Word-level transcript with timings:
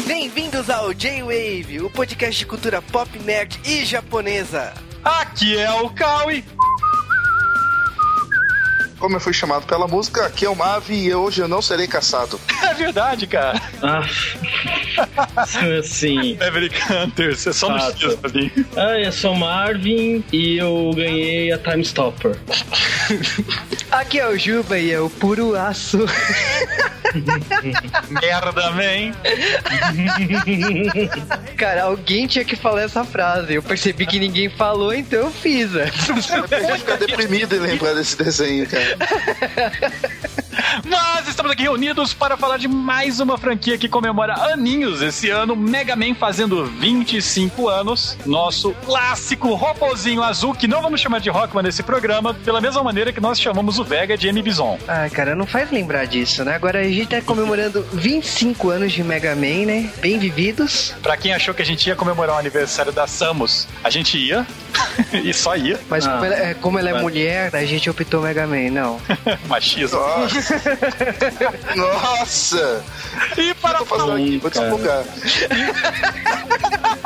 Bem-vindos 0.00 0.68
ao 0.70 0.92
J-Wave, 0.92 1.82
o 1.82 1.90
podcast 1.90 2.38
de 2.38 2.46
cultura 2.46 2.80
pop, 2.80 3.18
nerd 3.20 3.60
e 3.64 3.84
japonesa. 3.84 4.72
Aqui 5.04 5.56
é 5.56 5.70
o 5.70 5.90
Kawi. 5.90 6.44
Como 8.98 9.16
eu 9.16 9.20
fui 9.20 9.32
chamado 9.32 9.66
pela 9.66 9.86
música, 9.86 10.24
aqui 10.26 10.44
é 10.46 10.48
o 10.48 10.54
Mavi 10.56 11.06
e 11.06 11.14
hoje 11.14 11.40
eu 11.40 11.48
não 11.48 11.60
serei 11.60 11.86
caçado. 11.86 12.40
É 12.62 12.74
verdade, 12.74 13.26
cara. 13.26 13.60
Ah, 13.82 14.02
sim. 15.84 16.38
Maverick 16.38 16.80
Hunter, 16.90 17.36
você 17.36 17.52
só 17.52 17.68
no 17.68 17.78
Fato. 17.78 18.00
X 18.00 18.14
pra 18.14 18.30
mim. 18.30 18.50
Ah, 18.74 18.98
eu 18.98 19.12
sou 19.12 19.34
Marvin 19.34 20.24
e 20.32 20.56
eu 20.56 20.90
ganhei 20.94 21.52
a 21.52 21.58
Time 21.58 21.82
Stopper. 21.82 22.34
Aqui 23.90 24.18
é 24.20 24.26
o 24.26 24.38
Juba 24.38 24.78
e 24.78 24.90
é 24.90 24.98
o 24.98 25.10
puro 25.10 25.54
aço. 25.54 25.98
Merda, 28.08 28.70
man. 28.70 29.12
Cara, 31.56 31.84
alguém 31.84 32.26
tinha 32.26 32.44
que 32.44 32.56
falar 32.56 32.82
essa 32.82 33.04
frase. 33.04 33.54
Eu 33.54 33.62
percebi 33.62 34.06
que 34.06 34.18
ninguém 34.18 34.48
falou, 34.48 34.92
então 34.94 35.20
eu 35.20 35.30
fiz. 35.30 35.72
né? 35.72 35.90
Eu 36.08 36.68
vou 36.68 36.78
ficar 36.78 36.96
deprimido 36.96 37.54
em 37.56 37.60
lembrar 37.60 37.94
desse 37.94 38.16
desenho, 38.16 38.66
cara. 38.68 38.96
Mas 40.84 41.28
estamos 41.28 41.50
aqui 41.52 41.62
reunidos 41.62 42.12
para 42.12 42.36
falar 42.36 42.56
de 42.58 42.68
mais 42.68 43.20
uma 43.20 43.38
franquia 43.38 43.78
que 43.78 43.88
comemora 43.88 44.34
aninhos 44.52 45.00
esse 45.02 45.30
ano, 45.30 45.56
Mega 45.56 45.96
Man 45.96 46.14
fazendo 46.14 46.64
25 46.66 47.68
anos. 47.68 48.16
Nosso 48.26 48.72
clássico 48.84 49.54
robozinho 49.54 50.22
azul, 50.22 50.54
que 50.54 50.68
não 50.68 50.82
vamos 50.82 51.00
chamar 51.00 51.20
de 51.20 51.30
Rockman 51.30 51.62
nesse 51.62 51.82
programa, 51.82 52.34
pela 52.34 52.60
mesma 52.60 52.82
maneira 52.82 53.12
que 53.12 53.20
nós 53.20 53.40
chamamos 53.40 53.78
o 53.78 53.84
Vega 53.84 54.16
de 54.16 54.28
M. 54.28 54.42
Bison. 54.42 54.78
Ah, 54.86 55.08
cara, 55.10 55.34
não 55.34 55.46
faz 55.46 55.70
lembrar 55.70 56.06
disso, 56.06 56.44
né? 56.44 56.54
Agora 56.54 56.80
a 56.80 56.84
gente 56.84 57.06
tá 57.06 57.20
comemorando 57.22 57.82
25 57.92 58.70
anos 58.70 58.92
de 58.92 59.02
Mega 59.02 59.34
Man, 59.34 59.66
né? 59.66 59.90
Bem 60.00 60.18
vividos. 60.18 60.94
Pra 61.02 61.16
quem 61.16 61.32
achou 61.32 61.54
que 61.54 61.62
a 61.62 61.66
gente 61.66 61.86
ia 61.86 61.96
comemorar 61.96 62.36
o 62.36 62.38
aniversário 62.38 62.92
da 62.92 63.06
Samus, 63.06 63.66
a 63.82 63.90
gente 63.90 64.18
ia. 64.18 64.46
e 65.12 65.32
só 65.34 65.54
ia. 65.54 65.78
Mas 65.88 66.06
Ah, 66.06 66.12
como, 66.12 66.24
ela, 66.24 66.34
é- 66.34 66.54
como 66.54 66.78
ela 66.78 66.90
é 66.90 66.92
mas- 66.94 67.02
mulher, 67.02 67.54
a 67.54 67.64
gente 67.64 67.88
optou 67.90 68.22
Mega 68.22 68.46
Man, 68.46 68.70
não. 68.70 68.98
Machismo. 69.46 69.98
Nossa! 70.00 70.41
Nossa! 71.76 72.84
E 73.36 73.54
para 73.54 73.78
eu 73.78 73.86
tô 73.86 73.96
fazendo 73.96 74.12
aqui? 74.12 74.38
Vou 74.38 74.50
desfogar. 74.50 75.04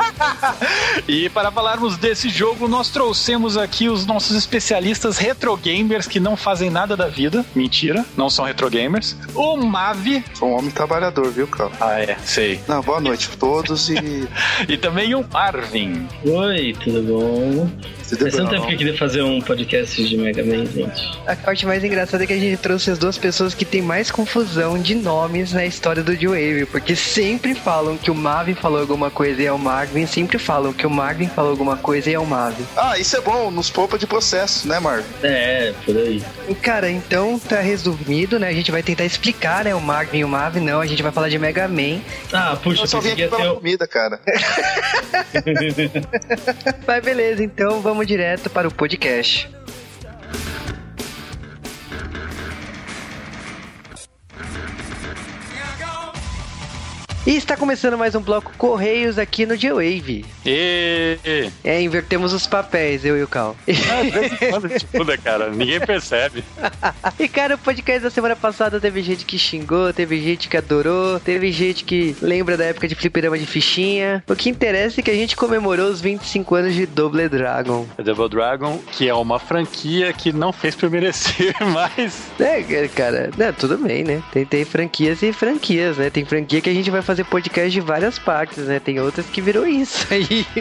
E 1.07 1.29
para 1.29 1.51
falarmos 1.51 1.97
desse 1.97 2.29
jogo, 2.29 2.67
nós 2.67 2.89
trouxemos 2.89 3.55
aqui 3.55 3.87
os 3.87 4.05
nossos 4.05 4.35
especialistas 4.35 5.17
retro 5.17 5.55
gamers 5.55 6.07
que 6.07 6.19
não 6.19 6.35
fazem 6.35 6.69
nada 6.69 6.97
da 6.97 7.07
vida. 7.07 7.45
Mentira, 7.55 8.03
não 8.15 8.29
são 8.29 8.45
retro 8.45 8.69
gamers. 8.69 9.15
O 9.35 9.57
Mavi. 9.57 10.23
Sou 10.33 10.49
um 10.49 10.57
homem 10.57 10.71
trabalhador, 10.71 11.31
viu, 11.31 11.47
cara? 11.47 11.71
Ah, 11.79 11.99
é, 12.01 12.17
sei. 12.25 12.59
Não, 12.67 12.81
boa 12.81 12.99
noite 12.99 13.29
a 13.31 13.37
todos 13.37 13.89
e. 13.89 13.97
E 14.67 14.77
também 14.77 15.13
o 15.15 15.25
Marvin. 15.31 16.07
Oi, 16.25 16.75
tudo 16.83 17.01
bom? 17.03 17.69
Faz 18.15 18.35
tanto 18.35 18.51
tempo 18.51 18.67
que 18.67 18.73
eu 18.73 18.77
queria 18.77 18.97
fazer 18.97 19.21
um 19.21 19.41
podcast 19.41 20.03
de 20.03 20.17
Mega 20.17 20.43
Man, 20.43 20.65
gente. 20.65 21.19
A 21.27 21.35
parte 21.35 21.65
mais 21.65 21.83
engraçada 21.83 22.23
é 22.23 22.27
que 22.27 22.33
a 22.33 22.39
gente 22.39 22.57
trouxe 22.57 22.89
as 22.89 22.97
duas 22.97 23.17
pessoas 23.17 23.53
que 23.53 23.65
tem 23.65 23.81
mais 23.81 24.09
confusão 24.09 24.79
de 24.79 24.95
nomes 24.95 25.51
na 25.51 25.65
história 25.65 26.01
do 26.01 26.15
J-Wave, 26.15 26.65
porque 26.67 26.95
sempre 26.95 27.53
falam 27.53 27.97
que 27.97 28.09
o 28.09 28.15
Marvin 28.15 28.55
falou 28.55 28.79
alguma 28.79 29.11
coisa 29.11 29.41
e 29.41 29.45
é 29.45 29.51
o 29.51 29.59
Marvin, 29.59 30.05
sempre 30.05 30.37
falam 30.37 30.71
que 30.71 30.87
o 30.87 30.89
Marvin 30.89 31.27
falou 31.27 31.51
alguma 31.51 31.75
coisa 31.75 32.09
e 32.09 32.13
é 32.13 32.19
o 32.19 32.25
Marvin. 32.25 32.63
Ah, 32.77 32.97
isso 32.97 33.17
é 33.17 33.21
bom, 33.21 33.51
nos 33.51 33.69
poupa 33.69 33.97
de 33.97 34.07
processo, 34.07 34.67
né, 34.67 34.79
Marvin? 34.79 35.07
É, 35.23 35.73
por 35.85 35.97
aí. 35.97 36.23
Cara, 36.61 36.89
então 36.89 37.37
tá 37.37 37.59
resumido, 37.59 38.39
né? 38.39 38.47
A 38.47 38.53
gente 38.53 38.71
vai 38.71 38.81
tentar 38.81 39.05
explicar, 39.05 39.65
né? 39.65 39.75
O 39.75 39.81
Marvin 39.81 40.19
e 40.19 40.23
o 40.23 40.29
Marvin, 40.29 40.61
não, 40.61 40.79
a 40.79 40.85
gente 40.85 41.03
vai 41.03 41.11
falar 41.11 41.27
de 41.29 41.37
Mega 41.37 41.67
Man. 41.67 41.99
Ah, 42.31 42.57
puxa, 42.61 42.79
Eu 42.79 42.83
eu 42.83 42.87
só 42.87 42.99
vim 43.01 43.11
aqui 43.11 43.27
pela 43.27 43.51
o... 43.51 43.55
comida, 43.57 43.85
cara. 43.85 44.19
Mas 46.87 47.03
beleza, 47.03 47.43
então 47.43 47.81
vamos 47.81 47.96
direto 48.05 48.49
para 48.49 48.67
o 48.67 48.71
podcast. 48.71 49.49
E 57.27 57.35
está 57.35 57.57
começando 57.57 57.97
mais 57.97 58.15
um 58.15 58.21
bloco 58.21 58.53
Correios 58.57 59.19
aqui 59.19 59.45
no 59.45 59.57
J-Wave. 59.57 60.23
E... 60.45 61.17
É, 61.61 61.81
invertemos 61.81 62.31
os 62.31 62.47
papéis, 62.47 63.03
eu 63.03 63.17
e 63.17 63.21
o 63.21 63.27
Cal. 63.27 63.53
De 63.67 63.73
vez 63.73 64.31
em 64.31 64.49
quando 64.49 64.65
a 64.65 64.69
gente 64.69 64.87
muda, 64.93 65.17
cara. 65.17 65.49
Ninguém 65.49 65.77
percebe. 65.81 66.41
E 67.19 67.27
cara, 67.27 67.55
o 67.55 67.57
podcast 67.57 68.03
da 68.03 68.09
semana 68.09 68.35
passada 68.35 68.79
teve 68.79 69.01
gente 69.01 69.25
que 69.25 69.39
xingou, 69.39 69.91
teve 69.91 70.21
gente 70.21 70.47
que 70.47 70.55
adorou, 70.55 71.19
teve 71.19 71.51
gente 71.51 71.83
que 71.83 72.15
lembra 72.21 72.55
da 72.55 72.65
época 72.65 72.87
de 72.87 72.93
fliperama 72.93 73.37
de 73.37 73.45
fichinha. 73.45 74.23
O 74.27 74.35
que 74.35 74.49
interessa 74.49 75.01
é 75.01 75.03
que 75.03 75.09
a 75.09 75.15
gente 75.15 75.35
comemorou 75.35 75.89
os 75.89 75.99
25 75.99 76.55
anos 76.55 76.75
de 76.75 76.85
Double 76.85 77.27
Dragon. 77.27 77.87
A 77.97 78.01
Double 78.03 78.29
Dragon, 78.29 78.79
que 78.91 79.09
é 79.09 79.13
uma 79.13 79.39
franquia 79.39 80.13
que 80.13 80.31
não 80.31 80.53
fez 80.53 80.75
por 80.75 80.89
merecer, 80.89 81.55
mas 81.73 82.29
É, 82.39 82.87
cara, 82.87 83.31
né, 83.35 83.51
tudo 83.51 83.77
bem, 83.79 84.03
né? 84.03 84.21
Tem, 84.31 84.45
tem 84.45 84.63
franquias 84.63 85.21
e 85.23 85.33
franquias, 85.33 85.97
né? 85.97 86.09
Tem 86.11 86.23
franquia 86.23 86.61
que 86.61 86.69
a 86.69 86.73
gente 86.73 86.91
vai 86.91 87.01
fazer 87.01 87.16
podcast 87.23 87.71
de 87.71 87.81
várias 87.81 88.19
partes, 88.19 88.65
né? 88.65 88.79
Tem 88.79 88.99
outras 88.99 89.25
que 89.27 89.41
virou 89.41 89.65
isso 89.65 90.05
aí. 90.11 90.45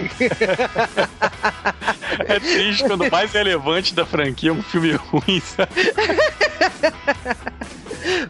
é 2.27 2.41
triste 2.41 2.85
quando 2.85 3.05
o 3.05 3.11
mais 3.11 3.33
relevante 3.33 3.95
da 3.95 4.07
franquia 4.07 4.51
é 4.51 4.53
um 4.53 4.63
filme 4.63 4.93
ruim, 4.93 5.41
sabe? 5.41 5.73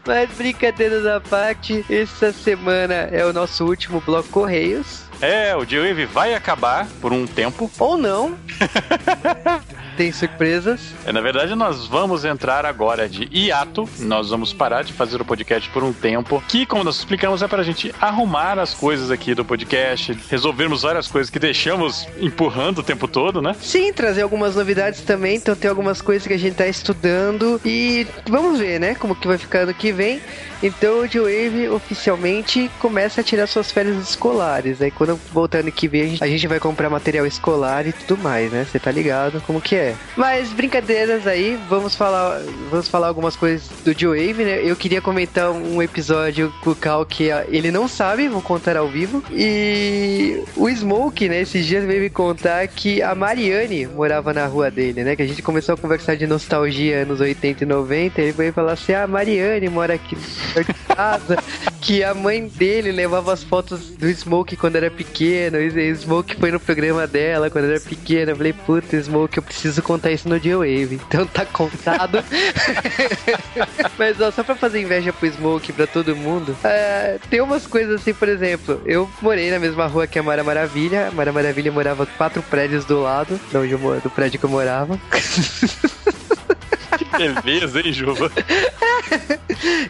Mas 0.07 0.31
brincadeiras 0.31 1.07
à 1.07 1.21
parte, 1.21 1.85
essa 1.91 2.33
semana 2.33 2.95
é 2.95 3.25
o 3.25 3.33
nosso 3.33 3.65
último 3.65 4.01
bloco 4.01 4.29
Correios. 4.29 5.05
É, 5.21 5.57
o 5.57 5.65
J-Wave 5.65 6.07
vai 6.07 6.35
acabar 6.35 6.87
por 7.01 7.13
um 7.13 7.27
tempo. 7.27 7.71
Ou 7.79 7.97
não. 7.97 8.37
Tem 9.97 10.13
surpresas. 10.13 10.81
É, 11.07 11.13
na 11.13 11.21
verdade, 11.21 11.55
nós 11.55 11.87
vamos 11.87 12.25
entrar 12.25 12.67
agora 12.67 13.09
de 13.09 13.29
hiato. 13.33 13.89
Nós 14.01 14.31
vamos 14.31 14.53
parar 14.53 14.83
de 14.83 14.93
fazer 14.93 15.21
o 15.21 15.25
podcast 15.25 15.69
por 15.71 15.83
um 15.83 15.93
tempo. 15.93 16.43
Que, 16.49 16.67
como 16.67 16.85
nós 16.85 16.97
explicamos, 16.97 17.43
é 17.43 17.49
para 17.49 17.63
a 17.63 17.65
gente 17.65 17.95
arrumar 18.01 18.59
as 18.59 18.75
coisas 18.75 19.11
aqui 19.11 19.35
do 19.35 19.45
podcast, 19.45 20.17
resolvermos 20.29 20.83
várias 20.83 21.09
coisas 21.09 21.31
que 21.31 21.39
deixamos 21.39 22.07
empurrando 22.21 22.79
o 22.79 22.83
tempo 22.83 23.09
todo, 23.09 23.41
né? 23.41 23.57
Sim, 23.61 23.93
trazer 23.93 24.23
algumas 24.23 24.57
novidades 24.57 25.01
também. 25.01 25.37
Então 25.37 25.57
tem 25.57 25.71
algumas 25.71 26.03
coisas 26.03 26.27
que 26.27 26.35
a 26.35 26.39
gente 26.39 26.57
tá 26.57 26.67
estudando. 26.67 27.61
E 27.65 28.07
vamos 28.29 28.59
ver, 28.59 28.79
né? 28.79 28.95
Como 28.95 29.15
que 29.17 29.27
vai 29.27 29.39
ficar 29.39 29.61
ano 29.61 29.75
que 29.75 29.93
vem. 29.93 30.21
Então 30.63 31.01
o 31.01 31.09
J-Wave 31.09 31.69
oficialmente 31.69 32.71
começa 32.81 33.21
a 33.21 33.25
tirar 33.25 33.47
suas 33.47 33.71
férias 33.71 33.97
escolares. 33.97 34.81
Aí 34.81 34.91
quando 34.91 35.17
voltar 35.33 35.59
ano 35.59 35.73
que 35.73 35.87
vem, 35.87 36.17
a 36.21 36.27
gente 36.27 36.47
vai 36.47 36.59
comprar 36.59 36.89
material 36.89 37.27
escolar 37.27 37.87
e 37.87 37.93
tudo 37.93 38.23
mais, 38.23 38.51
né? 38.51 38.67
Você 38.71 38.79
tá 38.79 38.91
ligado 38.91 39.41
como 39.43 39.61
que 39.61 39.75
é. 39.75 39.86
Mas 40.17 40.53
brincadeiras 40.53 41.27
aí, 41.27 41.59
vamos 41.69 41.95
falar, 41.95 42.41
vamos 42.71 42.89
falar 42.89 43.09
algumas 43.09 43.37
coisas 43.37 43.69
do 43.85 43.95
J-Wave, 43.95 44.45
né? 44.45 44.61
Eu 44.63 44.77
queria 44.77 45.01
comentar 45.01 45.51
um 45.51 45.83
episódio 45.83 46.53
com 46.63 46.71
o 46.71 46.75
Cal 46.75 47.05
que 47.05 47.31
ah, 47.31 47.45
ele 47.49 47.71
não 47.71 47.87
sabe, 47.87 48.29
vou 48.29 48.43
contar 48.43 48.77
ao 48.77 48.89
vivo. 48.89 49.23
E 49.31 50.43
o 50.57 50.69
Smoke, 50.69 51.29
né, 51.29 51.41
esses 51.41 51.67
dias 51.67 51.85
veio 51.85 52.01
me 52.01 52.11
contar 52.11 52.67
que 52.69 53.03
a 53.03 53.15
Mariane 53.15 53.87
morava 53.87 54.33
na 54.33 54.47
rua 54.47 54.71
dele, 54.71 55.05
né? 55.05 55.17
Que 55.17 55.23
a 55.23 55.27
gente 55.27 55.43
começou 55.43 55.75
a 55.75 55.79
conversar 55.79 56.17
de 56.17 56.27
nostalgia 56.27 57.03
anos 57.03 57.21
80 57.21 57.65
e 57.65 57.67
90. 57.67 58.21
Ele 58.21 58.33
veio 58.33 58.53
falar 58.53 58.73
assim: 58.73 58.93
ah, 58.93 59.05
a 59.05 59.07
Mariane 59.07 59.69
mora 59.69 59.95
aqui 59.95 60.17
perto 60.53 60.75
casa. 60.97 61.37
que 61.81 62.03
a 62.03 62.15
mãe 62.15 62.49
dele 62.49 62.91
levava 62.91 63.33
as 63.33 63.45
fotos 63.45 63.91
do 63.91 64.09
Smoke 64.09 64.57
quando 64.57 64.77
era 64.77 64.91
pequeno. 64.91 65.59
E 65.61 65.93
o 65.93 65.97
Smoke 65.97 66.35
foi 66.37 66.51
no 66.51 66.59
programa 66.59 67.07
dela 67.07 67.51
quando 67.51 67.67
era 67.67 67.81
pequeno. 67.81 68.33
Eu 68.33 68.37
falei: 68.37 68.53
puta, 68.53 69.01
Smoke, 69.01 69.37
eu 69.37 69.43
preciso 69.43 69.76
contar 69.83 70.11
isso 70.11 70.29
no 70.29 70.39
J-Wave. 70.39 71.01
Então 71.09 71.27
tá 71.27 71.45
contado. 71.45 72.23
Mas 73.99 74.21
ó, 74.21 74.31
só 74.31 74.43
pra 74.43 74.55
fazer 74.55 74.81
inveja 74.81 75.13
pro 75.13 75.31
Smoke 75.31 75.73
pra 75.73 75.87
todo 75.87 76.15
mundo, 76.15 76.57
é, 76.65 77.19
tem 77.31 77.41
umas 77.41 77.67
coisas 77.67 78.01
assim, 78.01 78.13
por 78.13 78.29
exemplo, 78.29 78.81
eu 78.85 79.09
morei 79.23 79.51
na 79.51 79.59
mesma 79.59 79.87
rua 79.87 80.07
que 80.07 80.19
a 80.19 80.23
Mara 80.23 80.45
Maravilha. 80.45 81.09
A 81.09 81.11
Mara 81.11 81.33
Maravilha 81.33 81.73
morava 81.73 82.07
quatro 82.07 82.43
prédios 82.43 82.85
do 82.85 83.01
lado, 83.01 83.41
do 84.03 84.11
prédio 84.11 84.39
que 84.39 84.45
eu 84.45 84.51
morava. 84.51 84.99
Beleza, 87.17 87.81
hein, 87.81 87.93
Juba? 87.93 88.31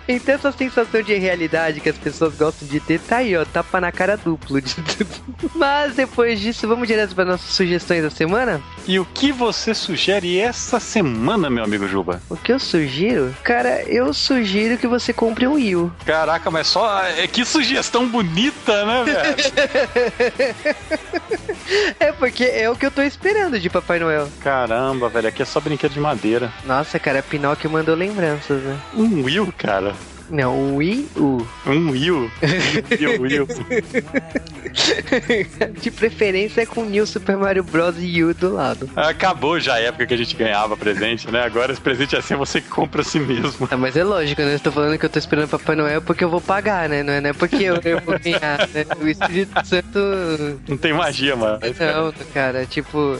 Então 0.08 0.34
essa 0.36 0.52
sensação 0.52 1.02
de 1.02 1.14
realidade 1.14 1.80
que 1.80 1.88
as 1.88 1.96
pessoas 1.98 2.34
gostam 2.36 2.68
de 2.68 2.78
ter, 2.78 3.00
tá 3.00 3.16
aí, 3.16 3.36
ó, 3.36 3.44
tapa 3.44 3.80
na 3.80 3.90
cara 3.90 4.16
duplo. 4.16 4.60
de- 4.60 4.76
Mas 5.54 5.94
depois 5.96 6.38
disso, 6.40 6.68
vamos 6.68 6.86
direto 6.86 7.14
para 7.14 7.24
nossas 7.24 7.50
sugestões 7.50 8.02
da 8.02 8.10
semana? 8.10 8.60
E 8.86 8.98
o 9.00 9.04
que 9.04 9.32
você 9.32 9.74
sugere 9.74 10.38
essa 10.38 10.78
semana, 10.78 11.50
meu 11.50 11.64
amigo 11.64 11.88
Juba? 11.88 12.22
O 12.30 12.36
que 12.36 12.52
eu 12.52 12.60
sugiro? 12.60 13.34
Cara, 13.42 13.82
eu 13.84 14.12
sugiro 14.14 14.78
que 14.78 14.86
você 14.86 15.12
compre 15.12 15.46
um 15.48 15.54
Wii. 15.54 15.90
Caraca, 16.04 16.50
mas 16.50 16.68
só. 16.68 17.02
É 17.02 17.26
que 17.26 17.44
sugestão 17.44 18.06
bonita, 18.08 18.84
né, 18.84 19.04
velho? 19.04 19.36
É 21.98 22.12
porque 22.12 22.44
é 22.44 22.70
o 22.70 22.76
que 22.76 22.86
eu 22.86 22.90
tô 22.92 23.02
esperando 23.02 23.58
de 23.58 23.68
Papai 23.68 23.98
Noel. 23.98 24.28
Caramba, 24.40 25.08
velho, 25.08 25.28
aqui 25.28 25.42
é 25.42 25.44
só 25.44 25.58
brinquedo 25.58 25.92
de 25.92 26.00
madeira. 26.00 26.52
Nossa, 26.64 26.96
cara, 26.98 27.15
Pinóquio 27.22 27.70
mandou 27.70 27.94
lembranças, 27.94 28.62
né? 28.62 28.78
Um 28.94 29.22
Will, 29.22 29.52
cara. 29.56 29.94
Não, 30.30 30.76
Wii 30.76 31.08
U. 31.16 31.46
Um 31.66 31.90
Wii 31.90 32.10
U. 32.10 32.30
Wii 33.20 33.40
U. 33.40 33.46
De 35.80 35.90
preferência 35.90 36.62
é 36.62 36.66
com 36.66 36.84
New 36.84 37.06
Super 37.06 37.36
Mario 37.36 37.64
Bros. 37.64 37.96
U 37.96 38.34
do 38.34 38.52
lado. 38.52 38.88
Acabou 38.94 39.58
já 39.58 39.74
a 39.74 39.80
época 39.80 40.06
que 40.06 40.14
a 40.14 40.16
gente 40.16 40.36
ganhava 40.36 40.76
presente, 40.76 41.30
né? 41.30 41.42
Agora 41.42 41.72
esse 41.72 41.80
presente 41.80 42.14
é 42.14 42.18
assim, 42.18 42.34
você 42.34 42.60
que 42.60 42.68
compra 42.68 43.00
a 43.00 43.04
si 43.04 43.18
mesmo. 43.18 43.68
Ah, 43.70 43.76
mas 43.76 43.96
é 43.96 44.04
lógico, 44.04 44.42
né? 44.42 44.54
Eu 44.54 44.60
tô 44.60 44.72
falando 44.72 44.98
que 44.98 45.04
eu 45.04 45.10
tô 45.10 45.18
esperando 45.18 45.48
Papai 45.48 45.76
Noel 45.76 46.02
porque 46.02 46.24
eu 46.24 46.28
vou 46.28 46.40
pagar, 46.40 46.88
né? 46.88 47.02
Não 47.02 47.12
é, 47.12 47.20
não 47.20 47.30
é 47.30 47.32
porque 47.32 47.56
eu, 47.56 47.80
eu 47.84 48.00
vou 48.00 48.18
ganhar, 48.18 48.68
né? 48.68 48.84
O 49.00 49.08
Espírito 49.08 49.66
Santo. 49.66 50.60
Não 50.68 50.76
tem 50.76 50.92
magia, 50.92 51.36
mano. 51.36 51.58
Não, 51.60 52.12
cara, 52.32 52.66
tipo, 52.66 53.18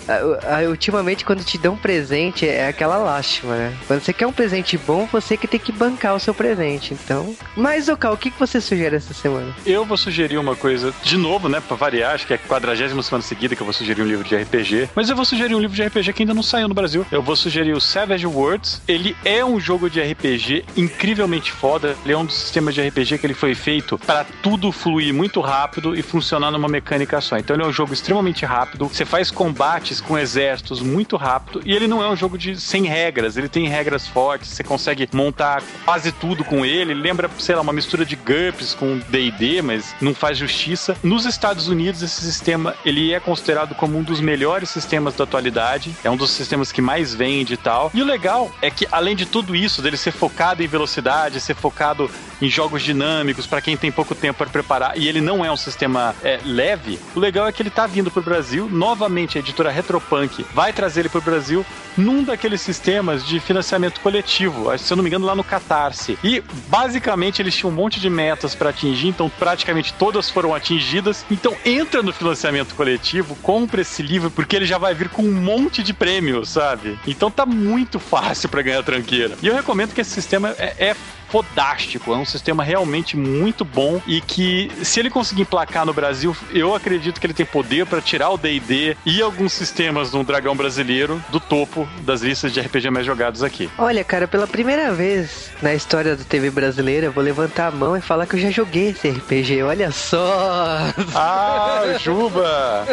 ultimamente 0.69 1.25
quando 1.25 1.45
te 1.45 1.59
dão 1.59 1.75
um 1.75 1.79
presente 1.79 2.49
é 2.49 2.69
aquela 2.69 2.97
lástima, 2.97 3.57
né? 3.57 3.73
Quando 3.87 4.01
você 4.01 4.13
quer 4.13 4.27
um 4.27 4.33
presente 4.33 4.77
bom, 4.79 5.09
você 5.11 5.37
que 5.37 5.47
tem 5.47 5.61
que 5.61 5.73
bancar 5.73 6.15
o 6.15 6.21
seu 6.21 6.35
presente, 6.35 6.96
então. 7.03 7.35
Mas, 7.57 7.89
Ocal, 7.89 8.15
o 8.15 8.17
que, 8.17 8.33
você 8.39 8.61
sugere 8.61 8.97
essa 8.97 9.15
semana? 9.15 9.55
Eu 9.65 9.85
vou 9.85 9.97
sugerir 9.97 10.39
uma 10.39 10.57
coisa, 10.57 10.93
de 11.03 11.17
novo, 11.17 11.49
né, 11.49 11.61
pra 11.61 11.77
variar, 11.77 12.15
acho 12.15 12.27
que 12.27 12.33
é 12.33 12.37
a 12.37 12.39
quadragésima 12.39 13.03
semana 13.03 13.23
seguida 13.23 13.55
que 13.55 13.63
eu 13.63 13.67
vou 13.67 13.73
sugerir 13.73 14.03
um 14.03 14.07
livro 14.07 14.25
de 14.25 14.37
RPG, 14.37 14.91
mas 14.95 15.09
eu 15.09 15.17
vou 15.17 15.25
sugerir 15.25 15.55
um 15.55 15.61
livro 15.61 15.77
de 15.77 15.83
RPG 15.83 16.13
que 16.13 16.23
ainda 16.23 16.35
não 16.35 16.43
saiu 16.43 16.69
no 16.69 16.75
Brasil. 16.75 17.07
Eu 17.11 17.23
vou 17.23 17.37
sugerir 17.37 17.73
o 17.73 17.81
Savage 17.81 18.27
Worlds. 18.27 18.83
Ele 18.87 19.17
é 19.25 19.45
um 19.45 19.59
jogo 19.59 19.89
de 19.89 20.01
RPG 20.01 20.65
incrivelmente 20.77 21.53
foda. 21.53 21.97
Ele 22.05 22.13
é 22.13 22.19
um 22.19 22.25
dos 22.25 22.37
sistemas 22.37 22.75
de 22.75 22.87
RPG 22.87 23.19
que 23.19 23.27
ele 23.27 23.35
foi 23.35 23.55
feito 23.55 23.99
para 23.99 24.25
tudo 24.43 24.71
fluir 24.73 25.13
muito 25.13 25.41
rápido 25.41 25.95
e 25.95 26.03
funcionar 26.03 26.51
numa 26.51 26.69
mecânica 26.69 27.21
só. 27.21 27.37
Então 27.37 27.57
ele 27.57 27.63
é 27.63 27.67
um 27.67 27.73
jogo 27.73 27.93
extremamente 27.93 28.45
rápido. 28.45 28.89
Você 28.89 29.05
faz 29.05 29.31
combates 29.31 30.01
com 30.01 30.19
exércitos 30.19 30.81
muito 30.81 31.17
rápido 31.17 31.63
e 31.65 31.73
ele 31.75 31.87
não 31.87 32.03
é 32.03 32.09
um 32.09 32.17
jogo 32.17 32.39
de 32.39 32.61
sem 32.61 32.85
regras. 32.85 33.37
Ele 33.37 33.49
tem 33.49 33.69
regras 33.69 34.07
fortes. 34.07 34.51
Você 34.51 34.65
consegue 34.65 35.09
montar 35.13 35.63
quase 35.85 36.13
tudo 36.13 36.45
com 36.45 36.65
ele. 36.65 36.86
Ele 36.87 37.01
lembra, 37.01 37.31
sei 37.39 37.55
lá, 37.55 37.63
uma 37.63 37.73
mistura 37.73 38.05
de 38.05 38.17
GURPS 38.17 38.75
com 38.75 38.99
D&D, 39.09 39.63
mas 39.63 39.95
não 40.01 40.15
faz 40.15 40.39
justiça. 40.39 40.97
Nos 41.03 41.27
Estados 41.27 41.69
Unidos 41.69 42.03
esse 42.03 42.21
sistema 42.21 42.75
ele 42.85 43.13
é 43.13 43.21
considerado 43.21 43.75
como 43.75 43.99
um 43.99 44.03
dos 44.03 44.21
melhores 44.21 44.69
sistemas 44.71 45.15
da 45.15 45.25
atualidade. 45.25 45.95
É 46.05 46.11
um 46.11 46.17
dos 46.17 46.31
sistemas 46.31 46.73
que 46.73 46.81
mais 46.81 47.15
vende 47.15 47.55
e 47.55 47.57
tal. 47.57 47.91
E 47.93 48.03
o 48.03 48.05
legal 48.05 48.51
é 48.63 48.71
que 48.71 48.87
além 48.91 49.17
de 49.17 49.27
tudo 49.27 49.55
isso, 49.55 49.83
dele 49.83 49.97
ser 49.97 50.13
focado 50.13 50.63
em 50.63 50.67
velocidade, 50.67 51.41
ser 51.41 51.55
focado 51.55 52.11
em 52.41 52.49
jogos 52.49 52.83
dinâmicos 52.83 53.47
para 53.47 53.61
quem 53.61 53.77
tem 53.77 53.91
pouco 53.91 54.15
tempo 54.15 54.39
para 54.39 54.51
preparar 54.51 54.99
e 54.99 55.09
ele 55.09 55.21
não 55.21 55.45
é 55.45 55.51
um 55.51 55.57
sistema 55.57 56.15
é, 56.23 56.39
leve, 56.45 56.99
o 57.15 57.21
legal 57.21 57.47
é 57.47 57.53
que 57.53 57.63
ele 57.63 57.71
tá 57.71 57.87
vindo 57.87 58.11
pro 58.11 58.23
Brasil. 58.23 58.69
Novamente, 58.71 59.39
a 59.39 59.41
editora 59.41 59.71
Retropunk 59.71 60.45
vai 60.55 60.73
trazer 60.73 61.01
ele 61.01 61.09
pro 61.09 61.21
Brasil 61.21 61.65
num 61.97 62.23
daqueles 62.23 62.61
sistemas 62.61 63.25
de 63.27 63.41
financiamento 63.41 64.01
coletivo, 64.01 64.77
se 64.79 64.93
eu 64.93 64.97
não 64.97 65.03
me 65.03 65.09
engano, 65.09 65.25
lá 65.25 65.35
no 65.35 65.45
Catarse. 65.45 66.19
E 66.23 66.43
basicamente 66.77 67.41
eles 67.41 67.57
tinham 67.57 67.73
um 67.73 67.75
monte 67.75 67.99
de 67.99 68.11
metas 68.11 68.55
para 68.55 68.69
atingir, 68.69 69.09
então 69.09 69.31
praticamente 69.31 69.95
todas 69.95 70.29
foram 70.29 70.55
atingidas. 70.55 71.25
Então 71.31 71.57
entra 71.65 72.03
no 72.03 72.13
financiamento 72.13 72.75
coletivo, 72.75 73.35
compra 73.37 73.81
esse 73.81 74.03
livro, 74.03 74.31
porque 74.31 74.55
ele 74.55 74.67
já 74.67 74.77
vai 74.77 74.95
vir 74.95 75.09
com 75.09 75.23
um 75.23 75.33
monte 75.33 75.83
de 75.83 75.95
prêmios, 75.95 76.51
sabe? 76.51 76.99
Então 77.07 77.31
tá 77.31 77.47
muito 77.47 77.99
fácil 77.99 78.51
para 78.51 78.61
ganhar 78.61 78.83
tranqueira. 78.83 79.39
E 79.41 79.47
eu 79.47 79.55
recomendo 79.55 79.95
que 79.95 80.03
esse 80.03 80.11
sistema 80.11 80.55
é, 80.59 80.91
é 80.91 80.97
fodástico, 81.29 82.13
é 82.13 82.17
um 82.17 82.25
sistema 82.25 82.63
realmente 82.63 83.17
muito 83.17 83.65
bom 83.65 84.01
e 84.07 84.21
que 84.21 84.71
se 84.83 85.01
ele 85.01 85.11
conseguir 85.11 85.43
emplacar 85.43 85.85
no 85.85 85.93
Brasil, 85.93 86.37
eu 86.53 86.75
acredito 86.75 87.21
que 87.21 87.27
ele 87.27 87.35
tem 87.35 87.47
poder 87.47 87.87
para 87.87 88.01
tirar 88.01 88.31
o 88.31 88.37
D&D 88.39 88.97
e 89.05 89.23
alguns 89.23 89.53
sistemas 89.53 90.11
do 90.11 90.23
dragão 90.23 90.57
brasileiro 90.57 91.23
do 91.31 91.41
topo 91.41 91.89
das 92.03 92.23
listas 92.23 92.53
de 92.53 92.61
RPG 92.61 92.91
mais 92.91 93.07
jogados 93.07 93.43
aqui. 93.43 93.71
Olha, 93.79 94.03
cara, 94.05 94.27
pela 94.29 94.47
primeira 94.47 94.93
vez 94.93 95.51
na 95.63 95.75
história 95.75 96.17
da 96.17 96.25
TV 96.25 96.51
brasileira, 96.51 97.07
eu 97.07 97.13
vou 97.13 97.23
levantar 97.23 97.69
a 97.69 97.71
mão 97.71 97.97
e 97.97 98.01
falar 98.01 98.27
que 98.27 98.35
eu 98.37 98.41
já 98.41 98.51
joguei 98.51 98.89
esse 98.89 99.09
RPG. 99.09 99.63
Olha 99.63 99.91
só! 99.91 100.79
Ah, 101.15 101.97
Juba! 101.99 102.87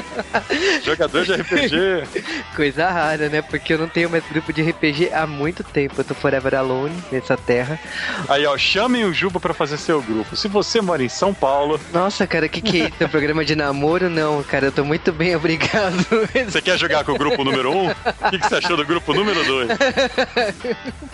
Jogador 0.83 1.25
de 1.25 1.33
RPG. 1.33 2.24
Coisa 2.56 2.89
rara, 2.89 3.30
né? 3.30 3.41
Porque 3.41 3.74
eu 3.74 3.77
não 3.77 3.88
tenho 3.88 4.09
mais 4.09 4.24
grupo 4.25 4.53
de 4.53 4.62
RPG 4.62 5.12
há 5.13 5.25
muito 5.27 5.63
tempo. 5.63 5.95
Eu 5.97 6.03
tô 6.03 6.13
forever 6.13 6.56
alone 6.56 6.95
nessa 7.12 7.35
terra. 7.35 7.80
Aí, 8.28 8.46
ó, 8.46 8.58
chamem 8.58 9.06
o 9.06 9.14
Juba 9.14 9.40
para 9.40 9.54
fazer 9.54 9.78
seu 9.78 10.02
grupo. 10.02 10.36
Se 10.36 10.48
você 10.48 10.81
mora 10.81 11.04
em 11.04 11.10
São 11.10 11.34
Paulo, 11.34 11.80
Nossa, 11.92 12.25
cara, 12.25 12.48
que 12.48 12.62
que 12.62 12.81
é 12.81 12.86
isso? 12.86 12.96
É 13.00 13.06
um 13.06 13.10
programa 13.10 13.44
de 13.44 13.56
namoro? 13.56 14.10
Não, 14.10 14.42
cara, 14.44 14.68
eu 14.68 14.72
tô 14.72 14.84
muito 14.84 15.12
bem, 15.12 15.36
obrigado. 15.36 16.06
você 16.48 16.62
quer 16.62 16.78
jogar 16.78 17.04
com 17.04 17.12
o 17.14 17.18
grupo 17.18 17.44
número 17.44 17.72
1? 17.72 17.78
Um? 17.78 17.90
O 17.90 18.30
que, 18.30 18.40
que 18.40 18.48
você 18.48 18.56
achou 18.56 18.78
do 18.78 18.86
grupo 18.86 19.14
número 19.14 19.44
2? 19.44 19.70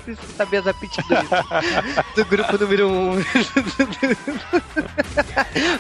Preciso 0.05 0.33
saber 0.37 0.57
as 0.57 0.67
aptidões 0.67 1.29
do 2.15 2.25
grupo 2.25 2.57
número 2.57 2.87
1. 2.89 2.91
Um. 2.91 3.23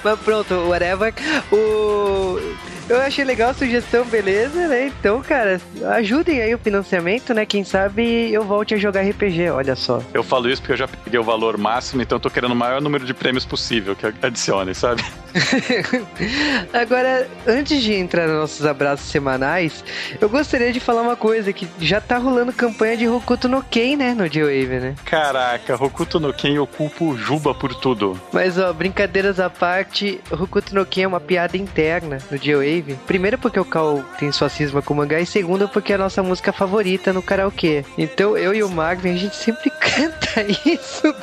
Mas 0.03 0.19
pronto, 0.19 0.53
whatever. 0.67 1.13
O... 1.51 2.39
Eu 2.89 2.99
achei 2.99 3.23
legal 3.23 3.51
a 3.51 3.53
sugestão, 3.53 4.03
beleza, 4.03 4.67
né? 4.67 4.87
Então, 4.87 5.21
cara, 5.21 5.61
ajudem 5.95 6.41
aí 6.41 6.53
o 6.55 6.57
financiamento, 6.57 7.33
né? 7.35 7.45
Quem 7.45 7.63
sabe 7.63 8.33
eu 8.33 8.43
volte 8.43 8.73
a 8.73 8.77
jogar 8.77 9.01
RPG, 9.01 9.49
olha 9.51 9.75
só. 9.75 10.01
Eu 10.11 10.23
falo 10.23 10.49
isso 10.49 10.59
porque 10.61 10.73
eu 10.73 10.77
já 10.77 10.87
peguei 10.87 11.19
o 11.19 11.23
valor 11.23 11.55
máximo, 11.57 12.01
então 12.01 12.15
eu 12.15 12.19
tô 12.19 12.31
querendo 12.31 12.51
o 12.51 12.55
maior 12.55 12.81
número 12.81 13.05
de 13.05 13.13
prêmios 13.13 13.45
possível 13.45 13.95
que 13.95 14.07
adicione, 14.25 14.73
sabe? 14.73 15.03
Agora, 16.73 17.27
antes 17.45 17.81
de 17.81 17.93
entrar 17.93 18.27
nos 18.27 18.37
nossos 18.37 18.65
abraços 18.65 19.09
semanais, 19.11 19.83
eu 20.19 20.27
gostaria 20.27 20.73
de 20.73 20.79
falar 20.79 21.03
uma 21.03 21.15
coisa, 21.15 21.53
que 21.53 21.67
já 21.79 22.01
tá 22.01 22.17
rolando 22.17 22.51
campanha 22.51 22.97
de 22.97 23.07
Hokuto 23.07 23.47
no 23.47 23.61
Ken, 23.61 23.95
né, 23.95 24.13
no 24.15 24.27
J-Wave, 24.27 24.79
né? 24.79 24.95
Caraca, 25.05 25.75
Hokuto 25.75 26.19
no 26.19 26.33
Ken 26.33 26.55
culpo 26.65 27.11
o 27.11 27.17
Juba 27.17 27.53
por 27.53 27.75
tudo. 27.75 28.19
Mas, 28.33 28.57
ó, 28.57 28.73
brincadeiras 28.73 29.39
à 29.39 29.49
parte, 29.49 30.19
Hokuto 30.31 30.73
no 30.73 30.85
Ken 30.85 31.03
é 31.03 31.07
uma 31.07 31.19
piada 31.19 31.55
interna 31.55 32.17
no 32.31 32.37
J-Wave. 32.37 32.78
Primeiro 33.07 33.37
porque 33.37 33.59
o 33.59 33.65
Cal 33.65 34.03
tem 34.17 34.31
sua 34.31 34.49
cisma 34.49 34.81
com 34.81 34.93
o 34.93 34.97
mangá, 34.97 35.19
e 35.19 35.25
segundo 35.25 35.67
porque 35.67 35.91
é 35.93 35.95
a 35.95 35.99
nossa 35.99 36.23
música 36.23 36.51
favorita 36.51 37.13
no 37.13 37.21
karaokê. 37.21 37.83
Então, 37.97 38.37
eu 38.37 38.53
e 38.53 38.63
o 38.63 38.69
Marvin, 38.69 39.13
a 39.13 39.17
gente 39.17 39.35
sempre 39.35 39.69
canta 39.79 40.43
isso. 40.65 41.13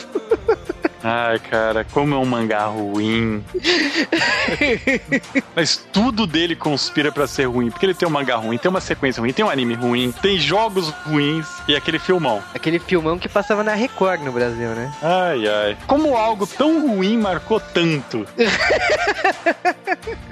Ai, 1.02 1.38
cara, 1.38 1.84
como 1.84 2.14
é 2.14 2.18
um 2.18 2.24
mangá 2.24 2.66
ruim. 2.66 3.44
Mas 5.54 5.76
tudo 5.92 6.26
dele 6.26 6.56
conspira 6.56 7.12
pra 7.12 7.26
ser 7.26 7.46
ruim. 7.46 7.70
Porque 7.70 7.86
ele 7.86 7.94
tem 7.94 8.08
um 8.08 8.10
mangá 8.10 8.36
ruim, 8.36 8.58
tem 8.58 8.70
uma 8.70 8.80
sequência 8.80 9.20
ruim, 9.20 9.32
tem 9.32 9.44
um 9.44 9.50
anime 9.50 9.74
ruim, 9.74 10.12
tem 10.22 10.38
jogos 10.38 10.90
ruins 11.06 11.46
e 11.68 11.76
aquele 11.76 11.98
filmão. 11.98 12.42
Aquele 12.54 12.78
filmão 12.78 13.18
que 13.18 13.28
passava 13.28 13.62
na 13.62 13.74
Record 13.74 14.22
no 14.22 14.32
Brasil, 14.32 14.70
né? 14.70 14.92
Ai, 15.02 15.46
ai. 15.46 15.76
Como 15.86 16.16
algo 16.16 16.46
tão 16.46 16.88
ruim 16.88 17.18
marcou 17.18 17.60
tanto? 17.60 18.26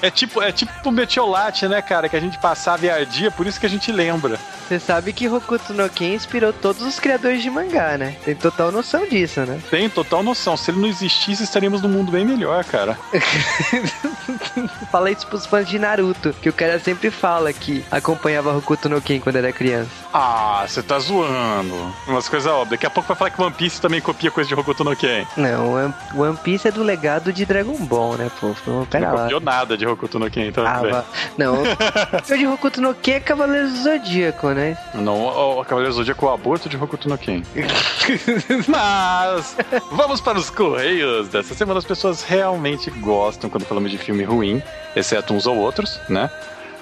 É 0.00 0.10
tipo, 0.10 0.40
é 0.40 0.52
tipo 0.52 0.90
metiolate, 0.90 1.66
né, 1.68 1.82
cara? 1.82 2.08
Que 2.08 2.16
a 2.16 2.20
gente 2.20 2.38
passava 2.38 2.86
e 2.86 2.90
ardia, 2.90 3.30
por 3.30 3.46
isso 3.46 3.60
que 3.60 3.66
a 3.66 3.68
gente 3.68 3.90
lembra. 3.92 4.38
Você 4.66 4.78
sabe 4.78 5.12
que 5.12 5.28
Hokuto 5.28 5.74
no 5.74 5.88
Ken 5.88 6.14
inspirou 6.14 6.52
todos 6.52 6.82
os 6.82 7.00
criadores 7.00 7.42
de 7.42 7.50
mangá, 7.50 7.96
né? 7.96 8.16
Tem 8.24 8.34
total 8.34 8.70
noção 8.70 9.06
disso, 9.06 9.40
né? 9.40 9.58
Tem 9.70 9.88
total 9.88 10.17
noção. 10.22 10.56
Se 10.56 10.70
ele 10.70 10.80
não 10.80 10.88
existisse, 10.88 11.42
estaríamos 11.42 11.82
num 11.82 11.88
mundo 11.88 12.10
bem 12.12 12.24
melhor, 12.24 12.64
cara. 12.64 12.98
Fala 14.90 15.10
isso 15.10 15.26
pros 15.26 15.46
fãs 15.46 15.68
de 15.68 15.78
Naruto, 15.78 16.32
que 16.32 16.48
o 16.48 16.52
cara 16.52 16.78
sempre 16.78 17.10
fala 17.10 17.52
que 17.52 17.84
acompanhava 17.90 18.56
Hokuto 18.56 18.88
no 18.88 19.00
Ken 19.00 19.20
quando 19.20 19.36
era 19.36 19.52
criança. 19.52 19.90
Ah, 20.12 20.64
você 20.66 20.82
tá 20.82 20.98
zoando. 20.98 21.94
Umas 22.06 22.28
coisas 22.28 22.50
óbvias. 22.50 22.70
Daqui 22.70 22.86
a 22.86 22.90
pouco 22.90 23.08
vai 23.08 23.16
falar 23.16 23.30
que 23.30 23.40
One 23.42 23.54
Piece 23.54 23.80
também 23.80 24.00
copia 24.00 24.30
coisa 24.30 24.48
de 24.48 24.54
Hokuto 24.54 24.84
no 24.84 24.96
Ken. 24.96 25.26
Não, 25.36 25.72
One- 25.74 25.94
One 26.14 26.36
Piece 26.36 26.68
é 26.68 26.70
do 26.70 26.82
legado 26.82 27.32
de 27.32 27.44
Dragon 27.44 27.76
Ball, 27.84 28.16
né, 28.16 28.30
pô? 28.40 28.54
Pera 28.90 29.08
não 29.08 29.14
lá. 29.16 29.22
copiou 29.22 29.40
nada 29.40 29.76
de 29.76 29.86
Hokuto 29.86 30.18
no 30.18 30.30
Ken, 30.30 30.46
então. 30.48 30.64
Ah. 30.66 31.04
Não, 31.36 31.62
o 31.62 32.36
de 32.36 32.46
Hokuto 32.46 32.80
no 32.80 32.94
Ken 32.94 33.14
é 33.14 33.20
Cavaleiro 33.20 33.68
Zodíaco, 33.76 34.48
né? 34.50 34.76
Não, 34.94 35.58
o, 35.58 35.64
Cavaleiro 35.64 35.92
Zodíaco 35.94 36.26
é 36.26 36.28
o 36.30 36.32
aborto 36.32 36.68
de 36.68 36.76
Hokuto 36.76 37.08
no 37.08 37.18
Ken. 37.18 37.42
Mas 38.68 39.56
vamos 39.98 40.20
para 40.20 40.38
os 40.38 40.48
correios 40.48 41.26
dessa 41.28 41.54
semana. 41.56 41.80
As 41.80 41.84
pessoas 41.84 42.22
realmente 42.22 42.88
gostam 42.88 43.50
quando 43.50 43.64
falamos 43.64 43.90
de 43.90 43.98
filme 43.98 44.22
ruim, 44.22 44.62
exceto 44.94 45.34
uns 45.34 45.44
ou 45.44 45.56
outros, 45.56 46.00
né? 46.08 46.30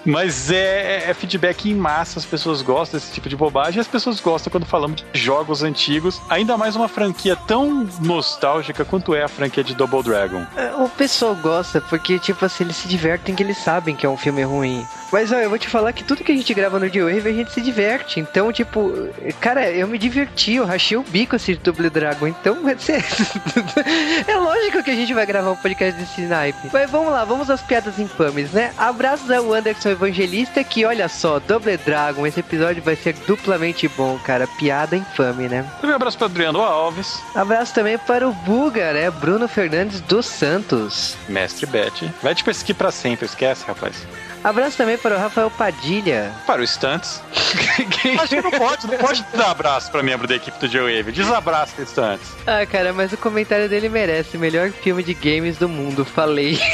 Mas 0.05 0.53
é, 0.53 1.11
é 1.11 1.15
feedback 1.15 1.69
em 1.69 1.75
massa, 1.75 2.19
as 2.21 2.27
pessoas 2.27 2.63
gostam 2.63 3.01
desse 3.01 3.13
tipo 3.13 3.29
de 3.29 3.35
bobagem, 3.35 3.81
as 3.81 3.89
pessoas 3.89 4.21
gostam 4.21 4.53
quando 4.53 4.65
falamos 4.67 5.03
de 5.13 5.19
jogos 5.19 5.65
antigos, 5.65 6.21
ainda 6.29 6.57
mais 6.57 6.77
uma 6.77 6.87
franquia 6.89 7.35
tão 7.35 7.89
nostálgica 8.01 8.85
quanto 8.85 9.15
é 9.17 9.25
a 9.25 9.29
franquia 9.29 9.65
de 9.65 9.75
Double 9.75 10.03
Dragon. 10.05 10.47
É, 10.55 10.75
O 10.77 10.89
pessoal 10.89 11.35
gosta 11.35 11.81
porque, 11.81 12.19
tipo 12.21 12.45
assim, 12.45 12.65
eles 12.65 12.77
se 12.77 12.87
divertem 12.87 13.35
que 13.35 13.43
eles 13.43 13.57
sabem 13.59 13.97
que 13.97 14.07
é 14.07 14.09
um 14.09 14.17
filme 14.17 14.45
ruim. 14.45 14.87
Mas, 15.13 15.33
ó, 15.33 15.37
eu 15.37 15.49
vou 15.49 15.59
te 15.59 15.69
falar 15.69 15.93
que 15.93 16.05
tudo 16.05 16.25
que 16.25 16.33
a 16.33 16.37
gente 16.37 16.53
grava 16.53 16.79
no 16.79 16.89
J-Wave 16.91 17.29
a 17.29 17.33
gente 17.33 17.53
se 17.53 17.61
diverte. 17.61 18.21
Então, 18.21 18.53
tipo, 18.53 18.93
cara, 19.41 19.71
eu 19.71 19.87
me 19.87 19.99
diverti, 19.99 20.55
eu 20.55 20.65
rachei 20.65 20.97
o 20.97 21.03
bico 21.03 21.37
assistindo 21.37 21.63
Double 21.63 21.91
Dragon. 21.91 22.27
Então, 22.27 22.59
é 24.27 24.37
lógico 24.37 24.83
que 24.83 24.91
a 24.91 24.95
gente 24.95 25.15
vai 25.15 25.27
gravar 25.27 25.53
um 25.53 25.57
podcast 25.57 25.99
desse 26.01 26.23
naipe. 26.23 26.71
Mas 26.73 26.91
vamos 26.91 27.13
lá, 27.13 27.25
vamos 27.25 27.51
às 27.51 27.63
piadas 27.63 27.99
infames, 27.99 28.53
né? 28.53 28.73
Abraços 28.77 29.31
ao 29.31 29.53
Anderson 29.53 29.91
Evangelista 29.91 30.63
que, 30.65 30.85
olha 30.85 31.09
só, 31.09 31.39
Double 31.39 31.77
Dragon, 31.77 32.27
esse 32.27 32.41
episódio 32.41 32.83
vai 32.83 32.97
ser 32.97 33.15
duplamente 33.27 33.89
bom, 33.89 34.19
cara. 34.19 34.47
Piada 34.47 34.97
infame, 34.97 35.49
né? 35.49 35.65
Um 35.83 35.91
abraço 35.91 36.19
para 36.19 36.27
Adriano 36.27 36.61
Alves. 36.61 37.21
Abraço 37.35 37.75
também 37.75 37.99
para 37.99 38.29
o 38.29 38.33
Buga, 38.33 38.93
né? 38.93 39.11
Bruno 39.11 39.47
Fernandes 39.49 40.01
dos 40.01 40.27
Santos. 40.27 41.17
Mestre 41.29 41.67
Bete. 41.67 42.11
Vai 42.23 42.35
te 42.35 42.45
perseguir 42.45 42.75
para 42.75 42.91
sempre, 42.91 43.27
esquece, 43.27 43.65
rapaz. 43.67 44.07
Abraço 44.47 44.77
também 44.77 44.97
para 44.97 45.17
o 45.17 45.19
Rafael 45.19 45.51
Padilha. 45.51 46.33
Para 46.47 46.63
o 46.63 46.65
Stunts. 46.65 47.21
Acho 47.35 48.29
que 48.31 48.41
não 48.41 48.53
pode, 48.53 48.87
não 48.87 48.97
pode 48.97 49.27
dar 49.35 49.51
abraço 49.51 49.91
para 49.91 50.05
membro 50.05 50.29
da 50.29 50.37
equipe 50.37 50.57
do 50.61 50.69
J-Wave. 50.69 51.11
Desabraço 51.11 51.75
o 51.83 51.85
Stunts. 51.85 52.29
Ah, 52.47 52.65
cara, 52.65 52.93
mas 52.93 53.13
o 53.13 53.17
comentário 53.17 53.69
dele 53.69 53.89
merece. 53.89 54.39
Melhor 54.39 54.71
filme 54.71 55.03
de 55.03 55.15
games 55.15 55.57
do 55.57 55.69
mundo, 55.69 56.05
falei. 56.05 56.61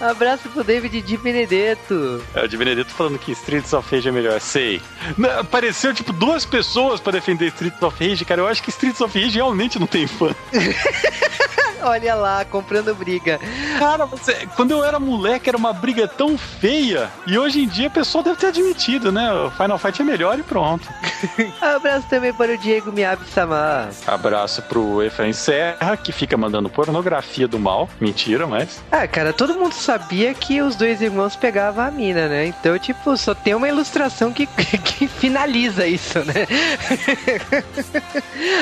Abraço 0.00 0.48
pro 0.48 0.64
David 0.64 1.02
Di 1.02 1.18
Benedetto. 1.18 2.24
É, 2.34 2.42
o 2.42 2.48
Di 2.48 2.56
Benedetto 2.56 2.90
falando 2.90 3.18
que 3.18 3.32
Streets 3.32 3.74
of 3.74 3.94
Rage 3.94 4.08
é 4.08 4.12
melhor. 4.12 4.40
Sei. 4.40 4.80
Não, 5.18 5.40
apareceu, 5.40 5.92
tipo, 5.92 6.10
duas 6.10 6.46
pessoas 6.46 7.00
pra 7.00 7.12
defender 7.12 7.48
Streets 7.48 7.82
of 7.82 8.02
Rage, 8.02 8.24
cara. 8.24 8.40
Eu 8.40 8.48
acho 8.48 8.62
que 8.62 8.70
Streets 8.70 9.00
of 9.02 9.18
Rage 9.18 9.36
realmente 9.36 9.78
não 9.78 9.86
tem 9.86 10.06
fã. 10.06 10.34
Olha 11.82 12.14
lá, 12.14 12.44
comprando 12.44 12.94
briga. 12.94 13.40
Cara, 13.78 14.04
você, 14.06 14.46
quando 14.54 14.72
eu 14.72 14.84
era 14.84 14.98
moleque, 14.98 15.48
era 15.48 15.56
uma 15.56 15.72
briga 15.72 16.06
tão 16.06 16.36
feia. 16.36 17.10
E 17.26 17.38
hoje 17.38 17.62
em 17.62 17.68
dia 17.68 17.86
a 17.86 17.90
pessoa 17.90 18.22
deve 18.22 18.36
ter 18.36 18.48
admitido, 18.48 19.10
né? 19.10 19.32
O 19.32 19.50
Final 19.50 19.78
Fight 19.78 20.02
é 20.02 20.04
melhor 20.04 20.38
e 20.38 20.42
pronto. 20.42 20.88
Abraço 21.60 22.06
também 22.08 22.32
para 22.32 22.52
o 22.52 22.58
Diego 22.58 22.92
Miyabi 22.92 23.24
Samar. 23.26 23.88
Abraço 24.06 24.62
pro 24.62 25.02
Efraim 25.02 25.32
Serra, 25.32 25.96
que 25.96 26.12
fica 26.12 26.36
mandando 26.36 26.68
pornografia 26.68 27.48
do 27.48 27.58
mal. 27.58 27.88
Mentira, 28.00 28.46
mas. 28.46 28.82
Ah, 28.90 29.06
cara, 29.06 29.32
todo 29.32 29.54
mundo 29.54 29.72
sabia 29.72 30.34
que 30.34 30.60
os 30.60 30.76
dois 30.76 31.00
irmãos 31.00 31.36
pegavam 31.36 31.84
a 31.84 31.90
mina, 31.90 32.28
né? 32.28 32.46
Então, 32.46 32.78
tipo, 32.78 33.16
só 33.16 33.34
tem 33.34 33.54
uma 33.54 33.68
ilustração 33.68 34.32
que, 34.32 34.46
que 34.84 35.08
finaliza 35.08 35.86
isso, 35.86 36.18
né? 36.20 36.46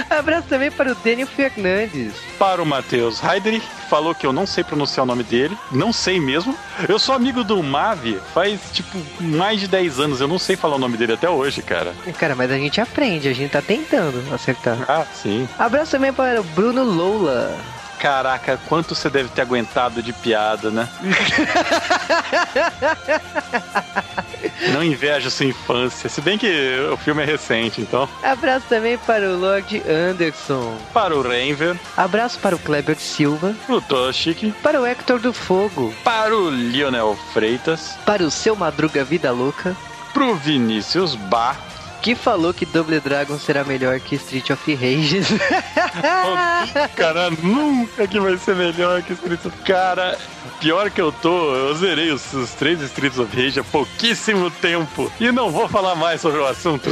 Abraço 0.08 0.48
também 0.48 0.70
para 0.70 0.92
o 0.92 0.94
Daniel 0.96 1.26
Fernandes. 1.26 2.14
Para 2.38 2.62
o 2.62 2.66
Matheus 2.68 3.22
Heidrich, 3.22 3.66
falou 3.88 4.14
que 4.14 4.26
eu 4.26 4.32
não 4.32 4.46
sei 4.46 4.62
pronunciar 4.62 5.04
o 5.04 5.06
nome 5.06 5.24
dele. 5.24 5.56
Não 5.72 5.92
sei 5.92 6.20
mesmo. 6.20 6.56
Eu 6.88 6.98
sou 6.98 7.14
amigo 7.14 7.42
do 7.42 7.62
Mavi 7.62 8.20
faz, 8.34 8.60
tipo, 8.72 8.98
mais 9.20 9.58
de 9.60 9.66
10 9.66 10.00
anos. 10.00 10.20
Eu 10.20 10.28
não 10.28 10.38
sei 10.38 10.54
falar 10.56 10.76
o 10.76 10.78
nome 10.78 10.96
dele 10.96 11.14
até 11.14 11.28
hoje, 11.28 11.62
cara. 11.62 11.94
Cara, 12.18 12.34
mas 12.34 12.50
a 12.50 12.56
gente 12.56 12.80
aprende, 12.80 13.28
a 13.28 13.32
gente 13.32 13.50
tá 13.50 13.62
tentando 13.62 14.22
acertar. 14.32 14.78
Ah, 14.88 15.06
sim. 15.12 15.48
Abraço 15.58 15.92
também 15.92 16.12
para 16.12 16.40
o 16.40 16.44
Bruno 16.44 16.84
Lola. 16.84 17.56
Caraca, 17.98 18.58
quanto 18.68 18.94
você 18.94 19.10
deve 19.10 19.28
ter 19.30 19.42
aguentado 19.42 20.00
de 20.02 20.12
piada, 20.12 20.70
né? 20.70 20.88
Não 24.72 24.84
invejo 24.84 25.30
sua 25.30 25.46
infância, 25.46 26.08
se 26.08 26.20
bem 26.20 26.38
que 26.38 26.78
o 26.92 26.96
filme 26.96 27.22
é 27.22 27.26
recente, 27.26 27.80
então. 27.80 28.08
Abraço 28.22 28.66
também 28.68 28.96
para 28.98 29.28
o 29.28 29.38
Lord 29.38 29.82
Anderson. 29.88 30.76
Para 30.92 31.16
o 31.16 31.22
Renver. 31.22 31.76
Abraço 31.96 32.38
para 32.38 32.54
o 32.54 32.58
Kleber 32.58 32.96
Silva. 32.96 33.54
O 33.68 33.80
Toshik. 33.80 34.52
Para 34.62 34.80
o 34.80 34.86
Hector 34.86 35.18
do 35.18 35.32
Fogo. 35.32 35.92
Para 36.04 36.36
o 36.36 36.50
Lionel 36.50 37.18
Freitas. 37.32 37.96
Para 38.04 38.22
o 38.22 38.30
Seu 38.30 38.54
Madruga 38.54 39.02
Vida 39.04 39.32
Louca. 39.32 39.74
Pro 40.12 40.36
Vinícius 40.36 41.14
Bar 41.14 41.56
que 42.00 42.14
falou 42.14 42.54
que 42.54 42.64
Double 42.64 43.00
Dragon 43.00 43.38
será 43.38 43.64
melhor 43.64 43.98
que 44.00 44.14
Street 44.14 44.50
of 44.50 44.74
Rage. 44.74 45.20
cara, 46.96 47.30
nunca 47.42 48.06
que 48.06 48.20
vai 48.20 48.36
ser 48.38 48.56
melhor 48.56 49.02
que 49.02 49.12
of 49.12 49.50
Cara, 49.64 50.16
pior 50.60 50.90
que 50.90 51.00
eu 51.00 51.12
tô, 51.12 51.54
eu 51.54 51.74
zerei 51.74 52.10
os, 52.10 52.32
os 52.32 52.50
três 52.54 52.80
Streets 52.80 53.18
of 53.18 53.34
Rage 53.34 53.60
há 53.60 53.64
pouquíssimo 53.64 54.50
tempo. 54.50 55.10
E 55.20 55.30
não 55.32 55.50
vou 55.50 55.68
falar 55.68 55.94
mais 55.94 56.20
sobre 56.20 56.40
o 56.40 56.46
assunto. 56.46 56.88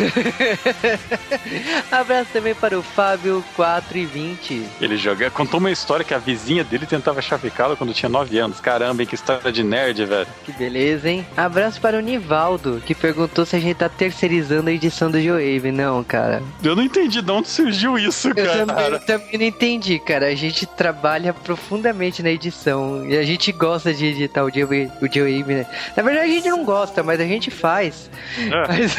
Abraço 1.90 2.30
também 2.32 2.54
para 2.54 2.78
o 2.78 2.82
Fábio 2.82 3.44
4 3.54 3.98
e 3.98 4.06
20. 4.06 4.66
Ele 4.80 4.96
joga, 4.96 5.30
contou 5.30 5.60
uma 5.60 5.70
história 5.70 6.04
que 6.04 6.14
a 6.14 6.18
vizinha 6.18 6.64
dele 6.64 6.86
tentava 6.86 7.20
chavecá-lo 7.20 7.76
quando 7.76 7.94
tinha 7.94 8.08
9 8.08 8.38
anos. 8.38 8.60
Caramba, 8.60 9.02
hein, 9.02 9.08
que 9.08 9.14
história 9.14 9.52
de 9.52 9.62
nerd, 9.62 10.04
velho. 10.04 10.26
Que 10.44 10.52
beleza, 10.52 11.08
hein? 11.08 11.26
Abraço 11.36 11.80
para 11.80 11.98
o 11.98 12.00
Nivaldo, 12.00 12.82
que 12.84 12.94
perguntou 12.94 13.44
se 13.44 13.56
a 13.56 13.60
gente 13.60 13.76
tá 13.76 13.88
terceirizando 13.88 14.70
a 14.70 14.72
edição 14.72 15.10
do 15.10 15.20
Joe 15.20 15.36
não, 15.72 16.02
cara. 16.02 16.42
Eu 16.62 16.76
não 16.76 16.82
entendi 16.82 17.20
de 17.22 17.30
onde 17.30 17.48
surgiu 17.48 17.98
isso, 17.98 18.34
cara. 18.34 18.58
Eu 18.58 18.66
também, 18.66 18.86
eu 18.86 19.00
também 19.00 19.38
não 19.38 19.46
entendi, 19.46 19.98
cara. 19.98 20.26
A 20.26 20.34
gente 20.34 20.66
trabalha 20.66 21.32
profundamente 21.32 22.22
na 22.22 22.30
edição 22.30 23.06
e 23.06 23.16
a 23.16 23.22
gente 23.22 23.35
gosta 23.52 23.92
de 23.92 24.06
editar 24.06 24.44
o 24.44 24.50
Joe, 24.52 24.90
o 25.00 25.46
né? 25.46 25.66
Na 25.96 26.02
verdade, 26.02 26.26
a 26.26 26.34
gente 26.34 26.48
não 26.48 26.64
gosta, 26.64 27.02
mas 27.02 27.20
a 27.20 27.24
gente 27.24 27.50
faz. 27.50 28.10
É. 28.38 28.68
Mas... 28.68 28.96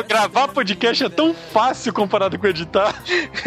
gravar 0.08 0.48
podcast 0.48 1.04
é 1.04 1.08
tão 1.08 1.34
fácil 1.34 1.92
comparado 1.92 2.38
com 2.38 2.46
editar. 2.46 2.94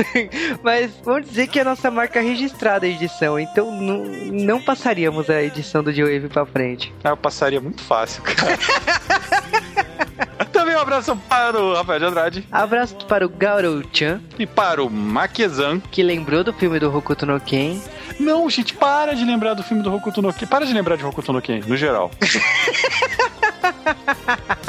mas 0.64 0.92
vamos 1.04 1.30
dizer 1.30 1.48
que 1.48 1.60
é 1.60 1.62
a 1.62 1.66
nossa 1.66 1.92
marca 1.92 2.22
registrada 2.22 2.86
a 2.86 2.90
edição, 2.90 3.40
então 3.40 3.72
não, 3.72 4.04
não 4.32 4.62
passaríamos 4.62 5.30
a 5.30 5.42
edição 5.42 5.84
do 5.84 5.92
Joe 5.92 6.20
pra 6.30 6.46
frente. 6.46 6.94
Ah, 7.04 7.10
eu 7.10 7.18
passaria 7.18 7.60
muito 7.60 7.82
fácil, 7.82 8.24
cara. 8.24 8.58
Também 10.52 10.76
um 10.76 10.80
abraço 10.80 11.16
para 11.28 11.60
o 11.60 11.74
Rafael 11.74 12.00
de 12.00 12.06
Andrade. 12.06 12.48
Abraço 12.52 12.96
para 13.08 13.26
o 13.26 13.30
Gauro-chan. 13.30 14.22
E 14.38 14.46
para 14.46 14.84
o 14.84 14.90
Makezan. 14.90 15.80
Que 15.80 16.04
lembrou 16.04 16.44
do 16.44 16.54
filme 16.54 16.80
do 16.80 16.96
Hokuto 16.96 17.26
no 17.26 17.40
Ken. 17.40 17.82
Não, 18.20 18.50
gente, 18.50 18.74
para 18.74 19.14
de 19.14 19.26
lembrar 19.26 19.54
do 19.54 19.64
filme 19.64 19.84
do 19.84 19.94
Hokuto 19.94 20.22
no 20.22 20.34
Ken. 20.34 20.46
Para 20.46 20.66
de 20.66 20.74
lembrar 20.74 20.96
de 20.96 21.06
Hokuto 21.06 21.34
no 21.34 21.42
Ken, 21.42 21.62
no 21.66 21.78
geral. 21.78 22.12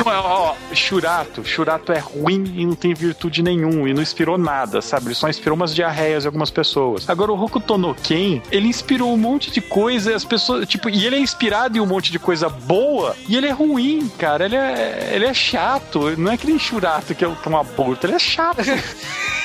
Não, 0.05 0.13
ó, 0.13 0.55
Churato, 0.75 1.45
Churato 1.45 1.93
é 1.93 1.99
ruim 1.99 2.53
e 2.57 2.67
não 2.67 2.75
tem 2.75 2.95
virtude 2.95 3.43
nenhum 3.43 3.89
e 3.89 3.95
não 3.95 4.03
inspirou 4.03 4.37
nada, 4.37 4.83
sabe? 4.83 5.07
Ele 5.07 5.15
só 5.15 5.29
inspirou 5.29 5.57
umas 5.57 5.75
diarreias 5.75 6.25
em 6.25 6.27
algumas 6.27 6.51
pessoas. 6.51 7.09
Agora 7.09 7.33
o 7.33 7.43
Hokuto 7.43 7.79
no 7.79 7.95
Ken, 7.95 8.43
ele 8.51 8.69
inspirou 8.69 9.13
um 9.13 9.17
monte 9.17 9.51
de 9.51 9.61
coisa 9.61 10.15
as 10.15 10.25
pessoas, 10.25 10.69
tipo, 10.69 10.89
e 10.89 11.07
ele 11.07 11.17
é 11.17 11.19
inspirado 11.19 11.79
em 11.79 11.81
um 11.81 11.87
monte 11.87 12.13
de 12.13 12.19
coisa 12.19 12.49
boa 12.49 13.17
e 13.29 13.37
ele 13.37 13.47
é 13.47 13.53
ruim, 13.53 14.09
cara. 14.19 14.45
Ele 14.45 14.57
é, 14.57 15.11
ele 15.13 15.25
é 15.25 15.35
chato. 15.35 16.17
Não 16.19 16.33
é 16.33 16.37
que 16.37 16.47
nem 16.47 16.59
Churato 16.59 17.15
que 17.15 17.25
é 17.25 17.29
um 17.29 17.57
aborto, 17.57 18.07
ele 18.07 18.15
é 18.15 18.19
chato. 18.19 18.63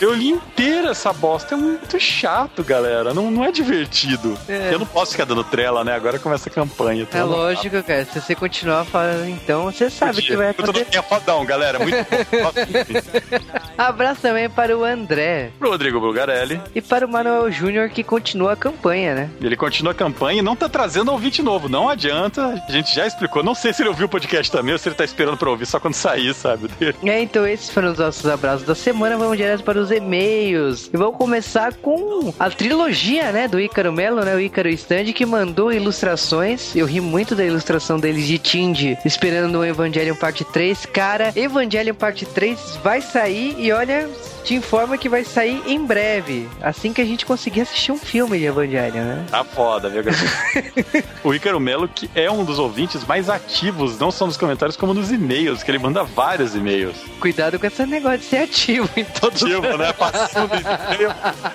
Eu 0.00 0.14
li 0.14 0.30
inteira 0.30 0.90
essa 0.90 1.12
bosta. 1.12 1.54
É 1.54 1.58
muito 1.58 2.00
chato, 2.00 2.64
galera. 2.64 3.12
Não, 3.12 3.30
não 3.30 3.44
é 3.44 3.52
divertido. 3.52 4.36
É. 4.48 4.72
Eu 4.72 4.78
não 4.78 4.86
posso 4.86 5.12
ficar 5.12 5.24
dando 5.24 5.44
trela, 5.44 5.84
né? 5.84 5.94
Agora 5.94 6.18
começa 6.18 6.48
a 6.48 6.52
campanha. 6.52 7.06
É 7.12 7.22
lógico, 7.22 7.82
cara. 7.82 8.04
Se 8.06 8.20
você 8.20 8.34
continuar 8.34 8.84
falando, 8.86 9.28
então, 9.28 9.64
você 9.64 9.90
sabe 9.90 10.22
que 10.22 10.34
vai 10.34 10.50
acontecer. 10.50 10.86
Eu 10.92 11.02
tô 11.02 11.08
fodão, 11.08 11.44
galera. 11.44 11.78
Muito 11.78 11.96
bom. 11.96 13.50
Abraço 13.76 14.22
também 14.22 14.48
para 14.48 14.76
o 14.76 14.84
André. 14.84 15.50
Pro 15.58 15.70
Rodrigo 15.70 16.00
Bulgarelli. 16.00 16.60
E 16.74 16.80
para 16.80 17.06
o 17.06 17.10
Manuel 17.10 17.50
Júnior, 17.50 17.90
que 17.90 18.02
continua 18.02 18.52
a 18.52 18.56
campanha, 18.56 19.14
né? 19.14 19.30
Ele 19.40 19.56
continua 19.56 19.92
a 19.92 19.94
campanha 19.94 20.38
e 20.38 20.42
não 20.42 20.56
tá 20.56 20.68
trazendo 20.68 21.12
ouvinte 21.12 21.42
novo. 21.42 21.68
Não 21.68 21.88
adianta. 21.88 22.62
A 22.66 22.72
gente 22.72 22.94
já 22.94 23.06
explicou. 23.06 23.42
Não 23.42 23.54
sei 23.54 23.72
se 23.72 23.82
ele 23.82 23.90
ouviu 23.90 24.06
o 24.06 24.08
podcast 24.08 24.50
também 24.50 24.72
ou 24.72 24.78
se 24.78 24.88
ele 24.88 24.96
tá 24.96 25.04
esperando 25.04 25.36
pra 25.36 25.50
ouvir 25.50 25.66
só 25.66 25.78
quando 25.78 25.94
sair, 25.94 26.32
sabe? 26.32 26.70
É, 27.04 27.20
então 27.22 27.46
esses 27.46 27.68
foram 27.68 27.92
os 27.92 27.98
nossos 27.98 28.26
abraços 28.26 28.66
da 28.66 28.74
semana. 28.74 29.16
Vamos 29.18 29.36
direto 29.36 29.62
para 29.62 29.78
os 29.78 29.89
e-mails. 29.90 30.90
E 30.92 30.96
vamos 30.96 31.16
começar 31.16 31.74
com 31.74 32.32
a 32.38 32.50
trilogia, 32.50 33.32
né, 33.32 33.48
do 33.48 33.60
Ícaro 33.60 33.92
Melo, 33.92 34.24
né, 34.24 34.34
o 34.34 34.40
Ícaro 34.40 34.68
Stand, 34.68 35.12
que 35.12 35.26
mandou 35.26 35.72
ilustrações. 35.72 36.74
Eu 36.74 36.86
ri 36.86 37.00
muito 37.00 37.34
da 37.34 37.44
ilustração 37.44 37.98
deles 37.98 38.26
de 38.26 38.38
Tindy, 38.38 38.98
esperando 39.04 39.58
o 39.58 39.64
Evangelion 39.64 40.14
Parte 40.14 40.44
3. 40.44 40.86
Cara, 40.86 41.32
Evangelion 41.36 41.94
Parte 41.94 42.26
3 42.26 42.78
vai 42.82 43.00
sair 43.00 43.54
e 43.58 43.72
olha, 43.72 44.08
te 44.44 44.54
informa 44.54 44.98
que 44.98 45.08
vai 45.08 45.24
sair 45.24 45.62
em 45.66 45.84
breve, 45.84 46.48
assim 46.60 46.92
que 46.92 47.00
a 47.00 47.04
gente 47.04 47.26
conseguir 47.26 47.62
assistir 47.62 47.92
um 47.92 47.98
filme 47.98 48.38
de 48.38 48.44
Evangelion, 48.44 49.04
né? 49.04 49.26
Tá 49.30 49.44
foda, 49.44 49.88
viu, 49.88 50.02
O 51.24 51.34
Ícaro 51.34 51.60
Melo, 51.60 51.88
que 51.88 52.10
é 52.14 52.30
um 52.30 52.44
dos 52.44 52.58
ouvintes 52.58 53.04
mais 53.04 53.28
ativos, 53.28 53.98
não 53.98 54.10
só 54.10 54.26
nos 54.26 54.36
comentários, 54.36 54.76
como 54.76 54.94
nos 54.94 55.10
e-mails, 55.10 55.62
que 55.62 55.70
ele 55.70 55.78
manda 55.78 56.02
vários 56.02 56.54
e-mails. 56.54 56.96
Cuidado 57.20 57.58
com 57.58 57.66
esse 57.66 57.84
negócio 57.86 58.18
de 58.18 58.24
ser 58.24 58.38
ativo 58.38 58.88
em 58.96 59.04
todos 59.04 59.42
Ativo, 59.42 59.76
né? 59.76 59.92
Passivo 59.92 60.48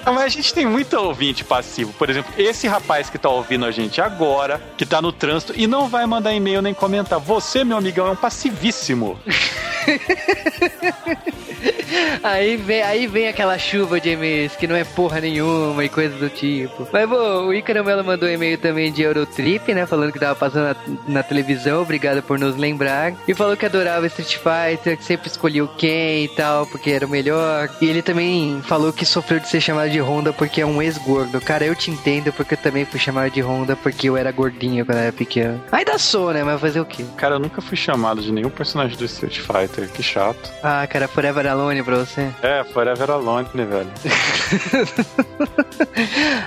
mas 0.06 0.24
a 0.24 0.30
gente 0.30 0.54
tem 0.54 0.66
muito 0.66 0.96
ouvinte 0.98 1.44
passivo. 1.44 1.94
Por 1.94 2.10
exemplo, 2.10 2.34
esse 2.38 2.68
rapaz 2.68 3.10
que 3.10 3.18
tá 3.18 3.30
ouvindo 3.30 3.66
a 3.66 3.72
gente 3.72 4.02
agora, 4.02 4.62
que 4.78 4.86
tá 4.86 5.02
no 5.02 5.12
trânsito 5.12 5.54
e 5.56 5.68
não 5.68 5.88
vai 5.88 6.06
mandar 6.06 6.34
e-mail 6.34 6.62
nem 6.62 6.74
comentar. 6.74 7.20
Você, 7.20 7.64
meu 7.64 7.78
amigão, 7.78 8.08
é 8.08 8.12
um 8.12 8.16
passivíssimo. 8.16 9.20
Aí 12.24 12.58
vem, 12.58 12.82
aí 12.82 13.08
vem 13.08 13.28
aquela 13.28 13.58
chuva 13.58 14.00
de 14.00 14.10
e-mails 14.10 14.56
que 14.56 14.68
não 14.68 14.76
é 14.76 14.84
porra 14.84 15.22
nenhuma 15.22 15.84
e 15.84 15.90
coisa 15.90 16.16
do 16.18 16.30
tipo. 16.30 16.88
Mas, 16.92 17.08
bom, 17.08 17.48
o 17.48 17.54
Ícaro 17.54 17.84
Melo 17.84 18.04
mandou 18.04 18.28
um 18.28 18.32
e-mail 18.32 18.58
também 18.58 18.92
de 18.92 19.04
Eurotrip, 19.04 19.74
né? 19.74 19.86
Falando 19.86 20.12
que 20.12 20.20
tava 20.20 20.36
passando 20.36 20.76
na, 20.76 20.76
na, 21.08 21.24
televisão, 21.24 21.82
obrigado 21.82 22.24
por 22.24 22.40
nos 22.40 22.56
lembrar. 22.56 23.14
E 23.28 23.34
falou 23.34 23.56
que 23.56 23.66
adorava 23.66 24.08
Street 24.08 24.38
Fighter, 24.38 24.98
que 24.98 25.04
sempre 25.04 25.28
escolhia 25.28 25.64
o 25.64 25.68
Ken 25.68 26.24
e 26.24 26.28
tal, 26.36 26.66
porque 26.66 26.90
era 26.90 27.06
o 27.06 27.10
melhor. 27.10 27.70
E 27.82 27.86
ele 27.86 28.02
também 28.02 28.62
falou 28.64 28.92
que 28.92 29.06
sofreu 29.06 29.40
de 29.40 29.48
ser 29.48 29.62
chamado 29.62 29.90
de 29.90 30.00
Honda 30.00 30.34
porque 30.34 30.62
é 30.62 30.66
um 30.66 30.82
ex-gordo. 30.82 31.40
Cara, 31.42 31.66
eu 31.66 31.76
te 31.76 31.92
entendo 31.92 32.34
porque 32.34 32.56
eu 32.56 32.60
também 32.60 32.86
fui 32.86 33.00
chamado 33.00 33.32
de 33.32 33.42
Honda 33.42 33.76
porque 33.76 34.10
eu 34.10 34.18
era 34.18 34.32
gordinho 34.32 34.86
quando 34.86 34.98
eu 34.98 35.04
era 35.04 35.14
pequeno. 35.14 35.62
Ainda 35.72 35.98
sou, 35.98 36.32
né? 36.34 36.44
Mas 36.44 36.60
fazer 36.60 36.80
o 36.80 36.86
quê? 36.86 37.06
Cara, 37.18 37.36
eu 37.36 37.40
nunca 37.40 37.62
fui 37.62 37.78
chamado 37.78 38.22
de 38.22 38.32
nenhum 38.32 38.50
personagem 38.50 38.98
do 38.98 39.06
Street 39.06 39.40
Fighter. 39.40 39.90
Que 39.90 40.02
chato. 40.02 40.52
Ah, 40.64 40.86
cara, 40.88 41.08
Forever 41.08 41.46
Alone 41.56 41.84
pra 41.84 41.98
você. 41.98 42.30
É, 42.42 42.64
Forever 42.64 43.12
Alone, 43.12 43.48
né, 43.54 43.66
velho? 43.66 43.90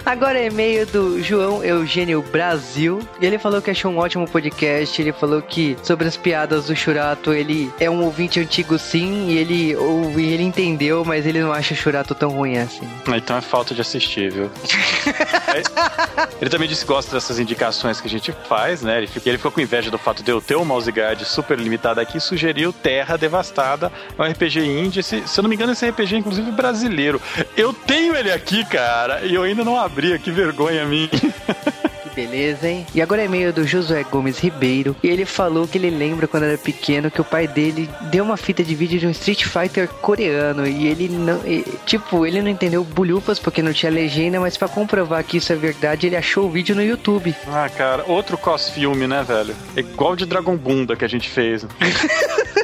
Agora 0.05 0.39
é 0.39 0.47
e-mail 0.47 0.87
do 0.87 1.23
João 1.23 1.65
Eugênio 1.65 2.23
Brasil. 2.23 3.01
E 3.21 3.27
ele 3.27 3.39
falou 3.39 3.63
que 3.63 3.71
achou 3.71 3.91
um 3.91 3.99
ótimo 3.99 4.29
podcast. 4.29 5.01
Ele 5.01 5.13
falou 5.13 5.41
que 5.41 5.77
sobre 5.83 6.07
as 6.07 6.17
piadas 6.17 6.67
do 6.67 6.77
Churato, 6.77 7.33
ele 7.33 7.73
é 7.81 7.89
um 7.89 8.05
ouvinte 8.05 8.39
antigo 8.39 8.79
sim, 8.79 9.29
e 9.29 9.39
ele 9.39 9.77
ouve, 9.77 10.27
ele 10.27 10.43
entendeu, 10.43 11.05
mas 11.05 11.27
ele 11.27 11.41
não 11.41 11.53
acha 11.53 11.75
o 11.75 11.77
Churato 11.77 12.15
tão 12.15 12.31
ruim 12.31 12.59
assim. 12.59 12.89
Então 13.09 13.37
é 13.37 13.41
falta 13.41 13.75
de 13.75 13.81
assistir, 13.81 14.31
viu? 14.31 14.51
ele 16.41 16.51
também 16.51 16.69
disse 16.69 16.83
que 16.83 16.89
gosta 16.89 17.13
dessas 17.13 17.39
indicações 17.39 18.01
que 18.01 18.07
a 18.07 18.11
gente 18.11 18.33
faz, 18.49 18.83
né? 18.83 18.99
Ele 18.99 19.07
ficou, 19.07 19.31
ele 19.31 19.39
ficou 19.39 19.53
com 19.53 19.61
inveja 19.61 19.91
do 19.91 19.99
fato 19.99 20.23
de 20.23 20.31
eu 20.31 20.41
ter 20.41 20.57
um 20.57 20.65
mouse 20.65 20.91
guard 20.91 21.21
super 21.23 21.59
limitado 21.59 22.01
aqui 22.01 22.19
e 22.19 22.21
sugeriu 22.21 22.73
Terra 22.73 23.17
Devastada, 23.17 23.91
é 24.19 24.23
um 24.23 24.25
RPG 24.25 24.61
indie. 24.61 24.98
Se, 25.03 25.27
se 25.27 25.39
eu 25.39 25.43
não 25.43 25.49
me 25.49 25.57
engano, 25.57 25.73
esse 25.73 25.89
RPG 25.89 26.15
é 26.15 26.19
inclusive 26.19 26.51
brasileiro. 26.51 27.21
Eu 27.57 27.73
tenho 27.73 28.15
ele 28.15 28.33
aqui, 28.33 28.65
cara, 28.65 29.25
e 29.25 29.35
eu 29.35 29.43
ainda 29.43 29.65
não 29.65 29.79
abri, 29.79 30.19
que 30.19 30.31
vergonha 30.31 30.85
minha. 30.85 31.09
Beleza, 32.19 32.69
hein? 32.69 32.85
E 32.93 33.01
agora 33.01 33.23
é 33.23 33.27
e-mail 33.27 33.53
do 33.53 33.65
Josué 33.65 34.03
Gomes 34.03 34.41
Ribeiro. 34.41 34.97
E 35.05 35.07
ele 35.07 35.25
falou 35.25 35.69
que 35.69 35.79
ele 35.79 35.89
lembra 35.89 36.27
quando 36.27 36.43
era 36.43 36.59
pequeno 36.59 37.13
que 37.13 37.21
o 37.21 37.25
pai 37.25 37.47
dele 37.47 37.89
deu 38.11 38.25
uma 38.25 38.37
fita 38.37 38.65
de 38.65 38.75
vídeo 38.75 38.99
de 38.99 39.07
um 39.07 39.11
Street 39.13 39.45
Fighter 39.45 39.87
coreano. 39.87 40.67
E 40.67 40.89
ele 40.89 41.09
não. 41.09 41.37
E, 41.47 41.65
tipo, 41.87 42.27
ele 42.27 42.43
não 42.43 42.49
entendeu 42.49 42.83
bulhufas 42.83 43.39
porque 43.39 43.63
não 43.63 43.73
tinha 43.73 43.93
legenda, 43.93 44.41
mas 44.41 44.57
para 44.57 44.67
comprovar 44.67 45.23
que 45.23 45.37
isso 45.37 45.53
é 45.53 45.57
verdade, 45.57 46.09
ele 46.09 46.17
achou 46.17 46.47
o 46.47 46.51
vídeo 46.51 46.75
no 46.75 46.83
YouTube. 46.83 47.33
Ah, 47.47 47.69
cara, 47.69 48.03
outro 48.09 48.37
cos-filme, 48.37 49.07
né, 49.07 49.23
velho? 49.23 49.55
É 49.77 49.81
igual 49.81 50.17
de 50.17 50.27
Dragon 50.27 50.57
Bunda 50.57 50.97
que 50.97 51.05
a 51.05 51.09
gente 51.09 51.29
fez. 51.29 51.65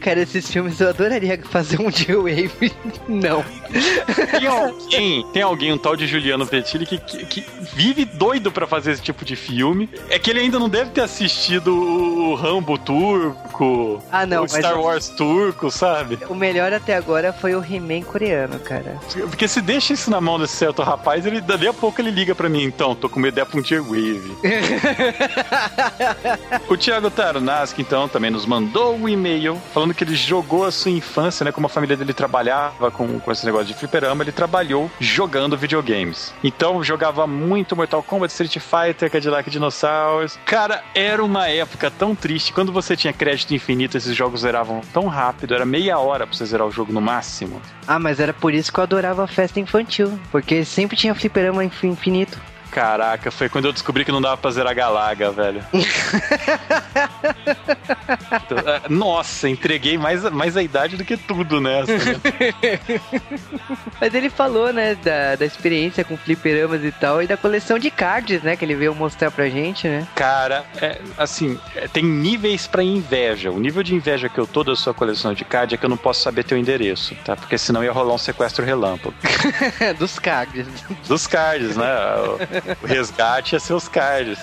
Cara, 0.00 0.20
esses 0.20 0.50
filmes 0.50 0.80
eu 0.80 0.88
adoraria 0.88 1.38
fazer 1.44 1.80
um 1.80 1.90
J-Wave. 1.90 2.72
Não. 3.08 3.44
Tem 4.30 4.46
alguém, 4.46 5.26
tem 5.32 5.42
alguém, 5.42 5.72
um 5.72 5.78
tal 5.78 5.96
de 5.96 6.06
Juliano 6.06 6.46
Petilli, 6.46 6.86
que, 6.86 6.98
que, 6.98 7.24
que 7.24 7.44
vive 7.74 8.04
doido 8.04 8.52
para 8.52 8.66
fazer 8.66 8.92
esse 8.92 9.02
tipo 9.02 9.24
de 9.24 9.36
filme. 9.36 9.88
É 10.08 10.18
que 10.18 10.30
ele 10.30 10.40
ainda 10.40 10.58
não 10.58 10.68
deve 10.68 10.90
ter 10.90 11.00
assistido 11.00 11.74
o 11.74 12.34
Rambo 12.34 12.78
turco, 12.78 14.02
ah, 14.10 14.26
não, 14.26 14.44
o 14.44 14.48
Star 14.48 14.78
Wars 14.78 15.08
turco, 15.08 15.70
sabe? 15.70 16.18
O 16.28 16.34
melhor 16.34 16.72
até 16.72 16.94
agora 16.94 17.32
foi 17.32 17.54
o 17.54 17.64
He-Man 17.64 18.02
coreano, 18.02 18.58
cara. 18.58 18.98
Porque 19.28 19.48
se 19.48 19.60
deixa 19.60 19.92
isso 19.92 20.10
na 20.10 20.20
mão 20.20 20.38
desse 20.38 20.56
certo 20.56 20.82
rapaz, 20.82 21.26
ele 21.26 21.40
dali 21.40 21.66
a 21.66 21.72
pouco 21.72 22.00
ele 22.00 22.10
liga 22.10 22.34
para 22.34 22.48
mim, 22.48 22.62
então, 22.62 22.94
tô 22.94 23.08
com 23.08 23.20
medo 23.20 23.32
de 23.32 23.56
um 23.56 23.62
J-Wave. 23.62 24.36
o 26.68 26.76
Thiago 26.76 27.10
Tarunaski, 27.10 27.82
então, 27.82 28.08
também 28.08 28.30
nos 28.30 28.44
mandou 28.44 28.94
um 28.94 29.08
e-mail 29.08 29.60
falando 29.72 29.94
que 29.94 30.04
ele 30.04 30.14
jogou 30.14 30.64
a 30.64 30.70
sua 30.70 30.90
infância, 30.90 31.44
né? 31.44 31.52
Como 31.52 31.66
a 31.66 31.70
família 31.70 31.96
dele 31.96 32.12
trabalhava 32.12 32.90
com, 32.90 33.18
com 33.18 33.32
esse 33.32 33.44
negócio 33.44 33.66
de 33.66 33.74
fliperama, 33.74 34.22
ele 34.22 34.32
trabalhou 34.32 34.90
jogando 35.00 35.56
videogames. 35.56 36.32
Então 36.44 36.82
jogava 36.84 37.26
muito 37.26 37.74
Mortal 37.74 38.02
Kombat, 38.02 38.32
Street 38.32 38.58
Fighter, 38.58 39.10
Cadillac 39.10 39.50
Dinosaurs. 39.50 40.38
Cara, 40.44 40.82
era 40.94 41.24
uma 41.24 41.48
época 41.48 41.90
tão 41.90 42.14
triste. 42.14 42.52
Quando 42.52 42.72
você 42.72 42.96
tinha 42.96 43.12
crédito 43.12 43.54
infinito, 43.54 43.96
esses 43.96 44.14
jogos 44.14 44.40
zeravam 44.40 44.80
tão 44.92 45.06
rápido. 45.06 45.54
Era 45.54 45.64
meia 45.64 45.98
hora 45.98 46.26
pra 46.26 46.36
você 46.36 46.44
zerar 46.44 46.66
o 46.66 46.70
jogo 46.70 46.92
no 46.92 47.00
máximo. 47.00 47.60
Ah, 47.86 47.98
mas 47.98 48.20
era 48.20 48.32
por 48.32 48.52
isso 48.52 48.72
que 48.72 48.78
eu 48.78 48.84
adorava 48.84 49.24
a 49.24 49.28
festa 49.28 49.58
infantil. 49.58 50.18
Porque 50.30 50.64
sempre 50.64 50.96
tinha 50.96 51.14
fliperama 51.14 51.64
infinito. 51.64 52.38
Caraca, 52.72 53.30
foi 53.30 53.50
quando 53.50 53.66
eu 53.66 53.72
descobri 53.72 54.02
que 54.02 54.10
não 54.10 54.22
dava 54.22 54.38
pra 54.38 54.50
zerar 54.50 54.74
Galaga, 54.74 55.30
velho. 55.30 55.62
Nossa, 58.88 59.46
entreguei 59.46 59.98
mais, 59.98 60.22
mais 60.30 60.56
a 60.56 60.62
idade 60.62 60.96
do 60.96 61.04
que 61.04 61.18
tudo 61.18 61.60
nessa. 61.60 61.92
Né? 61.92 62.16
Mas 64.00 64.14
ele 64.14 64.30
falou, 64.30 64.72
né, 64.72 64.94
da, 64.94 65.36
da 65.36 65.44
experiência 65.44 66.02
com 66.02 66.16
fliperamas 66.16 66.82
e 66.82 66.90
tal, 66.92 67.22
e 67.22 67.26
da 67.26 67.36
coleção 67.36 67.78
de 67.78 67.90
cards, 67.90 68.42
né, 68.42 68.56
que 68.56 68.64
ele 68.64 68.74
veio 68.74 68.94
mostrar 68.94 69.30
pra 69.30 69.50
gente, 69.50 69.86
né? 69.86 70.08
Cara, 70.14 70.64
é, 70.80 70.98
assim, 71.18 71.60
é, 71.76 71.86
tem 71.86 72.02
níveis 72.02 72.66
pra 72.66 72.82
inveja. 72.82 73.50
O 73.50 73.60
nível 73.60 73.82
de 73.82 73.94
inveja 73.94 74.30
que 74.30 74.38
eu 74.38 74.46
tô 74.46 74.64
da 74.64 74.74
sua 74.74 74.94
coleção 74.94 75.34
de 75.34 75.44
cards 75.44 75.74
é 75.74 75.76
que 75.76 75.84
eu 75.84 75.90
não 75.90 75.98
posso 75.98 76.22
saber 76.22 76.42
teu 76.42 76.56
endereço, 76.56 77.14
tá? 77.22 77.36
Porque 77.36 77.58
senão 77.58 77.84
ia 77.84 77.92
rolar 77.92 78.14
um 78.14 78.18
sequestro 78.18 78.64
relâmpago. 78.64 79.14
Dos 79.98 80.18
cards. 80.18 80.66
Dos 81.06 81.26
cards, 81.26 81.76
né? 81.76 81.84
O 82.82 82.86
resgate 82.86 83.56
é 83.56 83.58
seus 83.58 83.88
cards. 83.88 84.38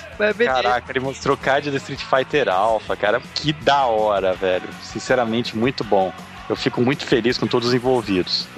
Caraca, 0.46 0.92
ele 0.92 1.00
mostrou 1.00 1.38
card 1.38 1.72
do 1.72 1.78
Street 1.78 2.02
Fighter 2.02 2.50
Alpha, 2.50 2.96
cara. 2.96 3.22
Que 3.36 3.54
da 3.54 3.86
hora, 3.86 4.34
velho. 4.34 4.68
Sinceramente, 4.82 5.58
muito 5.58 5.84
bom. 5.84 6.14
Eu 6.50 6.56
fico 6.56 6.82
muito 6.82 7.06
feliz 7.06 7.38
com 7.38 7.48
todos 7.48 7.70
os 7.70 7.74
envolvidos. 7.74 8.48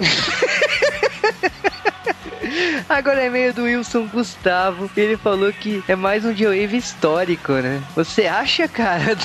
Agora 2.88 3.22
é 3.22 3.30
meio 3.30 3.52
do 3.52 3.64
Wilson 3.64 4.06
Gustavo. 4.06 4.90
Ele 4.96 5.16
falou 5.16 5.52
que 5.52 5.82
é 5.88 5.96
mais 5.96 6.24
um 6.24 6.32
J-Wave 6.32 6.76
histórico, 6.76 7.52
né? 7.52 7.82
Você 7.94 8.26
acha, 8.26 8.68
cara? 8.68 9.16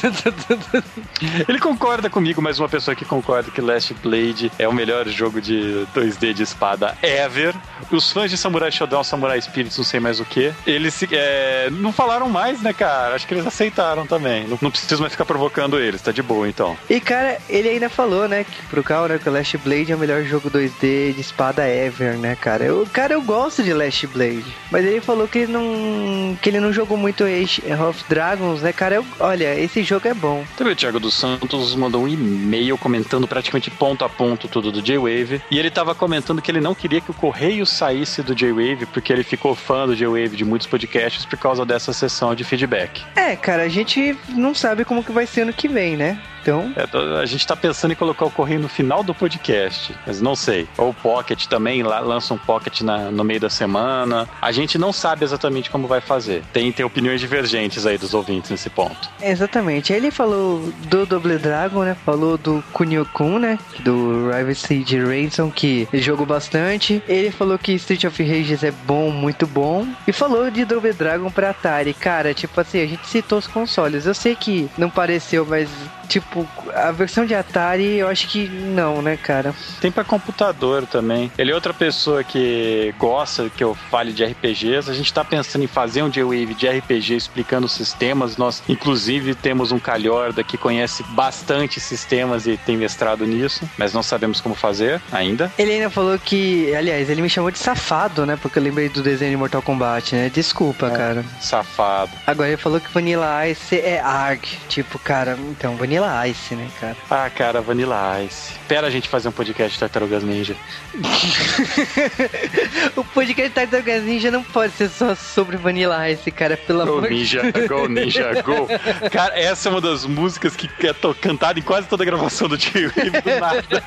Ele 1.48 1.60
concorda 1.60 2.10
comigo, 2.10 2.42
mas 2.42 2.60
uma 2.60 2.70
pessoa 2.70 2.96
que 2.96 3.06
concorda 3.06 3.52
que 3.52 3.62
Last 3.62 3.94
Blade 3.96 4.52
é 4.58 4.68
o 4.68 4.74
melhor 4.74 5.08
jogo 5.08 5.42
de 5.42 5.86
2D 5.96 6.34
de 6.34 6.44
espada 6.44 6.98
ever. 7.02 7.56
Os 7.92 8.12
fãs 8.12 8.30
de 8.30 8.38
Samurai 8.38 8.72
Shodown, 8.72 9.04
Samurai 9.04 9.42
Spirits, 9.42 9.78
não 9.78 9.86
sei 9.86 10.00
mais 10.00 10.20
o 10.20 10.26
que, 10.26 10.54
eles 10.66 11.02
é, 11.12 11.70
não 11.72 11.92
falaram 11.92 12.30
mais, 12.30 12.62
né, 12.62 12.74
cara? 12.74 13.16
Acho 13.16 13.28
que 13.28 13.34
eles 13.34 13.48
aceitaram 13.48 14.06
também. 14.06 14.48
Não, 14.48 14.58
não 14.62 14.72
preciso 14.72 15.02
mais 15.02 15.14
ficar 15.14 15.26
provocando 15.26 15.80
eles, 15.80 16.02
tá 16.02 16.12
de 16.12 16.22
boa 16.22 16.48
então. 16.48 16.78
E, 16.90 17.00
cara, 17.00 17.38
ele 17.50 17.70
ainda 17.70 17.90
falou, 17.90 18.28
né, 18.28 18.44
que 18.44 18.62
pro 18.68 18.84
Cal, 18.84 19.08
né, 19.08 19.18
que 19.18 19.30
o 19.30 19.32
Last 19.32 19.58
Blade 19.58 19.92
é 19.92 19.96
o 19.96 20.00
melhor 20.00 20.24
jogo 20.24 20.50
2D 20.50 21.14
de 21.14 21.22
espada 21.22 21.68
ever, 21.68 22.18
né, 22.18 22.36
cara? 22.36 22.64
Eu, 22.64 22.88
cara, 22.92 23.17
eu 23.18 23.22
gosto 23.24 23.64
de 23.64 23.74
Last 23.74 24.06
Blade, 24.08 24.46
mas 24.70 24.86
ele 24.86 25.02
falou 25.02 25.28
que 25.28 25.48
não 25.48 26.38
que 26.40 26.50
ele 26.50 26.60
não 26.60 26.72
jogou 26.72 26.96
muito 26.96 27.24
Age 27.24 27.64
of 27.88 28.04
Dragons, 28.08 28.62
né, 28.62 28.72
cara? 28.72 28.96
Eu, 28.96 29.06
olha, 29.20 29.60
esse 29.60 29.82
jogo 29.82 30.08
é 30.08 30.14
bom. 30.14 30.46
Também 30.56 30.74
o 30.74 30.76
Thiago 30.76 31.00
dos 31.00 31.16
Santos 31.16 31.74
mandou 31.74 32.04
um 32.04 32.08
e-mail 32.08 32.78
comentando 32.78 33.28
praticamente 33.28 33.72
ponto 33.72 34.06
a 34.06 34.10
ponto 34.10 34.48
tudo 34.48 34.72
do 34.72 34.84
J-Wave, 34.84 35.42
e 35.50 35.58
ele 35.58 35.72
tava 35.72 35.96
comentando 35.96 36.42
que 36.44 36.52
ele 36.52 36.62
não 36.62 36.76
queria 36.76 37.02
que 37.02 37.10
o 37.10 37.14
correio 37.14 37.66
saísse 37.66 38.22
do 38.22 38.36
J-Wave 38.36 38.86
porque 38.86 39.12
ele 39.12 39.24
ficou 39.24 39.56
fã 39.56 39.88
do 39.88 39.96
J-Wave 39.96 40.38
de 40.38 40.46
muitos 40.46 40.68
podcasts 40.68 41.26
por 41.26 41.40
causa 41.40 41.66
dessa 41.66 41.92
sessão 41.92 42.36
de 42.36 42.44
feedback. 42.44 43.04
É, 43.16 43.36
cara, 43.36 43.64
a 43.64 43.70
gente 43.70 44.16
não 44.30 44.54
sabe 44.54 44.86
como 44.86 45.04
que 45.04 45.12
vai 45.12 45.26
ser 45.26 45.42
ano 45.42 45.54
que 45.54 45.68
vem, 45.68 45.98
né? 45.98 46.22
Então. 46.48 46.72
É, 46.76 47.22
a 47.22 47.26
gente 47.26 47.46
tá 47.46 47.56
pensando 47.56 47.92
em 47.92 47.96
colocar 47.96 48.26
o 48.26 48.32
correio 48.32 48.60
no 48.60 48.70
final 48.70 49.04
do 49.04 49.14
podcast, 49.14 49.94
mas 50.06 50.22
não 50.22 50.36
sei. 50.36 50.68
Ou 50.78 50.90
o 50.90 50.94
Pocket 50.94 51.46
também, 51.48 51.84
lá, 51.84 52.00
lança 52.00 52.34
um 52.34 52.38
Pocket 52.38 52.82
na, 52.82 53.12
no 53.12 53.24
meio 53.24 53.40
da 53.40 53.50
semana. 53.50 54.28
A 54.42 54.52
gente 54.52 54.78
não 54.78 54.94
sabe 54.94 55.26
exatamente 55.26 55.70
como 55.70 55.88
vai 55.88 56.00
fazer. 56.00 56.44
Tem, 56.54 56.72
tem 56.72 56.86
opiniões 56.86 57.20
divergentes 57.20 57.86
aí 57.86 57.98
dos 57.98 58.14
ouvintes 58.14 58.50
nesse 58.50 58.70
ponto. 58.70 59.10
Exatamente. 59.22 59.92
Ele 59.92 60.10
falou 60.10 60.72
do 60.88 61.06
Double 61.06 61.38
Dragon, 61.38 61.84
né? 61.84 61.98
Falou 62.06 62.38
do 62.38 62.64
Kunio-kun, 62.72 63.40
né? 63.40 63.60
Do 63.80 64.30
Rival 64.32 64.56
Siege 64.56 65.00
Ransom, 65.00 65.52
que 65.52 65.88
jogou 65.94 66.26
bastante. 66.26 67.02
Ele 67.08 67.32
falou 67.32 67.58
que 67.58 67.74
Street 67.74 68.06
of 68.06 68.24
Rages 68.24 68.64
é 68.64 68.72
bom, 68.72 69.12
muito 69.12 69.46
bom. 69.46 69.86
E 70.08 70.14
falou 70.14 70.50
de 70.50 70.64
Double 70.64 70.94
Dragon 70.94 71.30
pra 71.30 71.50
Atari. 71.50 71.94
Cara, 71.94 72.34
tipo 72.34 72.60
assim, 72.62 72.82
a 72.82 72.88
gente 72.88 73.06
citou 73.08 73.38
os 73.38 73.48
consoles. 73.48 74.06
Eu 74.06 74.14
sei 74.14 74.36
que 74.36 74.70
não 74.78 74.90
pareceu, 74.90 75.46
mas 75.46 75.70
tipo, 76.08 76.37
a 76.74 76.92
versão 76.92 77.26
de 77.26 77.34
Atari, 77.34 77.98
eu 77.98 78.08
acho 78.08 78.28
que 78.28 78.48
não, 78.48 79.02
né, 79.02 79.18
cara? 79.18 79.54
Tem 79.80 79.92
para 79.92 80.04
computador 80.04 80.86
também. 80.86 81.32
Ele 81.38 81.52
é 81.52 81.56
outra 81.56 81.74
pessoa 81.74 82.24
que 82.24 82.94
gosta 82.98 83.50
que 83.50 83.64
eu 83.64 83.74
fale 83.74 84.12
de 84.12 84.24
RPGs. 84.24 84.90
A 84.90 84.94
gente 84.94 85.14
tá 85.14 85.24
pensando 85.24 85.64
em 85.64 85.68
fazer 85.68 86.04
um 86.04 86.10
J-Wave 86.10 86.54
de 86.54 86.68
RPG 86.68 87.16
explicando 87.16 87.66
os 87.66 87.72
sistemas. 87.72 88.38
Nós, 88.38 88.62
inclusive, 88.68 89.36
temos 89.36 89.72
um 89.72 89.80
calhorda 89.80 90.44
que 90.44 90.58
conhece 90.58 91.04
bastante 91.10 91.80
sistemas 91.80 92.48
e 92.48 92.58
tem 92.58 92.78
mestrado 92.78 93.26
nisso, 93.26 93.70
mas 93.78 93.94
não 93.94 94.04
sabemos 94.04 94.42
como 94.42 94.56
fazer 94.56 95.02
ainda. 95.12 95.52
Ele 95.58 95.74
ainda 95.74 95.90
falou 95.90 96.18
que, 96.18 96.74
aliás, 96.76 97.10
ele 97.10 97.22
me 97.22 97.30
chamou 97.30 97.52
de 97.52 97.60
safado, 97.60 98.26
né? 98.26 98.38
Porque 98.42 98.60
eu 98.60 98.64
lembrei 98.64 98.90
do 98.90 99.02
desenho 99.02 99.32
de 99.32 99.38
Mortal 99.38 99.62
Kombat, 99.62 100.16
né? 100.16 100.30
Desculpa, 100.34 100.88
é, 100.88 100.90
cara. 100.92 101.26
Safado. 101.40 102.12
Agora 102.26 102.50
ele 102.50 102.58
falou 102.58 102.80
que 102.80 102.92
Vanilla 102.92 103.48
Ice 103.48 103.80
é 103.80 104.00
ARG. 104.00 104.58
Tipo, 104.68 105.00
cara, 105.00 105.38
então, 105.50 105.76
Vanilla 105.76 106.17
Vanilla 106.18 106.28
Ice, 106.28 106.56
né? 106.56 106.70
cara? 106.80 106.98
Ah, 107.10 107.30
cara, 107.30 107.62
Vanilla 107.62 108.24
Ice. 108.24 108.54
Espera 108.54 108.88
a 108.88 108.90
gente 108.90 109.08
fazer 109.08 109.28
um 109.28 109.32
podcast 109.32 109.74
de 109.74 109.80
Tartarugas 109.80 110.24
Ninja. 110.24 110.56
o 112.96 113.04
podcast 113.04 113.52
Tartarugas 113.52 114.04
Ninja 114.04 114.32
não 114.32 114.44
pode 114.44 114.74
ser 114.74 114.90
só 114.90 115.14
sobre 115.14 115.58
Vanilla 115.58 116.10
Ice, 116.10 116.32
cara, 116.32 116.58
pelo 116.58 116.86
Go 116.86 116.98
amor 116.98 117.12
Ninja, 117.12 117.44
Go 117.68 117.88
Ninja, 117.88 118.42
Go. 118.42 118.68
Cara, 119.12 119.40
essa 119.40 119.70
é 119.70 119.72
uma 119.72 119.82
das 119.82 120.06
músicas 120.06 120.56
que 120.56 120.68
é 120.88 120.96
cantada 121.22 121.60
em 121.60 121.62
quase 121.62 121.88
toda 121.88 122.04
a 122.04 122.06
gravação 122.06 122.48
do 122.48 122.58
Tio 122.58 122.92
do 122.92 123.40
nada. 123.40 123.84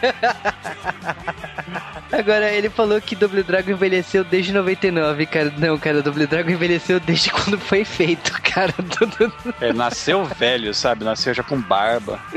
Agora, 2.12 2.50
ele 2.52 2.68
falou 2.68 3.00
que 3.00 3.14
Double 3.14 3.42
Dragon 3.42 3.70
envelheceu 3.70 4.24
desde 4.24 4.52
99, 4.52 5.26
cara. 5.26 5.52
Não, 5.56 5.78
cara, 5.78 6.02
Double 6.02 6.26
Dragon 6.26 6.50
envelheceu 6.50 6.98
desde 6.98 7.30
quando 7.30 7.58
foi 7.58 7.84
feito, 7.84 8.32
cara. 8.42 8.74
É, 9.60 9.72
nasceu 9.72 10.24
velho, 10.24 10.74
sabe? 10.74 11.04
Nasceu 11.04 11.32
já 11.32 11.42
com 11.42 11.60
barba. 11.60 12.20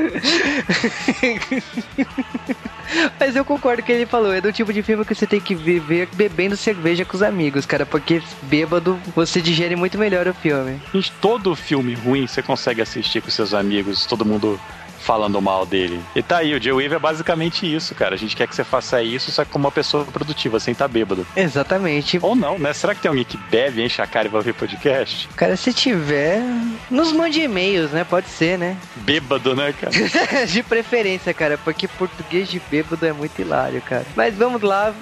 Mas 3.18 3.34
eu 3.34 3.44
concordo 3.44 3.82
com 3.82 3.90
ele 3.90 4.06
falou, 4.06 4.32
é 4.32 4.40
do 4.40 4.52
tipo 4.52 4.72
de 4.72 4.82
filme 4.82 5.04
que 5.04 5.14
você 5.14 5.26
tem 5.26 5.40
que 5.40 5.54
viver 5.54 6.08
bebendo 6.12 6.56
cerveja 6.56 7.04
com 7.04 7.16
os 7.16 7.22
amigos, 7.22 7.66
cara, 7.66 7.84
porque 7.84 8.22
bêbado 8.42 8.98
você 9.14 9.40
digere 9.40 9.74
muito 9.74 9.98
melhor 9.98 10.28
o 10.28 10.34
filme. 10.34 10.80
Gente, 10.92 11.10
todo 11.20 11.56
filme 11.56 11.94
ruim 11.94 12.26
você 12.26 12.42
consegue 12.42 12.82
assistir 12.82 13.22
com 13.22 13.30
seus 13.30 13.54
amigos, 13.54 14.06
todo 14.06 14.24
mundo 14.24 14.60
falando 15.04 15.40
mal 15.40 15.66
dele. 15.66 16.00
E 16.16 16.22
tá 16.22 16.38
aí, 16.38 16.54
o 16.54 16.60
J-Wave 16.60 16.94
é 16.94 16.98
basicamente 16.98 17.72
isso, 17.72 17.94
cara. 17.94 18.14
A 18.14 18.18
gente 18.18 18.34
quer 18.34 18.48
que 18.48 18.56
você 18.56 18.64
faça 18.64 19.02
isso, 19.02 19.30
só 19.30 19.44
que 19.44 19.50
como 19.50 19.66
uma 19.66 19.72
pessoa 19.72 20.04
produtiva, 20.04 20.58
sem 20.58 20.72
estar 20.72 20.86
tá 20.86 20.92
bêbado. 20.92 21.26
Exatamente. 21.36 22.18
Ou 22.22 22.34
não, 22.34 22.58
né? 22.58 22.72
Será 22.72 22.94
que 22.94 23.02
tem 23.02 23.08
alguém 23.10 23.24
que 23.24 23.36
bebe, 23.36 23.82
enche 23.82 24.00
a 24.00 24.06
cara 24.06 24.26
e 24.26 24.30
vai 24.30 24.38
ouvir 24.38 24.54
podcast? 24.54 25.28
Cara, 25.36 25.56
se 25.56 25.72
tiver, 25.72 26.42
nos 26.90 27.12
mande 27.12 27.40
e-mails, 27.40 27.90
né? 27.90 28.04
Pode 28.04 28.28
ser, 28.28 28.58
né? 28.58 28.76
Bêbado, 28.96 29.54
né, 29.54 29.74
cara? 29.78 30.46
de 30.46 30.62
preferência, 30.62 31.34
cara, 31.34 31.58
porque 31.58 31.86
português 31.86 32.48
de 32.48 32.60
bêbado 32.70 33.04
é 33.04 33.12
muito 33.12 33.38
hilário, 33.38 33.82
cara. 33.82 34.06
Mas 34.16 34.34
vamos 34.34 34.62
lá, 34.62 34.94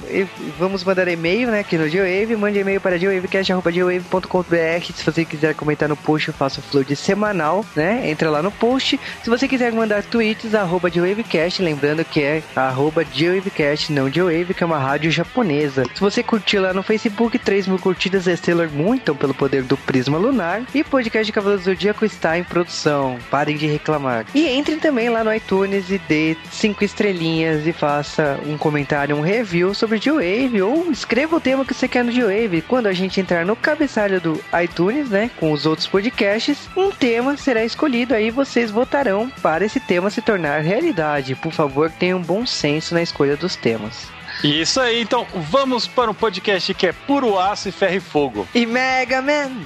vamos 0.59 0.83
mandar 0.83 1.07
e-mail, 1.07 1.49
né, 1.49 1.61
aqui 1.61 1.79
no 1.79 1.89
Geowave. 1.89 2.37
Mande 2.37 2.59
e-mail 2.59 2.81
para 2.81 2.99
geowavecast.com.br. 2.99 4.93
Se 4.95 5.05
você 5.05 5.25
quiser 5.25 5.55
comentar 5.55 5.89
no 5.89 5.97
post, 5.97 6.29
eu 6.29 6.35
faço 6.35 6.61
flood 6.61 6.95
semanal, 6.97 7.65
né? 7.77 8.11
Entra 8.11 8.31
lá 8.31 8.43
no 8.43 8.51
post. 8.51 8.99
Se 9.23 9.31
você 9.31 9.47
quiser 9.47 9.73
mandar 9.73 9.92
mandar 9.93 10.03
tweets, 10.05 10.55
arroba 10.55 10.89
Wavecast, 10.89 11.63
lembrando 11.63 12.03
que 12.03 12.23
é 12.23 12.43
arroba 12.57 13.05
Wavecast, 13.05 13.93
não 13.93 14.05
Wave, 14.05 14.55
que 14.55 14.63
é 14.63 14.67
uma 14.67 14.79
rádio 14.79 15.11
japonesa. 15.11 15.85
Se 15.95 16.01
você 16.01 16.23
curtir 16.23 16.59
lá 16.59 16.73
no 16.73 16.83
Facebook, 16.83 17.39
3 17.39 17.67
mil 17.67 17.79
curtidas 17.79 18.27
é 18.27 18.35
Stellar 18.35 18.71
muito 18.71 19.15
pelo 19.15 19.35
poder 19.35 19.63
do 19.65 19.77
Prisma 19.77 20.17
Lunar. 20.17 20.63
E 20.75 20.83
podcast 20.83 21.27
de 21.27 21.33
Cavaleiros 21.33 21.65
do 21.65 21.71
Zodíaco 21.73 22.05
está 22.07 22.39
em 22.39 22.45
produção. 22.45 23.19
Parem 23.31 23.57
de 23.57 23.67
reclamar. 23.67 24.25
E 24.35 24.49
entrem 24.49 24.79
também 24.79 25.11
lá 25.11 25.23
no 25.23 25.35
iTunes 25.35 25.91
e 25.91 25.99
dê 25.99 26.37
5 26.51 26.83
estrelinhas 26.85 27.67
e 27.67 27.73
faça 27.73 28.41
um 28.47 28.57
comentário, 28.57 29.15
um 29.17 29.21
review 29.21 29.75
sobre 29.75 29.99
G-Wave 29.99 30.63
ou 30.63 30.91
escreva 30.91 31.37
o 31.37 31.41
tema 31.41 31.67
que 31.67 31.75
você 31.75 31.87
quer 31.87 32.05
no 32.05 32.13
G-Wave. 32.13 32.63
Quando 32.63 32.87
a 32.87 32.93
gente 32.93 33.21
entrar 33.21 33.45
no 33.45 33.57
cabeçalho 33.57 34.21
do 34.21 34.41
iTunes, 34.63 35.11
né, 35.11 35.31
com 35.39 35.53
os 35.53 35.67
outros 35.67 35.87
podcasts, 35.87 36.69
um 36.75 36.91
tema 36.91 37.37
será 37.37 37.63
escolhido 37.63 38.15
aí 38.15 38.31
vocês 38.31 38.71
votarão 38.71 39.31
para 39.43 39.65
esse 39.65 39.82
tema 39.87 40.11
se 40.11 40.23
tornar 40.23 40.63
realidade. 40.63 41.35
Por 41.35 41.53
favor, 41.53 41.91
tenham 41.91 42.21
bom 42.21 42.47
senso 42.47 42.95
na 42.95 43.03
escolha 43.03 43.37
dos 43.37 43.57
temas. 43.57 44.09
Isso 44.43 44.81
aí, 44.81 45.03
então 45.03 45.27
vamos 45.51 45.87
para 45.87 46.11
um 46.11 46.15
podcast 46.15 46.73
que 46.75 46.87
é 46.87 46.93
puro 46.93 47.39
aço 47.39 47.69
e 47.69 47.73
ferro 47.73 47.97
e 47.97 48.01
fogo. 48.01 48.49
E 48.55 48.67
Mega 48.67 49.21
Man! 49.21 49.65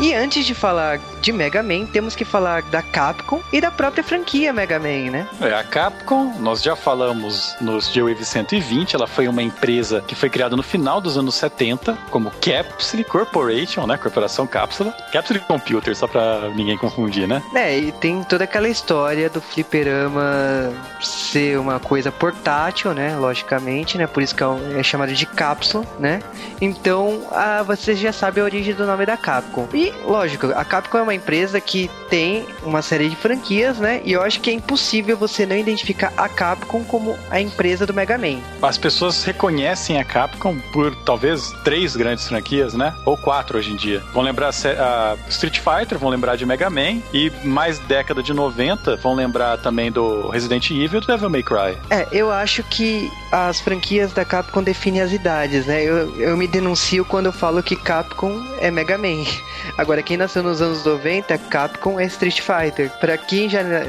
E 0.00 0.12
antes 0.12 0.44
de 0.44 0.54
falar 0.54 1.00
de 1.24 1.32
Mega 1.32 1.62
Man, 1.62 1.86
temos 1.86 2.14
que 2.14 2.22
falar 2.22 2.60
da 2.64 2.82
Capcom 2.82 3.40
e 3.50 3.58
da 3.58 3.70
própria 3.70 4.04
franquia 4.04 4.52
Mega 4.52 4.78
Man, 4.78 5.10
né? 5.10 5.26
É, 5.40 5.54
a 5.54 5.64
Capcom, 5.64 6.34
nós 6.38 6.62
já 6.62 6.76
falamos 6.76 7.56
nos 7.62 7.90
G-Wave 7.90 8.22
120, 8.22 8.94
ela 8.94 9.06
foi 9.06 9.26
uma 9.26 9.42
empresa 9.42 10.04
que 10.06 10.14
foi 10.14 10.28
criada 10.28 10.54
no 10.54 10.62
final 10.62 11.00
dos 11.00 11.16
anos 11.16 11.34
70 11.36 11.96
como 12.10 12.30
Capsule 12.42 13.04
Corporation, 13.04 13.86
né? 13.86 13.96
Corporação 13.96 14.46
Cápsula. 14.46 14.92
Capsule 15.10 15.40
Computer, 15.40 15.96
só 15.96 16.06
pra 16.06 16.50
ninguém 16.54 16.76
confundir, 16.76 17.26
né? 17.26 17.42
É, 17.54 17.78
e 17.78 17.90
tem 17.90 18.22
toda 18.24 18.44
aquela 18.44 18.68
história 18.68 19.30
do 19.30 19.40
fliperama 19.40 20.74
ser 21.00 21.58
uma 21.58 21.80
coisa 21.80 22.12
portátil, 22.12 22.92
né? 22.92 23.16
Logicamente, 23.16 23.96
né? 23.96 24.06
Por 24.06 24.22
isso 24.22 24.34
que 24.34 24.44
é, 24.44 24.46
é 24.78 24.82
chamado 24.82 25.14
de 25.14 25.24
cápsula, 25.24 25.86
né? 25.98 26.20
Então, 26.60 27.22
a, 27.32 27.62
você 27.62 27.94
já 27.96 28.12
sabe 28.12 28.42
a 28.42 28.44
origem 28.44 28.74
do 28.74 28.84
nome 28.84 29.06
da 29.06 29.16
Capcom. 29.16 29.66
E, 29.72 29.90
lógico, 30.04 30.48
a 30.54 30.64
Capcom 30.66 30.98
é 30.98 31.02
uma 31.02 31.13
empresa 31.14 31.60
que 31.60 31.90
tem 32.08 32.46
uma 32.62 32.82
série 32.82 33.08
de 33.08 33.16
franquias, 33.16 33.78
né? 33.78 34.00
E 34.04 34.12
eu 34.12 34.22
acho 34.22 34.40
que 34.40 34.50
é 34.50 34.52
impossível 34.52 35.16
você 35.16 35.46
não 35.46 35.56
identificar 35.56 36.12
a 36.16 36.28
Capcom 36.28 36.84
como 36.84 37.16
a 37.30 37.40
empresa 37.40 37.86
do 37.86 37.94
Mega 37.94 38.18
Man. 38.18 38.40
As 38.62 38.78
pessoas 38.78 39.24
reconhecem 39.24 39.98
a 39.98 40.04
Capcom 40.04 40.58
por 40.72 40.94
talvez 40.96 41.52
três 41.64 41.96
grandes 41.96 42.26
franquias, 42.26 42.74
né? 42.74 42.94
Ou 43.04 43.16
quatro 43.16 43.58
hoje 43.58 43.72
em 43.72 43.76
dia. 43.76 44.02
Vão 44.12 44.22
lembrar 44.22 44.48
a 44.48 45.16
Street 45.28 45.58
Fighter, 45.58 45.98
vão 45.98 46.10
lembrar 46.10 46.36
de 46.36 46.46
Mega 46.46 46.70
Man 46.70 47.00
e 47.12 47.30
mais 47.44 47.78
década 47.78 48.22
de 48.22 48.32
90 48.32 48.96
vão 48.96 49.14
lembrar 49.14 49.58
também 49.58 49.90
do 49.90 50.28
Resident 50.28 50.70
Evil 50.70 50.98
e 50.98 51.00
do 51.00 51.06
Devil 51.06 51.30
May 51.30 51.42
Cry. 51.42 51.78
É, 51.90 52.06
eu 52.12 52.30
acho 52.30 52.62
que 52.64 53.10
as 53.30 53.60
franquias 53.60 54.12
da 54.12 54.24
Capcom 54.24 54.62
definem 54.62 55.02
as 55.02 55.12
idades, 55.12 55.66
né? 55.66 55.82
Eu, 55.82 56.14
eu 56.20 56.36
me 56.36 56.46
denuncio 56.46 57.04
quando 57.04 57.26
eu 57.26 57.32
falo 57.32 57.62
que 57.62 57.76
Capcom 57.76 58.42
é 58.60 58.70
Mega 58.70 58.96
Man. 58.96 59.24
Agora, 59.76 60.02
quem 60.02 60.16
nasceu 60.16 60.42
nos 60.42 60.62
anos 60.62 60.84
90, 60.84 61.03
Capcom 61.50 62.00
é 62.00 62.06
Street 62.06 62.40
Fighter. 62.40 62.90
Pra 62.98 63.16
quem 63.16 63.48
já 63.48 63.60
eh, 63.60 63.86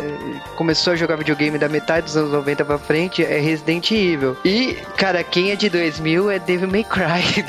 começou 0.55 0.93
a 0.93 0.95
jogar 0.95 1.15
videogame 1.15 1.57
da 1.57 1.69
metade 1.69 2.05
dos 2.05 2.17
anos 2.17 2.31
90 2.31 2.65
pra 2.65 2.77
frente, 2.77 3.23
é 3.23 3.39
Resident 3.39 3.91
Evil. 3.91 4.37
E, 4.43 4.73
cara, 4.97 5.23
quem 5.23 5.51
é 5.51 5.55
de 5.55 5.69
2000 5.69 6.31
é 6.31 6.39
Devil 6.39 6.69
May 6.69 6.83
Cry. 6.83 7.43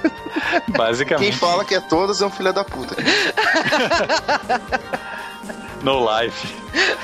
Basicamente. 0.68 1.30
Quem 1.30 1.38
fala 1.38 1.64
que 1.64 1.74
é 1.74 1.80
todas 1.80 2.20
é 2.22 2.26
um 2.26 2.30
filho 2.30 2.52
da 2.52 2.64
puta. 2.64 2.96
no 5.82 6.00
life. 6.00 6.54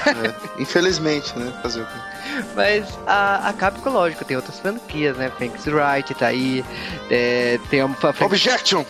É, 0.06 0.62
infelizmente, 0.62 1.38
né? 1.38 1.52
Fazer 1.62 1.82
o 1.82 1.86
quê? 1.86 2.07
Mas 2.54 2.98
a, 3.06 3.48
a 3.48 3.52
Capcom, 3.52 3.90
lógico, 3.90 4.24
tem 4.24 4.36
outras 4.36 4.58
franquias, 4.58 5.16
né? 5.16 5.30
Phoenix 5.38 5.66
Wright 5.66 6.14
tá 6.14 6.26
aí. 6.26 6.64
É, 7.10 7.58
tem 7.70 7.80
a, 7.80 7.88
franquia... 7.88 8.26
Objection! 8.26 8.84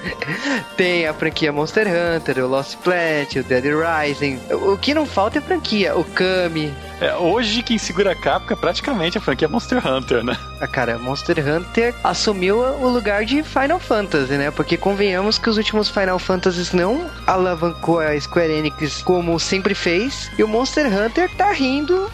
tem 0.76 1.06
a 1.06 1.14
franquia 1.14 1.52
Monster 1.52 1.86
Hunter, 1.86 2.44
o 2.44 2.48
Lost 2.48 2.76
Plant, 2.78 3.36
o 3.36 3.42
Dead 3.42 3.64
Rising. 3.64 4.40
O, 4.52 4.76
que 4.76 4.94
não 4.94 5.06
falta 5.06 5.38
é 5.38 5.40
franquia. 5.40 5.96
O 5.96 6.04
Kami, 6.04 6.72
é, 7.00 7.16
hoje 7.16 7.62
quem 7.62 7.78
segura 7.78 8.12
a 8.12 8.14
Capcom 8.14 8.52
é 8.52 8.56
praticamente 8.56 9.16
a 9.16 9.20
franquia 9.22 9.48
Monster 9.48 9.84
Hunter, 9.84 10.22
né? 10.22 10.36
Ah, 10.60 10.66
cara, 10.66 10.98
Monster 10.98 11.38
Hunter 11.38 11.94
assumiu 12.04 12.58
o 12.58 12.88
lugar 12.90 13.24
de 13.24 13.42
Final 13.42 13.78
Fantasy, 13.80 14.34
né? 14.34 14.50
Porque 14.50 14.76
convenhamos 14.76 15.38
que 15.38 15.48
os 15.48 15.56
últimos 15.56 15.88
Final 15.88 16.18
Fantasies 16.18 16.72
não 16.72 17.10
alavancou 17.26 18.00
a 18.00 18.20
Square 18.20 18.52
Enix 18.52 19.02
como 19.02 19.40
sempre 19.40 19.74
fez. 19.74 20.30
E 20.38 20.44
o 20.44 20.48
Monster 20.48 20.86
Hunter 20.86 21.30
tá 21.36 21.50
rindo, 21.52 22.10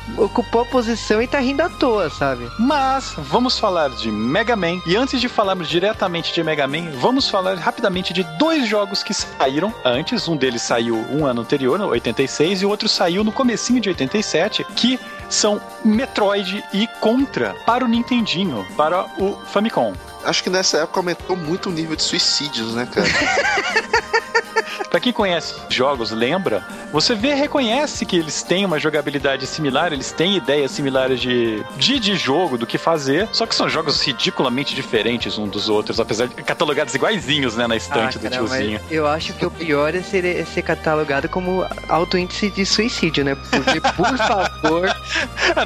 ocupou 0.57 0.61
a 0.61 0.65
posição 0.65 1.21
e 1.21 1.27
tá 1.27 1.39
rindo 1.39 1.63
à 1.63 1.69
toa, 1.69 2.09
sabe? 2.09 2.51
Mas 2.59 3.15
vamos 3.17 3.59
falar 3.59 3.91
de 3.91 4.11
Mega 4.11 4.57
Man. 4.57 4.81
E 4.87 4.97
antes 4.97 5.21
de 5.21 5.29
falarmos 5.29 5.69
diretamente 5.69 6.33
de 6.33 6.43
Mega 6.43 6.67
Man, 6.67 6.91
vamos 6.99 7.29
falar 7.29 7.57
rapidamente 7.57 8.13
de 8.13 8.23
dois 8.39 8.67
jogos 8.67 9.03
que 9.03 9.13
saíram 9.13 9.75
antes. 9.85 10.27
Um 10.29 10.37
deles 10.37 10.63
saiu 10.63 10.97
um 11.11 11.27
ano 11.27 11.43
anterior, 11.43 11.79
no 11.79 11.89
86, 11.89 12.63
e 12.63 12.67
o 12.67 12.71
outro 12.71 12.89
saiu 12.89 13.23
no 13.23 13.33
comecinho 13.33 13.81
de 13.81 13.89
87 13.91 14.65
que 14.75 14.99
são 15.29 15.61
Metroid 15.85 16.65
e 16.73 16.87
Contra 17.01 17.55
para 17.67 17.85
o 17.85 17.89
Nintendinho, 17.89 18.67
para 18.77 19.05
o 19.19 19.39
Famicom. 19.47 19.93
Acho 20.25 20.43
que 20.43 20.51
nessa 20.51 20.79
época 20.79 21.01
aumentou 21.01 21.37
muito 21.37 21.69
o 21.69 21.73
nível 21.73 21.97
de 21.97 22.03
suicídios, 22.03 22.75
né, 22.75 22.89
cara? 22.93 23.07
Para 24.97 25.03
quem 25.03 25.13
conhece 25.13 25.55
jogos, 25.69 26.11
lembra, 26.11 26.65
você 26.91 27.15
vê, 27.15 27.35
reconhece 27.35 28.07
que 28.07 28.17
eles 28.17 28.43
têm 28.43 28.65
uma 28.65 28.79
jogabilidade 28.79 29.47
similar, 29.47 29.93
eles 29.93 30.11
têm 30.11 30.39
ideias 30.39 30.71
similares 30.71 31.21
de, 31.21 31.63
de, 31.77 32.01
de 32.01 32.17
jogo, 32.17 32.57
do 32.57 32.67
que 32.67 32.79
fazer, 32.79 33.29
só 33.31 33.45
que 33.45 33.55
são 33.55 33.69
jogos 33.69 34.01
ridiculamente 34.01 34.75
diferentes 34.75 35.37
um 35.37 35.47
dos 35.47 35.69
outros, 35.69 36.01
apesar 36.01 36.29
de 36.29 36.35
catalogados 36.37 36.95
iguaizinhos, 36.95 37.57
né, 37.57 37.67
na 37.67 37.77
estante 37.77 38.17
ah, 38.17 38.21
do 38.23 38.31
tiozinho. 38.31 38.81
Eu 38.91 39.07
acho 39.07 39.35
que 39.35 39.45
o 39.45 39.51
pior 39.51 39.95
é 39.95 40.01
ser, 40.01 40.25
é 40.25 40.47
ser 40.47 40.63
catalogado 40.63 41.29
como 41.29 41.67
alto 41.91 42.17
índice 42.17 42.49
de 42.49 42.65
suicídio, 42.65 43.23
né? 43.23 43.35
Porque, 43.35 43.79
por 43.83 44.17
favor. 44.17 44.97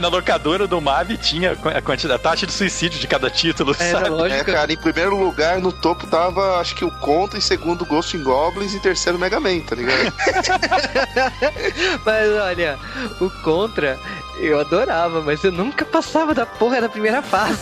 na 0.01 0.09
locadora 0.09 0.67
do 0.67 0.81
MAV 0.81 1.17
tinha 1.19 1.53
a 1.53 1.81
quantidade, 1.81 2.15
a 2.15 2.19
taxa 2.19 2.47
de 2.49 2.53
suicídio 2.53 2.99
de 2.99 3.07
cada 3.07 3.31
título, 3.31 3.77
é, 3.79 3.93
sabe? 3.93 4.09
Lógico. 4.09 4.51
É, 4.51 4.55
cara, 4.55 4.73
em 4.73 4.77
primeiro 4.77 5.17
lugar, 5.17 5.61
no 5.61 5.71
topo 5.71 6.05
tava, 6.09 6.59
acho 6.59 6.75
que 6.75 6.85
o 6.85 6.91
Contra, 6.91 7.39
em 7.39 7.41
segundo 7.41 7.87
Ghost 7.87 8.17
in 8.17 8.25
Goblins, 8.25 8.75
em 8.75 8.81
terceiro 8.81 9.20
Mega 9.21 9.39
Man, 9.39 9.61
tá 9.61 9.77
ligado? 9.77 10.13
Mas 12.05 12.33
olha, 12.33 12.79
o 13.21 13.31
Contra, 13.43 13.99
Eu 14.41 14.59
adorava, 14.59 15.21
mas 15.21 15.45
eu 15.45 15.53
nunca 15.53 15.85
passava 15.85 16.33
da 16.35 16.47
porra 16.47 16.81
da 16.81 16.89
primeira 16.89 17.21
fase. 17.21 17.59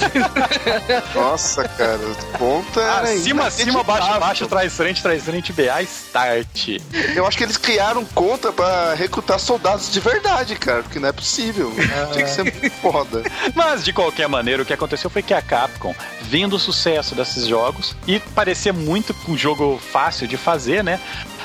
Nossa, 1.13 1.67
cara, 1.67 1.99
conta. 2.39 3.01
Acima, 3.01 3.47
acima, 3.49 3.83
baixo, 3.83 4.21
baixo, 4.21 4.47
trás 4.47 4.73
frente, 4.73 5.03
trás 5.03 5.25
frente, 5.25 5.53
BA, 5.53 5.83
start. 5.83 6.79
Eu 7.17 7.27
acho 7.27 7.37
que 7.37 7.43
eles 7.43 7.57
criaram 7.57 8.05
conta 8.05 8.53
pra 8.53 8.95
recrutar 8.95 9.41
soldados 9.41 9.91
de 9.93 9.99
verdade, 9.99 10.55
cara, 10.55 10.85
porque 10.85 11.01
não 11.01 11.09
é 11.09 11.13
possível. 11.13 11.73
Tinha 12.13 12.25
que 12.25 12.31
ser 12.31 12.45
muito 12.45 12.71
foda. 12.71 13.25
Mas, 13.57 13.85
de 13.85 13.93
qualquer 13.93 14.29
maneira, 14.29 14.63
o 14.63 14.67
que 14.67 14.73
aconteceu 14.73 15.11
foi 15.11 15.23
que 15.23 15.35
a 15.35 15.43
Capcom, 15.43 15.95
vendo 16.23 16.55
o 16.55 16.59
sucesso 16.61 17.15
desses 17.17 17.47
jogos, 17.47 17.97
e 18.07 18.21
parecia 18.21 18.73
muito 18.73 19.15
um 19.29 19.37
jogo 19.37 19.81
fácil 19.91 20.29
de 20.29 20.37
fazer, 20.37 20.85
né? 20.85 21.01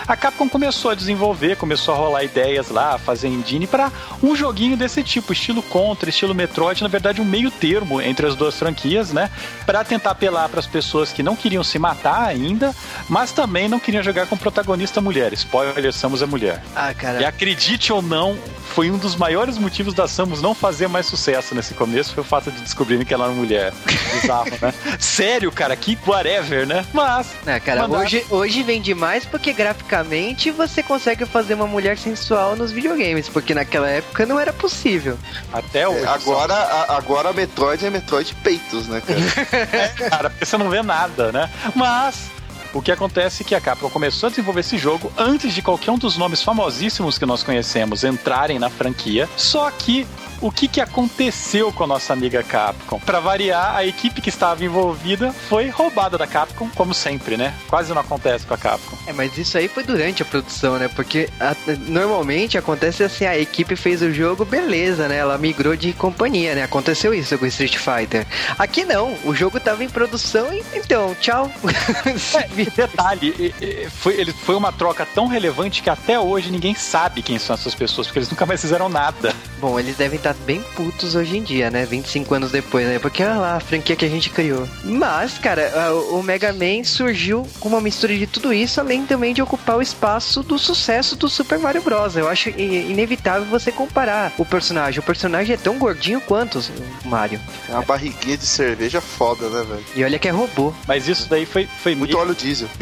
A 0.08 0.16
Capcom 0.16 0.50
começou 0.50 0.92
a 0.92 0.96
desenvolver, 0.96 1.56
começou 1.56 1.94
a 1.94 1.98
rolar 1.98 2.24
ideias 2.24 2.70
lá, 2.70 2.96
a 2.96 2.98
fazer 2.98 3.28
engine 3.30 3.66
pra 3.68 3.92
um 4.22 4.36
joguinho 4.36 4.76
desse 4.76 5.02
tipo, 5.04 5.32
estilo 5.34 5.62
Contra, 5.64 6.10
estilo 6.10 6.36
Metroid, 6.36 6.82
na 6.82 6.90
verdade 6.90 7.22
um 7.22 7.26
meio 7.26 7.50
termo 7.50 8.02
entre 8.02 8.26
as 8.28 8.36
duas 8.36 8.56
franquias, 8.56 9.12
né? 9.14 9.30
Pra 9.66 9.84
tentar 9.84 10.12
apelar 10.12 10.50
para 10.50 10.60
as 10.60 10.68
pessoas 10.68 11.12
que 11.12 11.24
não 11.24 11.36
queriam 11.36 11.64
se 11.64 11.80
matar 11.80 12.24
ainda, 12.26 12.74
mas 13.08 13.32
também 13.32 13.68
não 13.70 13.80
queriam 13.80 14.04
jogar 14.04 14.28
com 14.28 14.36
protagonista 14.38 15.00
mulher. 15.02 15.32
Spoiler, 15.34 15.94
Samus 15.94 16.22
é 16.22 16.26
mulher. 16.26 16.62
ah, 16.76 16.92
E 16.92 16.96
cara. 16.96 17.28
acredite 17.28 17.92
ou 17.94 18.02
não, 18.02 18.38
foi 18.74 18.92
um 18.92 18.98
dos 18.98 19.16
maiores 19.16 19.58
motivos 19.58 19.94
da 19.94 20.08
Samus 20.08 20.42
não 20.42 20.54
fazer 20.54 20.88
mais 20.88 21.06
sucesso 21.06 21.56
nesse 21.56 21.74
começo, 21.74 22.14
foi 22.14 22.22
o 22.24 22.26
fato 22.26 22.52
de 22.52 22.62
descobrirem 22.62 23.06
que 23.06 23.14
ela 23.14 23.26
era 23.26 23.34
mulher. 23.34 23.74
Bizarro, 24.22 24.50
né? 24.62 24.74
Sério, 25.00 25.52
cara, 25.52 25.76
que 25.76 25.98
whatever, 26.06 26.68
né? 26.68 26.86
Mas, 26.94 27.28
Ah, 27.46 27.60
cara, 27.60 27.88
hoje, 27.88 28.26
hoje 28.30 28.64
vende 28.64 28.94
mais 28.94 29.26
porque 29.26 29.54
graficamente 29.94 30.50
você 30.50 30.82
consegue 30.82 31.26
fazer 31.26 31.54
uma 31.54 31.68
mulher 31.68 31.98
sensual 31.98 32.56
nos 32.56 32.72
videogames, 32.72 33.30
porque 33.30 33.54
naquela 33.54 33.88
época 33.88 34.26
não 34.26 34.40
era 34.40 34.52
possível. 34.52 35.18
até 35.52 35.88
hoje. 35.88 36.04
É, 36.04 36.08
agora, 36.08 36.54
a, 36.54 36.98
agora 36.98 37.30
a 37.30 37.34
Metroid 37.34 37.86
é 37.86 37.90
Metroid 37.92 38.34
peitos, 38.44 38.88
né, 38.88 39.02
cara? 39.06 40.10
cara, 40.10 40.30
porque 40.32 40.46
você 40.46 40.58
não 40.58 40.70
vê 40.70 40.82
nada, 40.82 41.32
né? 41.32 41.50
Mas 41.76 42.32
o 42.74 42.82
que 42.82 42.92
acontece 42.92 43.44
é 43.44 43.46
que 43.46 43.54
a 43.54 43.62
Capcom 43.62 43.90
começou 43.90 44.28
a 44.28 44.30
desenvolver 44.32 44.62
esse 44.62 44.78
jogo 44.78 45.12
antes 45.16 45.54
de 45.54 45.62
qualquer 45.62 45.92
um 45.92 45.98
dos 45.98 46.18
nomes 46.18 46.42
famosíssimos 46.42 47.20
que 47.20 47.26
nós 47.26 47.44
conhecemos 47.44 48.04
entrarem 48.04 48.58
na 48.58 48.72
franquia. 48.72 49.30
Só 49.38 49.70
que 49.70 50.08
o 50.46 50.52
que, 50.52 50.68
que 50.68 50.82
aconteceu 50.82 51.72
com 51.72 51.84
a 51.84 51.88
nossa 51.88 52.14
amiga 52.14 52.44
Capcom? 52.44 53.00
Pra 53.00 53.20
variar, 53.20 53.76
a 53.76 53.86
equipe 53.86 54.22
que 54.22 54.30
estava 54.30 54.64
envolvida 54.64 55.32
foi 55.32 55.70
roubada 55.70 56.18
da 56.18 56.28
Capcom, 56.28 56.70
como 56.76 56.94
sempre, 56.94 57.38
né? 57.38 57.54
Quase 57.70 57.94
não 57.94 58.02
acontece 58.02 58.46
com 58.46 58.54
a 58.54 58.58
Capcom. 58.58 58.98
É, 59.08 59.14
mas 59.14 59.38
isso 59.38 59.58
aí 59.58 59.68
foi 59.68 59.84
durante 59.84 60.22
a 60.22 60.26
produção, 60.26 60.78
né? 60.78 60.88
Porque 60.88 61.30
a- 61.40 61.56
normalmente 61.88 62.58
acontece 62.58 63.04
assim, 63.04 63.26
a 63.26 63.38
equipe 63.38 63.76
fez 63.76 64.02
o 64.02 64.12
jogo, 64.14 64.44
beleza, 64.46 65.08
né? 65.08 65.18
Ela 65.18 65.38
migrou 65.38 65.76
de 65.76 65.94
companhia, 65.94 66.54
né? 66.56 66.64
Aconteceu 66.64 67.14
isso 67.14 67.38
com 67.38 67.46
Street 67.46 67.78
Fighter. 67.78 68.26
Aqui 68.60 68.84
não, 68.86 69.16
o 69.24 69.34
jogo 69.34 69.60
tava 69.60 69.84
em 69.84 69.90
produção 69.90 70.54
e 70.54 70.64
então, 70.76 71.16
tchau. 71.20 71.50
E 72.58 72.66
detalhe, 72.70 73.54
foi, 74.02 74.14
ele, 74.20 74.32
foi 74.34 74.56
uma 74.56 74.72
troca 74.72 75.06
tão 75.06 75.28
relevante 75.28 75.82
que 75.82 75.90
até 75.90 76.20
hoje 76.20 76.52
ninguém 76.52 76.76
sabe 76.76 77.22
quem 77.22 77.40
são 77.40 77.54
essas 77.56 77.74
pessoas, 77.74 78.08
porque 78.08 78.20
eles 78.20 78.30
nunca 78.30 78.46
mais 78.46 78.62
fizeram 78.62 78.90
nada. 78.90 79.34
Bom, 79.60 79.80
eles 79.80 79.96
devem 79.96 80.18
estar 80.18 80.33
bem 80.46 80.62
putos 80.76 81.16
hoje 81.16 81.38
em 81.38 81.44
dia, 81.44 81.70
né? 81.70 81.86
25 81.86 82.34
anos 82.34 82.52
depois, 82.52 82.86
né? 82.88 83.00
Porque 83.00 83.24
olha 83.24 83.36
lá, 83.36 83.56
a 83.56 83.60
franquia 83.60 83.96
que 83.96 84.06
a 84.06 84.10
gente 84.10 84.30
criou. 84.30 84.68
Mas, 84.84 85.38
cara, 85.38 85.72
o 86.12 86.22
Mega 86.22 86.52
Man 86.52 86.84
surgiu 86.84 87.48
com 87.60 87.70
uma 87.70 87.82
mistura 87.82 88.16
de 88.18 88.28
tudo 88.28 88.54
isso, 88.54 88.80
além 88.80 89.06
também 89.06 89.34
de 89.34 89.42
ocupar 89.42 89.78
o 89.78 89.82
espaço 89.82 90.44
do 90.44 90.58
sucesso 90.58 91.16
do 91.16 91.30
Super 91.30 91.60
Mario 91.60 91.82
Bros. 91.82 92.16
Eu 92.16 92.28
acho 92.28 92.50
inevitável 92.50 93.46
você 93.46 93.72
comparar 93.72 94.34
o 94.38 94.46
personagem. 94.46 95.00
O 95.00 95.04
personagem 95.04 95.54
é 95.54 95.58
tão 95.58 95.78
gordinho 95.78 96.22
quanto 96.22 96.60
o 96.60 97.08
Mario. 97.08 97.40
É 97.70 97.74
uma 97.74 97.84
barriguinha 97.84 98.38
de 98.38 98.46
cerveja 98.46 99.02
foda, 99.02 99.50
né, 99.50 99.64
velho? 99.68 99.86
E 99.96 100.04
olha 100.04 100.20
que 100.20 100.28
é 100.28 100.32
robô. 100.32 100.74
Mas 100.88 101.08
isso 101.08 101.30
daí 101.30 101.46
foi, 101.46 101.68
foi 101.82 101.96
Muito 101.96 102.18
óleo 102.18 102.36
diesel. 102.36 102.68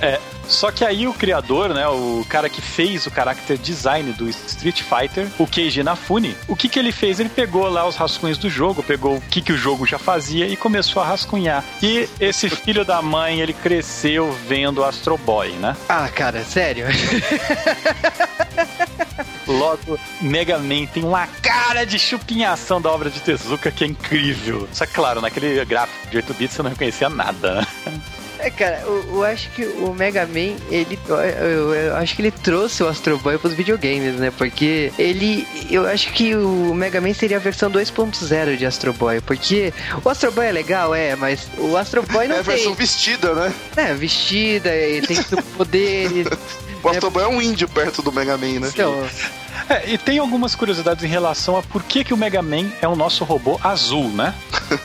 É, 0.00 0.20
só 0.48 0.70
que 0.70 0.84
aí 0.84 1.06
o 1.06 1.14
criador, 1.14 1.74
né, 1.74 1.86
o 1.88 2.24
cara 2.28 2.48
que 2.48 2.60
fez 2.60 3.06
o 3.06 3.10
character 3.10 3.56
design 3.58 4.12
do 4.12 4.28
Street 4.28 4.82
Fighter, 4.82 5.28
o 5.38 5.46
Keiji 5.46 5.80
Inafune, 5.80 6.36
o 6.48 6.56
que 6.56 6.68
que 6.68 6.78
ele 6.78 6.92
fez? 6.92 7.20
Ele 7.20 7.28
pegou 7.28 7.68
lá 7.68 7.86
os 7.86 7.96
rascunhos 7.96 8.38
do 8.38 8.48
jogo, 8.48 8.82
pegou 8.82 9.16
o 9.16 9.20
que 9.20 9.40
que 9.40 9.52
o 9.52 9.56
jogo 9.56 9.86
já 9.86 9.98
fazia 9.98 10.46
e 10.46 10.56
começou 10.56 11.02
a 11.02 11.06
rascunhar. 11.06 11.64
E 11.82 12.08
esse 12.20 12.48
filho 12.48 12.84
da 12.84 13.00
mãe, 13.02 13.40
ele 13.40 13.52
cresceu 13.52 14.32
vendo 14.46 14.84
Astro 14.84 15.16
Boy, 15.16 15.52
né? 15.52 15.76
Ah, 15.88 16.08
cara, 16.08 16.44
sério? 16.44 16.86
Logo, 19.46 19.98
Mega 20.20 20.58
Man 20.58 20.86
tem 20.86 21.04
uma 21.04 21.26
cara 21.26 21.84
de 21.84 21.98
chupinhação 21.98 22.80
da 22.80 22.90
obra 22.90 23.10
de 23.10 23.20
Tezuka 23.20 23.70
que 23.70 23.84
é 23.84 23.86
incrível. 23.86 24.68
Só 24.72 24.86
que, 24.86 24.92
claro, 24.92 25.20
naquele 25.20 25.62
gráfico 25.64 26.08
de 26.08 26.16
8 26.16 26.34
bits 26.34 26.56
você 26.56 26.62
não 26.62 26.70
reconhecia 26.70 27.08
nada, 27.08 27.60
né? 27.60 27.66
É, 28.44 28.50
cara, 28.50 28.82
eu, 28.84 29.04
eu 29.08 29.24
acho 29.24 29.48
que 29.50 29.64
o 29.64 29.94
Mega 29.94 30.26
Man, 30.26 30.56
ele. 30.70 30.98
Eu, 31.08 31.16
eu- 31.16 31.74
eu 31.74 31.96
acho 31.96 32.14
que 32.14 32.20
ele 32.22 32.30
trouxe 32.30 32.82
o 32.82 32.88
Astro 32.88 33.16
Boy 33.18 33.38
pros 33.38 33.54
videogames, 33.54 34.14
né? 34.16 34.30
Porque 34.36 34.92
ele. 34.98 35.46
Eu 35.70 35.86
acho 35.86 36.12
que 36.12 36.34
o 36.34 36.74
Mega 36.74 37.00
Man 37.00 37.14
seria 37.14 37.38
a 37.38 37.40
versão 37.40 37.70
2.0 37.70 38.56
de 38.56 38.66
Astro 38.66 38.92
Boy. 38.92 39.20
Porque 39.22 39.72
o 40.04 40.08
Astro 40.10 40.30
Boy 40.32 40.46
é 40.46 40.52
legal, 40.52 40.94
é, 40.94 41.16
mas 41.16 41.48
o 41.58 41.76
Astro 41.76 42.02
Boy 42.02 42.28
não 42.28 42.36
É 42.36 42.40
a 42.40 42.42
versão 42.42 42.74
tem. 42.74 42.86
vestida, 42.86 43.34
né? 43.34 43.52
É, 43.76 43.94
vestida, 43.94 44.70
tem 45.06 45.16
poderes. 45.56 46.26
O 46.82 46.88
Astro 46.90 47.10
Boy 47.10 47.24
é 47.24 47.28
um 47.28 47.40
índio 47.40 47.66
perto 47.68 48.02
do 48.02 48.12
Mega 48.12 48.36
Man, 48.36 48.60
né? 48.60 48.68
Então, 48.72 49.06
É, 49.68 49.90
e 49.90 49.98
tem 49.98 50.18
algumas 50.18 50.54
curiosidades 50.54 51.04
em 51.04 51.08
relação 51.08 51.56
a 51.56 51.62
por 51.62 51.82
que, 51.82 52.04
que 52.04 52.14
o 52.14 52.16
Mega 52.16 52.42
Man 52.42 52.70
é 52.80 52.88
o 52.88 52.96
nosso 52.96 53.24
robô 53.24 53.58
azul, 53.62 54.08
né? 54.08 54.34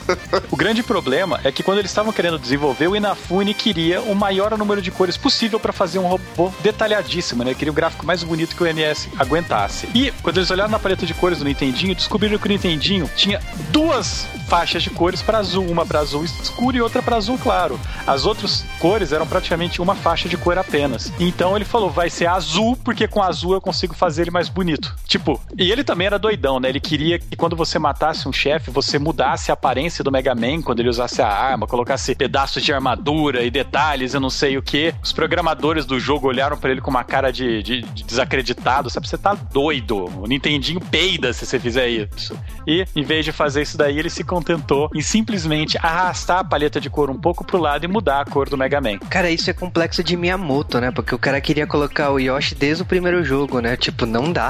o 0.50 0.56
grande 0.56 0.82
problema 0.82 1.40
é 1.44 1.52
que 1.52 1.62
quando 1.62 1.78
eles 1.78 1.90
estavam 1.90 2.12
querendo 2.12 2.38
desenvolver, 2.38 2.88
o 2.88 2.96
Inafune 2.96 3.54
queria 3.54 4.00
o 4.00 4.14
maior 4.14 4.56
número 4.56 4.80
de 4.80 4.90
cores 4.90 5.16
possível 5.16 5.58
para 5.58 5.72
fazer 5.72 5.98
um 5.98 6.06
robô 6.06 6.52
detalhadíssimo, 6.62 7.44
né? 7.44 7.50
Ele 7.50 7.58
queria 7.58 7.72
o 7.72 7.74
gráfico 7.74 8.06
mais 8.06 8.22
bonito 8.22 8.56
que 8.56 8.62
o 8.62 8.66
NS 8.66 9.08
aguentasse. 9.18 9.88
E 9.94 10.12
quando 10.22 10.38
eles 10.38 10.50
olharam 10.50 10.70
na 10.70 10.78
paleta 10.78 11.06
de 11.06 11.14
cores 11.14 11.38
do 11.38 11.44
Nintendinho, 11.44 11.94
descobriram 11.94 12.38
que 12.38 12.46
o 12.46 12.48
Nintendinho 12.48 13.10
tinha 13.16 13.40
duas 13.70 14.26
faixas 14.48 14.82
de 14.82 14.90
cores 14.90 15.22
para 15.22 15.38
azul, 15.38 15.64
uma 15.66 15.86
para 15.86 16.00
azul 16.00 16.24
escuro 16.24 16.76
e 16.76 16.80
outra 16.80 17.00
para 17.00 17.16
azul 17.16 17.38
claro. 17.38 17.78
As 18.04 18.26
outras 18.26 18.64
cores 18.80 19.12
eram 19.12 19.26
praticamente 19.26 19.80
uma 19.80 19.94
faixa 19.94 20.28
de 20.28 20.36
cor 20.36 20.58
apenas. 20.58 21.12
Então 21.20 21.54
ele 21.54 21.64
falou, 21.64 21.88
vai 21.88 22.10
ser 22.10 22.26
azul 22.26 22.76
porque 22.76 23.06
com 23.06 23.22
azul 23.22 23.52
eu 23.52 23.60
consigo 23.60 23.94
fazer 23.94 24.22
ele 24.22 24.30
mais 24.32 24.48
bonito. 24.48 24.59
Tipo, 25.06 25.40
e 25.58 25.70
ele 25.70 25.82
também 25.84 26.06
era 26.06 26.18
doidão, 26.18 26.60
né? 26.60 26.68
Ele 26.68 26.80
queria 26.80 27.18
que 27.18 27.36
quando 27.36 27.56
você 27.56 27.78
matasse 27.78 28.28
um 28.28 28.32
chefe, 28.32 28.70
você 28.70 28.98
mudasse 28.98 29.50
a 29.50 29.54
aparência 29.54 30.02
do 30.04 30.10
Mega 30.12 30.34
Man 30.34 30.62
quando 30.62 30.80
ele 30.80 30.88
usasse 30.88 31.20
a 31.22 31.28
arma, 31.28 31.66
colocasse 31.66 32.14
pedaços 32.14 32.62
de 32.62 32.72
armadura 32.72 33.42
e 33.42 33.50
detalhes, 33.50 34.14
eu 34.14 34.20
não 34.20 34.30
sei 34.30 34.56
o 34.56 34.62
que. 34.62 34.94
Os 35.02 35.12
programadores 35.12 35.84
do 35.84 35.98
jogo 35.98 36.28
olharam 36.28 36.56
pra 36.56 36.70
ele 36.70 36.80
com 36.80 36.90
uma 36.90 37.04
cara 37.04 37.30
de, 37.32 37.62
de- 37.62 37.82
de 37.82 38.04
desacreditado, 38.04 38.88
sabe? 38.90 39.08
Você 39.08 39.18
tá 39.18 39.34
doido. 39.34 40.04
O 40.20 40.26
Nintendinho 40.26 40.80
peida 40.80 41.32
se 41.32 41.44
você 41.46 41.58
fizer 41.58 41.88
isso. 41.88 42.36
E, 42.66 42.84
em 42.94 43.02
vez 43.02 43.24
de 43.24 43.32
fazer 43.32 43.62
isso 43.62 43.76
daí, 43.76 43.98
ele 43.98 44.10
se 44.10 44.22
contentou 44.24 44.88
em 44.94 45.00
simplesmente 45.02 45.78
arrastar 45.78 46.38
a 46.40 46.44
paleta 46.44 46.80
de 46.80 46.88
cor 46.90 47.10
um 47.10 47.18
pouco 47.18 47.44
pro 47.44 47.58
lado 47.58 47.84
e 47.84 47.88
mudar 47.88 48.20
a 48.20 48.24
cor 48.24 48.48
do 48.48 48.56
Mega 48.56 48.80
Man. 48.80 48.98
cara, 49.08 49.30
isso 49.30 49.48
é 49.50 49.52
complexo 49.52 50.02
de 50.04 50.16
Miyamoto, 50.16 50.80
né? 50.80 50.90
Porque 50.90 51.14
o 51.14 51.18
cara 51.18 51.40
queria 51.40 51.66
colocar 51.66 52.10
o 52.10 52.18
Yoshi 52.18 52.54
desde 52.54 52.82
o 52.82 52.86
primeiro 52.86 53.22
jogo, 53.24 53.60
né? 53.60 53.76
Tipo, 53.76 54.06
não 54.06 54.32
dá. 54.32 54.49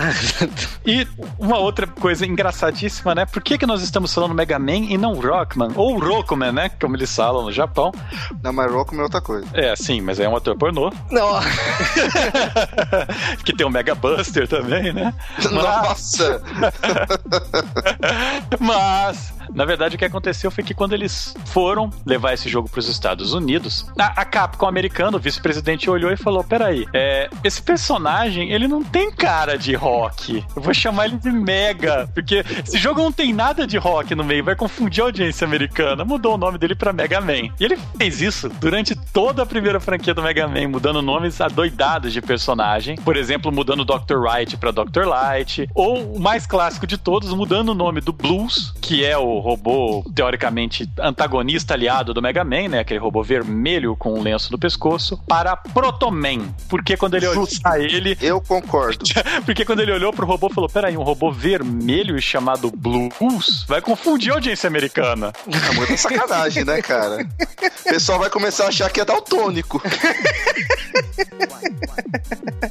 E 0.86 1.06
uma 1.38 1.58
outra 1.58 1.86
coisa 1.86 2.26
engraçadíssima, 2.26 3.14
né? 3.14 3.26
Por 3.26 3.42
que, 3.42 3.58
que 3.58 3.66
nós 3.66 3.82
estamos 3.82 4.12
falando 4.12 4.34
Mega 4.34 4.58
Man 4.58 4.86
e 4.88 4.96
não 4.96 5.14
Rockman? 5.14 5.70
Ou 5.74 5.98
Rockman, 5.98 6.52
né? 6.52 6.70
Como 6.80 6.96
eles 6.96 7.14
falam 7.14 7.44
no 7.44 7.52
Japão. 7.52 7.92
Na 8.42 8.52
My 8.52 8.66
Rockman 8.66 9.00
é 9.00 9.04
outra 9.04 9.20
coisa. 9.20 9.46
É, 9.52 9.74
sim, 9.76 10.00
mas 10.00 10.18
é 10.18 10.28
um 10.28 10.36
ator 10.36 10.56
pornô. 10.56 10.92
não. 11.10 11.40
que 13.44 13.54
tem 13.54 13.66
o 13.66 13.70
Mega 13.70 13.94
Buster 13.94 14.48
também, 14.48 14.92
né? 14.92 15.12
Nossa! 15.50 16.42
Mas, 18.58 19.32
na 19.54 19.64
verdade, 19.64 19.96
o 19.96 19.98
que 19.98 20.04
aconteceu 20.04 20.50
foi 20.50 20.64
que 20.64 20.74
quando 20.74 20.92
eles 20.92 21.34
foram 21.46 21.90
levar 22.04 22.32
esse 22.32 22.48
jogo 22.48 22.68
para 22.68 22.80
os 22.80 22.88
Estados 22.88 23.32
Unidos, 23.32 23.86
a, 23.98 24.24
Capcom 24.24 24.66
americana, 24.66 25.16
o 25.16 25.20
vice-presidente 25.20 25.90
olhou 25.90 26.12
e 26.12 26.16
falou: 26.16 26.44
Peraí, 26.44 26.86
é, 26.94 27.28
esse 27.42 27.62
personagem 27.62 28.52
ele 28.52 28.68
não 28.68 28.82
tem 28.82 29.10
cara 29.10 29.56
de 29.56 29.74
rock. 29.74 30.44
Eu 30.54 30.62
vou 30.62 30.74
chamar 30.74 31.06
ele 31.06 31.16
de 31.16 31.30
Mega, 31.30 32.08
porque 32.14 32.44
esse 32.66 32.78
jogo 32.78 33.02
não 33.02 33.12
tem 33.12 33.32
nada 33.32 33.66
de 33.66 33.76
rock 33.76 34.14
no 34.14 34.24
meio, 34.24 34.44
vai 34.44 34.54
confundir 34.54 35.02
a 35.02 35.06
audiência 35.06 35.46
americana. 35.46 36.04
Mudou 36.04 36.34
o 36.34 36.38
nome 36.38 36.58
dele 36.58 36.74
para 36.74 36.92
Mega 36.92 37.20
Man. 37.20 37.50
E 37.58 37.64
ele 37.64 37.78
fez 37.96 38.20
isso 38.20 38.48
durante 38.60 38.94
toda 38.94 39.42
a 39.42 39.46
primeira 39.46 39.80
franquia 39.80 40.14
do 40.14 40.22
Mega 40.22 40.46
Man, 40.46 40.68
mudando 40.68 41.02
nomes 41.02 41.40
adoidados 41.40 42.12
de 42.12 42.20
personagem. 42.20 42.96
Por 42.96 43.16
exemplo, 43.16 43.50
mudando 43.50 43.84
Dr. 43.84 44.16
Wright 44.16 44.56
para 44.56 44.70
Dr. 44.70 45.04
Light. 45.06 45.68
Ou 45.74 46.14
o 46.14 46.20
mais 46.20 46.46
clássico 46.46 46.86
de 46.86 46.96
todos, 46.96 47.32
mudando 47.34 47.70
o 47.70 47.74
nome 47.74 48.00
do 48.00 48.12
Blues, 48.12 48.74
que 48.80 49.04
é 49.04 49.16
o 49.16 49.39
robô 49.40 50.04
teoricamente 50.14 50.88
antagonista 50.98 51.74
aliado 51.74 52.14
do 52.14 52.22
Mega 52.22 52.44
Man, 52.44 52.68
né? 52.68 52.78
Aquele 52.80 53.00
robô 53.00 53.22
vermelho 53.22 53.96
com 53.96 54.14
um 54.14 54.22
lenço 54.22 54.52
no 54.52 54.58
pescoço, 54.58 55.18
para 55.26 55.56
Protoman. 55.56 56.54
Porque 56.68 56.96
quando 56.96 57.14
ele 57.14 57.26
olhou 57.26 57.46
pra 57.62 57.78
ele, 57.78 58.16
Eu 58.20 58.40
concordo. 58.40 59.04
porque 59.44 59.64
quando 59.64 59.80
ele 59.80 59.92
olhou 59.92 60.12
pro 60.12 60.26
robô, 60.26 60.48
falou: 60.50 60.68
Peraí, 60.68 60.96
um 60.96 61.02
robô 61.02 61.30
vermelho 61.30 62.20
chamado 62.20 62.70
Blues 62.70 63.64
vai 63.66 63.80
confundir 63.80 64.30
a 64.32 64.34
audiência 64.34 64.66
americana. 64.66 65.32
É 65.46 65.74
muita 65.74 65.96
sacanagem, 65.96 66.64
né, 66.64 66.80
cara? 66.82 67.26
O 67.80 67.84
pessoal 67.84 68.18
vai 68.18 68.30
começar 68.30 68.64
a 68.64 68.68
achar 68.68 68.90
que 68.90 69.00
é 69.00 69.04
daltônico. 69.04 69.82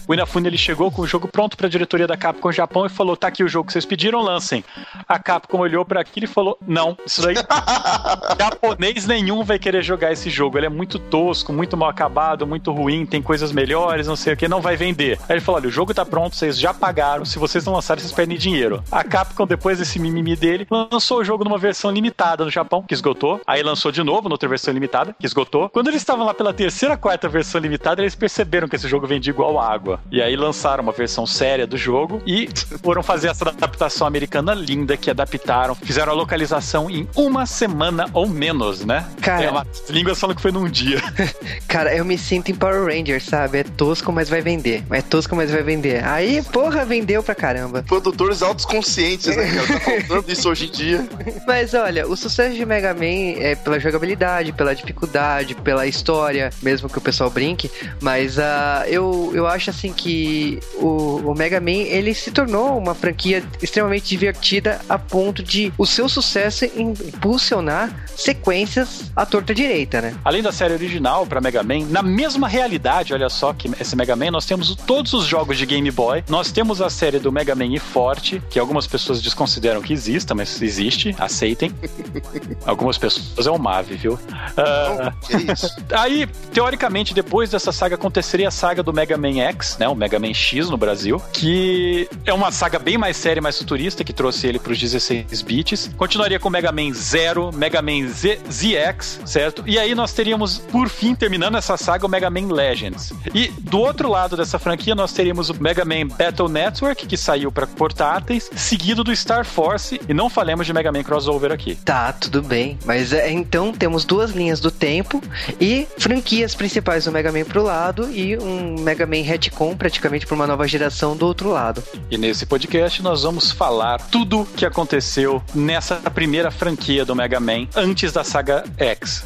O 0.07 0.13
Inafune 0.13 0.47
ele 0.47 0.57
chegou 0.57 0.91
com 0.91 1.01
o 1.01 1.07
jogo 1.07 1.27
pronto 1.27 1.55
pra 1.55 1.67
diretoria 1.67 2.07
da 2.07 2.17
Capcom 2.17 2.51
Japão 2.51 2.85
e 2.85 2.89
falou: 2.89 3.15
Tá 3.15 3.27
aqui 3.27 3.43
o 3.43 3.47
jogo 3.47 3.67
que 3.67 3.73
vocês 3.73 3.85
pediram, 3.85 4.21
lancem. 4.21 4.63
A 5.07 5.19
Capcom 5.19 5.59
olhou 5.59 5.85
pra 5.85 6.01
aquilo 6.01 6.25
e 6.25 6.27
falou: 6.27 6.57
Não, 6.67 6.97
isso 7.05 7.21
daí. 7.21 7.35
japonês 8.39 9.05
nenhum 9.05 9.43
vai 9.43 9.57
querer 9.57 9.81
jogar 9.81 10.11
esse 10.11 10.29
jogo. 10.29 10.57
Ele 10.57 10.65
é 10.65 10.69
muito 10.69 10.99
tosco, 10.99 11.53
muito 11.53 11.77
mal 11.77 11.89
acabado, 11.89 12.45
muito 12.45 12.71
ruim, 12.71 13.05
tem 13.05 13.21
coisas 13.21 13.51
melhores, 13.51 14.07
não 14.07 14.15
sei 14.15 14.33
o 14.33 14.37
que, 14.37 14.47
não 14.47 14.61
vai 14.61 14.75
vender. 14.75 15.17
Aí 15.27 15.35
ele 15.35 15.41
falou: 15.41 15.59
Olha, 15.59 15.69
o 15.69 15.71
jogo 15.71 15.93
tá 15.93 16.05
pronto, 16.05 16.35
vocês 16.35 16.59
já 16.59 16.73
pagaram. 16.73 17.25
Se 17.25 17.39
vocês 17.39 17.65
não 17.65 17.73
lançarem, 17.73 18.01
vocês 18.01 18.13
perdem 18.13 18.37
dinheiro. 18.37 18.83
A 18.91 19.03
Capcom, 19.03 19.47
depois 19.47 19.79
desse 19.79 19.99
mimimi 19.99 20.35
dele, 20.35 20.67
lançou 20.69 21.19
o 21.19 21.23
jogo 21.23 21.43
numa 21.43 21.57
versão 21.57 21.91
limitada 21.91 22.43
no 22.43 22.51
Japão, 22.51 22.83
que 22.83 22.93
esgotou. 22.93 23.41
Aí 23.47 23.63
lançou 23.63 23.91
de 23.91 24.03
novo, 24.03 24.29
noutra 24.29 24.49
versão 24.49 24.73
limitada, 24.73 25.15
que 25.17 25.25
esgotou. 25.25 25.69
Quando 25.69 25.87
eles 25.87 26.01
estavam 26.01 26.25
lá 26.25 26.33
pela 26.33 26.53
terceira, 26.53 26.97
quarta 26.97 27.29
versão 27.29 27.61
limitada, 27.61 28.01
eles 28.01 28.15
perceberam 28.15 28.67
que 28.67 28.75
esse 28.75 28.87
jogo 28.87 29.07
vendia 29.07 29.31
igual 29.31 29.59
água. 29.59 29.99
E 30.11 30.21
aí 30.21 30.35
lançaram 30.35 30.83
uma 30.83 30.91
versão 30.91 31.25
séria 31.25 31.65
do 31.65 31.77
jogo 31.77 32.21
e 32.25 32.49
foram 32.81 33.01
fazer 33.01 33.29
essa 33.29 33.47
adaptação 33.47 34.05
americana 34.05 34.53
linda 34.53 34.97
que 34.97 35.09
adaptaram, 35.09 35.75
fizeram 35.75 36.11
a 36.11 36.15
localização 36.15 36.48
em 36.89 37.07
uma 37.15 37.45
semana 37.45 38.05
ou 38.13 38.27
menos, 38.27 38.85
né? 38.85 39.05
Cara. 39.21 39.43
É, 39.43 39.49
as 39.49 39.89
línguas 39.89 40.19
falam 40.19 40.35
que 40.35 40.41
foi 40.41 40.51
num 40.51 40.69
dia. 40.69 41.01
Cara, 41.67 41.95
eu 41.95 42.05
me 42.05 42.17
sinto 42.17 42.51
em 42.51 42.55
Power 42.55 42.85
Rangers, 42.85 43.25
sabe? 43.25 43.59
É 43.59 43.63
tosco, 43.63 44.11
mas 44.11 44.29
vai 44.29 44.41
vender. 44.41 44.83
É 44.89 45.01
tosco, 45.01 45.35
mas 45.35 45.51
vai 45.51 45.61
vender. 45.61 46.03
Aí, 46.03 46.41
porra, 46.43 46.85
vendeu 46.85 47.21
pra 47.21 47.35
caramba. 47.35 47.83
Produtores 47.83 48.41
autoconscientes, 48.41 49.35
né, 49.35 49.47
cara? 49.47 49.67
Tá 49.67 49.79
faltando 49.79 50.31
isso 50.31 50.49
hoje 50.49 50.67
em 50.67 50.71
dia. 50.71 51.07
Mas 51.45 51.73
olha, 51.73 52.07
o 52.07 52.15
sucesso 52.15 52.55
de 52.55 52.65
Mega 52.65 52.93
Man 52.93 53.39
é 53.39 53.55
pela 53.55 53.79
jogabilidade, 53.79 54.51
pela 54.51 54.75
dificuldade, 54.75 55.55
pela 55.55 55.87
história, 55.87 56.51
mesmo 56.61 56.87
que 56.87 56.97
o 56.97 57.01
pessoal 57.01 57.29
brinque. 57.29 57.71
Mas 58.01 58.37
ah, 58.37 58.83
eu, 58.87 59.31
eu 59.33 59.47
acho 59.47 59.69
assim 59.69 59.91
que 59.91 60.59
o, 60.75 61.21
o 61.25 61.35
Mega 61.35 61.59
Man 61.59 61.71
ele 61.71 62.13
se 62.13 62.31
tornou 62.31 62.77
uma 62.77 62.93
franquia 62.93 63.43
extremamente 63.61 64.09
divertida 64.09 64.79
a 64.87 64.97
ponto 64.97 65.41
de 65.41 65.73
o 65.77 65.85
seu 65.85 66.07
sucesso 66.07 66.28
impulsionar 66.75 68.05
sequências 68.15 69.11
à 69.15 69.25
torta 69.25 69.53
direita, 69.53 70.01
né? 70.01 70.15
Além 70.23 70.41
da 70.41 70.51
série 70.51 70.73
original 70.73 71.25
para 71.25 71.41
Mega 71.41 71.63
Man, 71.63 71.85
na 71.89 72.01
mesma 72.03 72.47
realidade, 72.47 73.13
olha 73.13 73.29
só 73.29 73.53
que 73.53 73.69
esse 73.79 73.95
Mega 73.95 74.15
Man, 74.15 74.31
nós 74.31 74.45
temos 74.45 74.75
todos 74.75 75.13
os 75.13 75.25
jogos 75.25 75.57
de 75.57 75.65
Game 75.65 75.89
Boy, 75.91 76.23
nós 76.29 76.51
temos 76.51 76.81
a 76.81 76.89
série 76.89 77.19
do 77.19 77.31
Mega 77.31 77.55
Man 77.55 77.67
e 77.67 77.79
Forte, 77.79 78.41
que 78.49 78.59
algumas 78.59 78.85
pessoas 78.87 79.21
desconsideram 79.21 79.81
que 79.81 79.93
exista, 79.93 80.35
mas 80.35 80.61
existe, 80.61 81.15
aceitem. 81.17 81.73
algumas 82.65 82.97
pessoas 82.97 83.47
é 83.47 83.51
um 83.51 83.57
Mave, 83.57 83.95
viu? 83.95 84.19
Ah, 84.57 85.13
Que 85.21 85.51
isso? 85.51 85.75
Aí, 85.91 86.27
teoricamente, 86.53 87.13
depois 87.13 87.49
dessa 87.49 87.71
saga 87.71 87.95
aconteceria 87.95 88.47
a 88.47 88.51
saga 88.51 88.81
do 88.83 88.93
Mega 88.93 89.17
Man 89.17 89.39
X, 89.39 89.77
né? 89.79 89.87
O 89.87 89.95
Mega 89.95 90.19
Man 90.19 90.33
X 90.33 90.69
no 90.69 90.77
Brasil, 90.77 91.21
que 91.33 92.09
é 92.25 92.33
uma 92.33 92.51
saga 92.51 92.79
bem 92.79 92.97
mais 92.97 93.17
séria, 93.17 93.41
mais 93.41 93.57
futurista, 93.57 94.03
que 94.03 94.13
trouxe 94.13 94.47
ele 94.47 94.59
para 94.59 94.71
os 94.71 94.79
16 94.79 95.41
bits. 95.41 95.89
Continuaria 96.19 96.37
com 96.37 96.49
Mega 96.49 96.69
Man 96.73 96.91
Zero, 96.93 97.49
Mega 97.53 97.81
Man 97.81 98.09
Z 98.09 98.41
ZX, 98.51 99.21
certo? 99.25 99.63
E 99.65 99.79
aí 99.79 99.95
nós 99.95 100.11
teríamos, 100.11 100.57
por 100.57 100.89
fim, 100.89 101.15
terminando 101.15 101.55
essa 101.55 101.77
saga, 101.77 102.05
o 102.05 102.09
Mega 102.09 102.29
Man 102.29 102.51
Legends. 102.51 103.13
E 103.33 103.47
do 103.47 103.79
outro 103.79 104.09
lado 104.09 104.35
dessa 104.35 104.59
franquia, 104.59 104.93
nós 104.93 105.13
teríamos 105.13 105.49
o 105.49 105.63
Mega 105.63 105.85
Man 105.85 106.07
Battle 106.07 106.49
Network, 106.49 107.07
que 107.07 107.15
saiu 107.15 107.53
para 107.53 107.65
portáteis, 107.65 108.49
seguido 108.53 109.01
do 109.01 109.15
Star 109.15 109.45
Force, 109.45 110.01
e 110.09 110.13
não 110.13 110.29
falemos 110.29 110.65
de 110.65 110.73
Mega 110.73 110.91
Man 110.91 111.03
Crossover 111.03 111.53
aqui. 111.53 111.75
Tá, 111.75 112.11
tudo 112.11 112.41
bem. 112.41 112.77
Mas 112.83 113.13
é, 113.13 113.31
então 113.31 113.71
temos 113.71 114.03
duas 114.03 114.31
linhas 114.31 114.59
do 114.59 114.69
tempo 114.69 115.23
e 115.57 115.87
franquias 115.97 116.53
principais 116.53 117.05
do 117.05 117.13
Mega 117.13 117.31
Man 117.31 117.45
pro 117.45 117.63
lado 117.63 118.11
e 118.11 118.37
um 118.37 118.75
Mega 118.81 119.05
Man 119.05 119.23
retcon 119.23 119.73
praticamente 119.77 120.27
para 120.27 120.35
uma 120.35 120.45
nova 120.45 120.67
geração 120.67 121.15
do 121.15 121.25
outro 121.25 121.49
lado. 121.49 121.81
E 122.11 122.17
nesse 122.17 122.45
podcast 122.45 123.01
nós 123.01 123.23
vamos 123.23 123.53
falar 123.53 124.01
tudo 124.09 124.45
que 124.57 124.65
aconteceu 124.65 125.41
nessa 125.55 126.08
primeira 126.09 126.51
franquia 126.51 127.05
do 127.05 127.15
Mega 127.15 127.39
Man 127.39 127.67
antes 127.75 128.11
da 128.11 128.23
saga 128.23 128.63
X. 128.77 129.25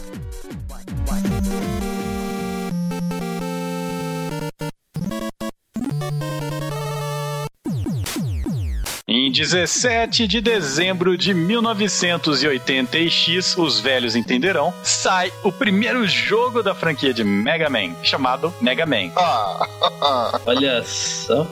Em 9.23 9.31
17 9.31 10.27
de 10.27 10.41
dezembro 10.41 11.17
de 11.17 11.33
1980X, 11.33 13.57
os 13.57 13.79
velhos 13.79 14.17
entenderão, 14.17 14.73
sai 14.83 15.31
o 15.45 15.49
primeiro 15.49 16.05
jogo 16.05 16.61
da 16.61 16.75
franquia 16.75 17.13
de 17.13 17.23
Mega 17.23 17.69
Man, 17.69 17.95
chamado 18.03 18.53
Mega 18.59 18.85
Man. 18.85 19.13
Ah, 19.15 19.65
Olha 20.45 20.83
só. 20.83 21.47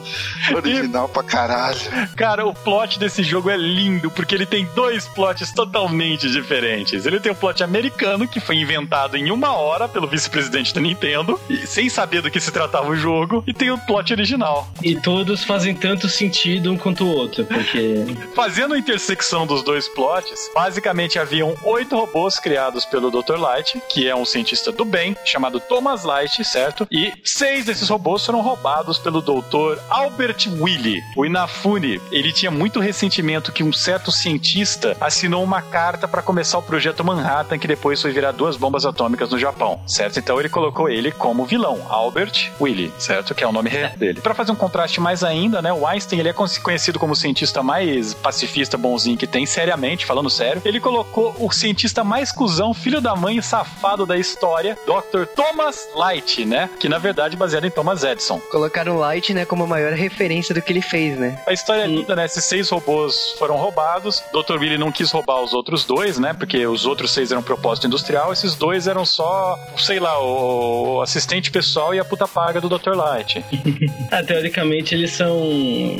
original 0.54 1.08
pra 1.08 1.22
caralho. 1.22 1.80
Cara, 2.14 2.46
o 2.46 2.52
plot 2.52 2.98
desse 2.98 3.22
jogo 3.22 3.48
é 3.48 3.56
lindo, 3.56 4.10
porque 4.10 4.34
ele 4.34 4.44
tem 4.44 4.68
dois 4.74 5.08
plots 5.08 5.50
totalmente 5.50 6.30
diferentes. 6.30 7.06
Ele 7.06 7.20
tem 7.20 7.32
o 7.32 7.34
plot 7.34 7.64
americano, 7.64 8.28
que 8.28 8.38
foi 8.38 8.56
inventado 8.56 9.16
em 9.16 9.30
uma 9.30 9.56
hora 9.56 9.88
pelo 9.88 10.06
vice-presidente 10.06 10.74
da 10.74 10.80
Nintendo, 10.82 11.40
e 11.48 11.66
sem 11.66 11.88
saber 11.88 12.20
do 12.20 12.30
que 12.30 12.38
se 12.38 12.52
tratava 12.52 12.90
o 12.90 12.96
jogo, 12.96 13.42
e 13.46 13.54
tem 13.54 13.70
o 13.70 13.78
plot 13.78 14.12
original. 14.12 14.70
E 14.82 14.94
todos 14.94 15.42
fazem 15.42 15.74
tanto 15.74 16.06
sentido 16.06 16.70
um 16.70 16.76
quanto 16.76 17.04
o 17.04 17.08
outro, 17.08 17.46
porque. 17.62 18.04
Fazendo 18.34 18.74
a 18.74 18.78
intersecção 18.78 19.46
dos 19.46 19.62
dois 19.62 19.88
plots, 19.88 20.50
basicamente 20.54 21.18
haviam 21.18 21.56
oito 21.64 21.96
robôs 21.96 22.38
criados 22.38 22.84
pelo 22.84 23.10
Dr. 23.10 23.36
Light, 23.36 23.80
que 23.88 24.08
é 24.08 24.14
um 24.14 24.24
cientista 24.24 24.72
do 24.72 24.84
bem, 24.84 25.16
chamado 25.24 25.60
Thomas 25.60 26.04
Light, 26.04 26.44
certo? 26.44 26.86
E 26.90 27.12
seis 27.24 27.66
desses 27.66 27.88
robôs 27.88 28.24
foram 28.24 28.40
roubados 28.40 28.98
pelo 28.98 29.20
Dr. 29.20 29.78
Albert 29.88 30.48
Willie. 30.60 31.02
O 31.16 31.24
Inafune, 31.24 32.00
ele 32.10 32.32
tinha 32.32 32.50
muito 32.50 32.80
ressentimento 32.80 33.52
que 33.52 33.62
um 33.62 33.72
certo 33.72 34.10
cientista 34.10 34.96
assinou 35.00 35.44
uma 35.44 35.62
carta 35.62 36.08
para 36.08 36.22
começar 36.22 36.58
o 36.58 36.62
projeto 36.62 37.04
Manhattan, 37.04 37.58
que 37.58 37.68
depois 37.68 38.00
foi 38.00 38.12
virar 38.12 38.32
duas 38.32 38.56
bombas 38.56 38.84
atômicas 38.84 39.30
no 39.30 39.38
Japão, 39.38 39.80
certo? 39.86 40.18
Então 40.18 40.38
ele 40.40 40.48
colocou 40.48 40.88
ele 40.88 41.12
como 41.12 41.44
vilão, 41.44 41.86
Albert 41.88 42.50
Willie, 42.60 42.92
certo? 42.98 43.34
Que 43.34 43.44
é 43.44 43.46
o 43.46 43.52
nome 43.52 43.70
real 43.70 43.96
dele. 43.96 44.20
Para 44.20 44.34
fazer 44.34 44.52
um 44.52 44.56
contraste 44.56 45.00
mais 45.00 45.22
ainda, 45.22 45.60
né? 45.60 45.72
O 45.72 45.86
Einstein, 45.86 46.20
ele 46.20 46.28
é 46.28 46.32
conhecido 46.32 46.98
como 46.98 47.12
o 47.12 47.16
cientista 47.52 47.62
mais 47.62 48.14
pacifista, 48.14 48.78
bonzinho 48.78 49.16
que 49.16 49.26
tem, 49.26 49.44
seriamente, 49.44 50.06
falando 50.06 50.30
sério. 50.30 50.62
Ele 50.64 50.80
colocou 50.80 51.34
o 51.38 51.52
cientista 51.52 52.02
mais 52.02 52.32
cuzão, 52.32 52.72
filho 52.72 53.00
da 53.00 53.14
mãe 53.14 53.36
e 53.36 53.42
safado 53.42 54.06
da 54.06 54.16
história, 54.16 54.78
Dr. 54.86 55.26
Thomas 55.26 55.88
Light, 55.94 56.44
né? 56.44 56.70
Que 56.80 56.88
na 56.88 56.98
verdade 56.98 57.36
é 57.36 57.38
baseado 57.38 57.66
em 57.66 57.70
Thomas 57.70 58.02
Edison. 58.02 58.40
Colocaram 58.50 58.96
o 58.96 58.98
Light, 58.98 59.34
né, 59.34 59.44
como 59.44 59.64
a 59.64 59.66
maior 59.66 59.92
referência 59.92 60.54
do 60.54 60.62
que 60.62 60.72
ele 60.72 60.80
fez, 60.80 61.18
né? 61.18 61.38
A 61.46 61.52
história 61.52 61.82
é 61.82 61.86
linda, 61.86 62.16
né? 62.16 62.24
Esses 62.24 62.44
seis 62.44 62.70
robôs 62.70 63.34
foram 63.38 63.56
roubados. 63.56 64.22
Dr. 64.32 64.58
Willy 64.58 64.78
não 64.78 64.90
quis 64.90 65.10
roubar 65.10 65.42
os 65.42 65.52
outros 65.52 65.84
dois, 65.84 66.18
né? 66.18 66.32
Porque 66.32 66.66
os 66.66 66.86
outros 66.86 67.10
seis 67.10 67.32
eram 67.32 67.42
propósito 67.42 67.86
industrial. 67.86 68.32
Esses 68.32 68.54
dois 68.54 68.86
eram 68.86 69.04
só, 69.04 69.58
sei 69.76 70.00
lá, 70.00 70.18
o 70.22 71.02
assistente 71.02 71.50
pessoal 71.50 71.94
e 71.94 71.98
a 71.98 72.04
puta 72.04 72.26
paga 72.26 72.60
do 72.60 72.68
Dr. 72.68 72.94
Light. 72.94 73.44
Ah, 74.10 74.22
teoricamente 74.22 74.94
eles 74.94 75.12
são 75.12 75.32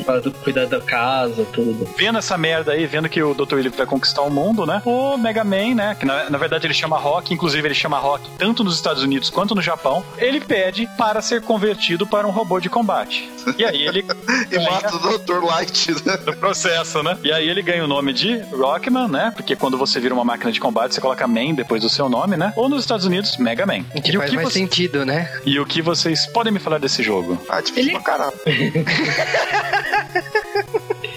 para 0.05 0.21
cuidar 0.29 0.65
da 0.65 0.79
casa, 0.79 1.42
tudo. 1.45 1.87
Vendo 1.97 2.17
essa 2.17 2.37
merda 2.37 2.71
aí, 2.73 2.85
vendo 2.85 3.09
que 3.09 3.21
o 3.21 3.33
Dr. 3.33 3.55
Willy 3.55 3.69
vai 3.69 3.85
conquistar 3.85 4.21
o 4.21 4.29
mundo, 4.29 4.65
né? 4.65 4.81
O 4.85 5.17
Mega 5.17 5.43
Man, 5.43 5.75
né? 5.75 5.95
Que 5.99 6.05
na, 6.05 6.29
na 6.29 6.37
verdade 6.37 6.65
ele 6.67 6.73
chama 6.73 6.97
Rock, 6.97 7.33
inclusive 7.33 7.67
ele 7.67 7.75
chama 7.75 7.97
Rock 7.97 8.29
tanto 8.37 8.63
nos 8.63 8.75
Estados 8.75 9.03
Unidos 9.03 9.29
quanto 9.29 9.55
no 9.55 9.61
Japão. 9.61 10.03
Ele 10.17 10.39
pede 10.39 10.87
para 10.97 11.21
ser 11.21 11.41
convertido 11.41 12.05
para 12.07 12.27
um 12.27 12.31
robô 12.31 12.59
de 12.59 12.69
combate. 12.69 13.29
E 13.57 13.65
aí 13.65 13.83
ele 13.83 14.03
E 14.51 14.57
ganha- 14.57 14.71
mata 14.71 14.95
o 14.95 15.17
Dr. 15.17 15.43
Light, 15.43 15.91
né? 16.05 16.17
do 16.17 16.33
processo, 16.35 17.01
né? 17.03 17.17
E 17.23 17.31
aí 17.31 17.47
ele 17.47 17.61
ganha 17.61 17.83
o 17.83 17.87
nome 17.87 18.13
de 18.13 18.39
Rockman, 18.51 19.07
né? 19.07 19.31
Porque 19.35 19.55
quando 19.55 19.77
você 19.77 19.99
vira 19.99 20.13
uma 20.13 20.23
máquina 20.23 20.51
de 20.51 20.59
combate, 20.59 20.93
você 20.95 21.01
coloca 21.01 21.27
Man 21.27 21.53
depois 21.53 21.81
do 21.81 21.89
seu 21.89 22.07
nome, 22.09 22.37
né? 22.37 22.53
Ou 22.55 22.69
nos 22.69 22.81
Estados 22.81 23.05
Unidos, 23.05 23.37
Mega 23.37 23.65
Man. 23.65 23.83
Que 23.83 24.11
e, 24.11 24.17
o 24.17 24.19
faz 24.19 24.29
que 24.29 24.35
mais 24.35 24.47
você- 24.47 24.59
sentido, 24.59 25.05
né? 25.05 25.31
e 25.45 25.59
o 25.59 25.65
que 25.65 25.81
vocês 25.81 26.25
podem 26.27 26.51
me 26.53 26.59
falar 26.59 26.77
desse 26.77 27.01
jogo? 27.03 27.41
Ah, 27.49 27.61
difícil 27.61 27.91
Ele- 27.91 27.91
pra 27.91 28.01
caralho. 28.01 28.33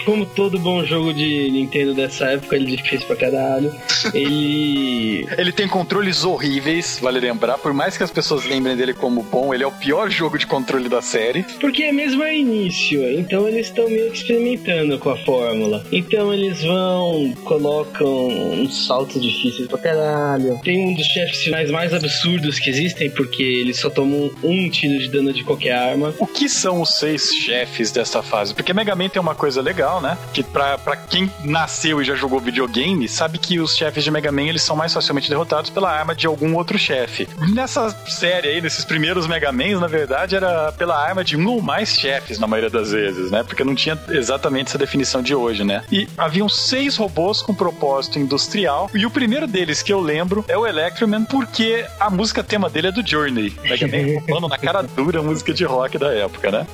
como 0.07 0.25
todo 0.25 0.57
bom 0.59 0.85
jogo 0.85 1.13
de 1.13 1.51
Nintendo 1.51 1.93
dessa 1.93 2.27
época, 2.27 2.55
ele 2.55 2.73
é 2.73 2.77
difícil 2.77 3.07
pra 3.09 3.17
caralho. 3.17 3.75
Ele. 4.15 5.27
Ele 5.37 5.51
tem 5.51 5.67
controles 5.67 6.25
horríveis, 6.25 6.99
vale 7.03 7.19
lembrar. 7.19 7.59
Por 7.59 7.75
mais 7.75 7.97
que 7.97 8.03
as 8.03 8.11
pessoas 8.11 8.45
lembrem 8.45 8.77
dele 8.77 8.95
como 8.95 9.23
bom, 9.23 9.53
ele 9.53 9.65
é 9.65 9.67
o 9.67 9.73
pior 9.73 10.09
jogo 10.09 10.39
de 10.39 10.47
controle 10.47 10.89
da 10.89 11.03
série. 11.03 11.43
Porque 11.61 11.83
é 11.83 11.93
mesmo 11.93 12.23
é 12.23 12.37
início, 12.39 13.03
então 13.19 13.49
eles 13.49 13.67
estão 13.67 13.89
meio 13.89 14.11
que 14.13 14.19
experimentando 14.19 14.99
com 14.99 15.11
a 15.11 15.17
fórmula. 15.19 15.85
Então 15.91 16.33
eles 16.33 16.63
vão, 16.63 17.35
colocam 17.45 18.29
uns 18.29 18.87
saltos 18.87 19.21
difíceis 19.21 19.67
pra 19.67 19.79
caralho. 19.79 20.61
Tem 20.63 20.87
um 20.87 20.95
dos 20.95 21.07
chefes 21.07 21.43
finais 21.43 21.71
mais 21.71 21.93
absurdos 21.93 22.59
que 22.59 22.71
existem, 22.71 23.11
porque 23.11 23.43
eles 23.43 23.79
só 23.79 23.91
tomam 23.91 24.31
um 24.43 24.69
tiro 24.69 24.99
de 24.99 25.09
dano 25.09 25.33
de 25.33 25.43
qualquer 25.43 25.73
arma. 25.73 26.15
O 26.19 26.27
que 26.27 26.49
são 26.49 26.81
os 26.81 26.95
seis 26.99 27.31
chefes 27.33 27.91
dessa 27.91 28.23
fase? 28.23 28.55
Porque 28.55 28.73
Mega 28.73 28.95
Man 28.95 29.09
tem 29.09 29.21
uma 29.21 29.35
coisa 29.35 29.61
legal, 29.61 29.96
né? 30.01 30.17
Que 30.33 30.43
pra, 30.43 30.79
quem 31.09 31.31
nasceu 31.45 32.01
e 32.01 32.05
já 32.05 32.15
jogou 32.15 32.41
videogame, 32.41 33.09
sabe 33.09 33.39
que 33.39 33.59
os 33.61 33.77
chefes 33.77 34.05
de 34.05 34.11
Mega 34.11 34.33
Man 34.33 34.43
eles 34.43 34.63
são 34.63 34.77
mais 34.77 34.93
facilmente 34.93 35.29
derrotados 35.29 35.71
pela 35.71 35.91
arma 35.91 36.15
de 36.15 36.27
algum 36.27 36.55
outro 36.55 36.79
chefe. 36.79 37.29
Nessa 37.53 37.91
série 38.09 38.49
aí, 38.49 38.61
nesses 38.61 38.85
primeiros 38.85 39.27
Mega 39.27 39.53
Mans, 39.53 39.81
na 39.81 39.87
verdade, 39.87 40.37
era 40.37 40.73
pela 40.73 40.97
arma 40.97 41.25
de 41.25 41.37
um 41.37 41.47
ou 41.49 41.63
mais 41.63 41.91
chefes, 41.91 42.39
na 42.39 42.47
maioria 42.47 42.71
das 42.71 42.91
vezes, 42.93 43.31
né? 43.31 43.43
Porque 43.43 43.65
não 43.65 43.75
tinha 43.75 43.99
exatamente 44.09 44.69
essa 44.69 44.79
definição 44.79 45.23
de 45.23 45.35
hoje, 45.35 45.65
né? 45.65 45.83
E 45.91 46.09
haviam 46.17 46.49
seis 46.49 46.97
robôs 46.97 47.43
com 47.43 47.55
propósito 47.55 48.19
industrial, 48.19 48.91
e 48.95 49.07
o 49.07 49.11
primeiro 49.11 49.47
deles 49.47 49.83
que 49.83 49.93
eu 49.93 50.01
lembro 50.01 50.45
é 50.49 50.57
o 50.57 50.67
Electroman, 50.67 51.25
porque 51.25 51.85
a 51.99 52.11
música 52.11 52.43
tema 52.43 52.69
dele 52.69 52.89
é 52.89 52.93
do 52.93 53.07
Journey. 53.07 53.55
Mega 53.63 53.87
Man 53.87 54.21
roubando 54.21 54.49
na 54.49 54.59
cara 54.59 54.83
dura 54.83 55.21
a 55.21 55.23
música 55.23 55.53
de 55.53 55.65
rock 55.65 55.99
da 55.99 56.13
época, 56.13 56.51
né? 56.51 56.67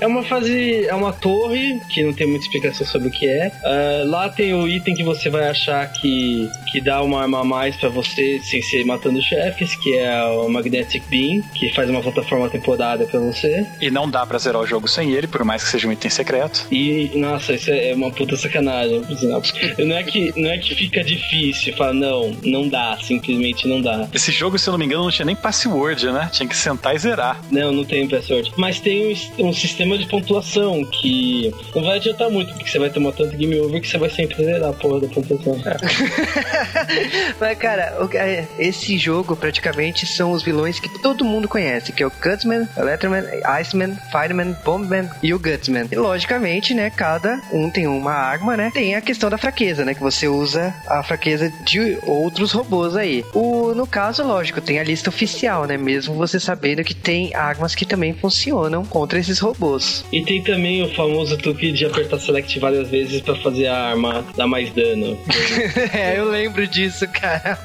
É 0.00 0.06
uma 0.06 0.22
fase, 0.22 0.86
é 0.86 0.94
uma 0.94 1.12
torre, 1.12 1.80
que 1.88 2.02
não 2.02 2.12
tem 2.12 2.26
muita 2.26 2.44
explicação 2.44 2.59
sobre 2.84 3.08
o 3.08 3.10
que 3.10 3.26
é. 3.28 3.52
Uh, 3.62 4.08
lá 4.08 4.28
tem 4.28 4.54
o 4.54 4.68
item 4.68 4.94
que 4.94 5.02
você 5.02 5.28
vai 5.28 5.48
achar 5.48 5.90
que, 5.92 6.48
que 6.70 6.80
dá 6.80 7.02
uma 7.02 7.22
arma 7.22 7.40
a 7.40 7.44
mais 7.44 7.76
para 7.76 7.88
você 7.88 8.40
sem 8.42 8.62
ser 8.62 8.84
matando 8.84 9.20
chefes, 9.22 9.74
que 9.76 9.96
é 9.96 10.24
o 10.24 10.48
Magnetic 10.48 11.02
Beam, 11.08 11.42
que 11.54 11.72
faz 11.72 11.88
uma 11.88 12.02
plataforma 12.02 12.48
temporada 12.48 13.04
para 13.06 13.20
você. 13.20 13.66
E 13.80 13.90
não 13.90 14.08
dá 14.08 14.24
pra 14.26 14.38
zerar 14.38 14.60
o 14.60 14.66
jogo 14.66 14.88
sem 14.88 15.12
ele, 15.12 15.26
por 15.26 15.44
mais 15.44 15.62
que 15.62 15.70
seja 15.70 15.88
um 15.88 15.92
item 15.92 16.10
secreto. 16.10 16.66
E, 16.70 17.10
nossa, 17.14 17.54
isso 17.54 17.70
é 17.70 17.92
uma 17.94 18.10
puta 18.10 18.36
sacanagem, 18.36 19.02
por 19.02 19.16
sinal. 19.16 19.42
Não 19.78 19.96
é 19.96 20.02
que, 20.02 20.32
não 20.36 20.50
é 20.50 20.58
que 20.58 20.74
fica 20.74 21.02
difícil, 21.02 21.74
fala, 21.76 21.92
não, 21.92 22.30
não 22.44 22.68
dá, 22.68 22.98
simplesmente 23.02 23.66
não 23.66 23.80
dá. 23.80 24.08
Esse 24.12 24.32
jogo, 24.32 24.58
se 24.58 24.68
eu 24.68 24.72
não 24.72 24.78
me 24.78 24.84
engano, 24.84 25.04
não 25.04 25.10
tinha 25.10 25.26
nem 25.26 25.36
password, 25.36 26.10
né? 26.12 26.28
Tinha 26.32 26.48
que 26.48 26.56
sentar 26.56 26.94
e 26.94 26.98
zerar. 26.98 27.40
Não, 27.50 27.72
não 27.72 27.84
tem 27.84 28.08
password. 28.08 28.52
Mas 28.56 28.80
tem 28.80 29.14
um, 29.38 29.48
um 29.48 29.52
sistema 29.52 29.96
de 29.96 30.06
pontuação 30.06 30.84
que 30.84 31.52
não 31.74 31.82
vai 31.82 31.96
adiantar 31.96 32.30
muito, 32.30 32.49
porque 32.54 32.70
você 32.70 32.78
vai 32.78 32.90
tomar 32.90 33.12
tanto 33.12 33.36
game 33.36 33.58
over 33.60 33.80
que 33.80 33.88
você 33.88 33.98
vai 33.98 34.10
sempre 34.10 34.44
zerar 34.44 34.70
a 34.70 34.72
porra 34.72 35.00
da 35.00 35.08
pontuação. 35.08 35.56
Mas, 37.40 37.58
cara, 37.58 37.96
é, 38.14 38.46
esse 38.58 38.98
jogo 38.98 39.36
praticamente 39.36 40.06
são 40.06 40.32
os 40.32 40.42
vilões 40.42 40.78
que 40.78 40.88
todo 41.00 41.24
mundo 41.24 41.48
conhece, 41.48 41.92
que 41.92 42.02
é 42.02 42.06
o 42.06 42.10
Gutsman, 42.10 42.68
Electroman, 42.76 43.24
Iceman, 43.60 43.96
Fireman, 44.10 44.56
Bombman 44.64 45.08
e 45.22 45.32
o 45.34 45.38
Gutsman. 45.38 45.88
E 45.90 45.96
logicamente, 45.96 46.74
né, 46.74 46.90
cada 46.90 47.40
um 47.52 47.70
tem 47.70 47.86
uma 47.86 48.12
arma, 48.12 48.56
né? 48.56 48.70
Tem 48.72 48.94
a 48.94 49.00
questão 49.00 49.30
da 49.30 49.38
fraqueza, 49.38 49.84
né, 49.84 49.94
que 49.94 50.00
você 50.00 50.28
usa 50.28 50.74
a 50.86 51.02
fraqueza 51.02 51.52
de 51.64 51.98
outros 52.06 52.52
robôs 52.52 52.96
aí. 52.96 53.24
O 53.34 53.74
no 53.74 53.86
caso, 53.86 54.22
lógico, 54.22 54.60
tem 54.60 54.78
a 54.78 54.84
lista 54.84 55.10
oficial, 55.10 55.64
né, 55.64 55.76
mesmo 55.76 56.14
você 56.14 56.38
sabendo 56.38 56.84
que 56.84 56.94
tem 56.94 57.34
armas 57.34 57.74
que 57.74 57.84
também 57.84 58.14
funcionam 58.14 58.84
contra 58.84 59.18
esses 59.18 59.38
robôs. 59.38 60.04
E 60.12 60.22
tem 60.22 60.42
também 60.42 60.82
o 60.82 60.94
famoso 60.94 61.36
truque 61.36 61.72
de 61.72 61.84
apertar 61.84 62.18
select 62.30 62.58
várias 62.58 62.88
vezes 62.88 63.20
pra 63.20 63.34
fazer 63.36 63.66
a 63.66 63.76
arma 63.90 64.24
dar 64.36 64.46
mais 64.46 64.70
dano. 64.72 65.18
é, 65.92 66.18
eu 66.18 66.30
lembro 66.30 66.66
disso, 66.66 67.06
cara. 67.08 67.58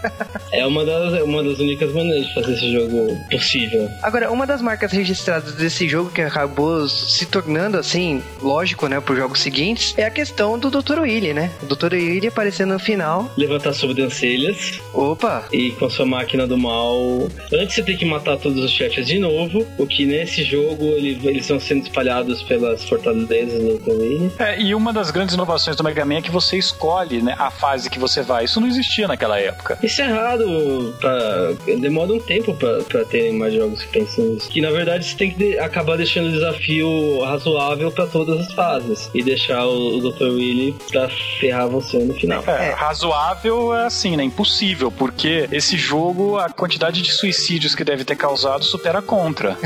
É 0.52 0.66
uma 0.66 0.84
das, 0.86 1.22
uma 1.24 1.44
das 1.44 1.60
únicas 1.60 1.92
maneiras 1.94 2.28
de 2.28 2.34
fazer 2.34 2.54
esse 2.54 2.72
jogo 2.72 3.18
possível. 3.30 3.88
Agora, 4.02 4.32
uma 4.32 4.46
das 4.48 4.62
marcas 4.62 4.92
registradas 4.92 5.54
desse 5.56 5.88
jogo 5.88 6.10
que 6.10 6.22
acabou 6.22 6.88
se 6.88 7.26
tornando 7.26 7.78
assim, 7.78 8.22
lógico, 8.42 8.88
né, 8.88 9.00
para 9.00 9.16
jogos 9.16 9.40
seguintes, 9.42 9.94
é 9.98 10.06
a 10.06 10.10
questão 10.10 10.58
do 10.58 10.70
Dr. 10.72 11.00
Willy, 11.02 11.34
né? 11.34 11.52
O 11.62 11.66
Dr. 11.66 11.94
Willy 11.94 12.28
aparecendo 12.28 12.74
no 12.74 12.80
final. 12.80 13.32
Levantar 13.38 13.74
sobrancelhas 13.74 14.80
Opa! 14.94 15.46
e 15.52 15.72
com 15.72 15.86
a 15.86 15.90
sua 15.90 16.06
máquina 16.06 16.48
do 16.48 16.58
mal. 16.58 17.30
Antes 17.54 17.76
você 17.76 17.84
tem 17.84 17.98
que 17.98 18.06
matar 18.06 18.38
todos 18.38 18.64
os 18.64 18.72
chefes 18.72 19.06
de 19.06 19.20
novo, 19.20 19.66
o 19.78 19.86
que 19.86 20.06
nesse 20.06 20.44
jogo 20.44 20.84
ele- 20.86 21.20
eles 21.24 21.42
estão 21.44 21.60
sendo 21.60 21.84
espalhados 21.84 22.42
pelas 22.44 22.84
fortalezas 22.86 23.62
do 23.62 23.78
Dr. 23.78 23.92
Willy. 23.92 24.32
É, 24.40 24.55
e 24.60 24.74
uma 24.76 24.92
das 24.94 25.12
grandes 25.12 25.36
inovações 25.36 25.76
do 25.76 25.84
Mega 25.84 26.06
Man 26.06 26.16
é 26.18 26.22
que 26.22 26.32
você 26.32 26.58
escolhe 26.58 27.22
né, 27.22 27.36
a 27.38 27.50
fase 27.52 27.90
que 27.90 28.00
você 28.00 28.22
vai. 28.22 28.46
Isso 28.46 28.60
não 28.60 28.68
existia 28.68 29.08
naquela 29.08 29.40
época. 29.40 29.78
Isso 29.84 30.02
é 30.02 30.10
errado, 30.10 30.96
pra... 31.00 31.52
demora 31.80 32.14
um 32.14 32.20
tempo 32.20 32.54
pra, 32.56 32.80
pra 32.84 33.06
terem 33.06 33.34
mais 33.34 33.54
jogos 33.54 33.82
que 33.84 34.00
pensam 34.00 34.26
nisso. 34.26 34.50
Que 34.50 34.62
na 34.62 34.72
verdade 34.72 35.06
você 35.06 35.16
tem 35.16 35.32
que 35.32 35.38
de- 35.38 35.60
acabar 35.60 35.98
deixando 35.98 36.28
o 36.28 36.32
desafio 36.32 37.24
razoável 37.24 37.92
pra 37.92 38.08
todas 38.08 38.40
as 38.42 38.54
fases 38.54 39.10
e 39.14 39.24
deixar 39.24 39.66
o, 39.66 39.98
o 39.98 40.12
Dr. 40.12 40.24
Willy 40.30 40.76
pra 40.92 41.10
ferrar 41.40 41.68
você 41.68 41.98
no 42.00 42.14
final. 42.14 42.44
É, 42.48 42.70
É. 42.70 42.72
razoável 42.74 43.74
é 43.76 43.86
assim, 43.86 44.16
né? 44.18 44.24
Impossível, 44.24 44.92
porque 44.92 45.48
esse 45.52 45.78
jogo, 45.78 46.38
a 46.38 46.50
quantidade 46.50 47.02
de 47.02 47.12
suicídios 47.12 47.76
que 47.76 47.84
deve 47.84 48.04
ter 48.04 48.16
causado 48.16 48.64
supera 48.64 49.00
a 49.00 49.02
contra. 49.02 49.58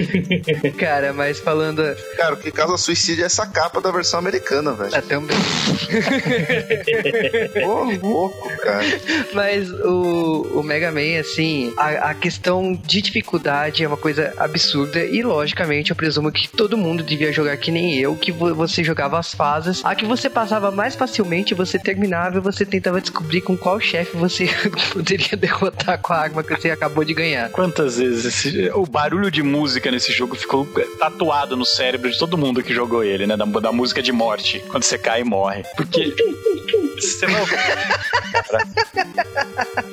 Cara, 0.78 1.12
mas 1.12 1.38
falando 1.40 1.82
Cara, 2.16 2.34
o 2.34 2.36
que 2.36 2.50
causa 2.50 2.76
suicídio 2.76 3.22
é 3.22 3.26
essa 3.26 3.46
capa 3.46 3.69
da 3.78 3.90
versão 3.90 4.18
americana, 4.18 4.72
velho. 4.72 4.90
ah, 4.94 5.02
também. 5.02 5.36
Ô, 7.64 8.06
louco, 8.06 8.48
cara. 8.58 8.84
Mas 9.34 9.70
o, 9.70 10.46
o 10.54 10.62
Mega 10.62 10.90
Man, 10.90 11.20
assim, 11.20 11.72
a, 11.76 12.10
a 12.10 12.14
questão 12.14 12.72
de 12.72 13.02
dificuldade 13.02 13.84
é 13.84 13.88
uma 13.88 13.96
coisa 13.96 14.32
absurda. 14.38 15.04
E 15.04 15.22
logicamente 15.22 15.90
eu 15.90 15.96
presumo 15.96 16.32
que 16.32 16.48
todo 16.48 16.76
mundo 16.76 17.02
devia 17.02 17.32
jogar 17.32 17.56
que 17.56 17.70
nem 17.70 17.98
eu, 17.98 18.14
que 18.16 18.32
vo- 18.32 18.54
você 18.54 18.82
jogava 18.82 19.18
as 19.18 19.34
fases. 19.34 19.84
A 19.84 19.94
que 19.94 20.04
você 20.04 20.28
passava 20.30 20.70
mais 20.70 20.94
facilmente, 20.94 21.54
você 21.54 21.78
terminava 21.78 22.38
e 22.38 22.40
você 22.40 22.64
tentava 22.64 23.00
descobrir 23.00 23.40
com 23.42 23.56
qual 23.56 23.78
chefe 23.80 24.16
você 24.16 24.48
poderia 24.92 25.36
derrotar 25.36 25.98
com 26.00 26.12
a 26.12 26.18
arma 26.18 26.42
que 26.42 26.54
você 26.54 26.70
acabou 26.70 27.04
de 27.04 27.14
ganhar. 27.14 27.50
Quantas 27.50 27.98
vezes 27.98 28.24
esse- 28.24 28.70
o 28.74 28.86
barulho 28.86 29.30
de 29.30 29.42
música 29.42 29.90
nesse 29.90 30.12
jogo 30.12 30.34
ficou 30.36 30.66
tatuado 30.98 31.56
no 31.56 31.64
cérebro 31.64 32.10
de 32.10 32.18
todo 32.18 32.38
mundo 32.38 32.62
que 32.62 32.72
jogou 32.74 33.02
ele, 33.04 33.26
né? 33.26 33.36
Da, 33.36 33.44
da 33.60 33.72
música 33.72 34.02
de 34.02 34.12
morte, 34.12 34.62
quando 34.68 34.82
você 34.82 34.98
cai 34.98 35.20
e 35.20 35.24
morre. 35.24 35.62
Porque. 35.76 36.14
Você. 36.96 37.26
Cara. 37.26 38.66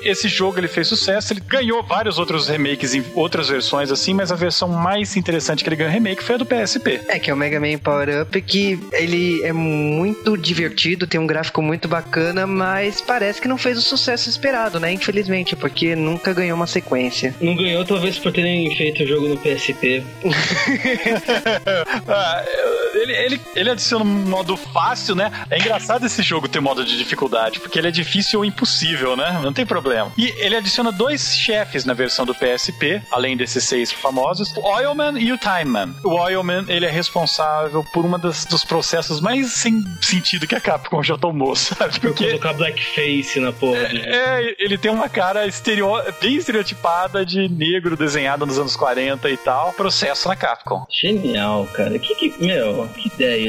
Esse 0.02 0.28
jogo 0.28 0.60
ele 0.60 0.68
fez 0.68 0.88
sucesso, 0.88 1.34
ele 1.34 1.42
ganhou 1.42 1.84
vários 1.84 2.18
outros 2.20 2.48
remakes 2.48 2.94
em 2.94 3.04
outras 3.16 3.50
versões 3.50 3.92
assim, 3.92 4.14
mas 4.14 4.32
a 4.32 4.36
versão 4.36 4.70
mais 4.70 5.16
interessante 5.16 5.64
que 5.64 5.70
ele 5.70 5.76
ganhou 5.76 5.92
remake 5.92 6.24
foi 6.24 6.36
a 6.36 6.38
do 6.38 6.46
PSP. 6.46 7.02
É, 7.08 7.20
que 7.20 7.30
é 7.30 7.34
o 7.34 7.38
Mega 7.38 7.60
Man 7.60 7.78
Power 7.78 8.22
Up, 8.22 8.42
que 8.42 8.80
ele 8.92 9.44
é 9.44 9.52
muito 9.52 10.38
divertido, 10.38 11.08
tem 11.08 11.20
um 11.20 11.28
gráfico 11.28 11.62
muito 11.62 11.88
bacana, 11.88 12.46
mas 12.48 13.02
parece 13.02 13.42
que 13.42 13.48
não 13.48 13.58
fez 13.58 13.78
o 13.78 13.82
sucesso 13.82 14.30
esperado, 14.30 14.80
né? 14.80 14.92
Infelizmente, 14.92 15.56
porque 15.56 15.96
nunca 15.96 16.34
ganhou 16.34 16.56
uma 16.56 16.68
sequência. 16.68 17.36
Não 17.42 17.56
ganhou, 17.56 17.84
talvez 17.86 18.18
por 18.18 18.32
terem 18.32 18.76
feito 18.76 19.04
o 19.04 19.08
jogo 19.08 19.28
no 19.28 19.38
PSP. 19.38 20.04
Ah, 22.08 22.44
ele, 22.94 23.14
ele, 23.14 23.42
ele 23.60 23.70
adiciona 23.72 24.04
um 24.06 24.08
modo 24.26 24.56
fácil, 24.58 25.16
né? 25.16 25.32
É 25.50 25.58
engraçado 25.60 26.06
esse 26.06 26.22
jogo 26.22 26.48
ter 26.48 26.60
modo 26.60 26.84
de 26.86 26.98
dificuldade, 26.98 27.60
porque 27.60 27.78
ele 27.80 27.88
é 27.88 27.92
difícil 27.92 28.40
ou 28.40 28.46
impossível, 28.46 29.16
né? 29.16 29.40
Não 29.44 29.54
tem 29.54 29.66
problema. 29.66 30.12
E 30.18 30.28
ele 30.38 30.56
adiciona 30.56 30.92
dois 30.92 31.36
chefes 31.36 31.86
na 31.86 31.94
versão 31.94 32.26
do 32.26 32.34
PSP, 32.36 33.02
além 33.12 33.36
desses 33.38 33.64
seis 33.64 33.92
famosos, 33.92 34.56
o 34.56 34.62
Oilman 34.62 35.18
e 35.20 35.32
o 35.32 35.38
Time 35.38 35.66
Man. 35.66 35.96
O 36.04 36.10
Oilman, 36.16 36.66
ele 36.68 36.86
é 36.86 36.90
responsável 36.92 37.84
por 37.94 38.08
das, 38.20 38.46
dos 38.46 38.64
processos 38.64 39.20
mais 39.20 39.52
sem 39.54 39.84
sentido 40.02 40.48
que 40.48 40.56
a 40.56 40.62
Capcom 40.62 41.04
já 41.04 41.18
tomou, 41.18 41.56
sabe? 41.58 42.00
Por 42.00 42.10
Porque 42.12 42.28
colocar 42.28 42.54
blackface 42.54 43.40
na 43.40 43.52
porra. 43.52 43.86
de- 43.90 44.00
é, 44.02 44.56
ele 44.60 44.78
tem 44.78 44.90
uma 44.92 45.10
cara 45.10 45.46
estereo... 45.46 45.92
bem 46.22 46.36
estereotipada 46.36 47.26
de 47.26 47.50
negro 47.50 47.98
desenhado 47.98 48.46
nos 48.46 48.58
anos 48.58 48.76
40 48.76 49.30
e 49.30 49.38
tal. 49.38 49.74
Processo 49.74 50.28
na 50.28 50.36
Capcom. 50.36 50.86
Genial, 50.90 51.68
cara. 51.74 51.98
Que, 52.00 52.16
que, 52.16 52.34
meu, 52.44 52.88
que 52.96 53.08
ideia 53.08 53.47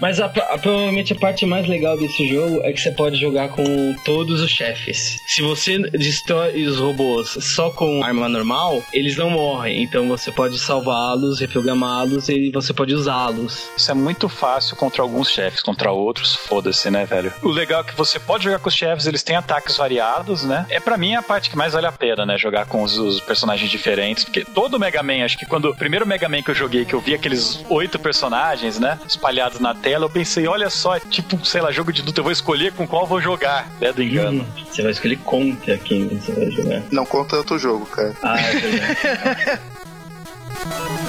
Mas 0.00 0.20
a- 0.20 0.26
a- 0.26 0.58
provavelmente 0.58 1.12
a 1.12 1.16
parte 1.16 1.44
mais 1.46 1.66
legal 1.66 1.96
desse 1.96 2.26
jogo 2.28 2.60
é 2.62 2.72
que 2.72 2.80
você 2.80 2.90
pode 2.92 3.16
jogar 3.16 3.48
com 3.50 3.94
todos 4.04 4.40
os 4.40 4.50
chefes. 4.50 5.18
Se 5.26 5.42
você 5.42 5.78
destrói 5.90 6.64
os 6.66 6.78
robôs 6.78 7.28
só 7.40 7.70
com 7.70 8.02
arma 8.02 8.28
normal, 8.28 8.82
eles 8.92 9.16
não 9.16 9.30
morrem. 9.30 9.82
Então 9.82 10.06
você 10.08 10.30
pode 10.32 10.58
salvá-los, 10.58 11.40
reprogramá-los 11.40 12.28
e 12.28 12.50
você 12.50 12.72
pode 12.72 12.94
usá-los. 12.94 13.68
Isso 13.76 13.90
é 13.90 13.94
muito 13.94 14.28
fácil 14.28 14.76
contra 14.76 15.02
alguns 15.02 15.30
chefes, 15.30 15.60
contra 15.62 15.90
outros, 15.92 16.34
foda-se, 16.34 16.90
né, 16.90 17.04
velho? 17.04 17.32
O 17.42 17.50
legal 17.50 17.80
é 17.80 17.84
que 17.84 17.94
você 17.96 18.18
pode 18.18 18.44
jogar 18.44 18.58
com 18.58 18.68
os 18.68 18.74
chefes, 18.74 19.06
eles 19.06 19.22
têm 19.22 19.36
ataques 19.36 19.76
variados, 19.76 20.44
né? 20.44 20.66
É 20.70 20.80
pra 20.80 20.96
mim 20.96 21.14
a 21.14 21.22
parte 21.22 21.50
que 21.50 21.56
mais 21.56 21.72
vale 21.72 21.86
a 21.86 21.92
pena, 21.92 22.24
né? 22.26 22.36
Jogar 22.38 22.66
com 22.66 22.82
os, 22.82 22.96
os 22.98 23.20
personagens 23.20 23.70
diferentes. 23.70 24.24
Porque 24.24 24.44
todo 24.44 24.78
Mega 24.78 25.02
Man, 25.02 25.24
acho 25.24 25.38
que 25.38 25.46
quando 25.46 25.66
o 25.70 25.76
primeiro 25.76 26.06
Mega 26.06 26.28
Man 26.28 26.42
que 26.42 26.50
eu 26.50 26.54
joguei, 26.54 26.84
que 26.84 26.94
eu 26.94 27.00
vi 27.00 27.14
aqueles 27.14 27.64
oito 27.68 27.98
personagens, 27.98 28.78
né? 28.78 28.98
Espalhados 29.28 29.60
na 29.60 29.74
tela. 29.74 30.06
Eu 30.06 30.10
pensei, 30.10 30.46
olha 30.46 30.70
só, 30.70 30.96
é 30.96 31.00
tipo, 31.00 31.44
sei 31.44 31.60
lá, 31.60 31.70
jogo 31.70 31.92
de 31.92 32.00
luta. 32.00 32.20
Eu 32.20 32.24
vou 32.24 32.32
escolher 32.32 32.72
com 32.72 32.86
qual 32.86 33.06
vou 33.06 33.20
jogar. 33.20 33.70
Né, 33.78 33.92
do 33.92 34.02
engano. 34.02 34.42
Hum, 34.42 34.64
você 34.70 34.82
vai 34.82 34.90
escolher 34.90 35.18
contra 35.18 35.76
quem 35.76 36.08
você 36.08 36.32
vai 36.32 36.50
jogar. 36.50 36.82
Não 36.90 37.04
conta 37.04 37.36
outro 37.36 37.58
jogo, 37.58 37.84
cara. 37.84 38.14
Ah, 38.22 38.40
é 38.40 38.54
verdade. 38.54 39.60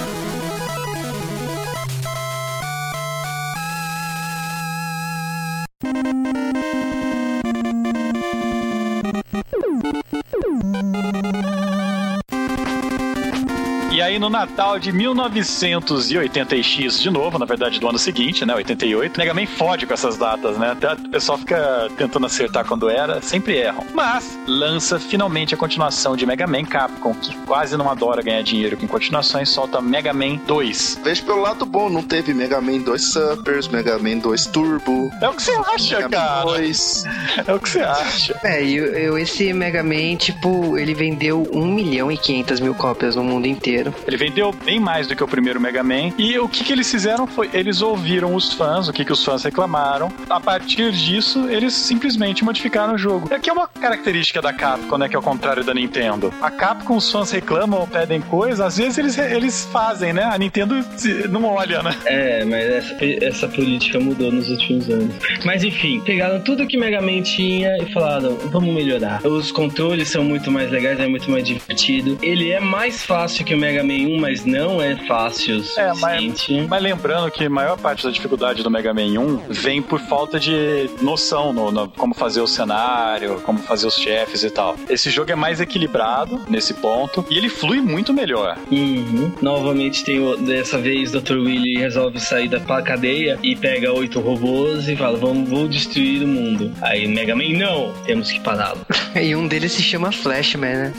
aí 14.20 14.22
no 14.22 14.30
Natal 14.30 14.78
de 14.78 14.91
1980x 14.91 16.99
de 17.01 17.09
novo, 17.09 17.39
na 17.39 17.45
verdade 17.45 17.80
do 17.80 17.88
ano 17.88 17.97
seguinte, 17.97 18.45
né, 18.45 18.53
88, 18.53 19.17
Mega 19.17 19.34
Man 19.34 19.45
fode 19.45 19.86
com 19.86 19.93
essas 19.93 20.17
datas, 20.17 20.57
né? 20.57 20.72
Até 20.72 20.93
o 20.93 21.09
pessoal 21.09 21.38
fica 21.38 21.89
tentando 21.97 22.26
acertar 22.26 22.65
quando 22.65 22.89
era, 22.89 23.22
sempre 23.22 23.57
erram. 23.57 23.84
Mas 23.93 24.38
lança 24.45 24.99
finalmente 24.99 25.53
a 25.53 25.57
continuação 25.57 26.15
de 26.17 26.26
Mega 26.26 26.45
Man 26.45 26.65
Capcom, 26.65 27.13
que 27.13 27.36
quase 27.45 27.78
não 27.78 27.89
adora 27.89 28.22
ganhar 28.22 28.41
dinheiro 28.43 28.76
com 28.78 28.88
continuações, 28.88 29.49
solta 29.49 29.82
Mega 29.82 30.13
Man 30.13 30.36
2. 30.45 30.99
Veja 31.03 31.24
pelo 31.24 31.41
lado 31.41 31.65
bom, 31.65 31.89
não 31.89 32.03
teve 32.03 32.34
Mega 32.34 32.59
Man 32.59 32.80
2 32.80 33.01
Supers, 33.01 33.67
Mega 33.70 33.97
Man 33.97 34.17
2 34.17 34.45
Turbo. 34.47 35.09
É 35.22 35.30
o 35.30 35.34
que 35.34 35.41
você 35.43 35.51
acha, 35.74 35.95
Mega 35.97 36.09
cara? 36.09 36.45
Man 36.45 36.51
2. 36.59 37.03
É 37.47 37.53
o 37.53 37.59
que 37.59 37.70
você 37.70 37.80
acha. 37.82 38.39
É, 38.43 38.61
eu, 38.63 38.86
eu- 38.86 39.17
esse 39.17 39.51
Mega 39.53 39.84
Man, 39.84 40.15
tipo, 40.17 40.78
ele 40.78 40.93
vendeu 40.93 41.47
1 41.53 41.65
milhão 41.65 42.11
e 42.11 42.17
500 42.17 42.59
mil 42.59 42.74
cópias 42.74 43.15
no 43.15 43.24
mundo 43.24 43.47
inteiro. 43.47 43.93
Ele 44.10 44.18
vendeu 44.18 44.51
bem 44.51 44.80
mais 44.80 45.05
do 45.05 45.16
que 45.16 45.24
o 45.24 45.28
primeiro 45.28 45.62
Mega 45.62 45.84
Man. 45.84 46.12
E 46.18 46.39
o 46.39 46.49
que, 46.49 46.64
que 46.64 46.74
eles 46.74 46.89
fizeram 46.89 47.28
foi, 47.28 47.47
eles 47.53 47.80
ouviram 47.80 48.34
os 48.34 48.51
fãs, 48.51 48.88
o 48.88 48.93
que, 48.93 49.05
que 49.05 49.14
os 49.14 49.24
fãs 49.24 49.43
reclamaram. 49.43 50.12
A 50.28 50.39
partir 50.39 50.91
disso, 50.91 51.47
eles 51.47 51.76
simplesmente 51.76 52.43
modificaram 52.43 52.95
o 52.95 52.97
jogo. 52.97 53.32
É 53.32 53.38
que 53.38 53.51
é 53.51 53.53
uma 53.53 53.68
característica 53.68 54.41
da 54.41 54.51
Capcom, 54.51 54.97
né? 54.97 55.07
Que 55.07 55.16
é 55.16 55.20
o 55.20 55.22
contrário 55.22 55.64
da 55.64 55.76
Nintendo. 55.76 56.34
A 56.41 56.49
Capcom, 56.49 56.97
os 56.97 57.12
fãs 57.12 57.30
reclamam 57.30 57.82
ou 57.82 57.86
pedem 57.86 58.20
coisa, 58.20 58.66
às 58.66 58.78
vezes 58.78 58.97
eles, 58.97 59.18
eles 59.20 59.70
fazem, 59.72 60.12
né? 60.12 60.24
A 60.24 60.39
Nintendo 60.39 60.84
não 61.30 61.45
olha, 61.45 61.84
né? 61.84 61.95
É, 62.05 62.43
mas 62.45 62.66
essa, 62.66 62.97
essa 63.24 63.47
política 63.47 63.99
mudou 63.99 64.32
nos 64.32 64.49
últimos 64.49 64.89
anos. 64.89 65.14
Mas 65.45 65.64
enfim, 65.64 65.99
pegaram 65.99 66.41
tudo 66.41 66.66
que 66.66 66.78
Mega 66.78 66.99
Man 66.99 67.22
tinha 67.22 67.78
e 67.78 67.93
falaram, 67.93 68.36
vamos 68.45 68.74
melhorar. 68.74 69.24
Os 69.24 69.51
controles 69.51 70.10
são 70.10 70.24
muito 70.24 70.49
mais 70.49 70.72
legais, 70.72 70.99
é 70.99 71.07
muito 71.07 71.30
mais 71.30 71.43
divertido. 71.43 72.18
Ele 72.24 72.49
é 72.49 72.60
mais 72.60 73.05
fácil 73.05 73.45
que 73.45 73.53
o 73.53 73.57
Mega 73.57 73.84
Man 73.84 73.98
1, 74.07 74.19
mas 74.19 74.45
não 74.45 74.81
é 74.81 74.95
fácil 75.07 75.57
o 75.59 75.79
É, 75.79 75.87
mas, 75.93 76.21
suficiente. 76.21 76.67
mas 76.69 76.81
lembrando 76.83 77.29
que 77.31 77.45
a 77.45 77.49
maior 77.49 77.77
parte 77.77 78.03
da 78.05 78.11
dificuldade 78.11 78.63
do 78.63 78.69
Mega 78.71 78.93
Man 78.93 79.19
1 79.19 79.37
vem 79.49 79.81
por 79.81 79.99
falta 79.99 80.39
de 80.39 80.89
noção 81.01 81.51
no, 81.53 81.71
no- 81.71 81.87
como 81.89 82.13
fazer 82.13 82.41
o 82.41 82.47
cenário, 82.47 83.41
como 83.45 83.59
fazer 83.59 83.87
os 83.87 83.95
chefes 83.95 84.43
e 84.43 84.49
tal. 84.49 84.75
Esse 84.89 85.09
jogo 85.09 85.31
é 85.31 85.35
mais 85.35 85.59
equilibrado 85.61 86.39
nesse 86.49 86.73
ponto 86.73 87.25
e 87.29 87.37
ele 87.37 87.49
flui 87.49 87.81
muito 87.81 88.13
melhor. 88.13 88.57
Uhum. 88.71 89.31
Novamente 89.41 90.03
tem 90.03 90.19
o, 90.19 90.35
dessa 90.37 90.77
vez 90.77 91.11
Dr. 91.11 91.37
Willy 91.37 91.77
resolve 91.79 92.19
sair 92.19 92.47
da 92.47 92.59
cadeia 92.81 93.37
e 93.43 93.55
pega 93.55 93.91
oito 93.93 94.19
robôs 94.19 94.87
e 94.87 94.95
fala, 94.95 95.17
vamos, 95.17 95.49
vou 95.49 95.67
destruir 95.67 96.23
o 96.23 96.27
mundo. 96.27 96.71
Aí 96.81 97.07
Mega 97.07 97.35
Man, 97.35 97.49
não, 97.57 97.93
temos 98.05 98.31
que 98.31 98.39
pará-lo. 98.39 98.79
E 99.19 99.35
um 99.35 99.47
deles 99.47 99.71
se 99.71 99.81
chama 99.81 100.11
Flashman, 100.11 100.75
né? 100.75 100.93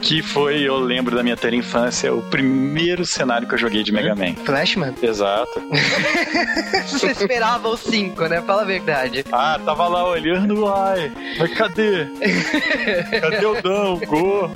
Que 0.00 0.22
foi, 0.22 0.60
eu 0.62 0.78
lembro 0.78 1.16
da 1.16 1.22
minha 1.22 1.36
ter 1.36 1.52
infância, 1.72 2.12
o 2.12 2.20
primeiro 2.20 3.06
cenário 3.06 3.48
que 3.48 3.54
eu 3.54 3.58
joguei 3.58 3.82
de 3.82 3.90
Mega 3.90 4.14
Man. 4.14 4.34
Flashman? 4.44 4.94
Exato. 5.02 5.62
Você 6.86 7.06
esperava 7.12 7.68
os 7.68 7.80
5, 7.80 8.26
né? 8.26 8.42
Fala 8.42 8.62
a 8.62 8.64
verdade. 8.64 9.24
Ah, 9.32 9.58
tava 9.64 9.88
lá 9.88 10.06
olhando, 10.06 10.68
ai, 10.68 11.10
mas 11.38 11.54
cadê? 11.54 12.06
Cadê 13.20 13.46
o 13.46 13.62
Dão, 13.62 13.94
o 13.94 14.06
Go? 14.06 14.50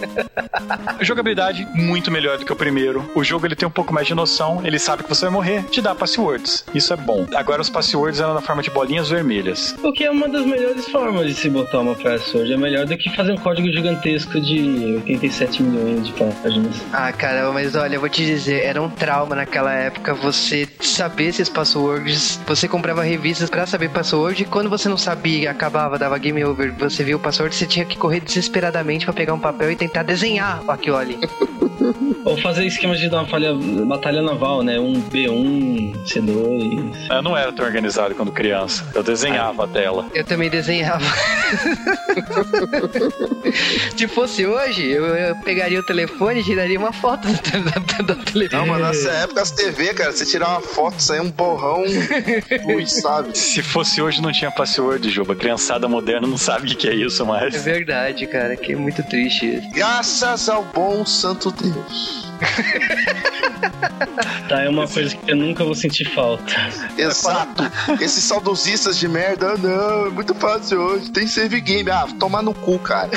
Jogabilidade 1.00 1.66
muito 1.74 2.10
melhor 2.10 2.36
do 2.36 2.44
que 2.44 2.52
o 2.52 2.56
primeiro. 2.56 3.10
O 3.14 3.24
jogo 3.24 3.46
ele 3.46 3.56
tem 3.56 3.66
um 3.66 3.70
pouco 3.70 3.94
mais 3.94 4.06
de 4.06 4.14
noção, 4.14 4.60
ele 4.62 4.78
sabe 4.78 5.02
que 5.02 5.08
você 5.08 5.22
vai 5.22 5.32
morrer, 5.32 5.62
te 5.64 5.80
dá 5.80 5.94
passwords. 5.94 6.66
Isso 6.74 6.92
é 6.92 6.96
bom. 6.96 7.26
Agora 7.34 7.62
os 7.62 7.70
passwords 7.70 8.20
eram 8.20 8.34
na 8.34 8.42
forma 8.42 8.62
de 8.62 8.70
bolinhas 8.70 9.08
vermelhas. 9.08 9.74
O 9.82 9.90
que 9.90 10.04
é 10.04 10.10
uma 10.10 10.28
das 10.28 10.44
melhores 10.44 10.86
formas 10.88 11.26
de 11.26 11.34
se 11.34 11.48
botar 11.48 11.80
uma 11.80 11.94
password. 11.94 12.52
É 12.52 12.56
melhor 12.58 12.84
do 12.84 12.96
que 12.98 13.14
fazer 13.16 13.32
um 13.32 13.38
código 13.38 13.68
gigantesco 13.72 14.38
de 14.38 15.00
87 15.06 15.62
milhões 15.62 16.06
de 16.06 16.12
páginas. 16.12 16.82
Ah, 16.92 17.05
cara, 17.12 17.50
mas 17.52 17.74
olha, 17.74 17.96
eu 17.96 18.00
vou 18.00 18.08
te 18.08 18.24
dizer, 18.24 18.64
era 18.64 18.80
um 18.80 18.88
trauma 18.88 19.34
naquela 19.36 19.72
época 19.72 20.14
você 20.14 20.68
saber 20.80 21.26
esses 21.26 21.48
passwords. 21.48 22.40
Você 22.46 22.68
comprava 22.68 23.02
revistas 23.02 23.50
pra 23.50 23.66
saber 23.66 23.90
password 23.90 24.42
e 24.42 24.46
quando 24.46 24.70
você 24.70 24.88
não 24.88 24.96
sabia, 24.96 25.50
acabava, 25.50 25.98
dava 25.98 26.18
game 26.18 26.44
over, 26.44 26.72
você 26.72 27.04
viu 27.04 27.18
o 27.18 27.20
password, 27.20 27.54
você 27.54 27.66
tinha 27.66 27.84
que 27.84 27.96
correr 27.96 28.20
desesperadamente 28.20 29.04
pra 29.04 29.14
pegar 29.14 29.34
um 29.34 29.40
papel 29.40 29.72
e 29.72 29.76
tentar 29.76 30.02
desenhar 30.02 30.62
aquilo 30.68 30.96
ali. 30.96 31.18
Ou 32.24 32.36
fazer 32.38 32.66
esquema 32.66 32.96
de 32.96 33.08
dar 33.08 33.18
uma 33.18 33.26
falha, 33.26 33.54
batalha 33.86 34.20
naval, 34.20 34.62
né? 34.62 34.80
Um 34.80 35.00
B1, 35.00 35.92
C2. 36.04 37.10
Eu 37.10 37.22
não 37.22 37.36
era 37.36 37.52
tão 37.52 37.64
organizado 37.64 38.14
quando 38.14 38.32
criança. 38.32 38.84
Eu 38.94 39.02
desenhava 39.02 39.64
a 39.64 39.68
tela. 39.68 40.06
Eu 40.12 40.24
também 40.24 40.50
desenhava. 40.50 41.04
Se 43.96 44.08
fosse 44.08 44.44
hoje, 44.46 44.90
eu, 44.90 45.04
eu 45.06 45.36
pegaria 45.36 45.78
o 45.78 45.82
telefone 45.84 46.40
e 46.40 46.44
tiraria 46.44 46.78
uma 46.78 46.92
foto 47.00 47.28
da, 47.28 48.02
da, 48.04 48.14
da 48.14 48.24
telefone. 48.24 48.66
Não, 48.66 48.66
mas 48.66 48.82
nessa 48.96 49.10
época 49.10 49.42
as 49.42 49.50
TV, 49.50 49.94
cara, 49.94 50.12
você 50.12 50.26
tirar 50.26 50.48
uma 50.50 50.60
foto, 50.60 51.00
sair 51.00 51.20
um 51.20 51.30
borrão 51.30 51.84
luz, 52.66 53.00
sabe? 53.00 53.36
Se 53.36 53.62
fosse 53.62 54.00
hoje, 54.02 54.20
não 54.20 54.32
tinha 54.32 54.50
password, 54.50 55.08
Juba. 55.10 55.32
A 55.32 55.36
criançada 55.36 55.88
moderna 55.88 56.26
não 56.26 56.38
sabe 56.38 56.72
o 56.72 56.76
que 56.76 56.88
é 56.88 56.94
isso 56.94 57.22
É 57.22 57.26
mais. 57.26 57.62
verdade, 57.62 58.26
cara, 58.26 58.56
que 58.56 58.72
é 58.72 58.76
muito 58.76 59.02
triste 59.02 59.46
isso. 59.56 59.70
Graças 59.70 60.48
ao 60.48 60.64
bom 60.64 61.04
santo 61.04 61.50
Deus. 61.50 62.26
Tá, 64.48 64.62
é 64.62 64.68
uma 64.68 64.86
coisa 64.86 65.16
que 65.16 65.30
eu 65.30 65.36
nunca 65.36 65.64
vou 65.64 65.74
sentir 65.74 66.04
falta. 66.04 66.54
Exato. 66.96 67.64
Esses 68.00 68.22
saudosistas 68.24 68.98
de 68.98 69.08
merda, 69.08 69.52
ah, 69.52 69.56
não, 69.56 70.06
é 70.06 70.10
muito 70.10 70.34
fácil 70.34 70.80
hoje. 70.80 71.10
Tem 71.10 71.26
save 71.26 71.60
game. 71.60 71.90
Ah, 71.90 72.06
tomar 72.18 72.42
no 72.42 72.54
cu, 72.54 72.78
cara. 72.78 73.10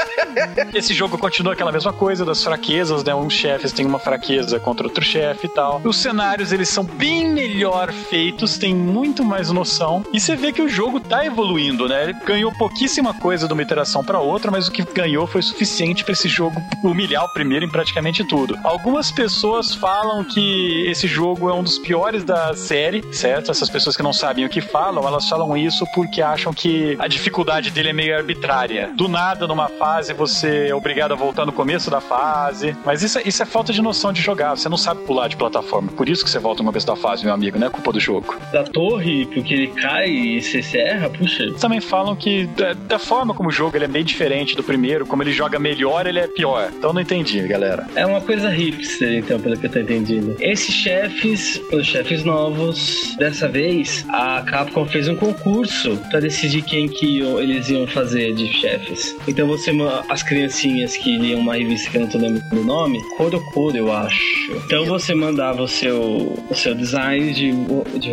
Esse 0.74 0.94
jogo 0.94 1.18
continua 1.18 1.52
aquela 1.52 1.70
mesma 1.70 1.92
coisa 1.92 2.24
das 2.24 2.42
fraquezas, 2.42 3.04
né? 3.04 3.14
Uns 3.14 3.32
chefes 3.32 3.72
têm 3.72 3.86
uma 3.86 3.98
fraqueza 3.98 4.58
contra 4.58 4.86
outro 4.86 5.04
chefe 5.04 5.46
e 5.46 5.50
tal. 5.50 5.80
Os 5.84 5.96
cenários, 5.96 6.52
eles 6.52 6.68
são 6.68 6.84
bem 6.84 7.32
melhor 7.32 7.92
feitos, 7.92 8.58
tem 8.58 8.74
muito 8.74 9.24
mais 9.24 9.50
noção. 9.50 10.04
E 10.12 10.20
você 10.20 10.34
vê 10.34 10.52
que 10.52 10.62
o 10.62 10.68
jogo 10.68 10.98
tá 10.98 11.24
evoluindo, 11.24 11.88
né? 11.88 12.04
Ele 12.04 12.14
ganhou 12.24 12.52
pouquíssima 12.52 13.14
coisa 13.14 13.46
de 13.46 13.52
uma 13.52 13.62
iteração 13.62 14.02
pra 14.02 14.18
outra, 14.18 14.50
mas 14.50 14.66
o 14.66 14.72
que 14.72 14.82
ganhou 14.82 15.26
foi 15.26 15.42
suficiente 15.42 16.04
pra 16.04 16.12
esse 16.12 16.28
jogo 16.28 16.60
humilhar 16.82 17.24
o 17.24 17.32
primeiro 17.32 17.64
em 17.64 17.70
praticamente 17.70 18.24
tudo. 18.24 18.43
Algumas 18.62 19.10
pessoas 19.10 19.74
falam 19.74 20.24
que 20.24 20.84
esse 20.88 21.06
jogo 21.06 21.48
é 21.48 21.54
um 21.54 21.62
dos 21.62 21.78
piores 21.78 22.24
da 22.24 22.54
série, 22.54 23.02
certo? 23.12 23.50
Essas 23.50 23.68
pessoas 23.70 23.96
que 23.96 24.02
não 24.02 24.12
sabem 24.12 24.44
o 24.44 24.48
que 24.48 24.60
falam, 24.60 25.06
elas 25.06 25.28
falam 25.28 25.56
isso 25.56 25.86
porque 25.94 26.20
acham 26.22 26.52
que 26.52 26.96
a 26.98 27.06
dificuldade 27.08 27.70
dele 27.70 27.90
é 27.90 27.92
meio 27.92 28.16
arbitrária. 28.16 28.90
Do 28.94 29.08
nada, 29.08 29.46
numa 29.46 29.68
fase, 29.68 30.12
você 30.12 30.68
é 30.68 30.74
obrigado 30.74 31.12
a 31.12 31.14
voltar 31.16 31.46
no 31.46 31.52
começo 31.52 31.90
da 31.90 32.00
fase. 32.00 32.76
Mas 32.84 33.02
isso, 33.02 33.18
é- 33.18 33.22
isso 33.26 33.42
é 33.42 33.46
falta 33.46 33.72
de 33.72 33.80
noção 33.82 34.12
de 34.12 34.20
jogar. 34.20 34.56
Você 34.56 34.68
não 34.68 34.76
sabe 34.76 35.02
pular 35.04 35.28
de 35.28 35.36
plataforma. 35.36 35.90
Por 35.92 36.08
isso 36.08 36.24
que 36.24 36.30
você 36.30 36.38
volta 36.38 36.62
no 36.62 36.68
começo 36.68 36.86
da 36.86 36.96
fase, 36.96 37.24
meu 37.24 37.32
amigo, 37.34 37.58
não 37.58 37.66
é 37.66 37.70
culpa 37.70 37.92
do 37.92 38.00
jogo. 38.00 38.34
Da 38.52 38.64
torre, 38.64 39.26
porque 39.26 39.54
ele 39.54 39.66
cai 39.68 40.08
e 40.10 40.42
você 40.42 40.62
se 40.62 40.78
erra, 40.78 41.08
puxa. 41.10 41.52
Também 41.60 41.80
falam 41.80 42.14
que 42.16 42.46
da, 42.48 42.72
da 42.72 42.98
forma 42.98 43.34
como 43.34 43.48
o 43.48 43.52
jogo 43.52 43.76
ele 43.76 43.84
é 43.84 43.88
bem 43.88 44.04
diferente 44.04 44.56
do 44.56 44.62
primeiro, 44.62 45.06
como 45.06 45.22
ele 45.22 45.32
joga 45.32 45.58
melhor, 45.58 46.06
ele 46.06 46.18
é 46.18 46.26
pior. 46.26 46.70
Então 46.76 46.92
não 46.92 47.00
entendi, 47.00 47.40
galera. 47.46 47.86
É 47.94 48.04
uma 48.06 48.20
coisa 48.20 48.33
hipster, 48.42 49.18
então, 49.18 49.38
pelo 49.40 49.56
que 49.56 49.66
eu 49.66 49.70
tô 49.70 49.78
entendendo. 49.78 50.36
Esses 50.40 50.74
chefes, 50.74 51.60
os 51.72 51.86
chefes 51.86 52.24
novos, 52.24 53.14
dessa 53.18 53.48
vez, 53.48 54.04
a 54.08 54.42
Capcom 54.42 54.86
fez 54.86 55.08
um 55.08 55.16
concurso 55.16 55.96
pra 56.10 56.20
decidir 56.20 56.62
quem 56.62 56.88
que 56.88 57.20
eles 57.20 57.68
iam 57.68 57.86
fazer 57.86 58.34
de 58.34 58.46
chefes. 58.52 59.16
Então 59.26 59.46
você, 59.46 59.70
as 60.08 60.22
criancinhas 60.22 60.96
que 60.96 61.16
liam 61.16 61.40
uma 61.40 61.56
revista 61.56 61.90
que 61.90 61.96
eu 61.96 62.02
não 62.02 62.08
tô 62.08 62.18
lembrando 62.18 62.60
o 62.60 62.64
nome, 62.64 63.02
Korokoro, 63.16 63.76
eu 63.76 63.92
acho. 63.92 64.18
Então 64.66 64.84
você 64.86 65.14
mandava 65.14 65.62
o 65.62 65.68
seu, 65.68 66.44
o 66.48 66.54
seu 66.54 66.74
design 66.74 67.32
de, 67.32 67.52
de 67.98 68.10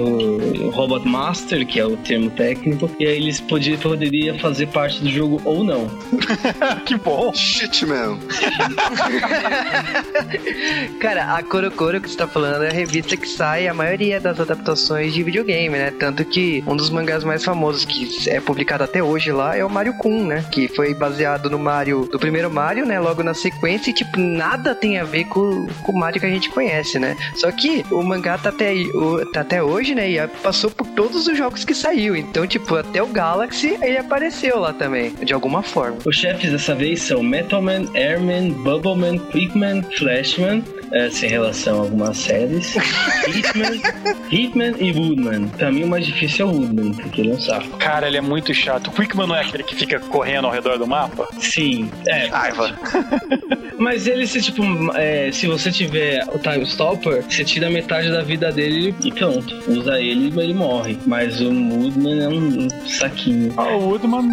Robot 0.71 1.07
Master, 1.07 1.65
que 1.65 1.79
é 1.79 1.85
o 1.85 1.97
termo 1.97 2.29
técnico, 2.31 2.89
e 2.99 3.05
aí 3.05 3.17
eles 3.17 3.39
podiam, 3.39 3.77
poderiam 3.77 4.37
fazer 4.39 4.67
parte 4.67 5.01
do 5.01 5.09
jogo 5.09 5.41
ou 5.45 5.63
não. 5.63 5.89
que 6.85 6.95
bom. 6.97 7.33
Shit, 7.33 7.85
man. 7.85 8.19
Cara, 10.99 11.35
a 11.35 11.43
Korokoro 11.43 11.99
que 12.01 12.09
você 12.09 12.17
tá 12.17 12.27
falando 12.27 12.63
é 12.63 12.69
a 12.69 12.73
revista 12.73 13.17
que 13.17 13.27
sai 13.27 13.67
a 13.67 13.73
maioria 13.73 14.19
das 14.19 14.39
adaptações 14.39 15.13
de 15.13 15.23
videogame, 15.23 15.77
né? 15.77 15.91
Tanto 15.91 16.23
que 16.25 16.63
um 16.67 16.75
dos 16.75 16.89
mangás 16.89 17.23
mais 17.23 17.43
famosos 17.43 17.85
que 17.85 18.29
é 18.29 18.39
publicado 18.39 18.83
até 18.83 19.01
hoje 19.01 19.31
lá 19.31 19.55
é 19.55 19.63
o 19.63 19.69
Mario 19.69 19.93
Kun, 19.95 20.25
né? 20.25 20.45
Que 20.51 20.67
foi 20.67 20.93
baseado 20.93 21.49
no 21.49 21.59
Mario, 21.59 22.07
do 22.11 22.19
primeiro 22.19 22.51
Mario, 22.51 22.85
né? 22.85 22.99
Logo 22.99 23.23
na 23.23 23.33
sequência 23.33 23.91
e, 23.91 23.93
tipo, 23.93 24.19
nada 24.19 24.75
tem 24.75 24.97
a 24.97 25.03
ver 25.03 25.25
com, 25.25 25.67
com 25.83 25.91
o 25.91 25.99
Mario 25.99 26.19
que 26.19 26.25
a 26.25 26.29
gente 26.29 26.49
conhece, 26.49 26.99
né? 26.99 27.15
Só 27.35 27.51
que 27.51 27.85
o 27.91 28.01
mangá 28.03 28.37
tá 28.37 28.49
até, 28.49 28.73
o, 28.73 29.25
tá 29.31 29.41
até 29.41 29.63
hoje, 29.63 29.95
né? 29.95 30.09
E 30.09 30.27
passou 30.27 30.69
por 30.69 30.87
todos 30.87 31.27
os 31.27 31.37
jogos 31.37 31.63
que 31.63 31.73
saiu. 31.73 32.15
Então, 32.15 32.45
tipo, 32.45 32.75
até 32.75 33.01
o 33.01 33.07
Galaxy 33.07 33.77
ele 33.81 33.97
apareceu 33.97 34.59
lá 34.59 34.73
também, 34.73 35.13
de 35.15 35.33
alguma 35.33 35.61
forma. 35.61 35.97
Os 36.05 36.15
chefes 36.15 36.51
dessa 36.51 36.75
vez 36.75 37.01
são 37.01 37.23
Metalman, 37.23 37.87
Airman, 37.95 38.51
Bubbleman, 38.51 39.17
Quickman, 39.17 39.81
Flashman, 40.01 40.80
é, 40.91 41.09
sem 41.09 41.29
relação 41.29 41.79
a 41.79 41.81
algumas 41.83 42.17
séries. 42.17 42.75
Hitman, 43.27 43.81
Hitman 44.29 44.75
e 44.79 44.91
Woodman. 44.91 45.47
Pra 45.49 45.71
mim 45.71 45.83
o 45.83 45.87
mais 45.87 46.05
difícil 46.05 46.47
é 46.47 46.49
o 46.49 46.53
Woodman, 46.53 46.93
porque 46.93 47.21
ele 47.21 47.31
é 47.31 47.33
um 47.33 47.41
saco. 47.41 47.77
Cara, 47.77 48.07
ele 48.07 48.17
é 48.17 48.21
muito 48.21 48.53
chato. 48.53 48.87
O 48.87 48.91
Quickman 48.91 49.27
não 49.27 49.35
é 49.35 49.41
aquele 49.41 49.63
que 49.63 49.75
fica 49.75 49.99
correndo 49.99 50.45
ao 50.45 50.51
redor 50.51 50.77
do 50.77 50.87
mapa? 50.87 51.27
Sim, 51.39 51.89
é. 52.07 52.27
Raiva. 52.27 52.77
Mas 53.77 54.05
ele, 54.05 54.27
se 54.27 54.41
tipo, 54.41 54.61
é, 54.95 55.31
se 55.31 55.47
você 55.47 55.71
tiver 55.71 56.23
o 56.31 56.37
Time 56.37 56.63
Stopper, 56.65 57.23
você 57.23 57.43
tira 57.43 57.69
metade 57.69 58.11
da 58.11 58.21
vida 58.21 58.51
dele 58.51 58.93
e 59.03 59.11
pronto. 59.11 59.55
Usa 59.67 59.99
ele 59.99 60.31
e 60.35 60.39
ele 60.39 60.53
morre. 60.53 60.97
Mas 61.05 61.41
o 61.41 61.49
Woodman 61.49 62.23
é 62.23 62.27
um, 62.27 62.65
um 62.65 62.87
saquinho. 62.87 63.53
Ah, 63.57 63.75
o 63.75 63.89
Woodman 63.89 64.27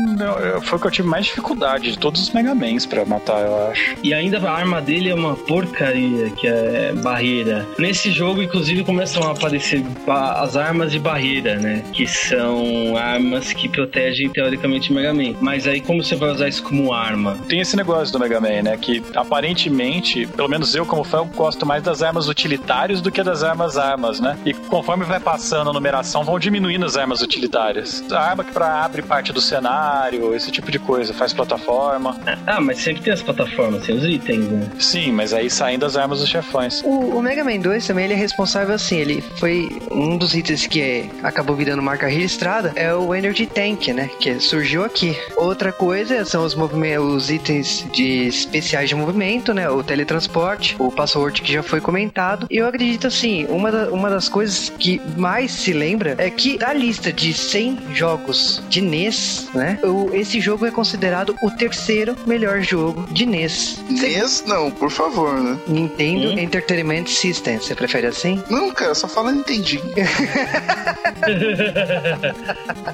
foi 0.61 0.79
o 0.79 0.81
que 0.81 0.87
eu 0.87 0.91
tive 0.91 1.09
mais 1.09 1.27
dificuldade 1.27 1.93
de 1.93 1.99
todos 1.99 2.21
os 2.21 2.31
Mega 2.33 2.55
Mans 2.55 2.85
pra 2.85 3.05
matar, 3.05 3.41
eu 3.41 3.71
acho. 3.71 3.97
E 4.03 4.13
ainda 4.13 4.39
a 4.39 4.53
arma 4.53 4.81
dele 4.83 5.11
é 5.11 5.15
uma 5.15 5.35
porcaria, 5.35 6.31
que 6.31 6.47
é 6.49 6.92
barreira. 6.92 7.66
Nesse 7.78 8.11
jogo, 8.11 8.42
inclusive, 8.42 8.84
começam 8.84 9.22
a 9.22 9.32
aparecer 9.32 9.84
as 10.07 10.57
armas 10.57 10.92
de 10.92 10.99
barreira, 10.99 11.57
né? 11.57 11.82
Que 11.92 12.07
são 12.07 12.96
armas 12.96 13.53
que 13.53 13.68
protegem, 13.68 14.28
teoricamente, 14.30 14.90
o 14.90 14.94
Mega 14.94 15.12
Man. 15.12 15.34
Mas 15.40 15.66
aí, 15.66 15.80
como 15.80 16.03
você 16.03 16.16
vai 16.16 16.30
usar 16.30 16.49
isso 16.49 16.62
como 16.62 16.92
arma? 16.92 17.36
Tem 17.49 17.61
esse 17.61 17.76
negócio 17.76 18.12
do 18.12 18.18
Mega 18.18 18.40
Man, 18.40 18.62
né? 18.62 18.76
Que 18.76 19.03
aparentemente, 19.14 20.26
pelo 20.26 20.49
menos 20.49 20.74
eu 20.74 20.84
como 20.86 21.05
fã, 21.05 21.26
gosto 21.26 21.66
mais 21.66 21.82
das 21.82 22.03
armas 22.03 22.28
utilitárias 22.28 23.01
do 23.01 23.11
que 23.11 23.22
das 23.22 23.42
armas 23.42 23.76
armas, 23.76 24.20
né? 24.20 24.36
E 24.44 24.55
conforme 24.55 25.05
vai 25.05 25.20
passando 25.20 25.70
a 25.70 25.72
numeração, 25.72 26.24
vão 26.24 26.38
diminuindo 26.38 26.84
as 26.84 26.96
armas 26.96 27.20
utilitárias. 27.22 28.05
A 28.11 28.20
arma 28.20 28.44
que 28.44 28.53
pra 28.53 28.84
abre 28.84 29.03
parte 29.03 29.32
do 29.32 29.40
cenário, 29.40 30.34
esse 30.34 30.51
tipo 30.51 30.70
de 30.70 30.78
coisa, 30.78 31.12
faz 31.12 31.32
plataforma. 31.32 32.18
Ah, 32.46 32.61
mas 32.61 32.78
sempre 32.78 33.03
tem 33.03 33.12
as 33.12 33.22
plataformas, 33.22 33.84
tem 33.84 33.96
os 33.96 34.05
itens, 34.05 34.44
né? 34.46 34.68
Sim, 34.78 35.12
mas 35.12 35.32
aí 35.32 35.51
saindo 35.51 35.84
as 35.84 35.96
armas 35.96 36.20
dos 36.20 36.28
chefões. 36.43 36.82
O, 36.84 37.16
o 37.18 37.22
Mega 37.22 37.45
Man 37.45 37.59
2 37.59 37.86
também 37.86 38.05
ele 38.05 38.14
é 38.14 38.16
responsável 38.16 38.74
assim, 38.74 38.97
ele 38.97 39.22
foi 39.36 39.68
um 39.91 40.16
dos 40.16 40.34
itens 40.34 40.66
que 40.66 40.80
é- 40.80 41.07
acabou 41.22 41.55
virando 41.57 41.82
marca 41.82 42.07
registrada, 42.07 42.72
é 42.76 42.93
o 42.95 43.14
Energy 43.14 43.47
Tank, 43.47 43.89
né? 43.93 44.09
Que 44.20 44.39
surgiu 44.41 44.84
aqui. 44.84 45.16
Outra 45.36 45.72
coisa 45.72 46.24
são 46.24 46.45
os, 46.45 46.55
movime- 46.55 46.99
os 46.99 47.30
itens 47.30 47.84
de 47.93 48.26
especiais 48.28 48.89
de 48.89 48.95
movimento, 48.95 49.53
né? 49.55 49.68
O 49.70 49.82
teletransporte, 49.82 50.76
o 50.78 50.91
password 50.91 51.41
que 51.43 51.53
já 51.53 51.62
foi 51.62 51.80
comentado. 51.80 52.47
E 52.51 52.57
eu 52.57 52.66
acredito 52.66 53.07
assim, 53.07 53.47
uma, 53.49 53.70
da- 53.70 53.91
uma 53.91 54.11
das 54.11 54.28
coisas 54.28 54.72
que 54.78 55.01
mais 55.16 55.51
se 55.51 55.72
lembra 55.72 56.14
é 56.18 56.30
que 56.30 56.59
da 56.59 56.72
lista 56.72 57.12
de 57.12 57.32
100 57.32 57.78
jogos 57.95 58.62
de 58.68 58.80
NES, 58.80 59.49
né? 59.55 59.78
O, 59.82 60.11
esse 60.14 60.41
jogo 60.41 60.66
é 60.66 60.70
considerado 60.70 61.34
o 61.43 61.51
terceiro 61.51 62.16
melhor 62.26 62.61
jogo 62.61 63.07
de 63.12 63.26
NES. 63.26 63.78
NES, 63.89 64.45
não, 64.47 64.70
por 64.70 64.91
favor, 64.91 65.41
né? 65.41 65.59
Nintendo 65.66 66.28
Entertainment 66.33 67.07
System, 67.07 67.59
você 67.59 67.74
prefere 67.74 68.07
assim? 68.07 68.43
Não, 68.51 68.70
cara, 68.70 68.95
só 68.95 69.09
fala 69.09 69.33
Nintendinho. 69.33 69.83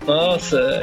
Nossa, 0.07 0.83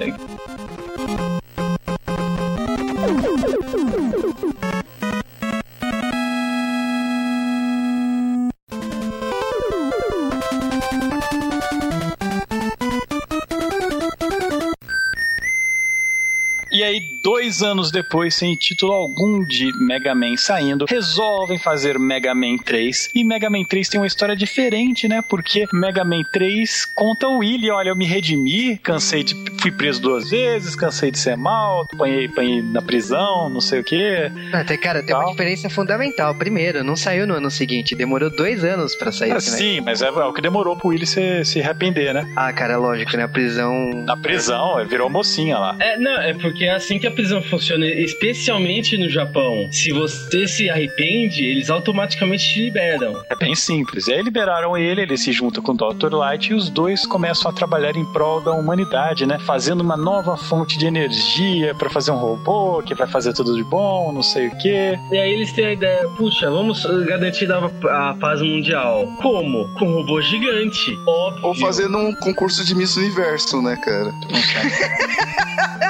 dois 17.23 17.61
anos 17.61 17.91
depois, 17.91 18.33
sem 18.35 18.55
título 18.55 18.91
algum 18.93 19.43
de 19.43 19.71
Mega 19.79 20.13
Man 20.15 20.35
saindo, 20.37 20.85
resolvem 20.87 21.57
fazer 21.57 21.97
Mega 21.99 22.33
Man 22.33 22.57
3. 22.57 23.11
E 23.15 23.23
Mega 23.23 23.49
Man 23.49 23.63
3 23.63 23.89
tem 23.89 23.99
uma 23.99 24.07
história 24.07 24.35
diferente, 24.35 25.07
né? 25.07 25.21
Porque 25.21 25.65
Mega 25.73 26.03
Man 26.03 26.23
3 26.31 26.85
conta 26.85 27.27
o 27.27 27.39
Willy, 27.39 27.69
olha, 27.69 27.89
eu 27.89 27.95
me 27.95 28.05
redimi, 28.05 28.77
cansei 28.77 29.23
de... 29.23 29.35
fui 29.61 29.71
preso 29.71 30.01
duas 30.01 30.29
vezes, 30.29 30.75
cansei 30.75 31.11
de 31.11 31.19
ser 31.19 31.35
mal, 31.37 31.87
apanhei, 31.93 32.25
apanhei 32.25 32.61
na 32.61 32.81
prisão, 32.81 33.49
não 33.49 33.61
sei 33.61 33.79
o 33.79 33.83
quê. 33.83 34.31
Até, 34.53 34.77
cara, 34.77 35.03
tem 35.03 35.15
uma 35.15 35.23
Tal. 35.23 35.31
diferença 35.31 35.69
fundamental. 35.69 36.33
Primeiro, 36.35 36.83
não 36.83 36.95
saiu 36.95 37.27
no 37.27 37.35
ano 37.35 37.51
seguinte, 37.51 37.95
demorou 37.95 38.29
dois 38.29 38.63
anos 38.63 38.95
pra 38.95 39.11
sair 39.11 39.31
Ah, 39.31 39.35
né? 39.35 39.39
sim, 39.41 39.81
mas 39.81 40.01
é, 40.01 40.07
é 40.07 40.09
o 40.09 40.33
que 40.33 40.41
demorou 40.41 40.75
pro 40.75 40.89
Willy 40.89 41.05
se, 41.05 41.45
se 41.45 41.61
arrepender, 41.61 42.13
né? 42.13 42.27
Ah, 42.35 42.51
cara, 42.51 42.77
lógico, 42.77 43.15
né? 43.15 43.23
A 43.23 43.27
prisão. 43.27 43.91
Na 44.05 44.17
prisão, 44.17 44.83
virou 44.87 45.09
mocinha 45.09 45.57
lá. 45.59 45.75
É, 45.79 45.97
não, 45.97 46.19
é 46.21 46.33
porque 46.33 46.65
é 46.65 46.71
assim 46.73 46.97
que 46.99 47.10
a 47.11 47.13
prisão 47.13 47.41
funciona, 47.43 47.85
especialmente 47.85 48.97
no 48.97 49.09
Japão. 49.09 49.69
Se 49.71 49.91
você 49.91 50.47
se 50.47 50.69
arrepende, 50.69 51.43
eles 51.43 51.69
automaticamente 51.69 52.53
te 52.53 52.61
liberam. 52.63 53.21
É 53.29 53.35
bem 53.35 53.53
simples. 53.53 54.07
E 54.07 54.13
aí 54.13 54.21
liberaram 54.21 54.77
ele, 54.77 55.01
ele 55.01 55.17
se 55.17 55.31
junta 55.31 55.61
com 55.61 55.73
o 55.73 55.75
Dr. 55.75 56.13
Light 56.13 56.51
e 56.51 56.53
os 56.53 56.69
dois 56.69 57.05
começam 57.05 57.51
a 57.51 57.53
trabalhar 57.53 57.95
em 57.95 58.05
prol 58.05 58.41
da 58.41 58.53
humanidade, 58.53 59.25
né? 59.25 59.37
Fazendo 59.39 59.81
uma 59.81 59.97
nova 59.97 60.37
fonte 60.37 60.77
de 60.77 60.85
energia 60.85 61.75
pra 61.75 61.89
fazer 61.89 62.11
um 62.11 62.17
robô 62.17 62.81
que 62.81 62.95
vai 62.95 63.07
fazer 63.07 63.33
tudo 63.33 63.55
de 63.55 63.63
bom, 63.63 64.11
não 64.13 64.23
sei 64.23 64.47
o 64.47 64.57
quê. 64.57 64.97
E 65.11 65.17
aí 65.17 65.33
eles 65.33 65.51
têm 65.51 65.65
a 65.65 65.73
ideia, 65.73 66.07
puxa, 66.15 66.49
vamos 66.49 66.85
garantir 67.05 67.51
a, 67.51 68.09
a 68.09 68.13
paz 68.15 68.41
mundial. 68.41 69.05
Como? 69.21 69.67
Com 69.75 69.85
um 69.85 69.93
robô 69.95 70.21
gigante. 70.21 70.97
Óbvio. 71.05 71.47
Ou 71.47 71.55
fazendo 71.55 71.97
um 71.97 72.15
concurso 72.15 72.63
de 72.63 72.73
Miss 72.73 72.95
Universo, 72.95 73.61
né, 73.61 73.75
cara? 73.75 74.13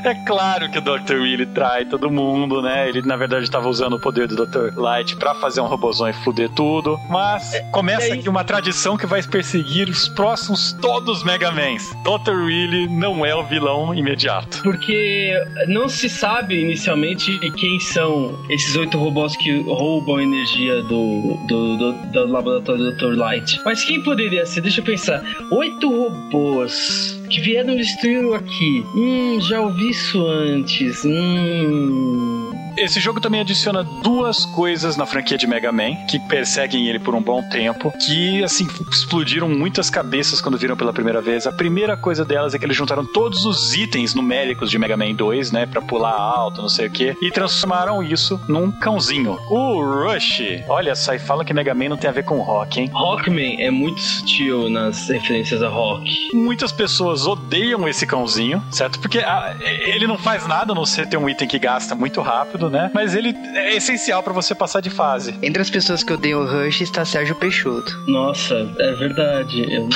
É 0.04 0.14
claro 0.26 0.70
que 0.70 0.78
o 0.78 0.80
Dr. 0.80 1.14
Willy 1.20 1.46
trai 1.46 1.84
todo 1.84 2.10
mundo, 2.10 2.60
né? 2.62 2.88
Ele 2.88 3.02
na 3.02 3.16
verdade 3.16 3.44
estava 3.44 3.68
usando 3.68 3.94
o 3.94 4.00
poder 4.00 4.26
do 4.28 4.46
Dr. 4.46 4.76
Light 4.78 5.16
pra 5.16 5.34
fazer 5.36 5.60
um 5.60 5.66
robôzão 5.66 6.08
e 6.08 6.12
fuder 6.12 6.48
tudo. 6.50 6.98
Mas 7.08 7.52
começa 7.72 8.08
e 8.08 8.12
aí- 8.12 8.18
aqui 8.18 8.28
uma 8.28 8.44
tradição 8.44 8.96
que 8.96 9.06
vai 9.06 9.22
perseguir 9.22 9.88
os 9.88 10.08
próximos 10.08 10.72
todos 10.80 11.22
Mega 11.24 11.50
Mans. 11.50 11.94
Dr. 12.02 12.32
Willy 12.32 12.88
não 12.88 13.24
é 13.24 13.34
o 13.34 13.44
vilão 13.44 13.94
imediato. 13.94 14.62
Porque 14.62 15.32
não 15.68 15.88
se 15.88 16.08
sabe 16.08 16.60
inicialmente 16.60 17.38
quem 17.56 17.78
são 17.80 18.38
esses 18.50 18.76
oito 18.76 18.98
robôs 18.98 19.36
que 19.36 19.60
roubam 19.62 20.16
a 20.16 20.22
energia 20.22 20.82
do, 20.82 21.38
do, 21.46 21.76
do, 21.76 21.92
do 22.12 22.26
laboratório 22.32 22.84
do 22.84 22.92
Dr. 22.96 23.16
Light. 23.16 23.60
Mas 23.64 23.84
quem 23.84 24.02
poderia 24.02 24.44
ser? 24.46 24.60
Deixa 24.60 24.80
eu 24.80 24.84
pensar. 24.84 25.22
Oito 25.50 25.88
robôs 25.90 27.15
que 27.26 27.40
vieram 27.40 27.76
destruir 27.76 28.34
aqui. 28.34 28.84
Hum, 28.94 29.38
já 29.40 29.60
ouvi 29.60 29.90
isso 29.90 30.26
antes. 30.26 31.04
Hum. 31.04 32.45
Esse 32.76 33.00
jogo 33.00 33.20
também 33.20 33.40
adiciona 33.40 33.82
duas 33.82 34.44
coisas 34.44 34.96
na 34.96 35.06
franquia 35.06 35.38
de 35.38 35.46
Mega 35.46 35.72
Man 35.72 35.96
que 36.06 36.18
perseguem 36.18 36.88
ele 36.88 36.98
por 36.98 37.14
um 37.14 37.22
bom 37.22 37.42
tempo, 37.48 37.92
que 37.98 38.44
assim 38.44 38.68
explodiram 38.90 39.48
muitas 39.48 39.88
cabeças 39.88 40.40
quando 40.42 40.58
viram 40.58 40.76
pela 40.76 40.92
primeira 40.92 41.22
vez. 41.22 41.46
A 41.46 41.52
primeira 41.52 41.96
coisa 41.96 42.24
delas 42.24 42.54
é 42.54 42.58
que 42.58 42.64
eles 42.64 42.76
juntaram 42.76 43.04
todos 43.04 43.46
os 43.46 43.74
itens 43.74 44.14
numéricos 44.14 44.70
de 44.70 44.78
Mega 44.78 44.96
Man 44.96 45.14
2, 45.14 45.52
né, 45.52 45.66
Pra 45.66 45.80
pular 45.80 46.12
alto, 46.12 46.60
não 46.60 46.68
sei 46.68 46.86
o 46.86 46.90
que, 46.90 47.16
e 47.20 47.30
transformaram 47.30 48.02
isso 48.02 48.38
num 48.46 48.70
cãozinho. 48.70 49.38
O 49.48 49.82
Rush, 49.82 50.42
olha 50.68 50.94
só, 50.94 51.14
e 51.14 51.18
fala 51.18 51.44
que 51.44 51.54
Mega 51.54 51.74
Man 51.74 51.88
não 51.88 51.96
tem 51.96 52.10
a 52.10 52.12
ver 52.12 52.24
com 52.24 52.40
rock, 52.40 52.80
hein? 52.80 52.90
Rockman 52.92 53.62
é 53.62 53.70
muito 53.70 54.00
sutil 54.00 54.68
nas 54.68 55.08
referências 55.08 55.62
a 55.62 55.68
rock. 55.68 56.34
Muitas 56.34 56.72
pessoas 56.72 57.26
odeiam 57.26 57.88
esse 57.88 58.06
cãozinho, 58.06 58.62
certo? 58.70 59.00
Porque 59.00 59.18
ah, 59.20 59.56
ele 59.60 60.06
não 60.06 60.18
faz 60.18 60.46
nada 60.46 60.72
a 60.72 60.74
não 60.74 60.84
ser 60.84 61.06
ter 61.08 61.16
um 61.16 61.28
item 61.28 61.48
que 61.48 61.58
gasta 61.58 61.94
muito 61.94 62.20
rápido, 62.20 62.65
né? 62.70 62.90
Mas 62.94 63.14
ele 63.14 63.34
é 63.54 63.76
essencial 63.76 64.22
pra 64.22 64.32
você 64.32 64.54
passar 64.54 64.80
de 64.80 64.90
fase. 64.90 65.34
Entre 65.42 65.60
as 65.60 65.70
pessoas 65.70 66.02
que 66.02 66.12
odeiam 66.12 66.40
o 66.40 66.46
Rush 66.46 66.80
está 66.80 67.04
Sérgio 67.04 67.34
Peixoto. 67.34 67.98
Nossa, 68.06 68.54
é 68.78 68.92
verdade. 68.94 69.66
Eu... 69.72 69.88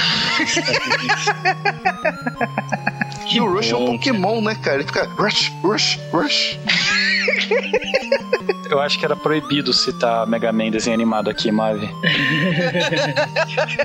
E 3.32 3.40
o 3.40 3.52
Rush 3.52 3.70
é 3.70 3.76
um 3.76 3.84
bom. 3.84 3.92
Pokémon, 3.92 4.40
né, 4.40 4.56
cara? 4.56 4.78
Ele 4.78 4.86
fica 4.86 5.04
Rush, 5.16 5.52
Rush, 5.62 5.98
Rush. 6.12 6.58
eu 8.74 8.80
acho 8.80 8.98
que 8.98 9.04
era 9.04 9.16
proibido 9.16 9.72
citar 9.72 10.26
Mega 10.26 10.52
Man 10.52 10.70
desenho 10.70 10.94
animado 10.94 11.30
aqui, 11.30 11.50
Mavi. 11.50 11.88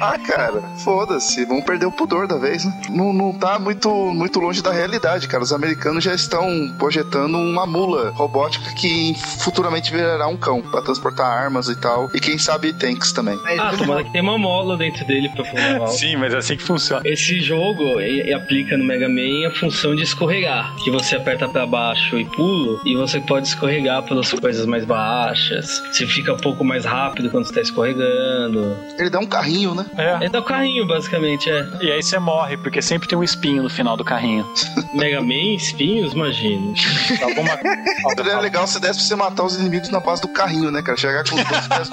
ah, 0.02 0.18
cara, 0.20 0.62
foda-se. 0.84 1.46
Vamos 1.46 1.64
perder 1.64 1.86
o 1.86 1.92
pudor 1.92 2.28
da 2.28 2.38
vez, 2.38 2.66
né? 2.66 2.82
Não, 2.90 3.14
não 3.14 3.34
tá 3.34 3.58
muito, 3.60 3.90
muito 4.14 4.40
longe 4.40 4.62
da 4.62 4.72
realidade, 4.72 5.28
cara. 5.28 5.44
Os 5.44 5.54
americanos 5.54 6.04
já 6.04 6.14
estão 6.14 6.74
projetando 6.78 7.38
uma 7.38 7.66
mula 7.66 8.12
robótica 8.12 8.74
que 8.76 9.14
futuramente 9.40 9.92
virará 9.92 10.28
um 10.28 10.38
cão 10.38 10.62
para 10.62 10.82
transportar 10.82 11.26
armas 11.26 11.68
e 11.70 11.76
tal. 11.76 12.10
E 12.14 12.20
quem 12.20 12.38
sabe 12.38 12.74
tanks 12.74 13.12
também. 13.12 13.40
Ah, 13.58 13.74
tomara 13.78 14.04
que 14.04 14.12
tem 14.12 14.22
uma 14.22 14.38
mola 14.38 14.78
dentro 14.78 15.06
dele 15.06 15.30
pra 15.30 15.46
fumar 15.46 15.88
Sim, 15.88 16.18
mas 16.18 16.34
é 16.34 16.38
assim 16.38 16.58
que 16.58 16.64
funciona. 16.64 17.02
Esse 17.06 17.40
jogo 17.40 18.00
e, 18.02 18.34
aplica 18.34 18.78
no 18.78 18.84
Mega 18.84 19.08
Man 19.08 19.48
a 19.48 19.52
função 19.52 19.96
de 19.96 20.04
escorregar. 20.04 20.76
Que 20.84 20.92
você 20.92 21.16
aperta 21.16 21.48
para 21.48 21.66
baixo 21.66 22.20
e 22.20 22.26
pulo, 22.26 22.82
e 22.86 22.96
você 22.96 23.20
pode 23.20 23.48
escorregar 23.48 24.04
pelas 24.04 24.32
coisas 24.32 24.66
mais 24.66 24.75
baixas. 24.84 25.82
Você 25.92 26.06
fica 26.06 26.34
um 26.34 26.38
pouco 26.38 26.64
mais 26.64 26.84
rápido 26.84 27.30
quando 27.30 27.46
está 27.46 27.62
escorregando. 27.62 28.76
Ele 28.98 29.10
dá 29.10 29.20
um 29.20 29.26
carrinho, 29.26 29.76
né? 29.76 29.86
É. 29.98 30.16
Ele 30.16 30.30
dá 30.30 30.40
um 30.40 30.44
carrinho, 30.44 30.86
basicamente, 30.86 31.50
é. 31.50 31.68
E 31.82 31.92
aí 31.92 32.02
você 32.02 32.20
morre, 32.20 32.58
porque 32.58 32.82
sempre 32.82 33.08
tem 33.08 33.18
um 33.18 33.24
espinho 33.24 33.64
no 33.64 33.70
final 33.70 33.96
do 33.96 34.04
carrinho. 34.04 34.46
Mega 34.94 35.22
Man, 35.22 35.56
espinhos, 35.56 36.14
imagina. 36.14 36.74
Alguma... 37.22 37.56
Seria 38.16 38.40
legal 38.40 38.66
se 38.66 38.80
desse 38.80 39.00
pra 39.00 39.08
você 39.08 39.16
matar 39.16 39.44
os 39.44 39.56
inimigos 39.56 39.90
na 39.90 40.00
base 40.00 40.22
do 40.22 40.28
carrinho, 40.30 40.72
né, 40.72 40.82
cara? 40.82 40.98
Chegar 40.98 41.24
com 41.24 41.36
os 41.36 41.44
dois 41.44 41.68
pés 41.68 41.90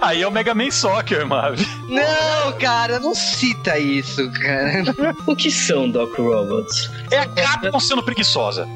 Aí 0.00 0.22
é 0.22 0.26
o 0.26 0.30
Mega 0.30 0.54
Man 0.54 0.70
Soccer, 0.70 1.26
Mavi. 1.26 1.66
Não, 1.88 2.52
cara, 2.58 2.98
não 2.98 3.14
cita 3.14 3.78
isso, 3.78 4.30
cara. 4.32 4.84
o 5.26 5.36
que 5.36 5.50
são 5.50 5.88
Doc 5.88 6.16
Robots? 6.18 6.90
É 7.10 7.18
a 7.18 7.26
Capcom 7.26 7.80
sendo 7.80 8.02
preguiçosa. 8.02 8.66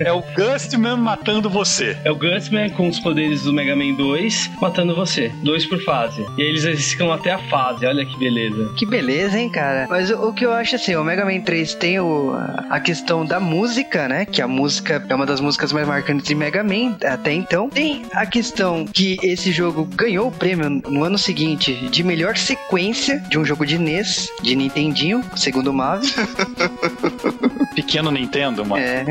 é 0.00 0.12
o 0.12 0.22
Gustman 0.34 0.96
matando 0.96 1.48
você. 1.48 1.95
É 2.04 2.10
o 2.10 2.16
Gustman 2.16 2.70
com 2.70 2.88
os 2.88 2.98
poderes 3.00 3.42
do 3.42 3.52
Mega 3.52 3.74
Man 3.74 3.94
2 3.94 4.50
matando 4.60 4.94
você. 4.94 5.30
Dois 5.42 5.66
por 5.66 5.80
fase. 5.82 6.24
E 6.36 6.42
aí 6.42 6.48
eles 6.48 6.90
ficam 6.90 7.12
até 7.12 7.32
a 7.32 7.38
fase. 7.38 7.86
Olha 7.86 8.04
que 8.04 8.18
beleza. 8.18 8.72
Que 8.76 8.86
beleza, 8.86 9.38
hein, 9.38 9.48
cara? 9.48 9.86
Mas 9.88 10.10
o, 10.10 10.28
o 10.28 10.32
que 10.32 10.44
eu 10.44 10.52
acho 10.52 10.76
assim, 10.76 10.94
o 10.94 11.04
Mega 11.04 11.24
Man 11.24 11.40
3 11.40 11.74
tem 11.74 12.00
o, 12.00 12.32
a 12.70 12.80
questão 12.80 13.24
da 13.24 13.40
música, 13.40 14.08
né? 14.08 14.24
Que 14.24 14.42
a 14.42 14.48
música 14.48 15.04
é 15.08 15.14
uma 15.14 15.26
das 15.26 15.40
músicas 15.40 15.72
mais 15.72 15.86
marcantes 15.86 16.26
de 16.26 16.34
Mega 16.34 16.62
Man 16.62 16.96
até 17.04 17.32
então. 17.32 17.68
Tem 17.68 18.04
a 18.12 18.26
questão 18.26 18.84
que 18.86 19.16
esse 19.22 19.52
jogo 19.52 19.84
ganhou 19.84 20.28
o 20.28 20.32
prêmio 20.32 20.68
no 20.68 21.04
ano 21.04 21.18
seguinte 21.18 21.74
de 21.88 22.02
melhor 22.02 22.36
sequência 22.36 23.18
de 23.28 23.38
um 23.38 23.44
jogo 23.44 23.64
de 23.64 23.78
NES, 23.78 24.30
de 24.42 24.54
Nintendinho, 24.54 25.22
segundo 25.36 25.68
o 25.68 25.72
Mavi. 25.72 26.06
Pequeno 27.74 28.10
Nintendo, 28.10 28.64
mano. 28.64 28.82
É. 28.82 29.04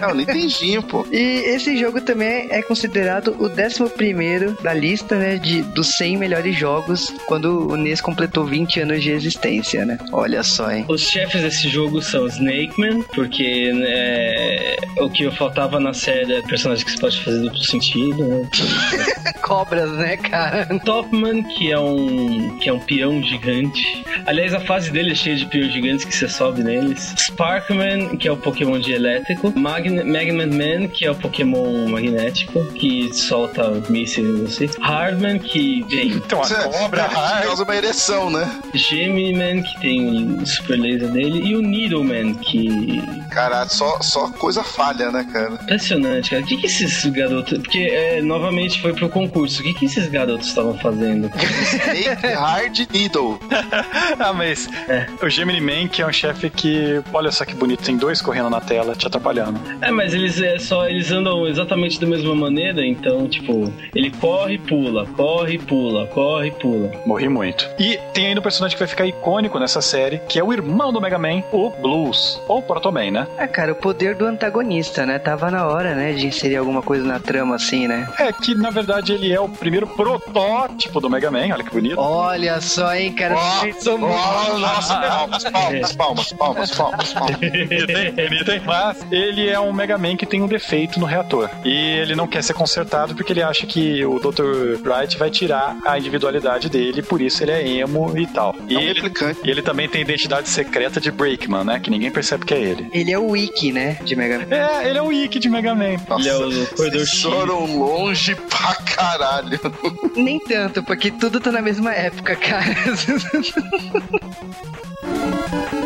é 0.00 0.06
o 0.06 0.14
Nintendinho, 0.14 0.82
pô. 0.82 1.06
E 1.10 1.18
esse 1.54 1.76
jogo 1.76 1.85
também 2.00 2.48
é 2.50 2.62
considerado 2.62 3.36
o 3.38 3.46
11 3.46 4.62
da 4.62 4.72
lista, 4.72 5.16
né, 5.16 5.36
de, 5.36 5.62
dos 5.62 5.96
100 5.96 6.16
melhores 6.16 6.56
jogos 6.56 7.12
quando 7.26 7.72
o 7.72 7.76
NES 7.76 8.00
completou 8.00 8.44
20 8.44 8.80
anos 8.80 9.02
de 9.02 9.10
existência, 9.10 9.84
né? 9.84 9.98
Olha 10.12 10.42
só, 10.42 10.70
hein? 10.70 10.84
Os 10.88 11.02
chefes 11.02 11.42
desse 11.42 11.68
jogo 11.68 12.00
são 12.02 12.26
Snake 12.26 12.78
Man, 12.78 13.02
porque 13.14 13.72
né, 13.72 14.76
o 14.98 15.10
que 15.10 15.24
eu 15.24 15.32
faltava 15.32 15.78
na 15.80 15.92
série 15.92 16.34
é 16.34 16.42
personagem 16.42 16.84
que 16.84 16.92
você 16.92 16.98
pode 16.98 17.20
fazer 17.20 17.40
duplo 17.40 17.62
sentido, 17.62 18.24
né? 18.24 18.48
Cobras, 19.42 19.90
né, 19.92 20.16
cara? 20.16 20.66
Topman, 20.84 21.42
que 21.42 21.70
é 21.70 21.78
um 21.78 22.56
que 22.58 22.68
é 22.68 22.72
um 22.72 22.80
peão 22.80 23.22
gigante. 23.22 24.04
Aliás, 24.26 24.54
a 24.54 24.60
fase 24.60 24.90
dele 24.90 25.12
é 25.12 25.14
cheia 25.14 25.36
de 25.36 25.46
peões 25.46 25.72
gigantes 25.72 26.04
que 26.04 26.14
você 26.14 26.28
sobe 26.28 26.62
neles. 26.62 27.14
Sparkman, 27.16 28.16
que 28.16 28.28
é 28.28 28.32
o 28.32 28.36
Pokémon 28.36 28.78
de 28.78 28.92
elétrico. 28.92 29.52
Magn 29.56 30.04
Magnet 30.04 30.54
Man, 30.54 30.88
que 30.88 31.04
é 31.04 31.10
o 31.10 31.14
Pokémon 31.14 31.65
magnético, 31.88 32.64
que 32.72 33.12
solta 33.14 33.82
mísseis 33.88 34.26
em 34.26 34.44
você. 34.44 34.70
Hardman, 34.80 35.38
que 35.38 35.84
tem. 35.88 36.08
Então, 36.08 36.42
a 36.42 36.48
cobra 36.48 37.02
hard. 37.06 37.44
causa 37.44 37.64
uma 37.64 37.76
ereção, 37.76 38.30
né? 38.30 38.60
Gemini 38.74 39.32
Man, 39.34 39.62
que 39.62 39.80
tem 39.80 40.38
o 40.40 40.46
super 40.46 40.78
laser 40.78 41.08
dele. 41.10 41.40
E 41.44 41.56
o 41.56 41.62
Needleman, 41.62 42.34
que. 42.34 43.02
Caralho, 43.30 43.70
só, 43.70 44.00
só 44.00 44.30
coisa 44.32 44.62
falha, 44.62 45.10
né, 45.10 45.26
cara? 45.32 45.54
Impressionante, 45.54 46.30
cara. 46.30 46.42
O 46.42 46.46
que, 46.46 46.56
que 46.56 46.66
esses 46.66 47.04
garotos. 47.06 47.58
Porque, 47.58 47.78
é, 47.78 48.22
novamente, 48.22 48.80
foi 48.80 48.92
pro 48.92 49.08
concurso. 49.08 49.60
O 49.60 49.64
que, 49.64 49.74
que 49.74 49.86
esses 49.86 50.08
garotos 50.08 50.48
estavam 50.48 50.76
fazendo? 50.78 51.30
Snake 51.36 52.26
Hard 52.34 52.78
Needle. 52.92 53.38
ah, 54.18 54.32
mas. 54.32 54.68
É. 54.88 55.06
O 55.22 55.28
Gemini 55.28 55.60
Man, 55.60 55.88
que 55.88 56.02
é 56.02 56.06
um 56.06 56.12
chefe 56.12 56.50
que. 56.50 57.02
Olha 57.12 57.30
só 57.30 57.44
que 57.44 57.54
bonito, 57.54 57.82
tem 57.82 57.96
dois 57.96 58.20
correndo 58.20 58.50
na 58.50 58.60
tela, 58.60 58.94
te 58.94 59.06
atrapalhando. 59.06 59.60
É, 59.80 59.90
mas 59.90 60.14
eles 60.14 60.40
é 60.40 60.58
só. 60.58 60.86
Eles 60.88 61.10
andam 61.10 61.46
exatamente 61.56 61.98
da 61.98 62.06
mesma 62.06 62.34
maneira, 62.34 62.84
então, 62.84 63.26
tipo, 63.26 63.72
ele 63.94 64.10
corre 64.10 64.54
e 64.54 64.58
pula, 64.58 65.06
corre 65.16 65.54
e 65.54 65.58
pula, 65.58 66.06
corre 66.08 66.48
e 66.48 66.50
pula. 66.50 66.90
Morri 67.06 67.28
muito. 67.28 67.68
E 67.78 67.98
tem 68.12 68.28
ainda 68.28 68.40
um 68.40 68.42
personagem 68.42 68.76
que 68.76 68.82
vai 68.82 68.88
ficar 68.88 69.06
icônico 69.06 69.58
nessa 69.58 69.80
série, 69.80 70.18
que 70.28 70.38
é 70.38 70.44
o 70.44 70.52
irmão 70.52 70.92
do 70.92 71.00
Mega 71.00 71.18
Man, 71.18 71.42
o 71.52 71.70
Blues. 71.70 72.40
Ou 72.46 72.62
Proto 72.62 72.92
Man, 72.92 73.10
né? 73.10 73.26
É, 73.38 73.46
cara, 73.46 73.72
o 73.72 73.74
poder 73.74 74.14
do 74.14 74.26
antagonista, 74.26 75.06
né? 75.06 75.18
Tava 75.18 75.50
na 75.50 75.66
hora, 75.66 75.94
né, 75.94 76.12
de 76.12 76.26
inserir 76.26 76.56
alguma 76.56 76.82
coisa 76.82 77.04
na 77.04 77.18
trama, 77.18 77.56
assim, 77.56 77.88
né? 77.88 78.06
É, 78.18 78.32
que 78.32 78.54
na 78.54 78.70
verdade 78.70 79.12
ele 79.12 79.32
é 79.32 79.40
o 79.40 79.48
primeiro 79.48 79.86
protótipo 79.86 81.00
do 81.00 81.08
Mega 81.08 81.30
Man, 81.30 81.48
olha 81.52 81.64
que 81.64 81.70
bonito. 81.70 81.98
Olha 81.98 82.60
só, 82.60 82.94
hein, 82.94 83.12
cara. 83.12 83.34
Oh, 83.36 83.94
oh, 83.94 84.58
nossa, 84.58 84.96
palmas, 84.96 85.44
palmas, 85.44 85.92
palmas, 85.92 86.32
palmas, 86.32 86.72
palmas, 86.72 87.12
palmas. 87.12 87.40
Mas 88.66 89.06
ele 89.10 89.48
é 89.48 89.58
um 89.58 89.72
Mega 89.72 89.96
Man 89.96 90.16
que 90.16 90.26
tem 90.26 90.42
um 90.42 90.46
defeito 90.46 91.00
no 91.00 91.06
reator. 91.06 91.45
E 91.64 91.70
ele 91.70 92.14
não 92.14 92.26
quer 92.26 92.42
ser 92.42 92.54
consertado 92.54 93.14
porque 93.14 93.32
ele 93.32 93.42
acha 93.42 93.66
que 93.66 94.04
o 94.04 94.18
Dr. 94.18 94.80
Wright 94.84 95.16
vai 95.18 95.30
tirar 95.30 95.76
a 95.84 95.98
individualidade 95.98 96.68
dele, 96.68 97.02
por 97.02 97.20
isso 97.20 97.42
ele 97.42 97.52
é 97.52 97.68
emo 97.68 98.16
e 98.16 98.26
tal. 98.26 98.54
E 98.68 98.74
é 98.74 98.78
um 98.78 98.80
ele, 98.80 98.92
replicante. 98.94 99.40
E 99.44 99.50
ele 99.50 99.62
também 99.62 99.88
tem 99.88 100.02
identidade 100.02 100.48
secreta 100.48 101.00
de 101.00 101.10
Breakman, 101.10 101.64
né? 101.64 101.80
Que 101.80 101.90
ninguém 101.90 102.10
percebe 102.10 102.44
que 102.44 102.54
é 102.54 102.60
ele. 102.60 102.88
Ele 102.92 103.12
é 103.12 103.18
o 103.18 103.30
Wiki, 103.30 103.72
né? 103.72 103.98
De 104.04 104.16
Mega 104.16 104.38
Man. 104.38 104.46
É, 104.50 104.88
ele 104.88 104.98
é 104.98 105.02
o 105.02 105.06
Wiki 105.06 105.38
de 105.38 105.48
Mega 105.48 105.74
Man. 105.74 105.96
Nossa, 106.08 106.28
ele 106.28 106.30
é 106.30 106.36
o 106.36 106.66
corredor 106.68 107.06
X. 107.06 107.22
foram 107.22 107.78
longe 107.78 108.34
pra 108.34 108.74
caralho. 108.74 109.60
Nem 110.16 110.38
tanto, 110.40 110.82
porque 110.82 111.10
tudo 111.10 111.40
tá 111.40 111.52
na 111.52 111.62
mesma 111.62 111.92
época, 111.92 112.36
cara. 112.36 112.66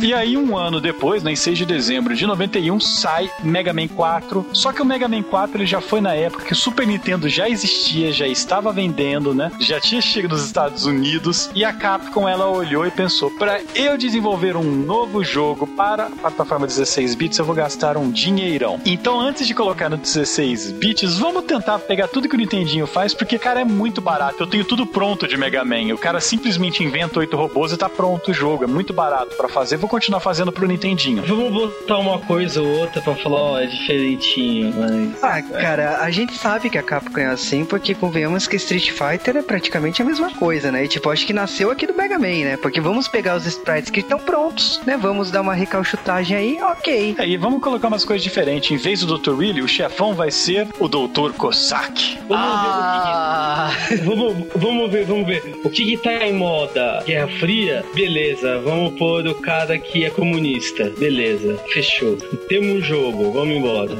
E 0.00 0.12
aí, 0.12 0.36
um 0.36 0.58
ano 0.58 0.80
depois, 0.80 1.22
né, 1.22 1.32
em 1.32 1.36
6 1.36 1.58
de 1.58 1.64
dezembro 1.64 2.16
de 2.16 2.26
91, 2.26 2.80
sai 2.80 3.30
Mega 3.42 3.72
Man 3.72 3.86
4. 3.86 4.44
Só 4.52 4.72
que 4.72 4.82
o 4.82 4.84
Mega 4.84 5.06
Man 5.06 5.22
4 5.22 5.56
ele 5.56 5.66
já 5.66 5.80
foi 5.80 6.00
na 6.00 6.14
época 6.14 6.44
que 6.44 6.52
o 6.52 6.56
Super 6.56 6.86
Nintendo 6.86 7.28
já 7.28 7.48
existia, 7.48 8.12
já 8.12 8.26
estava 8.26 8.72
vendendo, 8.72 9.32
né? 9.32 9.52
Já 9.60 9.80
tinha 9.80 10.00
chegado 10.00 10.32
nos 10.32 10.44
Estados 10.44 10.84
Unidos. 10.84 11.48
E 11.54 11.64
a 11.64 11.72
Capcom 11.72 12.28
ela 12.28 12.48
olhou 12.48 12.84
e 12.84 12.90
pensou: 12.90 13.30
para 13.30 13.60
eu 13.74 13.96
desenvolver 13.96 14.56
um 14.56 14.64
novo 14.64 15.22
jogo 15.22 15.66
para 15.66 16.06
a 16.06 16.10
plataforma 16.10 16.66
16 16.66 17.14
bits, 17.14 17.38
eu 17.38 17.44
vou 17.44 17.54
gastar 17.54 17.96
um 17.96 18.10
dinheirão. 18.10 18.80
Então, 18.84 19.20
antes 19.20 19.46
de 19.46 19.54
colocar 19.54 19.88
no 19.88 19.96
16 19.96 20.72
bits, 20.72 21.18
vamos 21.18 21.44
tentar 21.44 21.78
pegar 21.78 22.08
tudo 22.08 22.28
que 22.28 22.34
o 22.34 22.38
Nintendinho 22.38 22.86
faz, 22.86 23.14
porque, 23.14 23.38
cara, 23.38 23.60
é 23.60 23.64
muito 23.64 24.00
barato. 24.00 24.42
Eu 24.42 24.46
tenho 24.46 24.64
tudo 24.64 24.84
pronto 24.84 25.28
de 25.28 25.36
Mega 25.36 25.64
Man. 25.64 25.94
O 25.94 25.98
cara 25.98 26.20
simplesmente 26.20 26.82
inventa 26.82 27.20
oito 27.20 27.36
robôs 27.36 27.72
e 27.72 27.76
tá 27.76 27.88
pronto 27.88 28.32
o 28.32 28.34
jogo. 28.34 28.64
É 28.64 28.66
muito 28.66 28.92
barato 28.92 29.36
para 29.36 29.48
fazer. 29.48 29.83
Vou 29.84 29.88
continuar 29.90 30.20
fazendo 30.20 30.50
pro 30.50 30.66
Nintendinho. 30.66 31.22
Vamos 31.26 31.52
botar 31.52 31.98
uma 31.98 32.18
coisa 32.18 32.62
ou 32.62 32.78
outra 32.78 33.02
pra 33.02 33.14
falar, 33.16 33.36
ó, 33.36 33.52
oh, 33.52 33.58
é 33.58 33.66
diferentinho, 33.66 34.72
mas. 34.74 35.22
Ah, 35.22 35.42
cara, 35.42 35.98
a 36.00 36.10
gente 36.10 36.32
sabe 36.38 36.70
que 36.70 36.78
a 36.78 36.82
Capcom 36.82 37.20
é 37.20 37.26
assim, 37.26 37.66
porque 37.66 37.94
convenhamos 37.94 38.46
que 38.46 38.56
Street 38.56 38.92
Fighter 38.92 39.36
é 39.36 39.42
praticamente 39.42 40.00
a 40.00 40.04
mesma 40.06 40.30
coisa, 40.30 40.72
né? 40.72 40.86
E 40.86 40.88
tipo, 40.88 41.10
acho 41.10 41.26
que 41.26 41.34
nasceu 41.34 41.70
aqui 41.70 41.86
do 41.86 41.92
Mega 41.92 42.18
Man, 42.18 42.44
né? 42.44 42.56
Porque 42.56 42.80
vamos 42.80 43.08
pegar 43.08 43.36
os 43.36 43.44
sprites 43.44 43.90
que 43.90 44.00
estão 44.00 44.18
prontos, 44.18 44.80
né? 44.86 44.96
Vamos 44.96 45.30
dar 45.30 45.42
uma 45.42 45.52
recalchutagem 45.52 46.34
aí, 46.34 46.62
ok. 46.62 47.16
É, 47.18 47.28
e 47.28 47.36
vamos 47.36 47.62
colocar 47.62 47.88
umas 47.88 48.06
coisas 48.06 48.22
diferentes. 48.22 48.70
Em 48.70 48.78
vez 48.78 49.00
do 49.00 49.18
Dr. 49.18 49.32
Willy, 49.32 49.60
o 49.60 49.68
chefão 49.68 50.14
vai 50.14 50.30
ser 50.30 50.66
o 50.80 50.88
Dr. 50.88 51.34
Cossack. 51.36 52.20
Vamos 52.26 52.46
ah. 52.48 53.70
ver 53.90 53.96
o 53.96 53.98
que, 53.98 53.98
que... 53.98 54.08
vamos, 54.08 54.46
vamos 54.56 54.90
ver, 54.90 55.04
vamos 55.04 55.26
ver. 55.26 55.60
O 55.62 55.68
que, 55.68 55.84
que 55.84 55.98
tá 55.98 56.26
em 56.26 56.32
moda? 56.32 57.02
Guerra 57.04 57.28
Fria? 57.38 57.84
Beleza, 57.94 58.58
vamos 58.60 58.98
pôr 58.98 59.26
o 59.26 59.34
cara 59.34 59.73
que 59.78 60.04
é 60.04 60.10
comunista. 60.10 60.92
Beleza, 60.98 61.58
fechou. 61.72 62.16
Temos 62.48 62.76
um 62.76 62.80
jogo, 62.80 63.30
vamos 63.32 63.56
embora. 63.56 63.96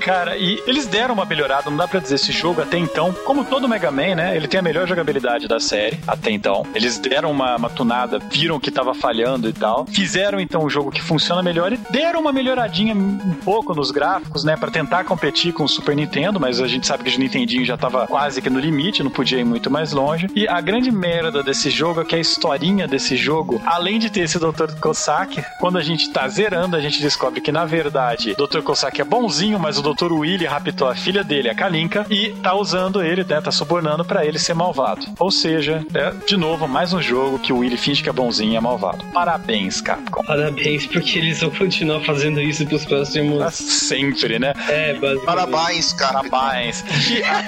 Cara, 0.00 0.36
e 0.36 0.62
eles 0.66 0.86
deram 0.86 1.14
uma 1.14 1.24
melhorada, 1.24 1.70
não 1.70 1.76
dá 1.76 1.86
pra 1.86 2.00
dizer 2.00 2.16
esse 2.16 2.32
jogo 2.32 2.62
até 2.62 2.78
então. 2.78 3.12
Como 3.24 3.44
todo 3.44 3.68
Mega 3.68 3.90
Man, 3.90 4.14
né? 4.14 4.36
Ele 4.36 4.48
tem 4.48 4.60
a 4.60 4.62
melhor 4.62 4.86
jogabilidade 4.86 5.46
da 5.46 5.60
série 5.60 5.98
até 6.06 6.30
então. 6.30 6.66
Eles 6.74 6.98
deram 6.98 7.30
uma, 7.30 7.56
uma 7.56 7.70
tunada, 7.70 8.18
viram 8.18 8.58
que 8.58 8.70
tava 8.70 8.94
falhando 8.94 9.48
e 9.48 9.52
tal. 9.52 9.86
Fizeram 9.86 10.40
então 10.40 10.64
um 10.64 10.70
jogo 10.70 10.90
que 10.90 11.02
funciona 11.02 11.42
melhor 11.42 11.72
e 11.72 11.76
deram 11.90 12.20
uma 12.20 12.32
melhoradinha 12.32 12.94
um 12.94 13.34
pouco 13.44 13.74
nos 13.74 13.90
gráficos, 13.90 14.44
né? 14.44 14.56
Pra 14.56 14.70
tentar 14.70 15.04
competir 15.04 15.52
com 15.52 15.64
o 15.64 15.68
Super 15.68 15.94
Nintendo, 15.94 16.40
mas 16.40 16.60
a 16.60 16.66
gente 16.66 16.86
sabe 16.86 17.04
que 17.04 17.16
o 17.16 17.20
Nintendinho 17.20 17.64
já 17.64 17.76
tava 17.76 18.06
quase 18.06 18.40
que 18.40 18.50
no 18.50 18.58
limite, 18.58 19.02
não 19.02 19.10
podia 19.10 19.38
ir 19.38 19.44
muito 19.44 19.70
mais 19.70 19.92
longe. 19.92 20.26
E 20.34 20.48
a 20.48 20.60
grande 20.60 20.90
merda 20.90 21.42
desse 21.42 21.70
jogo 21.70 22.00
é 22.00 22.04
que 22.04 22.14
a 22.14 22.18
historinha 22.18 22.86
desse 22.86 23.16
jogo, 23.16 23.60
além 23.66 23.98
de 23.98 24.10
ter 24.10 24.20
esse 24.20 24.38
Dr. 24.38 24.72
Kosaki, 25.18 25.44
quando 25.58 25.78
a 25.78 25.82
gente 25.82 26.10
tá 26.10 26.28
zerando, 26.28 26.76
a 26.76 26.80
gente 26.80 27.00
descobre 27.00 27.40
que 27.40 27.50
na 27.50 27.64
verdade 27.64 28.36
o 28.38 28.46
Dr. 28.46 28.60
Kosaki 28.60 29.00
é 29.00 29.04
bonzinho, 29.04 29.58
mas 29.58 29.76
o 29.78 29.82
Dr. 29.82 30.12
Willy 30.12 30.46
raptou 30.46 30.88
a 30.88 30.94
filha 30.94 31.24
dele, 31.24 31.50
a 31.50 31.54
Kalinka, 31.54 32.06
e 32.08 32.30
tá 32.42 32.54
usando 32.54 33.02
ele, 33.02 33.24
né? 33.24 33.40
Tá 33.40 33.50
subornando 33.50 34.04
para 34.04 34.24
ele 34.24 34.38
ser 34.38 34.54
malvado. 34.54 35.06
Ou 35.18 35.30
seja, 35.30 35.84
é, 35.94 36.12
de 36.26 36.36
novo, 36.36 36.68
mais 36.68 36.92
um 36.92 37.02
jogo 37.02 37.38
que 37.38 37.52
o 37.52 37.58
Willy 37.58 37.76
finge 37.76 38.02
que 38.02 38.08
é 38.08 38.12
bonzinho 38.12 38.52
e 38.52 38.56
é 38.56 38.60
malvado. 38.60 39.04
Parabéns, 39.12 39.80
Capcom. 39.80 40.22
Parabéns, 40.22 40.86
porque 40.86 41.18
eles 41.18 41.40
vão 41.40 41.50
continuar 41.50 42.00
fazendo 42.02 42.40
isso 42.40 42.64
pros 42.66 42.84
próximos. 42.84 43.42
Ah, 43.42 43.50
Sempre, 43.50 44.38
né? 44.38 44.52
É, 44.68 44.92
basicamente. 44.94 45.24
Parabéns, 45.24 45.92
cara. 45.92 46.22
Parabéns. 46.28 46.84
E 47.10 47.22
a, 47.22 47.44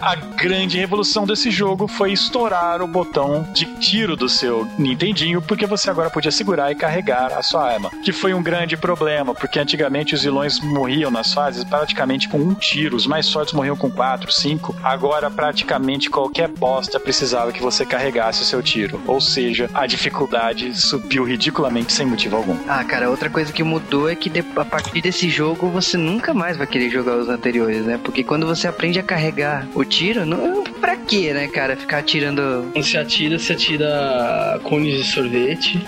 a 0.00 0.14
grande 0.16 0.78
revolução 0.78 1.26
desse 1.26 1.50
jogo 1.50 1.86
foi 1.86 2.12
estourar 2.12 2.82
o 2.82 2.86
botão 2.88 3.46
de 3.52 3.66
tiro 3.78 4.16
do 4.16 4.28
seu 4.28 4.66
Nintendinho, 4.78 5.40
porque 5.42 5.66
você 5.66 5.75
agora 5.88 6.10
podia 6.10 6.30
segurar 6.30 6.70
e 6.70 6.74
carregar 6.74 7.32
a 7.32 7.42
sua 7.42 7.72
arma. 7.72 7.90
Que 8.02 8.12
foi 8.12 8.34
um 8.34 8.42
grande 8.42 8.76
problema, 8.76 9.34
porque 9.34 9.58
antigamente 9.58 10.14
os 10.14 10.22
vilões 10.22 10.60
morriam 10.60 11.10
nas 11.10 11.32
fases 11.32 11.64
praticamente 11.64 12.28
com 12.28 12.38
um 12.38 12.54
tiro. 12.54 12.96
Os 12.96 13.06
mais 13.06 13.30
fortes 13.30 13.54
morriam 13.54 13.76
com 13.76 13.90
quatro, 13.90 14.30
cinco. 14.32 14.74
Agora, 14.82 15.30
praticamente 15.30 16.10
qualquer 16.10 16.48
bosta 16.48 16.98
precisava 16.98 17.52
que 17.52 17.62
você 17.62 17.84
carregasse 17.84 18.42
o 18.42 18.44
seu 18.44 18.62
tiro. 18.62 19.00
Ou 19.06 19.20
seja, 19.20 19.68
a 19.74 19.86
dificuldade 19.86 20.78
subiu 20.78 21.24
ridiculamente 21.24 21.92
sem 21.92 22.06
motivo 22.06 22.36
algum. 22.36 22.56
Ah, 22.68 22.84
cara, 22.84 23.10
outra 23.10 23.30
coisa 23.30 23.52
que 23.52 23.62
mudou 23.62 24.08
é 24.08 24.14
que 24.14 24.30
a 24.56 24.64
partir 24.64 25.00
desse 25.00 25.28
jogo 25.28 25.68
você 25.68 25.96
nunca 25.96 26.32
mais 26.34 26.56
vai 26.56 26.66
querer 26.66 26.90
jogar 26.90 27.16
os 27.16 27.28
anteriores, 27.28 27.84
né? 27.84 27.98
Porque 28.02 28.22
quando 28.22 28.46
você 28.46 28.68
aprende 28.68 28.98
a 28.98 29.02
carregar 29.02 29.66
o 29.74 29.84
tiro, 29.84 30.24
não, 30.26 30.64
pra 30.80 30.96
quê, 30.96 31.32
né, 31.32 31.48
cara? 31.48 31.76
Ficar 31.76 31.98
atirando. 31.98 32.70
Quando 32.72 32.84
se 32.84 32.96
atira, 32.96 33.38
se 33.38 33.52
atira 33.52 34.60
cones 34.62 34.96
de 34.96 35.04
sorvete. 35.04 35.65
Elite. 35.74 35.86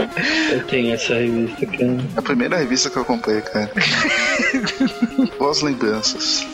Eu 0.52 0.62
tenho 0.66 0.94
essa 0.94 1.14
revista, 1.14 1.66
cara. 1.66 1.84
É 2.14 2.18
a 2.18 2.22
primeira 2.22 2.56
revista 2.56 2.88
que 2.90 2.96
eu 2.96 3.04
comprei, 3.04 3.40
cara. 3.40 3.70
Boas 5.38 5.60
lembranças. 5.62 6.46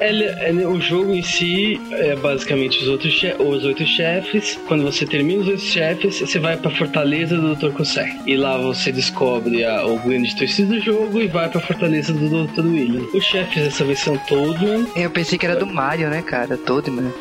Ele- 0.00 0.24
ele- 0.46 0.64
o 0.66 0.80
jogo 0.80 1.14
em 1.14 1.22
si 1.22 1.80
é 1.92 2.14
basicamente 2.16 2.82
os 2.82 2.88
outros 2.88 3.12
che- 3.12 3.34
os 3.38 3.64
oito 3.64 3.86
chefes. 3.86 4.58
Quando 4.66 4.82
você 4.82 5.06
termina 5.06 5.42
os 5.42 5.48
oito 5.48 5.60
chefes, 5.62 6.20
você 6.20 6.38
vai 6.38 6.56
pra 6.56 6.70
fortaleza 6.70 7.36
do 7.36 7.54
Dr. 7.54 7.70
Kosek. 7.72 8.10
E 8.26 8.36
lá 8.36 8.56
você 8.58 8.90
descobre 8.92 9.64
a- 9.64 9.84
o 9.86 9.98
grande 10.00 10.34
twist 10.36 10.62
do 10.64 10.80
jogo 10.80 11.20
e 11.20 11.26
vai 11.28 11.48
pra 11.48 11.60
fortaleza 11.60 12.12
do 12.12 12.46
Dr. 12.46 12.64
William. 12.66 13.04
Os 13.14 13.24
chefes 13.24 13.62
dessa 13.64 13.84
vez 13.84 13.98
são 14.00 14.16
Toadman. 14.28 14.86
Eu 14.96 15.10
pensei 15.10 15.38
que 15.38 15.46
era 15.46 15.56
do 15.56 15.66
Mario, 15.66 16.08
né, 16.10 16.22
cara? 16.22 16.56
Todo, 16.56 16.90
mano. 16.90 17.12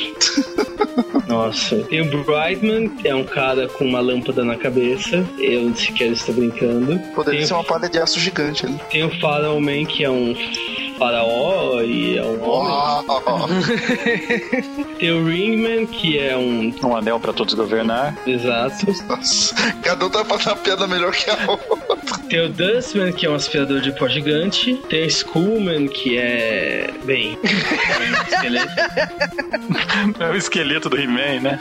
Nossa. 1.27 1.77
Tem 1.83 2.01
o 2.01 2.23
Brightman, 2.23 2.89
que 2.89 3.07
é 3.07 3.15
um 3.15 3.23
cara 3.23 3.67
com 3.67 3.85
uma 3.85 3.99
lâmpada 4.01 4.43
na 4.43 4.55
cabeça. 4.55 5.23
Eu 5.51 5.75
sequer 5.75 6.11
estou 6.11 6.33
brincando. 6.33 6.97
Poderia 7.13 7.39
Tem 7.39 7.47
ser 7.47 7.53
uma 7.53 7.63
palha 7.63 7.89
de 7.89 7.99
aço 7.99 8.19
gigante 8.19 8.65
ali. 8.65 8.79
Tem 8.89 9.03
o 9.03 9.19
Pharaoh 9.19 9.59
Man, 9.59 9.85
que 9.85 10.03
é 10.03 10.09
um 10.09 10.33
faraó 11.01 11.81
e 11.81 12.19
é 12.19 12.23
um 12.23 12.39
homem. 12.47 13.59
Tem 14.99 15.11
o 15.11 15.25
Ringman, 15.25 15.87
que 15.87 16.19
é 16.19 16.37
um... 16.37 16.71
Um 16.83 16.95
anel 16.95 17.19
pra 17.19 17.33
todos 17.33 17.55
governar. 17.55 18.15
Exato. 18.27 18.85
Nossa, 19.07 19.55
cada 19.81 20.05
um 20.05 20.09
tá 20.11 20.23
fazendo 20.23 20.49
uma 20.49 20.55
piada 20.57 20.87
melhor 20.87 21.11
que 21.11 21.27
a 21.27 21.37
outra. 21.47 21.97
Tem 22.29 22.45
o 22.45 22.49
Dustman, 22.49 23.11
que 23.11 23.25
é 23.25 23.29
um 23.29 23.35
aspirador 23.35 23.81
de 23.81 23.91
pó 23.93 24.07
gigante. 24.07 24.75
Tem 24.89 25.03
o 25.03 25.07
Skullman, 25.07 25.87
que 25.87 26.17
é... 26.19 26.91
Bem... 27.03 27.37
é 27.43 28.19
um 28.19 28.35
esqueleto. 28.35 28.73
É 30.19 30.29
o 30.29 30.35
esqueleto 30.35 30.89
do 30.89 30.99
He-Man, 30.99 31.39
né? 31.41 31.59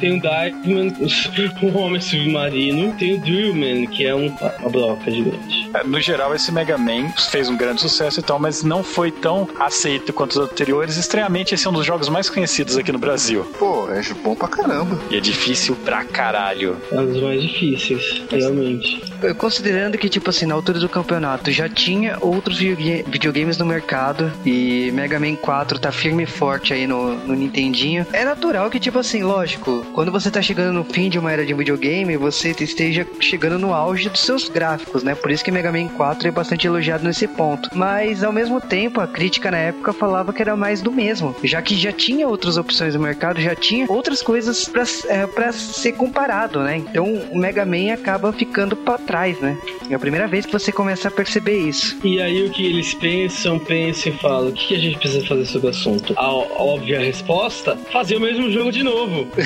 Tem 0.00 0.16
o 0.16 0.22
Darkman, 0.22 0.94
um 1.62 1.76
homem 1.78 2.00
submarino. 2.00 2.94
Tem 2.94 3.14
o 3.14 3.20
Drillman, 3.20 3.86
que 3.86 4.06
é 4.06 4.14
um, 4.14 4.28
uma 4.60 4.70
broca 4.70 5.10
gigante. 5.10 5.70
É, 5.74 5.84
No 5.84 5.97
geral, 6.00 6.34
esse 6.34 6.50
Mega 6.52 6.76
Man 6.78 7.08
fez 7.30 7.48
um 7.48 7.56
grande 7.56 7.80
sucesso 7.80 8.20
e 8.20 8.22
tal, 8.22 8.38
mas 8.38 8.62
não 8.62 8.82
foi 8.82 9.10
tão 9.10 9.48
aceito 9.58 10.12
quanto 10.12 10.32
os 10.32 10.38
anteriores. 10.38 10.96
Estranhamente, 10.96 11.54
esse 11.54 11.66
é 11.66 11.70
um 11.70 11.72
dos 11.72 11.86
jogos 11.86 12.08
mais 12.08 12.28
conhecidos 12.30 12.76
aqui 12.76 12.92
no 12.92 12.98
Brasil. 12.98 13.44
Pô, 13.58 13.88
é 13.90 14.02
bom 14.22 14.34
pra 14.34 14.48
caramba. 14.48 14.98
E 15.10 15.16
é 15.16 15.20
difícil 15.20 15.76
pra 15.84 16.04
caralho. 16.04 16.76
É 16.90 16.98
um 17.00 17.06
dos 17.06 17.22
mais 17.22 17.42
difíceis, 17.42 18.22
realmente. 18.30 19.02
Considerando 19.36 19.98
que, 19.98 20.08
tipo 20.08 20.30
assim, 20.30 20.46
na 20.46 20.54
altura 20.54 20.78
do 20.78 20.88
campeonato 20.88 21.50
já 21.50 21.68
tinha 21.68 22.16
outros 22.20 22.58
videoga- 22.58 23.04
videogames 23.08 23.58
no 23.58 23.64
mercado 23.66 24.30
e 24.44 24.90
Mega 24.92 25.18
Man 25.18 25.34
4 25.36 25.78
tá 25.78 25.90
firme 25.92 26.22
e 26.22 26.26
forte 26.26 26.72
aí 26.72 26.86
no, 26.86 27.14
no 27.26 27.34
Nintendinho, 27.34 28.06
é 28.12 28.24
natural 28.24 28.70
que, 28.70 28.78
tipo 28.80 28.98
assim, 28.98 29.22
lógico, 29.22 29.84
quando 29.92 30.10
você 30.12 30.30
tá 30.30 30.40
chegando 30.40 30.72
no 30.72 30.84
fim 30.84 31.08
de 31.08 31.18
uma 31.18 31.32
era 31.32 31.44
de 31.44 31.52
videogame, 31.54 32.16
você 32.16 32.54
esteja 32.58 33.06
chegando 33.20 33.58
no 33.58 33.72
auge 33.74 34.08
dos 34.08 34.20
seus 34.20 34.48
gráficos, 34.48 35.02
né? 35.02 35.14
Por 35.14 35.30
isso 35.30 35.44
que 35.44 35.50
Mega 35.50 35.72
Man 35.72 35.87
4 35.88 36.28
é 36.28 36.30
bastante 36.30 36.66
elogiado 36.66 37.04
nesse 37.04 37.26
ponto. 37.26 37.70
Mas, 37.74 38.22
ao 38.22 38.32
mesmo 38.32 38.60
tempo, 38.60 39.00
a 39.00 39.06
crítica 39.06 39.50
na 39.50 39.58
época 39.58 39.92
falava 39.92 40.32
que 40.32 40.42
era 40.42 40.56
mais 40.56 40.80
do 40.80 40.90
mesmo, 40.90 41.34
já 41.42 41.60
que 41.62 41.76
já 41.76 41.92
tinha 41.92 42.28
outras 42.28 42.56
opções 42.56 42.94
no 42.94 43.00
mercado, 43.00 43.40
já 43.40 43.54
tinha 43.54 43.86
outras 43.88 44.22
coisas 44.22 44.68
pra, 44.68 44.84
é, 45.08 45.26
pra 45.26 45.52
ser 45.52 45.92
comparado, 45.92 46.60
né? 46.60 46.76
Então, 46.76 47.04
o 47.30 47.38
Mega 47.38 47.64
Man 47.64 47.92
acaba 47.92 48.32
ficando 48.32 48.76
pra 48.76 48.98
trás, 48.98 49.38
né? 49.40 49.56
É 49.90 49.94
a 49.94 49.98
primeira 49.98 50.26
vez 50.26 50.46
que 50.46 50.52
você 50.52 50.70
começa 50.70 51.08
a 51.08 51.10
perceber 51.10 51.58
isso. 51.58 51.98
E 52.04 52.20
aí 52.20 52.46
o 52.46 52.50
que 52.50 52.64
eles 52.64 52.94
pensam, 52.94 53.58
pensam 53.58 54.12
e 54.12 54.16
falam, 54.16 54.48
o 54.48 54.52
que 54.52 54.74
a 54.74 54.78
gente 54.78 54.98
precisa 54.98 55.26
fazer 55.26 55.46
sobre 55.46 55.68
o 55.68 55.70
assunto? 55.70 56.14
A 56.16 56.30
óbvia 56.30 57.00
resposta, 57.00 57.76
fazer 57.92 58.16
o 58.16 58.20
mesmo 58.20 58.50
jogo 58.50 58.70
de 58.70 58.82
novo. 58.82 59.28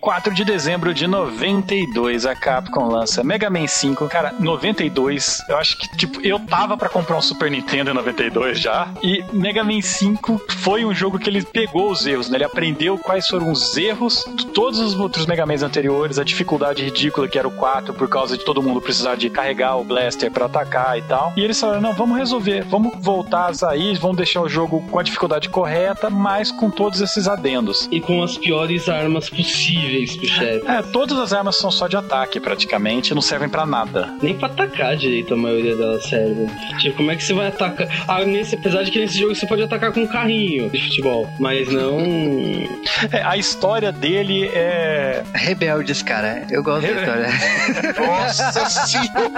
4 0.00 0.32
de 0.32 0.44
dezembro 0.44 0.94
de 0.94 1.06
92, 1.06 2.24
a 2.24 2.34
Capcom 2.34 2.88
lança 2.88 3.24
Mega 3.24 3.50
Man 3.50 3.66
5. 3.66 4.08
Cara, 4.08 4.32
92, 4.38 5.42
eu 5.48 5.56
acho 5.58 5.76
que, 5.76 5.96
tipo, 5.96 6.20
eu 6.24 6.38
tava 6.38 6.76
pra 6.76 6.88
comprar 6.88 7.16
um 7.16 7.20
Super 7.20 7.50
Nintendo 7.50 7.90
em 7.90 7.94
92 7.94 8.60
já. 8.60 8.88
E 9.02 9.24
Mega 9.32 9.64
Man 9.64 9.80
5 9.80 10.40
foi 10.58 10.84
um 10.84 10.94
jogo 10.94 11.18
que 11.18 11.28
ele 11.28 11.42
pegou 11.42 11.90
os 11.90 12.06
erros, 12.06 12.30
né? 12.30 12.36
Ele 12.36 12.44
aprendeu 12.44 12.96
quais 12.96 13.26
foram 13.26 13.50
os 13.50 13.76
erros 13.76 14.24
de 14.34 14.46
todos 14.46 14.78
os 14.78 14.98
outros 14.98 15.26
Mega 15.26 15.44
Mans 15.44 15.62
anteriores, 15.62 16.18
a 16.18 16.24
dificuldade 16.24 16.84
ridícula 16.84 17.26
que 17.26 17.38
era 17.38 17.48
o 17.48 17.52
4, 17.52 17.92
por 17.92 18.08
causa 18.08 18.38
de 18.38 18.44
todo 18.44 18.62
mundo 18.62 18.80
precisar 18.80 19.16
de 19.16 19.28
carregar 19.28 19.76
o 19.76 19.84
Blaster 19.84 20.30
pra 20.30 20.46
atacar 20.46 20.96
e 20.96 21.02
tal. 21.02 21.32
E 21.36 21.42
eles 21.42 21.58
falaram: 21.58 21.80
não, 21.80 21.92
vamos 21.92 22.16
resolver, 22.16 22.64
vamos 22.64 22.92
voltar 23.00 23.50
a 23.50 23.54
sair, 23.54 23.98
vamos 23.98 24.16
deixar 24.16 24.42
o 24.42 24.48
jogo 24.48 24.80
com 24.90 24.98
a 24.98 25.02
dificuldade 25.02 25.48
correta, 25.48 26.08
mas 26.08 26.52
com 26.52 26.70
todos 26.70 27.00
esses 27.00 27.26
adendos. 27.26 27.88
E 27.90 28.00
com 28.00 28.22
as 28.22 28.38
piores 28.38 28.88
armas 28.88 29.28
possíveis 29.28 29.87
pro 29.88 30.28
chefe. 30.28 30.66
É, 30.66 30.82
todas 30.82 31.18
as 31.18 31.32
armas 31.32 31.56
são 31.56 31.70
só 31.70 31.86
de 31.88 31.96
ataque, 31.96 32.40
praticamente, 32.40 33.14
não 33.14 33.22
servem 33.22 33.48
pra 33.48 33.66
nada. 33.66 34.12
Nem 34.22 34.34
pra 34.34 34.48
atacar 34.48 34.96
direito 34.96 35.34
a 35.34 35.36
maioria 35.36 35.76
delas 35.76 36.04
serve. 36.04 36.46
Tipo, 36.78 36.96
como 36.98 37.10
é 37.10 37.16
que 37.16 37.24
você 37.24 37.32
vai 37.32 37.48
atacar? 37.48 37.88
Ah, 38.06 38.24
nesse, 38.24 38.54
apesar 38.54 38.82
de 38.82 38.90
que 38.90 38.98
nesse 38.98 39.18
jogo 39.18 39.34
você 39.34 39.46
pode 39.46 39.62
atacar 39.62 39.92
com 39.92 40.00
um 40.00 40.06
carrinho 40.06 40.70
de 40.70 40.82
futebol, 40.82 41.28
mas 41.38 41.68
não. 41.72 41.98
É, 43.12 43.22
a 43.22 43.36
história 43.36 43.92
dele 43.92 44.50
é. 44.52 45.22
Rebeldes, 45.32 46.02
cara. 46.02 46.44
Eu 46.50 46.62
gosto 46.62 46.82
da 46.82 47.00
história. 47.00 47.28
Nossa 48.06 48.52
senhora! 48.86 49.30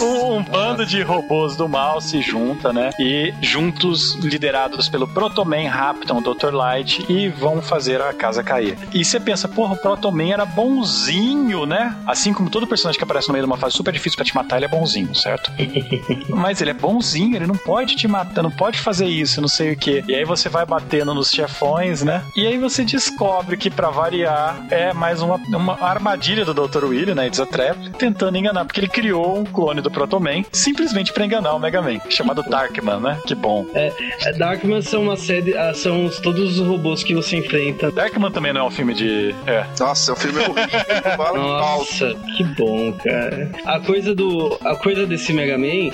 Um, 0.00 0.36
um 0.36 0.42
bando 0.42 0.86
de 0.86 1.02
robôs 1.02 1.56
do 1.56 1.68
mal 1.68 2.00
se 2.00 2.22
junta, 2.22 2.72
né? 2.72 2.90
E 2.98 3.34
juntos, 3.40 4.14
liderados 4.16 4.88
pelo 4.88 5.06
Protoman, 5.06 5.68
raptam 5.68 6.18
o 6.18 6.20
Dr. 6.20 6.54
Light 6.54 7.04
e 7.08 7.28
vão 7.28 7.60
fazer 7.60 8.00
a 8.00 8.12
casa 8.12 8.42
cair. 8.42 8.76
E 8.92 9.04
você 9.04 9.20
pensa, 9.20 9.43
porra, 9.48 9.74
o 9.74 9.76
Proto 9.76 10.10
Man 10.10 10.32
era 10.32 10.44
bonzinho, 10.44 11.66
né? 11.66 11.96
Assim 12.06 12.32
como 12.32 12.50
todo 12.50 12.66
personagem 12.66 12.98
que 12.98 13.04
aparece 13.04 13.28
no 13.28 13.32
meio 13.32 13.44
de 13.44 13.50
uma 13.50 13.56
fase 13.56 13.76
super 13.76 13.92
difícil 13.92 14.16
pra 14.16 14.24
te 14.24 14.34
matar, 14.34 14.56
ele 14.56 14.66
é 14.66 14.68
bonzinho, 14.68 15.14
certo? 15.14 15.50
Mas 16.28 16.60
ele 16.60 16.70
é 16.70 16.74
bonzinho, 16.74 17.36
ele 17.36 17.46
não 17.46 17.56
pode 17.56 17.96
te 17.96 18.06
matar, 18.08 18.42
não 18.42 18.50
pode 18.50 18.78
fazer 18.78 19.06
isso, 19.06 19.40
não 19.40 19.48
sei 19.48 19.72
o 19.72 19.76
que. 19.76 20.04
E 20.08 20.14
aí 20.14 20.24
você 20.24 20.48
vai 20.48 20.64
batendo 20.64 21.14
nos 21.14 21.30
chefões, 21.30 22.02
né? 22.02 22.22
E 22.36 22.46
aí 22.46 22.58
você 22.58 22.84
descobre 22.84 23.56
que, 23.56 23.70
para 23.70 23.90
variar, 23.90 24.66
é 24.70 24.92
mais 24.92 25.22
uma, 25.22 25.36
uma 25.36 25.82
armadilha 25.82 26.44
do 26.44 26.54
Dr. 26.54 26.84
Willy, 26.84 27.14
né? 27.14 27.26
It's 27.26 27.40
a 27.40 27.46
trap, 27.46 27.90
tentando 27.98 28.36
enganar, 28.36 28.64
porque 28.64 28.80
ele 28.80 28.88
criou 28.88 29.38
um 29.38 29.44
clone 29.44 29.80
do 29.80 29.90
Proto 29.90 30.20
Man 30.20 30.44
simplesmente 30.52 31.12
para 31.12 31.24
enganar 31.24 31.54
o 31.54 31.58
Mega 31.58 31.82
Man, 31.82 32.00
chamado 32.08 32.42
Darkman, 32.42 33.00
né? 33.00 33.18
Que 33.26 33.34
bom. 33.34 33.66
É, 33.74 33.92
é, 34.22 34.32
Darkman 34.32 34.82
são 34.82 35.02
uma 35.02 35.16
série, 35.16 35.56
ah, 35.56 35.72
são 35.74 36.08
todos 36.22 36.58
os 36.58 36.66
robôs 36.66 37.02
que 37.02 37.14
você 37.14 37.36
enfrenta. 37.36 37.90
Darkman 37.90 38.30
também 38.30 38.52
não 38.52 38.62
é 38.62 38.64
um 38.64 38.70
filme 38.70 38.94
de. 38.94 39.33
É. 39.46 39.64
Nossa, 39.78 40.10
é 40.10 40.14
um 40.14 40.16
filme 40.16 40.38
horrível. 40.40 41.34
Nossa, 41.34 42.14
que 42.36 42.44
bom, 42.44 42.92
cara. 42.92 43.50
A 43.64 43.80
coisa 43.80 44.14
do. 44.14 44.58
A 44.64 44.76
coisa 44.76 45.06
desse 45.06 45.32
Mega 45.32 45.58
Man, 45.58 45.90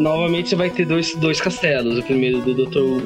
novamente 0.00 0.48
você 0.50 0.56
vai 0.56 0.70
ter 0.70 0.86
dois, 0.86 1.14
dois 1.16 1.40
castelos. 1.40 1.98
O 1.98 2.02
primeiro 2.02 2.40
do 2.40 2.54
Dr. 2.54 3.04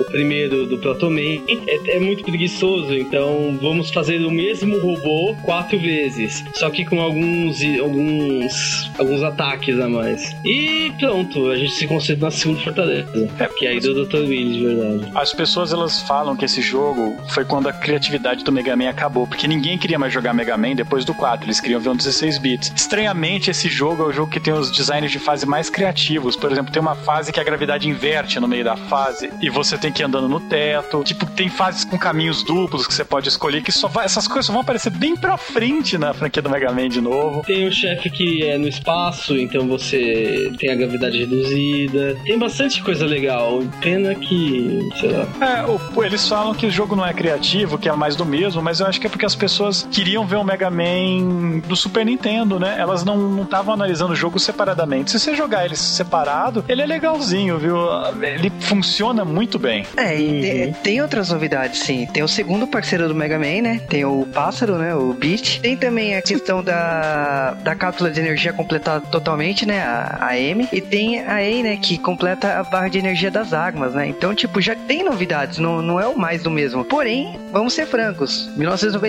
O 0.00 0.04
primeiro 0.04 0.66
do 0.66 0.78
Proto 0.78 1.10
Man 1.10 1.42
é, 1.48 1.96
é 1.96 2.00
muito 2.00 2.22
preguiçoso, 2.22 2.94
então 2.94 3.58
vamos 3.60 3.90
fazer 3.90 4.18
o 4.24 4.30
mesmo 4.30 4.78
robô 4.78 5.34
quatro 5.44 5.78
vezes. 5.78 6.44
Só 6.54 6.70
que 6.70 6.84
com 6.84 7.00
alguns. 7.00 7.62
alguns. 7.80 8.90
alguns 8.98 9.22
ataques 9.22 9.78
a 9.80 9.88
mais. 9.88 10.34
E 10.44 10.92
pronto, 10.98 11.50
a 11.50 11.56
gente 11.56 11.72
se 11.72 11.86
concentra 11.86 12.26
na 12.26 12.30
segunda 12.30 12.60
fortaleza. 12.60 13.30
É, 13.38 13.46
que 13.46 13.66
é 13.66 13.70
aí 13.70 13.80
do 13.80 14.04
Dr. 14.04 14.18
Willy, 14.18 14.58
de 14.58 14.64
verdade. 14.64 15.12
As 15.14 15.32
pessoas 15.32 15.72
elas 15.72 16.02
falam 16.02 16.36
que 16.36 16.44
esse 16.44 16.60
jogo 16.60 17.16
foi 17.30 17.44
quando 17.44 17.68
a 17.68 17.72
criatividade 17.72 18.44
do 18.44 18.52
Mega 18.52 18.76
Man 18.76 18.88
acabou, 18.88 19.26
porque 19.28 19.46
ninguém 19.46 19.78
queria 19.78 19.98
mais 19.98 20.12
jogar 20.12 20.32
Mega 20.32 20.56
Man 20.56 20.74
depois 20.74 21.04
do 21.04 21.14
4, 21.14 21.46
eles 21.46 21.60
queriam 21.60 21.80
ver 21.80 21.90
um 21.90 21.96
16 21.96 22.38
bits. 22.38 22.72
Estranhamente, 22.74 23.50
esse 23.50 23.68
jogo 23.68 24.02
é 24.02 24.06
o 24.06 24.12
jogo 24.12 24.30
que 24.30 24.40
tem 24.40 24.52
os 24.52 24.70
designs 24.70 25.10
de 25.10 25.18
fase 25.18 25.46
mais 25.46 25.70
criativos. 25.70 26.36
Por 26.36 26.50
exemplo, 26.50 26.72
tem 26.72 26.80
uma 26.80 26.94
fase 26.94 27.32
que 27.32 27.40
a 27.40 27.44
gravidade 27.44 27.88
inverte 27.88 28.40
no 28.40 28.48
meio 28.48 28.64
da 28.64 28.76
fase 28.76 29.30
e 29.40 29.50
você 29.50 29.76
tem 29.76 29.92
que 29.92 30.02
ir 30.02 30.04
andando 30.04 30.28
no 30.28 30.40
teto. 30.40 31.02
Tipo, 31.04 31.26
tem 31.26 31.48
fases 31.48 31.84
com 31.84 31.98
caminhos 31.98 32.42
duplos 32.42 32.86
que 32.86 32.94
você 32.94 33.04
pode 33.04 33.28
escolher, 33.28 33.62
que 33.62 33.72
só 33.72 33.88
vai, 33.88 34.04
essas 34.04 34.26
coisas 34.26 34.46
só 34.46 34.52
vão 34.52 34.62
aparecer 34.62 34.90
bem 34.90 35.16
pra 35.16 35.36
frente 35.36 35.98
na 35.98 36.12
franquia 36.14 36.42
do 36.42 36.50
Mega 36.50 36.72
Man 36.72 36.88
de 36.88 37.00
novo. 37.00 37.42
Tem 37.44 37.66
o 37.66 37.72
chefe 37.72 38.10
que 38.10 38.44
é 38.44 38.56
no 38.58 38.68
espaço, 38.68 39.36
então 39.36 39.66
você 39.66 40.52
tem 40.58 40.70
a 40.70 40.74
gravidade 40.74 41.18
reduzida. 41.18 42.16
Tem 42.24 42.38
bastante 42.38 42.82
coisa 42.82 43.04
legal. 43.04 43.62
Pena 43.80 44.14
que, 44.14 44.88
sei 44.98 45.10
lá. 45.10 45.26
É, 45.40 46.06
eles 46.06 46.28
falam 46.28 46.54
que 46.54 46.66
o 46.66 46.70
jogo 46.70 46.96
não 46.96 47.04
é 47.04 47.12
criativo, 47.12 47.78
que 47.78 47.88
é 47.88 47.92
mais 47.92 48.16
do 48.16 48.24
mesmo, 48.24 48.62
mas 48.62 48.80
eu 48.80 48.86
acho 48.86 49.00
que 49.00 49.06
é 49.06 49.10
porque 49.18 49.26
as 49.26 49.34
pessoas 49.34 49.84
queriam 49.90 50.24
ver 50.24 50.36
o 50.36 50.44
Mega 50.44 50.70
Man 50.70 51.58
do 51.66 51.74
Super 51.74 52.06
Nintendo, 52.06 52.60
né? 52.60 52.76
Elas 52.78 53.04
não 53.04 53.42
estavam 53.42 53.74
analisando 53.74 54.12
o 54.12 54.16
jogo 54.16 54.38
separadamente. 54.38 55.10
Se 55.10 55.18
você 55.18 55.34
jogar 55.34 55.64
ele 55.64 55.74
separado, 55.74 56.64
ele 56.68 56.82
é 56.82 56.86
legalzinho, 56.86 57.58
viu? 57.58 57.76
Ele 58.22 58.52
funciona 58.60 59.24
muito 59.24 59.58
bem. 59.58 59.84
É, 59.96 60.16
e 60.16 60.40
tem, 60.40 60.72
tem 60.72 61.02
outras 61.02 61.30
novidades, 61.30 61.80
sim. 61.80 62.06
Tem 62.06 62.22
o 62.22 62.28
segundo 62.28 62.64
parceiro 62.68 63.08
do 63.08 63.14
Mega 63.14 63.36
Man, 63.40 63.62
né? 63.62 63.80
Tem 63.88 64.04
o 64.04 64.24
pássaro, 64.32 64.78
né? 64.78 64.94
O 64.94 65.12
Beat. 65.12 65.60
Tem 65.62 65.76
também 65.76 66.14
a 66.14 66.22
questão 66.22 66.62
da, 66.62 67.54
da 67.54 67.74
cápsula 67.74 68.12
de 68.12 68.20
energia 68.20 68.52
completada 68.52 69.04
totalmente, 69.06 69.66
né? 69.66 69.80
A, 69.80 70.28
a 70.28 70.38
M. 70.38 70.68
E 70.72 70.80
tem 70.80 71.26
a 71.26 71.42
E, 71.42 71.64
né? 71.64 71.76
Que 71.76 71.98
completa 71.98 72.60
a 72.60 72.62
barra 72.62 72.86
de 72.86 72.98
energia 72.98 73.32
das 73.32 73.52
armas, 73.52 73.94
né? 73.94 74.06
Então, 74.06 74.32
tipo, 74.32 74.60
já 74.60 74.76
tem 74.76 75.02
novidades. 75.02 75.58
Não, 75.58 75.82
não 75.82 75.98
é 75.98 76.06
o 76.06 76.16
mais 76.16 76.44
do 76.44 76.52
mesmo. 76.52 76.84
Porém, 76.84 77.36
vamos 77.50 77.72
ser 77.72 77.84
francos. 77.84 78.48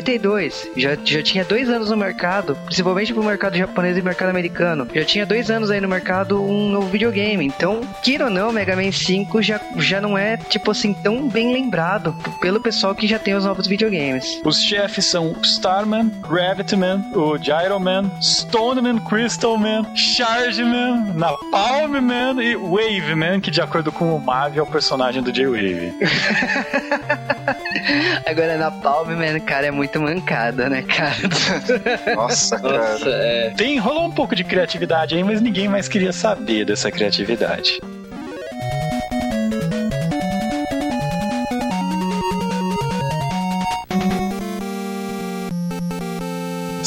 1992. 0.02 0.70
Já, 0.76 0.97
já 1.04 1.24
tinha 1.24 1.43
dois 1.43 1.70
anos 1.70 1.89
no 1.89 1.97
mercado. 1.97 2.56
Principalmente 2.66 3.14
pro 3.14 3.24
mercado 3.24 3.58
japonês 3.58 3.97
e 3.97 4.02
mercado 4.02 4.30
americano. 4.30 4.88
Já 4.93 5.04
tinha 5.04 5.26
dois 5.26 5.50
anos 5.52 5.70
aí 5.70 5.82
no 5.82 5.88
mercado 5.88 6.41
um 6.41 6.70
novo 6.70 6.88
videogame. 6.88 7.45
Então, 7.45 7.82
queira 8.04 8.26
ou 8.26 8.30
não, 8.30 8.52
Mega 8.52 8.76
Man 8.76 8.91
5 8.91 9.41
já, 9.41 9.60
já 9.78 10.02
não 10.02 10.18
é, 10.18 10.38
tipo 10.38 10.72
assim, 10.72 10.93
tão 10.93 11.28
bem 11.28 11.54
lembrado 11.54 12.16
pelo 12.41 12.60
pessoal 12.60 12.95
que 12.95 13.08
já 13.08 13.20
tem 13.20 13.36
os 13.36 13.45
novos 13.45 13.68
videogames. 13.68 14.41
Os 14.43 14.62
chefes 14.62 15.06
são 15.06 15.36
Starman, 15.43 16.12
Gravityman, 16.28 17.12
o 17.14 17.38
Gyroman, 17.38 18.10
Stoneman, 18.22 19.00
Crystalman, 19.00 19.86
Chargeman, 19.95 21.14
Napalmman 21.16 22.41
e 22.41 22.56
Waveman, 22.56 23.41
que 23.41 23.52
de 23.52 23.62
acordo 23.62 23.91
com 23.91 24.16
o 24.16 24.20
Mavi 24.20 24.60
é 24.60 24.62
o 24.62 24.66
personagem 24.66 25.22
do 25.22 25.32
J-Wave. 25.32 25.93
Agora 28.26 28.58
na 28.58 28.72
Palme, 28.72 29.16
mano, 29.16 29.41
cara, 29.41 29.68
é 29.68 29.72
muito 29.72 29.89
mancada, 29.98 30.70
né, 30.70 30.84
cara? 30.84 31.16
Nossa, 32.16 32.60
cara. 32.60 32.78
Nossa, 32.78 33.10
é. 33.10 33.54
Tem, 33.56 33.78
rolou 33.80 34.06
um 34.06 34.12
pouco 34.12 34.36
de 34.36 34.44
criatividade 34.44 35.16
aí, 35.16 35.24
mas 35.24 35.42
ninguém 35.42 35.68
mais 35.68 35.88
queria 35.88 36.12
saber 36.14 36.66
dessa 36.66 36.92
criatividade. 36.92 37.80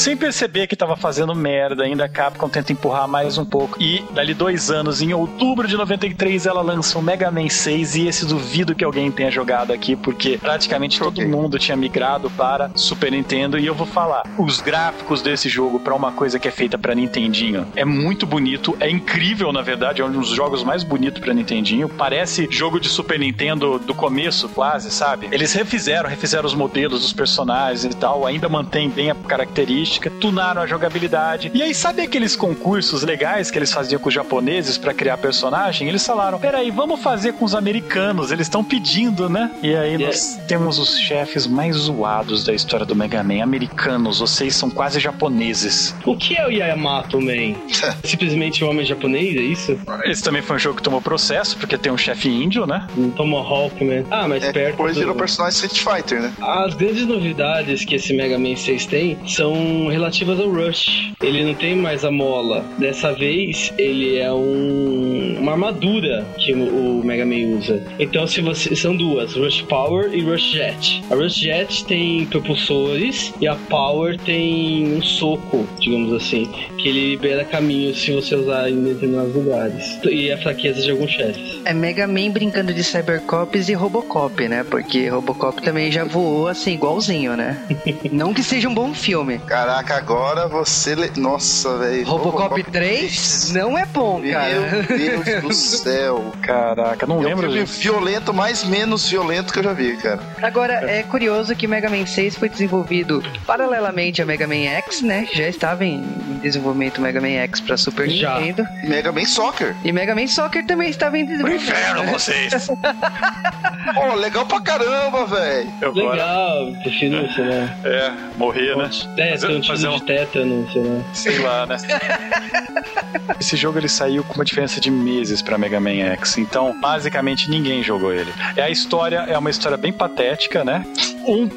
Sem 0.03 0.17
perceber 0.17 0.67
que 0.67 0.75
tava 0.75 0.97
fazendo 0.97 1.33
merda, 1.33 1.85
ainda 1.85 2.03
a 2.03 2.09
Capcom 2.09 2.49
tenta 2.49 2.73
empurrar 2.73 3.07
mais 3.07 3.37
um 3.37 3.45
pouco. 3.45 3.81
E, 3.81 4.03
dali 4.11 4.33
dois 4.33 4.69
anos, 4.69 5.01
em 5.01 5.13
outubro 5.13 5.65
de 5.65 5.77
93, 5.77 6.45
ela 6.45 6.61
lança 6.61 6.99
o 6.99 7.01
Mega 7.01 7.31
Man 7.31 7.47
6. 7.47 7.95
E 7.95 8.07
esse 8.09 8.25
duvido 8.25 8.75
que 8.75 8.83
alguém 8.83 9.09
tenha 9.09 9.31
jogado 9.31 9.71
aqui, 9.71 9.95
porque 9.95 10.37
praticamente 10.37 10.99
todo 10.99 11.21
Joguei. 11.21 11.31
mundo 11.31 11.57
tinha 11.57 11.77
migrado 11.77 12.29
para 12.31 12.69
Super 12.75 13.13
Nintendo. 13.13 13.57
E 13.57 13.65
eu 13.65 13.73
vou 13.73 13.87
falar, 13.87 14.23
os 14.37 14.59
gráficos 14.59 15.21
desse 15.21 15.47
jogo, 15.47 15.79
para 15.79 15.95
uma 15.95 16.11
coisa 16.11 16.37
que 16.37 16.49
é 16.49 16.51
feita 16.51 16.77
para 16.77 16.93
Nintendinho, 16.93 17.65
é 17.73 17.85
muito 17.85 18.27
bonito, 18.27 18.75
é 18.81 18.89
incrível, 18.89 19.53
na 19.53 19.61
verdade, 19.61 20.01
é 20.01 20.05
um 20.05 20.11
dos 20.11 20.27
jogos 20.27 20.65
mais 20.65 20.83
bonitos 20.83 21.21
para 21.21 21.33
Nintendinho. 21.33 21.87
Parece 21.87 22.49
jogo 22.51 22.77
de 22.77 22.89
Super 22.89 23.17
Nintendo 23.17 23.79
do 23.79 23.95
começo, 23.95 24.49
quase, 24.49 24.91
sabe? 24.91 25.29
Eles 25.31 25.53
refizeram, 25.53 26.09
refizeram 26.09 26.45
os 26.45 26.53
modelos 26.53 27.03
dos 27.03 27.13
personagens 27.13 27.85
e 27.85 27.95
tal, 27.95 28.25
ainda 28.25 28.49
mantém 28.49 28.89
bem 28.89 29.09
a 29.09 29.15
característica, 29.15 29.92
tunaram 29.99 30.61
a 30.61 30.67
jogabilidade. 30.67 31.51
E 31.53 31.61
aí, 31.61 31.73
sabe 31.73 32.01
aqueles 32.01 32.35
concursos 32.35 33.03
legais 33.03 33.49
que 33.51 33.57
eles 33.57 33.71
faziam 33.71 33.99
com 33.99 34.09
os 34.09 34.13
japoneses 34.13 34.77
para 34.77 34.93
criar 34.93 35.17
personagem? 35.17 35.87
Eles 35.87 36.05
falaram: 36.05 36.39
peraí, 36.39 36.71
vamos 36.71 37.01
fazer 37.01 37.33
com 37.33 37.45
os 37.45 37.55
americanos, 37.55 38.31
eles 38.31 38.47
estão 38.47 38.63
pedindo, 38.63 39.29
né? 39.29 39.51
E 39.61 39.75
aí 39.75 39.97
nós 39.97 40.39
temos 40.47 40.77
os 40.79 40.97
chefes 40.97 41.45
mais 41.47 41.75
zoados 41.75 42.43
da 42.43 42.53
história 42.53 42.85
do 42.85 42.95
Mega 42.95 43.23
Man, 43.23 43.41
americanos, 43.43 44.19
vocês 44.19 44.55
são 44.55 44.69
quase 44.69 44.99
japoneses. 44.99 45.95
O 46.05 46.15
que 46.15 46.35
é 46.37 46.45
o 46.47 46.51
Yamato 46.51 47.19
Man? 47.21 47.55
Simplesmente 48.03 48.63
um 48.63 48.69
homem 48.69 48.85
japonês, 48.85 49.35
é 49.35 49.39
isso? 49.41 49.77
Esse 50.05 50.23
também 50.23 50.41
foi 50.41 50.55
um 50.55 50.59
jogo 50.59 50.77
que 50.77 50.83
tomou 50.83 51.01
processo, 51.01 51.57
porque 51.57 51.77
tem 51.77 51.91
um 51.91 51.97
chefe 51.97 52.29
índio, 52.29 52.65
né? 52.65 52.87
Um 52.97 53.09
Tomahawk 53.09 53.83
Man. 53.83 54.03
Ah, 54.11 54.27
mas 54.27 54.43
É, 54.43 54.51
perto. 54.51 54.71
depois 54.71 54.93
do- 54.95 54.99
virou 55.01 55.15
personagem 55.15 55.65
Street 55.65 55.79
Fighter, 56.01 56.21
né? 56.21 56.33
As 56.41 56.73
grandes 56.75 57.05
novidades 57.05 57.83
que 57.85 57.95
esse 57.95 58.13
Mega 58.13 58.37
Man 58.37 58.55
6 58.55 58.85
tem 58.85 59.17
são 59.27 59.82
relativas 59.87 60.39
ao 60.39 60.49
Rush. 60.49 61.11
Ele 61.21 61.43
não 61.43 61.53
tem 61.53 61.75
mais 61.75 62.03
a 62.03 62.11
mola. 62.11 62.65
Dessa 62.77 63.13
vez, 63.13 63.73
ele 63.77 64.17
é 64.17 64.31
um, 64.31 65.37
uma 65.39 65.53
armadura 65.53 66.25
que 66.37 66.53
o, 66.53 67.01
Mega 67.03 67.25
Man 67.25 67.57
usa. 67.57 67.83
Então, 67.99 68.25
se 68.25 68.41
você 68.41 68.75
são 68.75 68.95
duas, 68.95 69.33
Rush 69.33 69.61
Power 69.63 70.13
e 70.13 70.21
Rush 70.21 70.51
Jet. 70.51 71.03
A 71.09 71.15
Rush 71.15 71.35
Jet 71.35 71.85
tem 71.85 72.25
propulsores 72.25 73.33
e 73.39 73.47
a 73.47 73.55
Power 73.55 74.17
tem 74.19 74.95
um 74.95 75.01
soco, 75.01 75.67
digamos 75.79 76.13
assim, 76.13 76.49
que 76.83 76.89
ele 76.89 77.11
libera 77.11 77.45
caminhos 77.45 78.01
se 78.01 78.11
você 78.11 78.35
usar 78.35 78.69
em 78.69 78.83
determinados 78.83 79.33
lugares. 79.33 79.97
E 80.03 80.29
a 80.29 80.37
fraqueza 80.37 80.81
de 80.81 80.91
alguns 80.91 81.11
chefes. 81.11 81.61
É 81.63 81.73
Mega 81.73 82.05
Man 82.05 82.29
brincando 82.31 82.73
de 82.73 82.83
Cybercops 82.83 83.69
e 83.69 83.73
Robocop, 83.73 84.47
né? 84.49 84.65
Porque 84.69 85.07
Robocop 85.07 85.61
também 85.61 85.89
já 85.89 86.03
voou 86.03 86.49
assim, 86.49 86.73
igualzinho, 86.73 87.37
né? 87.37 87.57
Não 88.11 88.33
que 88.33 88.43
seja 88.43 88.67
um 88.67 88.73
bom 88.73 88.93
filme. 88.93 89.39
Caraca, 89.39 89.95
agora 89.95 90.47
você. 90.47 90.93
Le... 90.93 91.09
Nossa, 91.15 91.77
velho. 91.77 92.05
Robocop 92.05 92.61
3 92.63 93.51
não 93.53 93.77
é 93.77 93.85
bom, 93.85 94.21
cara. 94.29 94.85
Meu 94.89 95.23
Deus 95.23 95.41
do 95.41 95.53
céu. 95.53 96.33
Caraca, 96.41 97.05
não 97.07 97.17
É 97.17 97.19
o 97.19 97.21
lembro 97.23 97.47
filme 97.49 97.63
disso. 97.63 97.79
violento, 97.79 98.33
mais 98.33 98.63
menos 98.63 99.09
violento 99.09 99.53
que 99.53 99.59
eu 99.59 99.63
já 99.63 99.73
vi, 99.73 99.95
cara. 99.97 100.19
Agora, 100.41 100.73
é 100.89 101.03
curioso 101.03 101.55
que 101.55 101.65
Mega 101.67 101.89
Man 101.89 102.05
6 102.05 102.35
foi 102.35 102.49
desenvolvido 102.49 103.23
paralelamente 103.45 104.21
a 104.21 104.25
Mega 104.25 104.47
Man 104.47 104.65
X, 104.65 105.01
né? 105.01 105.27
Já 105.33 105.47
estava 105.47 105.85
em 105.85 105.93
em 105.93 106.41
desenvolvimento 106.73 107.01
Mega 107.01 107.21
Man 107.21 107.27
X 107.43 107.61
para 107.61 107.77
Super 107.77 108.09
Já. 108.09 108.39
Nintendo. 108.39 108.67
Mega 108.83 109.11
Man 109.11 109.25
Soccer. 109.25 109.75
E 109.83 109.91
Mega 109.91 110.15
Man 110.15 110.27
Soccer 110.27 110.65
também 110.65 110.89
estava 110.89 111.17
em 111.17 111.25
desenvolvimento. 111.25 111.63
inferno, 111.63 112.03
vocês! 112.11 112.67
Pô, 113.93 114.15
legal 114.15 114.45
pra 114.45 114.61
caramba, 114.61 115.25
velho. 115.25 115.71
Legal, 115.93 116.73
prefiro, 116.81 117.31
sei 117.33 117.43
lá. 117.45 117.69
é, 117.83 118.11
morrer, 118.37 118.75
né? 118.77 118.89
É, 119.17 119.31
Fazer- 119.31 119.47
tem 119.47 119.55
um 119.55 119.93
um- 119.93 119.97
de 119.97 120.03
tétano, 120.03 120.69
sei 120.71 120.83
lá. 120.83 121.01
Sei 121.13 121.39
lá, 121.39 121.65
né? 121.65 121.77
Esse 123.39 123.55
jogo 123.55 123.77
ele 123.77 123.89
saiu 123.89 124.23
com 124.23 124.33
uma 124.35 124.45
diferença 124.45 124.79
de 124.79 124.89
meses 124.89 125.41
pra 125.41 125.57
Mega 125.57 125.79
Man 125.79 125.91
X, 126.13 126.37
então 126.37 126.79
basicamente 126.79 127.49
ninguém 127.49 127.83
jogou 127.83 128.13
ele. 128.13 128.31
É 128.55 128.63
a 128.63 128.69
história 128.69 129.25
é 129.27 129.37
uma 129.37 129.49
história 129.49 129.77
bem 129.77 129.91
patética, 129.91 130.63
né? 130.63 130.83
Um, 131.25 131.49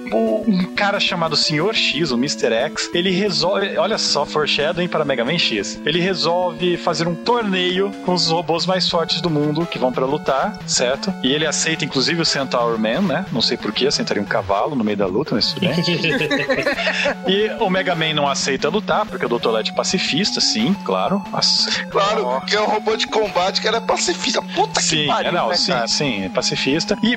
um 0.46 0.74
cara 0.74 0.98
chamado 1.00 1.36
Sr. 1.36 1.74
X, 1.74 2.10
o 2.10 2.14
Mr. 2.16 2.52
X, 2.52 2.90
ele 2.94 3.10
resolve. 3.10 3.76
Olha 3.76 3.98
só, 3.98 4.24
foreshadowing 4.24 4.88
para 4.88 5.04
Mega 5.04 5.24
Man 5.24 5.38
X. 5.38 5.80
Ele 5.84 6.00
resolve 6.00 6.76
fazer 6.76 7.06
um 7.08 7.14
torneio 7.14 7.90
com 8.04 8.14
os 8.14 8.28
robôs 8.28 8.66
mais 8.66 8.88
fortes 8.88 9.20
do 9.20 9.30
mundo 9.30 9.66
que 9.66 9.78
vão 9.78 9.92
para 9.92 10.04
lutar, 10.04 10.58
certo? 10.66 11.12
E 11.22 11.32
ele 11.32 11.46
aceita 11.46 11.84
inclusive 11.84 12.20
o 12.20 12.24
Centaur 12.24 12.78
Man, 12.78 13.02
né? 13.02 13.26
Não 13.32 13.42
sei 13.42 13.56
porquê, 13.56 13.86
aceitaria 13.86 14.22
um 14.22 14.26
cavalo 14.26 14.74
no 14.74 14.84
meio 14.84 14.96
da 14.96 15.06
luta, 15.06 15.34
mas 15.34 15.52
tudo 15.52 15.66
bem. 15.66 15.76
e 17.26 17.50
o 17.60 17.70
Mega 17.70 17.94
Man 17.94 18.14
não 18.14 18.28
aceita 18.28 18.68
lutar, 18.68 19.06
porque 19.06 19.26
o 19.26 19.28
Dr. 19.28 19.48
Light 19.48 19.70
é 19.70 19.74
pacifista, 19.74 20.40
sim, 20.40 20.74
claro. 20.84 21.22
Nossa. 21.30 21.84
Claro, 21.86 22.24
porque 22.40 22.56
é 22.56 22.60
um 22.60 22.66
robô 22.66 22.96
de 22.96 23.06
combate 23.06 23.60
que 23.60 23.68
era 23.68 23.80
pacifista. 23.80 24.42
Puta 24.42 24.80
sim, 24.80 25.02
que 25.02 25.06
pariu, 25.06 25.30
é, 25.30 25.34
não, 25.34 25.48
né, 25.48 25.56
sim, 25.56 25.72
cara? 25.72 25.88
sim, 25.88 26.24
é 26.24 26.28
pacifista. 26.28 26.96
E 27.02 27.16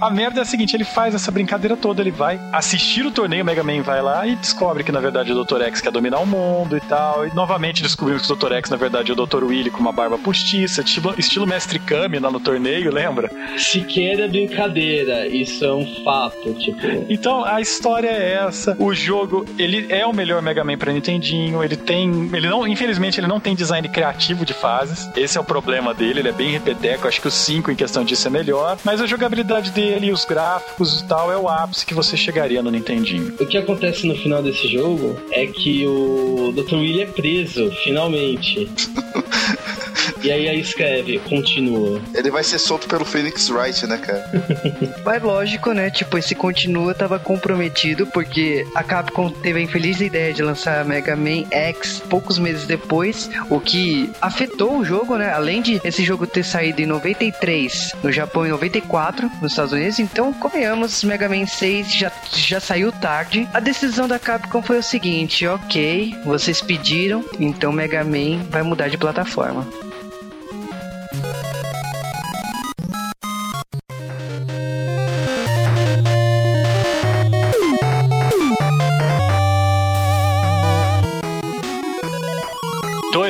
a 0.00 0.10
merda 0.10 0.40
é 0.40 0.42
a 0.42 0.46
seguinte, 0.46 0.74
ele 0.74 0.84
faz 0.84 1.14
essa 1.14 1.30
brincadeira 1.30 1.76
toda, 1.80 2.02
ele 2.02 2.10
vai 2.10 2.40
assistir 2.52 3.04
o 3.04 3.10
torneio, 3.10 3.42
o 3.42 3.46
Mega 3.46 3.62
Man 3.62 3.82
vai 3.82 4.02
lá 4.02 4.26
e 4.26 4.36
descobre 4.36 4.84
que 4.84 4.92
na 4.92 5.00
verdade 5.00 5.32
o 5.32 5.44
Dr. 5.44 5.62
X 5.62 5.80
quer 5.80 5.90
dominar 5.90 6.20
o 6.20 6.26
mundo 6.26 6.76
e 6.76 6.80
tal. 6.80 7.26
E 7.26 7.34
novamente 7.34 7.82
descobrimos 7.82 8.26
que 8.26 8.32
o 8.32 8.36
Dr. 8.36 8.52
X 8.52 8.70
na 8.70 8.76
verdade 8.76 9.10
é 9.10 9.14
o 9.14 9.26
Dr. 9.26 9.44
Willy 9.44 9.70
com 9.70 9.80
uma 9.80 9.92
barba 9.92 10.18
postiça, 10.18 10.82
estilo, 10.82 11.14
estilo 11.18 11.46
Mestre 11.46 11.78
Kami 11.78 12.18
lá 12.18 12.30
no 12.30 12.40
torneio, 12.40 12.92
lembra? 12.92 13.30
Sequer 13.58 14.20
é 14.20 14.28
brincadeira, 14.28 15.26
isso 15.26 15.64
é 15.64 15.74
um 15.74 15.86
fato, 16.04 16.52
tipo. 16.54 16.80
Então 17.08 17.44
a 17.44 17.60
história 17.60 18.08
é 18.08 18.34
essa. 18.46 18.76
O 18.78 18.92
jogo, 18.94 19.44
ele 19.58 19.86
é 19.88 20.06
o 20.06 20.12
melhor 20.12 20.42
Mega 20.42 20.62
Man 20.64 20.76
pra 20.76 20.92
Nintendinho. 20.92 21.62
Ele 21.62 21.76
tem. 21.76 22.30
Ele 22.32 22.48
não, 22.48 22.66
infelizmente, 22.66 23.18
ele 23.20 23.26
não 23.26 23.40
tem 23.40 23.54
design 23.54 23.88
criativo 23.88 24.44
de 24.44 24.52
fases. 24.52 25.10
Esse 25.16 25.38
é 25.38 25.40
o 25.40 25.44
problema 25.44 25.94
dele, 25.94 26.20
ele 26.20 26.28
é 26.28 26.32
bem 26.32 26.50
repeteco. 26.50 27.08
Acho 27.08 27.20
que 27.20 27.28
o 27.28 27.30
5 27.30 27.70
em 27.70 27.76
questão 27.76 28.04
disso 28.04 28.26
é 28.26 28.30
melhor. 28.30 28.78
Mas 28.84 29.00
a 29.00 29.06
jogabilidade 29.06 29.70
dele, 29.70 30.12
os 30.12 30.24
gráficos 30.24 31.00
e 31.00 31.04
tal, 31.06 31.32
é 31.32 31.36
o 31.36 31.48
ápice 31.48 31.69
que 31.86 31.94
você 31.94 32.16
chegaria 32.16 32.62
no 32.62 32.70
Nintendinho. 32.70 33.34
O 33.40 33.46
que 33.46 33.56
acontece 33.56 34.06
no 34.06 34.16
final 34.16 34.42
desse 34.42 34.68
jogo 34.68 35.16
é 35.32 35.46
que 35.46 35.86
o 35.86 36.52
Dr. 36.52 36.76
Willy 36.76 37.02
é 37.02 37.06
preso, 37.06 37.70
finalmente. 37.82 38.68
E 40.22 40.30
aí 40.30 40.48
aí 40.48 40.60
escreve, 40.60 41.18
continua. 41.20 42.00
Ele 42.14 42.30
vai 42.30 42.44
ser 42.44 42.58
solto 42.58 42.86
pelo 42.86 43.06
Phoenix 43.06 43.48
Wright, 43.48 43.86
né, 43.86 43.96
cara? 43.96 44.30
Mas 45.04 45.22
lógico, 45.22 45.72
né? 45.72 45.88
Tipo, 45.90 46.18
esse 46.18 46.34
continua 46.34 46.94
tava 46.94 47.18
comprometido 47.18 48.06
porque 48.06 48.66
a 48.74 48.82
Capcom 48.82 49.30
teve 49.30 49.60
a 49.60 49.62
infeliz 49.62 50.00
ideia 50.00 50.32
de 50.32 50.42
lançar 50.42 50.84
Mega 50.84 51.16
Man 51.16 51.44
X 51.50 52.02
poucos 52.08 52.38
meses 52.38 52.66
depois, 52.66 53.30
o 53.48 53.58
que 53.60 54.10
afetou 54.20 54.78
o 54.78 54.84
jogo, 54.84 55.16
né? 55.16 55.32
Além 55.32 55.62
de 55.62 55.80
esse 55.82 56.04
jogo 56.04 56.26
ter 56.26 56.44
saído 56.44 56.82
em 56.82 56.86
93 56.86 57.94
no 58.02 58.12
Japão 58.12 58.46
e 58.46 58.50
94 58.50 59.30
nos 59.40 59.52
Estados 59.52 59.72
Unidos, 59.72 59.98
então, 59.98 60.32
convenhamos, 60.34 61.02
Mega 61.02 61.28
Man 61.28 61.46
6 61.60 61.92
já, 61.92 62.10
já 62.32 62.58
saiu 62.58 62.90
tarde. 62.90 63.46
A 63.52 63.60
decisão 63.60 64.08
da 64.08 64.18
Capcom 64.18 64.62
foi 64.62 64.78
o 64.78 64.82
seguinte: 64.82 65.46
ok, 65.46 66.16
vocês 66.24 66.62
pediram, 66.62 67.22
então 67.38 67.70
Mega 67.70 68.02
Man 68.02 68.42
vai 68.48 68.62
mudar 68.62 68.88
de 68.88 68.96
plataforma. 68.96 69.66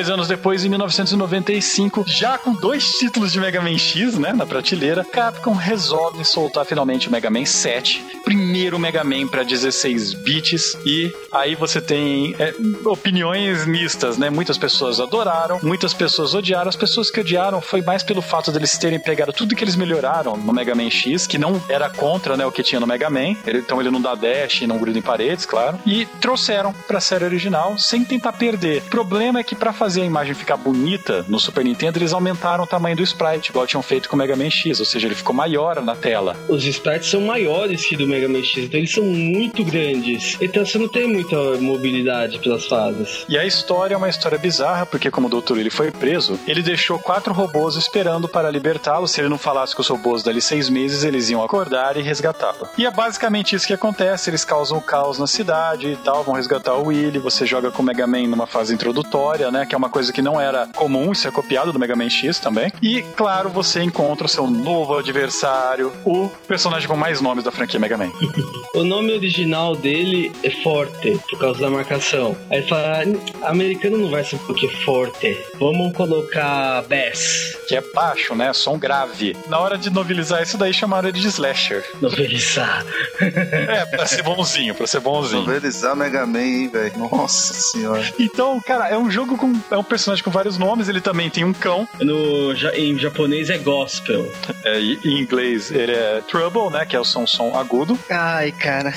Dois 0.01 0.09
anos 0.09 0.27
depois, 0.27 0.65
em 0.65 0.69
1995, 0.69 2.05
já 2.07 2.35
com 2.35 2.53
dois 2.53 2.93
títulos 2.93 3.31
de 3.31 3.39
Mega 3.39 3.61
Man 3.61 3.77
X, 3.77 4.17
né, 4.17 4.33
na 4.33 4.47
prateleira, 4.47 5.05
Capcom 5.05 5.53
resolve 5.53 6.25
soltar 6.25 6.65
finalmente 6.65 7.07
o 7.07 7.11
Mega 7.11 7.29
Man 7.29 7.45
7, 7.45 8.03
primeiro 8.23 8.79
Mega 8.79 9.03
Man 9.03 9.27
para 9.27 9.43
16 9.43 10.15
bits, 10.15 10.75
e 10.83 11.13
aí 11.31 11.53
você 11.53 11.79
tem 11.79 12.35
é, 12.39 12.51
opiniões 12.83 13.67
mistas, 13.67 14.17
né? 14.17 14.31
Muitas 14.31 14.57
pessoas 14.57 14.99
adoraram, 14.99 15.59
muitas 15.61 15.93
pessoas 15.93 16.33
odiaram. 16.33 16.69
As 16.69 16.75
pessoas 16.75 17.11
que 17.11 17.19
odiaram 17.19 17.61
foi 17.61 17.83
mais 17.83 18.01
pelo 18.01 18.23
fato 18.23 18.51
deles 18.51 18.75
terem 18.79 18.99
pegado 18.99 19.31
tudo 19.31 19.55
que 19.55 19.63
eles 19.63 19.75
melhoraram 19.75 20.35
no 20.35 20.51
Mega 20.51 20.73
Man 20.73 20.89
X, 20.89 21.27
que 21.27 21.37
não 21.37 21.61
era 21.69 21.91
contra, 21.91 22.35
né, 22.35 22.43
o 22.43 22.51
que 22.51 22.63
tinha 22.63 22.79
no 22.79 22.87
Mega 22.87 23.09
Man. 23.09 23.35
Ele, 23.45 23.59
então 23.59 23.79
ele 23.79 23.91
não 23.91 24.01
dá 24.01 24.15
dash, 24.15 24.61
não 24.61 24.79
gruda 24.79 24.97
em 24.97 25.01
paredes, 25.01 25.45
claro, 25.45 25.77
e 25.85 26.07
trouxeram 26.19 26.73
para 26.87 26.97
a 26.97 27.01
série 27.01 27.23
original 27.23 27.77
sem 27.77 28.03
tentar 28.03 28.33
perder. 28.33 28.81
O 28.81 28.89
problema 28.89 29.39
é 29.39 29.43
que 29.43 29.53
para 29.53 29.71
fazer 29.71 29.90
a 29.99 30.05
imagem 30.05 30.33
ficar 30.33 30.57
bonita 30.57 31.25
no 31.27 31.39
Super 31.39 31.63
Nintendo, 31.63 31.99
eles 31.99 32.13
aumentaram 32.13 32.63
o 32.63 32.67
tamanho 32.67 32.95
do 32.95 33.03
sprite, 33.03 33.49
igual 33.49 33.67
tinham 33.67 33.81
feito 33.81 34.07
com 34.07 34.15
o 34.15 34.19
Mega 34.19 34.35
Man 34.35 34.49
X, 34.49 34.79
ou 34.79 34.85
seja, 34.85 35.07
ele 35.07 35.15
ficou 35.15 35.35
maior 35.35 35.81
na 35.81 35.95
tela. 35.95 36.35
Os 36.47 36.63
sprites 36.65 37.09
são 37.09 37.21
maiores 37.21 37.85
que 37.85 37.95
do 37.95 38.07
Mega 38.07 38.27
Man 38.27 38.43
X, 38.43 38.65
então 38.65 38.79
eles 38.79 38.91
são 38.91 39.03
muito 39.03 39.63
grandes. 39.63 40.37
Então 40.41 40.65
você 40.65 40.77
não 40.77 40.87
tem 40.87 41.07
muita 41.07 41.35
mobilidade 41.59 42.39
pelas 42.39 42.65
fases. 42.65 43.25
E 43.27 43.37
a 43.37 43.45
história 43.45 43.95
é 43.95 43.97
uma 43.97 44.09
história 44.09 44.37
bizarra, 44.37 44.85
porque 44.85 45.11
como 45.11 45.27
o 45.27 45.41
Dr. 45.41 45.57
ele 45.57 45.69
foi 45.69 45.91
preso, 45.91 46.39
ele 46.47 46.61
deixou 46.61 46.99
quatro 46.99 47.33
robôs 47.33 47.75
esperando 47.75 48.27
para 48.27 48.49
libertá-lo. 48.49 49.07
Se 49.07 49.21
ele 49.21 49.29
não 49.29 49.37
falasse 49.37 49.75
com 49.75 49.81
os 49.81 49.87
robôs 49.87 50.23
dali 50.23 50.41
seis 50.41 50.69
meses, 50.69 51.03
eles 51.03 51.29
iam 51.29 51.43
acordar 51.43 51.97
e 51.97 52.01
resgatá-lo. 52.01 52.67
E 52.77 52.85
é 52.85 52.91
basicamente 52.91 53.55
isso 53.55 53.67
que 53.67 53.73
acontece, 53.73 54.29
eles 54.29 54.45
causam 54.45 54.77
o 54.77 54.81
caos 54.81 55.17
na 55.17 55.27
cidade 55.27 55.91
e 55.91 55.95
tal, 55.97 56.23
vão 56.23 56.35
resgatar 56.35 56.75
o 56.75 56.87
Willy, 56.87 57.19
você 57.19 57.45
joga 57.45 57.71
com 57.71 57.81
o 57.81 57.85
Mega 57.85 58.07
Man 58.07 58.27
numa 58.27 58.47
fase 58.47 58.73
introdutória, 58.73 59.51
né, 59.51 59.65
que 59.65 59.75
é 59.75 59.77
uma 59.81 59.89
coisa 59.89 60.13
que 60.13 60.21
não 60.21 60.39
era 60.39 60.67
comum, 60.75 61.11
isso 61.11 61.27
é 61.27 61.31
copiado 61.31 61.73
do 61.73 61.79
Mega 61.79 61.95
Man 61.95 62.07
X 62.09 62.37
também. 62.39 62.71
E, 62.83 63.01
claro, 63.15 63.49
você 63.49 63.81
encontra 63.81 64.27
o 64.27 64.29
seu 64.29 64.45
novo 64.47 64.95
adversário, 64.97 65.91
o 66.05 66.29
personagem 66.47 66.87
com 66.87 66.95
mais 66.95 67.19
nomes 67.19 67.43
da 67.43 67.51
franquia 67.51 67.79
Mega 67.79 67.97
Man. 67.97 68.11
O 68.73 68.85
nome 68.85 69.11
original 69.13 69.75
dele 69.75 70.31
é 70.43 70.49
Forte, 70.49 71.19
por 71.29 71.37
causa 71.39 71.59
da 71.59 71.69
marcação. 71.69 72.37
Aí 72.49 72.59
ele 72.59 72.67
fala, 72.67 73.03
"Ah, 73.41 73.49
americano 73.49 73.97
não 73.97 74.09
vai 74.09 74.23
saber 74.23 74.43
o 74.49 74.53
que 74.53 74.65
é 74.65 74.69
Forte. 74.69 75.37
Vamos 75.59 75.93
colocar 75.93 76.81
Bass. 76.83 77.57
que 77.67 77.75
é 77.75 77.81
baixo, 77.93 78.33
né, 78.33 78.53
som 78.53 78.77
grave. 78.79 79.35
Na 79.47 79.59
hora 79.59 79.77
de 79.77 79.89
novelizar 79.89 80.41
isso 80.41 80.57
daí, 80.57 80.73
chamaram 80.73 81.09
ele 81.09 81.19
de 81.19 81.27
Slasher. 81.27 81.83
Novelizar. 82.01 82.85
É, 83.21 83.85
pra 83.85 84.05
ser 84.05 84.23
bonzinho, 84.23 84.73
pra 84.73 84.87
ser 84.87 84.99
bonzinho. 84.99 85.41
Novelizar 85.43 85.95
Mega 85.95 86.25
Man, 86.25 86.39
hein, 86.41 86.69
velho? 86.69 86.93
Nossa 86.97 87.53
senhora. 87.53 88.03
Então, 88.19 88.59
cara, 88.59 88.87
é 88.89 88.97
um 88.97 89.09
jogo 89.11 89.37
com. 89.37 89.53
É 89.71 89.77
um 89.77 89.83
personagem 89.83 90.23
com 90.23 90.29
vários 90.31 90.57
nomes, 90.57 90.89
ele 90.89 91.01
também 91.01 91.29
tem 91.29 91.43
um 91.43 91.53
cão. 91.53 91.87
No, 91.99 92.53
em 92.73 92.97
japonês 92.99 93.49
é 93.49 93.57
Gospel. 93.57 94.29
É, 94.63 94.79
em 94.79 95.19
inglês 95.21 95.71
ele 95.71 95.93
é 95.93 96.21
Trouble, 96.27 96.69
né? 96.69 96.85
Que 96.85 96.95
é 96.95 96.99
o 96.99 97.05
som, 97.05 97.25
som 97.25 97.55
agudo. 97.57 97.97
Ai, 98.09 98.51
cara. 98.51 98.93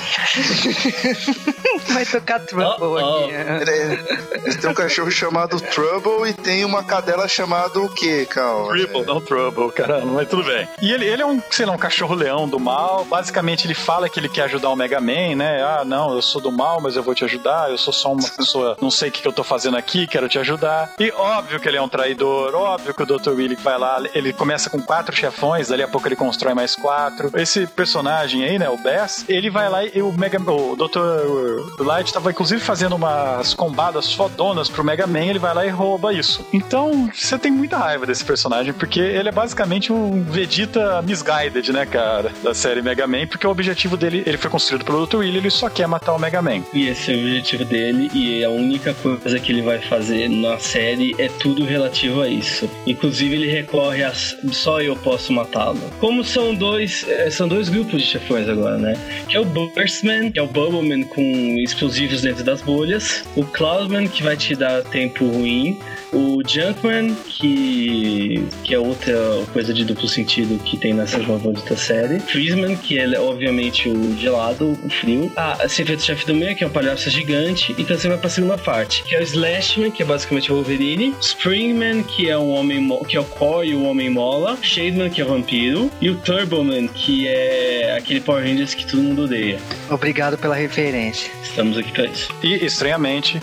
Vai 1.89 2.05
tocar 2.05 2.39
Trouble 2.41 2.65
Oh, 2.79 2.93
oh. 2.93 2.97
aqui. 2.97 3.33
Ele, 3.33 3.99
ele 4.45 4.57
tem 4.57 4.69
um 4.69 4.73
cachorro 4.73 5.11
chamado 5.11 5.59
Trouble 5.61 6.29
e 6.29 6.33
tem 6.33 6.65
uma 6.65 6.83
cadela 6.83 7.27
chamada 7.27 7.79
o 7.79 7.89
quê, 7.89 8.27
Cal? 8.29 8.67
Triple, 8.67 9.05
não 9.05 9.21
Trouble, 9.21 9.71
caramba, 9.71 10.07
mas 10.07 10.27
tudo 10.27 10.43
bem. 10.43 10.67
E 10.81 10.91
ele, 10.91 11.05
ele 11.05 11.21
é 11.21 11.25
um, 11.25 11.41
sei 11.49 11.65
lá, 11.65 11.73
um 11.73 11.77
cachorro-leão 11.77 12.47
do 12.47 12.59
mal. 12.59 13.05
Basicamente, 13.05 13.65
ele 13.65 13.73
fala 13.73 14.09
que 14.09 14.19
ele 14.19 14.29
quer 14.29 14.43
ajudar 14.43 14.69
o 14.69 14.75
Mega 14.75 14.99
Man, 14.99 15.35
né? 15.37 15.63
Ah, 15.63 15.83
não, 15.85 16.13
eu 16.13 16.21
sou 16.21 16.41
do 16.41 16.51
mal, 16.51 16.81
mas 16.81 16.95
eu 16.95 17.03
vou 17.03 17.15
te 17.15 17.23
ajudar. 17.23 17.71
Eu 17.71 17.77
sou 17.77 17.93
só 17.93 18.11
uma 18.11 18.27
pessoa, 18.29 18.77
não 18.81 18.91
sei 18.91 19.09
o 19.09 19.11
que, 19.11 19.21
que 19.21 19.27
eu 19.27 19.33
tô 19.33 19.43
fazendo 19.43 19.77
aqui, 19.77 20.05
quero 20.05 20.27
te 20.27 20.37
ajudar. 20.39 20.64
E 20.99 21.11
óbvio 21.11 21.59
que 21.59 21.67
ele 21.67 21.77
é 21.77 21.81
um 21.81 21.89
traidor, 21.89 22.53
óbvio 22.55 22.93
que 22.93 23.03
o 23.03 23.05
Dr. 23.05 23.31
Willy 23.31 23.55
vai 23.55 23.77
lá, 23.77 24.01
ele 24.13 24.33
começa 24.33 24.69
com 24.69 24.81
quatro 24.81 25.15
chefões, 25.15 25.67
dali 25.67 25.83
a 25.83 25.87
pouco 25.87 26.07
ele 26.07 26.15
constrói 26.15 26.53
mais 26.53 26.75
quatro. 26.75 27.31
Esse 27.35 27.67
personagem 27.67 28.43
aí, 28.43 28.59
né, 28.59 28.69
o 28.69 28.77
Bass, 28.77 29.25
ele 29.27 29.49
vai 29.49 29.69
lá 29.69 29.83
e 29.83 30.01
o 30.01 30.11
Mega 30.11 30.35
o 30.51 30.75
Dr. 30.75 31.81
Light 31.83 32.11
tava 32.11 32.29
inclusive 32.29 32.61
fazendo 32.61 32.95
umas 32.95 33.53
combadas 33.53 34.13
fodonas 34.13 34.69
pro 34.69 34.83
Mega 34.83 35.07
Man, 35.07 35.25
ele 35.25 35.39
vai 35.39 35.53
lá 35.53 35.65
e 35.65 35.69
rouba 35.69 36.13
isso. 36.13 36.45
Então, 36.53 37.09
você 37.13 37.37
tem 37.37 37.51
muita 37.51 37.77
raiva 37.77 38.05
desse 38.05 38.23
personagem, 38.23 38.73
porque 38.73 38.99
ele 38.99 39.29
é 39.29 39.31
basicamente 39.31 39.91
um 39.91 40.23
Vegeta 40.23 41.01
misguided, 41.01 41.71
né, 41.71 41.85
cara, 41.85 42.31
da 42.43 42.53
série 42.53 42.81
Mega 42.81 43.07
Man, 43.07 43.27
porque 43.27 43.47
o 43.47 43.49
objetivo 43.49 43.95
dele, 43.95 44.23
ele 44.25 44.37
foi 44.37 44.51
construído 44.51 44.85
pelo 44.85 45.05
Dr. 45.05 45.17
Willy, 45.17 45.37
ele 45.37 45.49
só 45.49 45.69
quer 45.69 45.87
matar 45.87 46.13
o 46.13 46.19
Mega 46.19 46.41
Man. 46.41 46.61
E 46.73 46.87
esse 46.87 47.11
é 47.11 47.15
o 47.15 47.19
objetivo 47.19 47.65
dele, 47.65 48.09
e 48.13 48.43
a 48.43 48.49
única 48.49 48.93
coisa 48.93 49.39
que 49.39 49.51
ele 49.51 49.61
vai 49.61 49.79
fazer 49.79 50.29
na 50.29 50.54
série 50.59 51.15
é 51.17 51.27
tudo 51.27 51.63
relativo 51.63 52.21
a 52.21 52.27
isso. 52.27 52.69
Inclusive, 52.85 53.35
ele 53.35 53.47
recorre 53.47 54.03
a 54.03 54.13
só 54.51 54.81
eu 54.81 54.95
posso 54.95 55.33
matá-lo. 55.33 55.79
Como 55.99 56.23
são 56.23 56.53
dois, 56.53 57.05
eh, 57.07 57.29
são 57.29 57.47
dois 57.47 57.69
grupos 57.69 58.01
de 58.01 58.07
chefões 58.07 58.47
agora, 58.47 58.77
né? 58.77 58.93
Que 59.27 59.37
é 59.37 59.39
o 59.39 59.45
Burstman, 59.45 60.31
que 60.31 60.39
é 60.39 60.41
o 60.41 60.47
Bubbleman 60.47 61.03
com 61.03 61.21
explosivos 61.59 62.21
dentro 62.21 62.43
das 62.43 62.61
bolhas, 62.61 63.23
o 63.35 63.43
Cloudman, 63.43 64.07
que 64.07 64.23
vai 64.23 64.37
te 64.37 64.55
dar 64.55 64.83
tempo 64.83 65.25
ruim, 65.25 65.77
o 66.13 66.41
Junkman, 66.47 67.15
que 67.27 68.45
que, 68.63 68.73
é 68.73 68.79
outra 68.79 69.13
coisa 69.53 69.73
de 69.73 69.83
duplo 69.83 70.07
sentido 70.07 70.61
que 70.63 70.77
tem 70.77 70.93
nessa 70.93 71.19
maldita 71.19 71.75
série. 71.75 72.19
Freezeman, 72.19 72.75
que 72.75 72.97
é 72.97 73.19
obviamente 73.19 73.89
o 73.89 74.17
gelado, 74.17 74.77
o 74.83 74.89
frio. 74.89 75.31
Ah, 75.35 75.67
Secreto-Chefe 75.67 76.25
do 76.25 76.35
Meio, 76.35 76.55
que 76.55 76.63
é 76.63 76.67
um 76.67 76.69
palhaço 76.69 77.09
gigante. 77.09 77.75
Então 77.77 77.97
você 77.97 78.07
vai 78.07 78.17
pra 78.17 78.29
segunda 78.29 78.57
parte, 78.57 79.03
que 79.03 79.15
é 79.15 79.19
o 79.19 79.23
Slashman, 79.23 79.91
que 79.91 80.03
é 80.03 80.05
basicamente 80.05 80.44
o 80.53 80.55
Wolverine. 80.55 81.13
Springman, 81.21 82.03
que 82.03 82.29
é 82.29 82.37
um 82.37 82.51
homem 82.51 82.87
que 83.07 83.17
é 83.17 83.19
o 83.19 83.25
Core 83.25 83.69
e 83.69 83.75
o 83.75 83.83
Homem 83.83 84.09
Mola. 84.09 84.57
Shademan, 84.61 85.09
que 85.09 85.21
é 85.21 85.25
o 85.25 85.27
vampiro. 85.27 85.91
E 86.01 86.09
o 86.09 86.15
Turboman, 86.15 86.87
que 86.87 87.27
é 87.27 87.95
aquele 87.97 88.21
Power 88.21 88.43
Rangers 88.43 88.73
que 88.73 88.85
todo 88.85 89.01
mundo 89.01 89.23
odeia. 89.23 89.59
Obrigado 89.89 90.37
pela 90.37 90.55
referência. 90.55 91.31
Estamos 91.43 91.77
aqui 91.77 91.91
pra 91.91 92.05
isso. 92.05 92.33
E, 92.43 92.65
estranhamente, 92.65 93.41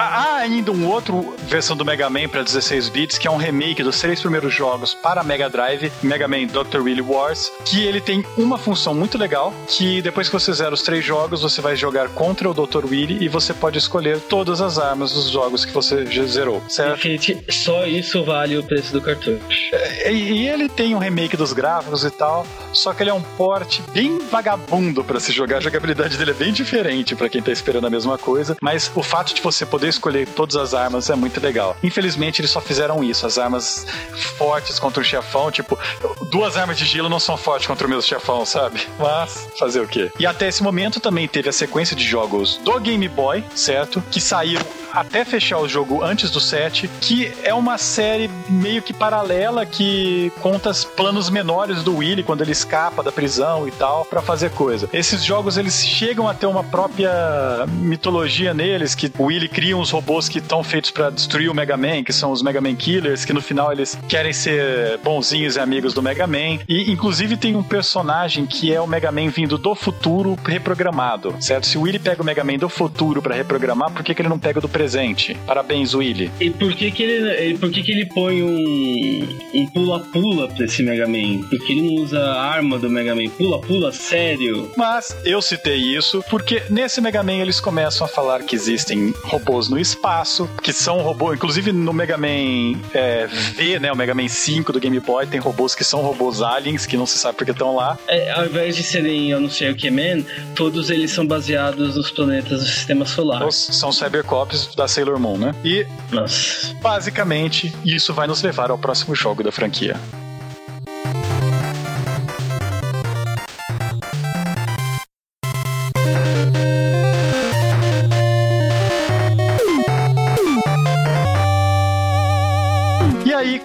há 0.00 0.36
ainda 0.36 0.72
um 0.72 0.86
outro 0.88 1.34
versão 1.48 1.76
do 1.76 1.84
Mega 1.84 2.08
Man 2.08 2.28
para 2.28 2.42
16 2.42 2.88
bits, 2.88 3.18
que 3.18 3.26
é 3.26 3.30
um 3.30 3.36
remake 3.36 3.82
dos 3.82 3.98
três 4.00 4.20
primeiros 4.20 4.54
jogos 4.54 4.94
para 4.94 5.22
Mega 5.22 5.48
Drive, 5.48 5.92
Mega 6.02 6.26
Man 6.26 6.46
Dr. 6.46 6.80
Willy 6.80 7.02
Wars, 7.02 7.52
que 7.64 7.84
ele 7.84 8.00
tem 8.00 8.24
uma 8.36 8.58
função 8.58 8.94
muito 8.94 9.18
legal, 9.18 9.52
que 9.66 10.00
depois 10.00 10.28
que 10.28 10.32
você 10.32 10.52
zera 10.52 10.72
os 10.72 10.82
três 10.82 11.04
jogos, 11.04 11.42
você 11.42 11.60
vai 11.60 11.76
jogar 11.76 12.08
contra 12.08 12.48
o 12.48 12.54
Dr. 12.54 12.86
Willy 12.86 13.22
e 13.22 13.28
você 13.28 13.52
pode 13.52 13.78
escolher 13.78 14.18
todas 14.20 14.60
as 14.60 14.78
armas 14.78 15.12
dos 15.12 15.28
jogos 15.28 15.64
que 15.64 15.72
você 15.72 16.04
zerou, 16.26 16.62
certo? 16.68 17.02
Gente, 17.02 17.44
só 17.50 17.86
isso 17.86 18.24
vale 18.24 18.56
o 18.56 18.62
preço 18.62 18.92
do 18.92 19.00
cartucho. 19.00 19.40
É, 19.72 20.12
e 20.12 20.48
ele 20.48 20.68
tem 20.68 20.94
um 20.94 20.98
remake 20.98 21.36
dos 21.36 21.52
gráficos 21.52 22.04
e 22.04 22.10
tal, 22.10 22.46
só 22.72 22.92
que 22.92 23.02
ele 23.02 23.10
é 23.10 23.14
um 23.14 23.22
porte 23.22 23.82
bem 23.92 24.18
vagabundo 24.30 25.04
para 25.04 25.20
se 25.20 25.32
jogar, 25.32 25.58
a 25.58 25.60
jogabilidade 25.60 26.16
dele 26.16 26.30
é 26.30 26.34
bem 26.34 26.52
diferente 26.52 27.14
para 27.14 27.28
quem 27.28 27.42
tá 27.42 27.52
esperando 27.52 27.86
a 27.86 27.90
mesma 27.90 28.16
coisa, 28.16 28.56
mas 28.60 28.90
o 28.94 29.02
fato 29.02 29.34
de 29.34 29.42
você 29.42 29.66
poder 29.66 29.89
escolher 29.90 30.26
todas 30.28 30.56
as 30.56 30.74
armas 30.74 31.10
é 31.10 31.14
muito 31.14 31.40
legal. 31.40 31.76
Infelizmente, 31.82 32.40
eles 32.40 32.50
só 32.50 32.60
fizeram 32.60 33.02
isso. 33.04 33.26
As 33.26 33.38
armas 33.38 33.86
fortes 34.38 34.78
contra 34.78 35.00
o 35.00 35.04
chefão, 35.04 35.50
tipo, 35.50 35.78
duas 36.30 36.56
armas 36.56 36.78
de 36.78 36.84
gelo 36.84 37.08
não 37.08 37.20
são 37.20 37.36
fortes 37.36 37.66
contra 37.66 37.86
o 37.86 37.90
meu 37.90 38.00
chefão, 38.00 38.44
sabe? 38.46 38.86
Mas, 38.98 39.48
fazer 39.58 39.80
o 39.80 39.88
quê? 39.88 40.10
E 40.18 40.26
até 40.26 40.48
esse 40.48 40.62
momento 40.62 41.00
também 41.00 41.28
teve 41.28 41.48
a 41.48 41.52
sequência 41.52 41.94
de 41.94 42.04
jogos 42.04 42.58
do 42.58 42.78
Game 42.80 43.06
Boy, 43.08 43.44
certo? 43.54 44.02
Que 44.10 44.20
saíram 44.20 44.64
até 44.92 45.24
fechar 45.24 45.58
o 45.58 45.68
jogo 45.68 46.02
antes 46.02 46.30
do 46.30 46.40
7, 46.40 46.88
que 47.00 47.32
é 47.42 47.54
uma 47.54 47.78
série 47.78 48.30
meio 48.48 48.82
que 48.82 48.92
paralela 48.92 49.64
que 49.64 50.32
conta 50.40 50.70
os 50.70 50.84
planos 50.84 51.30
menores 51.30 51.82
do 51.82 51.96
Willy 51.96 52.22
quando 52.22 52.42
ele 52.42 52.52
escapa 52.52 53.02
da 53.02 53.12
prisão 53.12 53.66
e 53.66 53.70
tal 53.70 54.04
para 54.04 54.20
fazer 54.20 54.50
coisa. 54.50 54.88
Esses 54.92 55.24
jogos 55.24 55.56
eles 55.56 55.84
chegam 55.84 56.28
a 56.28 56.34
ter 56.34 56.46
uma 56.46 56.64
própria 56.64 57.10
mitologia 57.68 58.52
neles 58.52 58.94
que 58.94 59.12
o 59.18 59.24
Willy 59.24 59.48
cria 59.48 59.69
uns 59.74 59.90
robôs 59.90 60.28
que 60.28 60.38
estão 60.38 60.62
feitos 60.62 60.90
para 60.90 61.10
destruir 61.10 61.50
o 61.50 61.54
Mega 61.54 61.76
Man, 61.76 62.02
que 62.02 62.12
são 62.12 62.32
os 62.32 62.42
Mega 62.42 62.60
Man 62.60 62.74
Killers, 62.74 63.24
que 63.24 63.32
no 63.32 63.40
final 63.40 63.72
eles 63.72 63.98
querem 64.08 64.32
ser 64.32 64.98
bonzinhos 64.98 65.56
e 65.56 65.60
amigos 65.60 65.94
do 65.94 66.02
Mega 66.02 66.26
Man. 66.26 66.58
E 66.68 66.90
inclusive 66.90 67.36
tem 67.36 67.56
um 67.56 67.62
personagem 67.62 68.46
que 68.46 68.72
é 68.72 68.80
o 68.80 68.86
Mega 68.86 69.10
Man 69.12 69.28
vindo 69.28 69.58
do 69.58 69.74
futuro 69.74 70.36
reprogramado, 70.44 71.34
certo? 71.40 71.66
Se 71.66 71.78
o 71.78 71.82
Willy 71.82 71.98
pega 71.98 72.22
o 72.22 72.24
Mega 72.24 72.44
Man 72.44 72.58
do 72.58 72.68
futuro 72.68 73.22
para 73.22 73.34
reprogramar, 73.34 73.90
por 73.90 74.02
que, 74.02 74.14
que 74.14 74.22
ele 74.22 74.28
não 74.28 74.38
pega 74.38 74.60
do 74.60 74.68
presente? 74.68 75.36
Parabéns, 75.46 75.94
Willy. 75.94 76.30
E 76.40 76.50
por 76.50 76.72
que 76.72 76.90
que 76.90 77.02
ele, 77.02 77.58
por 77.58 77.70
que 77.70 77.82
que 77.82 77.92
ele 77.92 78.06
põe 78.06 78.42
um 78.42 79.66
pula-pula 79.72 80.46
um 80.46 80.54
pra 80.54 80.64
esse 80.64 80.82
Mega 80.82 81.06
Man? 81.06 81.42
Porque 81.48 81.72
ele 81.72 81.82
não 81.82 82.02
usa 82.02 82.20
a 82.20 82.42
arma 82.42 82.78
do 82.78 82.88
Mega 82.88 83.14
Man. 83.14 83.28
Pula-pula, 83.30 83.92
sério? 83.92 84.70
Mas 84.76 85.16
eu 85.24 85.40
citei 85.40 85.76
isso 85.76 86.22
porque 86.30 86.62
nesse 86.70 87.00
Mega 87.00 87.22
Man 87.22 87.34
eles 87.34 87.60
começam 87.60 88.06
a 88.06 88.08
falar 88.08 88.42
que 88.42 88.54
existem 88.54 89.14
robôs 89.24 89.59
no 89.68 89.78
espaço, 89.78 90.48
que 90.62 90.72
são 90.72 91.00
robôs, 91.00 91.36
inclusive 91.36 91.72
no 91.72 91.92
Mega 91.92 92.16
Man 92.16 92.80
é, 92.94 93.26
V, 93.26 93.78
né, 93.78 93.92
o 93.92 93.96
Mega 93.96 94.14
Man 94.14 94.28
5 94.28 94.72
do 94.72 94.80
Game 94.80 94.98
Boy, 95.00 95.26
tem 95.26 95.40
robôs 95.40 95.74
que 95.74 95.84
são 95.84 96.00
robôs 96.00 96.42
aliens, 96.42 96.86
que 96.86 96.96
não 96.96 97.06
se 97.06 97.18
sabe 97.18 97.36
porque 97.36 97.52
estão 97.52 97.74
lá. 97.74 97.98
É, 98.08 98.30
ao 98.32 98.46
invés 98.46 98.76
de 98.76 98.82
serem, 98.82 99.30
eu 99.30 99.40
não 99.40 99.50
sei 99.50 99.70
o 99.70 99.76
que, 99.76 99.90
Man, 99.90 100.22
todos 100.54 100.90
eles 100.90 101.10
são 101.10 101.26
baseados 101.26 101.96
nos 101.96 102.10
planetas 102.10 102.60
do 102.60 102.66
sistema 102.66 103.04
solar. 103.04 103.38
Então, 103.38 103.50
são 103.50 103.92
cybercops 103.92 104.74
da 104.74 104.86
Sailor 104.86 105.18
Moon, 105.18 105.36
né? 105.36 105.54
E, 105.64 105.86
Nossa. 106.10 106.74
basicamente, 106.80 107.72
isso 107.84 108.12
vai 108.14 108.26
nos 108.26 108.42
levar 108.42 108.70
ao 108.70 108.78
próximo 108.78 109.14
jogo 109.14 109.42
da 109.42 109.52
franquia. 109.52 109.96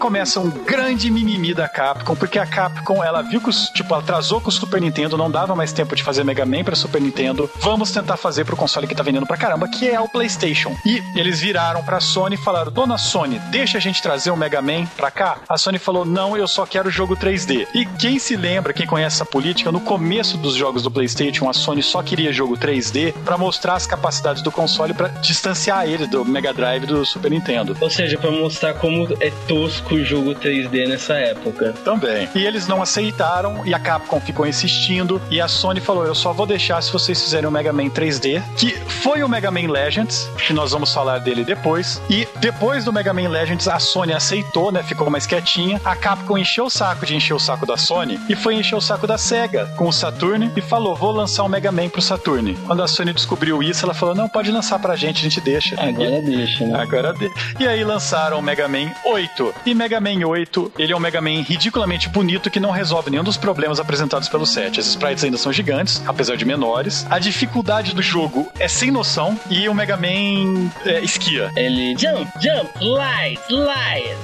Começa 0.05 0.39
um 0.39 0.51
grande 0.51 1.09
mimimi 1.09 1.51
da 1.51 1.67
Capcom, 1.67 2.15
porque 2.15 2.37
a 2.37 2.45
Capcom, 2.45 3.03
ela 3.03 3.23
viu 3.23 3.41
que, 3.41 3.49
os, 3.49 3.69
tipo, 3.69 3.91
atrasou 3.95 4.39
com 4.39 4.49
o 4.49 4.51
Super 4.51 4.79
Nintendo, 4.79 5.17
não 5.17 5.31
dava 5.31 5.55
mais 5.55 5.73
tempo 5.73 5.95
de 5.95 6.03
fazer 6.03 6.23
Mega 6.23 6.45
Man 6.45 6.63
pra 6.63 6.75
Super 6.75 7.01
Nintendo. 7.01 7.49
Vamos 7.55 7.89
tentar 7.89 8.15
fazer 8.15 8.45
pro 8.45 8.55
console 8.55 8.85
que 8.85 8.93
tá 8.93 9.01
vendendo 9.01 9.25
pra 9.25 9.35
caramba, 9.35 9.67
que 9.67 9.89
é 9.89 9.99
o 9.99 10.07
PlayStation. 10.07 10.77
E 10.85 11.01
eles 11.15 11.39
viraram 11.39 11.81
pra 11.81 11.99
Sony 11.99 12.35
e 12.35 12.37
falaram: 12.37 12.71
Dona 12.71 12.99
Sony, 12.99 13.39
deixa 13.49 13.79
a 13.79 13.81
gente 13.81 13.99
trazer 13.99 14.29
o 14.29 14.37
Mega 14.37 14.61
Man 14.61 14.85
pra 14.95 15.09
cá. 15.09 15.39
A 15.49 15.57
Sony 15.57 15.79
falou: 15.79 16.05
Não, 16.05 16.37
eu 16.37 16.47
só 16.47 16.67
quero 16.67 16.91
jogo 16.91 17.17
3D. 17.17 17.65
E 17.73 17.83
quem 17.83 18.19
se 18.19 18.35
lembra, 18.35 18.73
quem 18.73 18.85
conhece 18.85 19.15
essa 19.15 19.25
política, 19.25 19.71
no 19.71 19.81
começo 19.81 20.37
dos 20.37 20.53
jogos 20.53 20.83
do 20.83 20.91
PlayStation, 20.91 21.49
a 21.49 21.53
Sony 21.53 21.81
só 21.81 22.03
queria 22.03 22.31
jogo 22.31 22.55
3D 22.55 23.11
pra 23.25 23.39
mostrar 23.39 23.73
as 23.73 23.87
capacidades 23.87 24.43
do 24.43 24.51
console 24.51 24.93
pra 24.93 25.07
distanciar 25.07 25.87
ele 25.87 26.05
do 26.05 26.23
Mega 26.23 26.53
Drive 26.53 26.85
do 26.85 27.03
Super 27.03 27.31
Nintendo. 27.31 27.75
Ou 27.81 27.89
seja, 27.89 28.19
pra 28.19 28.29
mostrar 28.29 28.75
como 28.75 29.07
é 29.19 29.31
tosco 29.47 29.94
o 29.95 30.05
jogo 30.05 30.33
3D 30.35 30.87
nessa 30.87 31.13
época. 31.13 31.73
Também. 31.83 32.27
E 32.35 32.45
eles 32.45 32.67
não 32.67 32.81
aceitaram 32.81 33.65
e 33.65 33.73
a 33.73 33.79
Capcom 33.79 34.19
ficou 34.19 34.45
insistindo 34.45 35.21
e 35.29 35.41
a 35.41 35.47
Sony 35.47 35.79
falou: 35.79 36.05
"Eu 36.05 36.15
só 36.15 36.33
vou 36.33 36.45
deixar 36.45 36.81
se 36.81 36.91
vocês 36.91 37.21
fizerem 37.21 37.47
o 37.47 37.51
Mega 37.51 37.73
Man 37.73 37.89
3D", 37.89 38.41
que 38.57 38.71
foi 38.71 39.23
o 39.23 39.29
Mega 39.29 39.51
Man 39.51 39.69
Legends, 39.69 40.29
que 40.37 40.53
nós 40.53 40.71
vamos 40.71 40.93
falar 40.93 41.19
dele 41.19 41.43
depois. 41.43 42.01
E 42.09 42.27
depois 42.37 42.85
do 42.85 42.93
Mega 42.93 43.13
Man 43.13 43.29
Legends, 43.29 43.67
a 43.67 43.79
Sony 43.79 44.13
aceitou, 44.13 44.71
né? 44.71 44.83
Ficou 44.83 45.09
mais 45.09 45.25
quietinha. 45.25 45.79
A 45.83 45.95
Capcom 45.95 46.37
encheu 46.37 46.65
o 46.65 46.69
saco 46.69 47.05
de 47.05 47.15
encher 47.15 47.33
o 47.33 47.39
saco 47.39 47.65
da 47.65 47.77
Sony 47.77 48.19
e 48.29 48.35
foi 48.35 48.55
encher 48.55 48.75
o 48.75 48.81
saco 48.81 49.07
da 49.07 49.17
Sega 49.17 49.65
com 49.77 49.87
o 49.87 49.93
Saturn 49.93 50.51
e 50.55 50.61
falou: 50.61 50.95
"Vou 50.95 51.11
lançar 51.11 51.43
um 51.43 51.49
Mega 51.49 51.71
Man 51.71 51.89
pro 51.89 52.01
Saturn". 52.01 52.55
Quando 52.65 52.83
a 52.83 52.87
Sony 52.87 53.13
descobriu 53.13 53.61
isso, 53.61 53.85
ela 53.85 53.93
falou: 53.93 54.15
"Não, 54.15 54.27
pode 54.27 54.51
lançar 54.51 54.79
pra 54.79 54.95
gente, 54.95 55.19
a 55.19 55.23
gente 55.23 55.41
deixa". 55.41 55.75
Agora 55.79 56.21
deixa, 56.21 56.65
né? 56.65 56.79
Agora 56.79 57.13
de... 57.13 57.31
E 57.59 57.67
aí 57.67 57.83
lançaram 57.83 58.39
o 58.39 58.41
Mega 58.41 58.67
Man 58.67 58.91
8. 59.05 59.55
E 59.65 59.73
Mega 59.85 60.01
Man 60.01 60.25
8, 60.27 60.71
ele 60.79 60.93
é 60.93 60.95
um 60.95 60.99
Mega 60.99 61.21
Man 61.21 61.43
ridiculamente 61.43 62.09
bonito 62.09 62.49
que 62.49 62.59
não 62.59 62.71
resolve 62.71 63.11
nenhum 63.11 63.23
dos 63.23 63.37
problemas 63.37 63.79
apresentados 63.79 64.27
pelo 64.27 64.43
7. 64.43 64.79
As 64.79 64.87
sprites 64.87 65.23
ainda 65.23 65.37
são 65.37 65.53
gigantes, 65.53 66.01
apesar 66.07 66.35
de 66.37 66.43
menores. 66.43 67.05
A 67.07 67.19
dificuldade 67.19 67.93
do 67.93 68.01
jogo 68.01 68.47
é 68.59 68.67
sem 68.67 68.89
noção 68.89 69.39
e 69.47 69.69
o 69.69 69.75
Mega 69.75 69.95
Man 69.95 70.71
é, 70.83 71.01
esquia. 71.01 71.51
Ele 71.55 71.95
jump, 71.99 72.27
jump, 72.41 72.67
slide. 72.79 73.39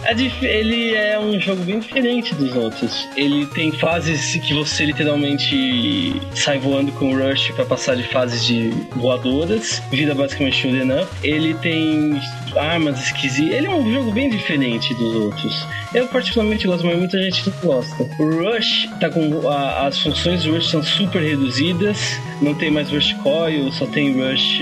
A 0.03 0.13
dif- 0.13 0.43
Ele 0.43 0.95
é 0.95 1.19
um 1.19 1.39
jogo 1.39 1.61
bem 1.63 1.79
diferente 1.79 2.33
dos 2.33 2.55
outros. 2.55 3.07
Ele 3.15 3.45
tem 3.45 3.71
fases 3.71 4.33
que 4.43 4.55
você 4.55 4.83
literalmente 4.85 6.19
sai 6.33 6.57
voando 6.57 6.91
com 6.93 7.13
o 7.13 7.15
Rush 7.29 7.51
pra 7.51 7.65
passar 7.65 7.95
de 7.95 8.03
fases 8.03 8.43
de 8.43 8.71
voadoras, 8.95 9.79
vida 9.91 10.15
basicamente 10.15 10.57
shoot'em 10.57 10.91
up. 11.03 11.07
Ele 11.23 11.53
tem 11.53 12.19
armas 12.55 12.99
esquisitas. 13.03 13.53
Ele 13.53 13.67
é 13.67 13.69
um 13.69 13.93
jogo 13.93 14.11
bem 14.11 14.27
diferente 14.27 14.93
dos 14.95 15.15
outros. 15.15 15.50
Eu 15.93 16.07
particularmente 16.07 16.65
gosto, 16.67 16.85
mas 16.85 16.97
muita 16.97 17.17
gente 17.21 17.49
não 17.49 17.53
gosta. 17.73 18.03
O 18.19 18.25
Rush 18.25 18.89
tá 18.99 19.09
com 19.09 19.47
a- 19.47 19.87
as 19.87 19.99
funções 19.99 20.43
do 20.43 20.53
Rush 20.53 20.69
são 20.69 20.81
super 20.83 21.21
reduzidas. 21.21 21.97
Não 22.41 22.53
tem 22.55 22.71
mais 22.71 22.89
Rush 22.89 23.13
Coil, 23.21 23.71
só 23.71 23.85
tem 23.85 24.13
Rush 24.21 24.59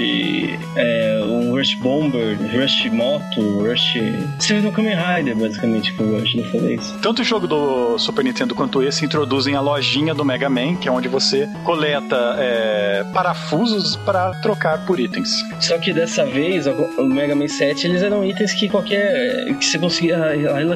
é, 0.75 1.21
um 1.25 1.51
Rush 1.51 1.75
Bomber, 1.75 2.37
Rush 2.53 2.85
Moto, 2.91 3.41
Rush. 3.61 3.93
Você 4.37 4.47
fez 4.55 4.65
um 4.65 4.71
Kamen 4.71 4.95
Rider 4.95 5.35
basicamente 5.35 5.93
com 5.93 6.03
o 6.03 6.19
Rush 6.19 6.35
dessa 6.35 6.57
vez. 6.59 6.91
Tanto 7.01 7.21
o 7.21 7.25
jogo 7.25 7.47
do 7.47 7.97
Super 7.97 8.23
Nintendo 8.23 8.53
quanto 8.55 8.81
esse 8.83 9.05
introduzem 9.05 9.55
a 9.55 9.61
lojinha 9.61 10.13
do 10.13 10.25
Mega 10.25 10.49
Man, 10.49 10.75
que 10.75 10.87
é 10.87 10.91
onde 10.91 11.07
você 11.07 11.47
coleta 11.63 12.35
é, 12.37 13.03
parafusos 13.13 13.95
para 13.97 14.31
trocar 14.41 14.85
por 14.85 14.99
itens. 14.99 15.29
Só 15.59 15.77
que 15.77 15.93
dessa 15.93 16.25
vez, 16.25 16.65
o 16.67 17.03
Mega 17.05 17.35
Man 17.35 17.47
7, 17.47 17.87
eles 17.87 18.01
eram 18.01 18.23
itens 18.25 18.53
que 18.53 18.67
qualquer. 18.67 19.45
que 19.59 19.65
você 19.65 19.77
conseguia 19.77 20.17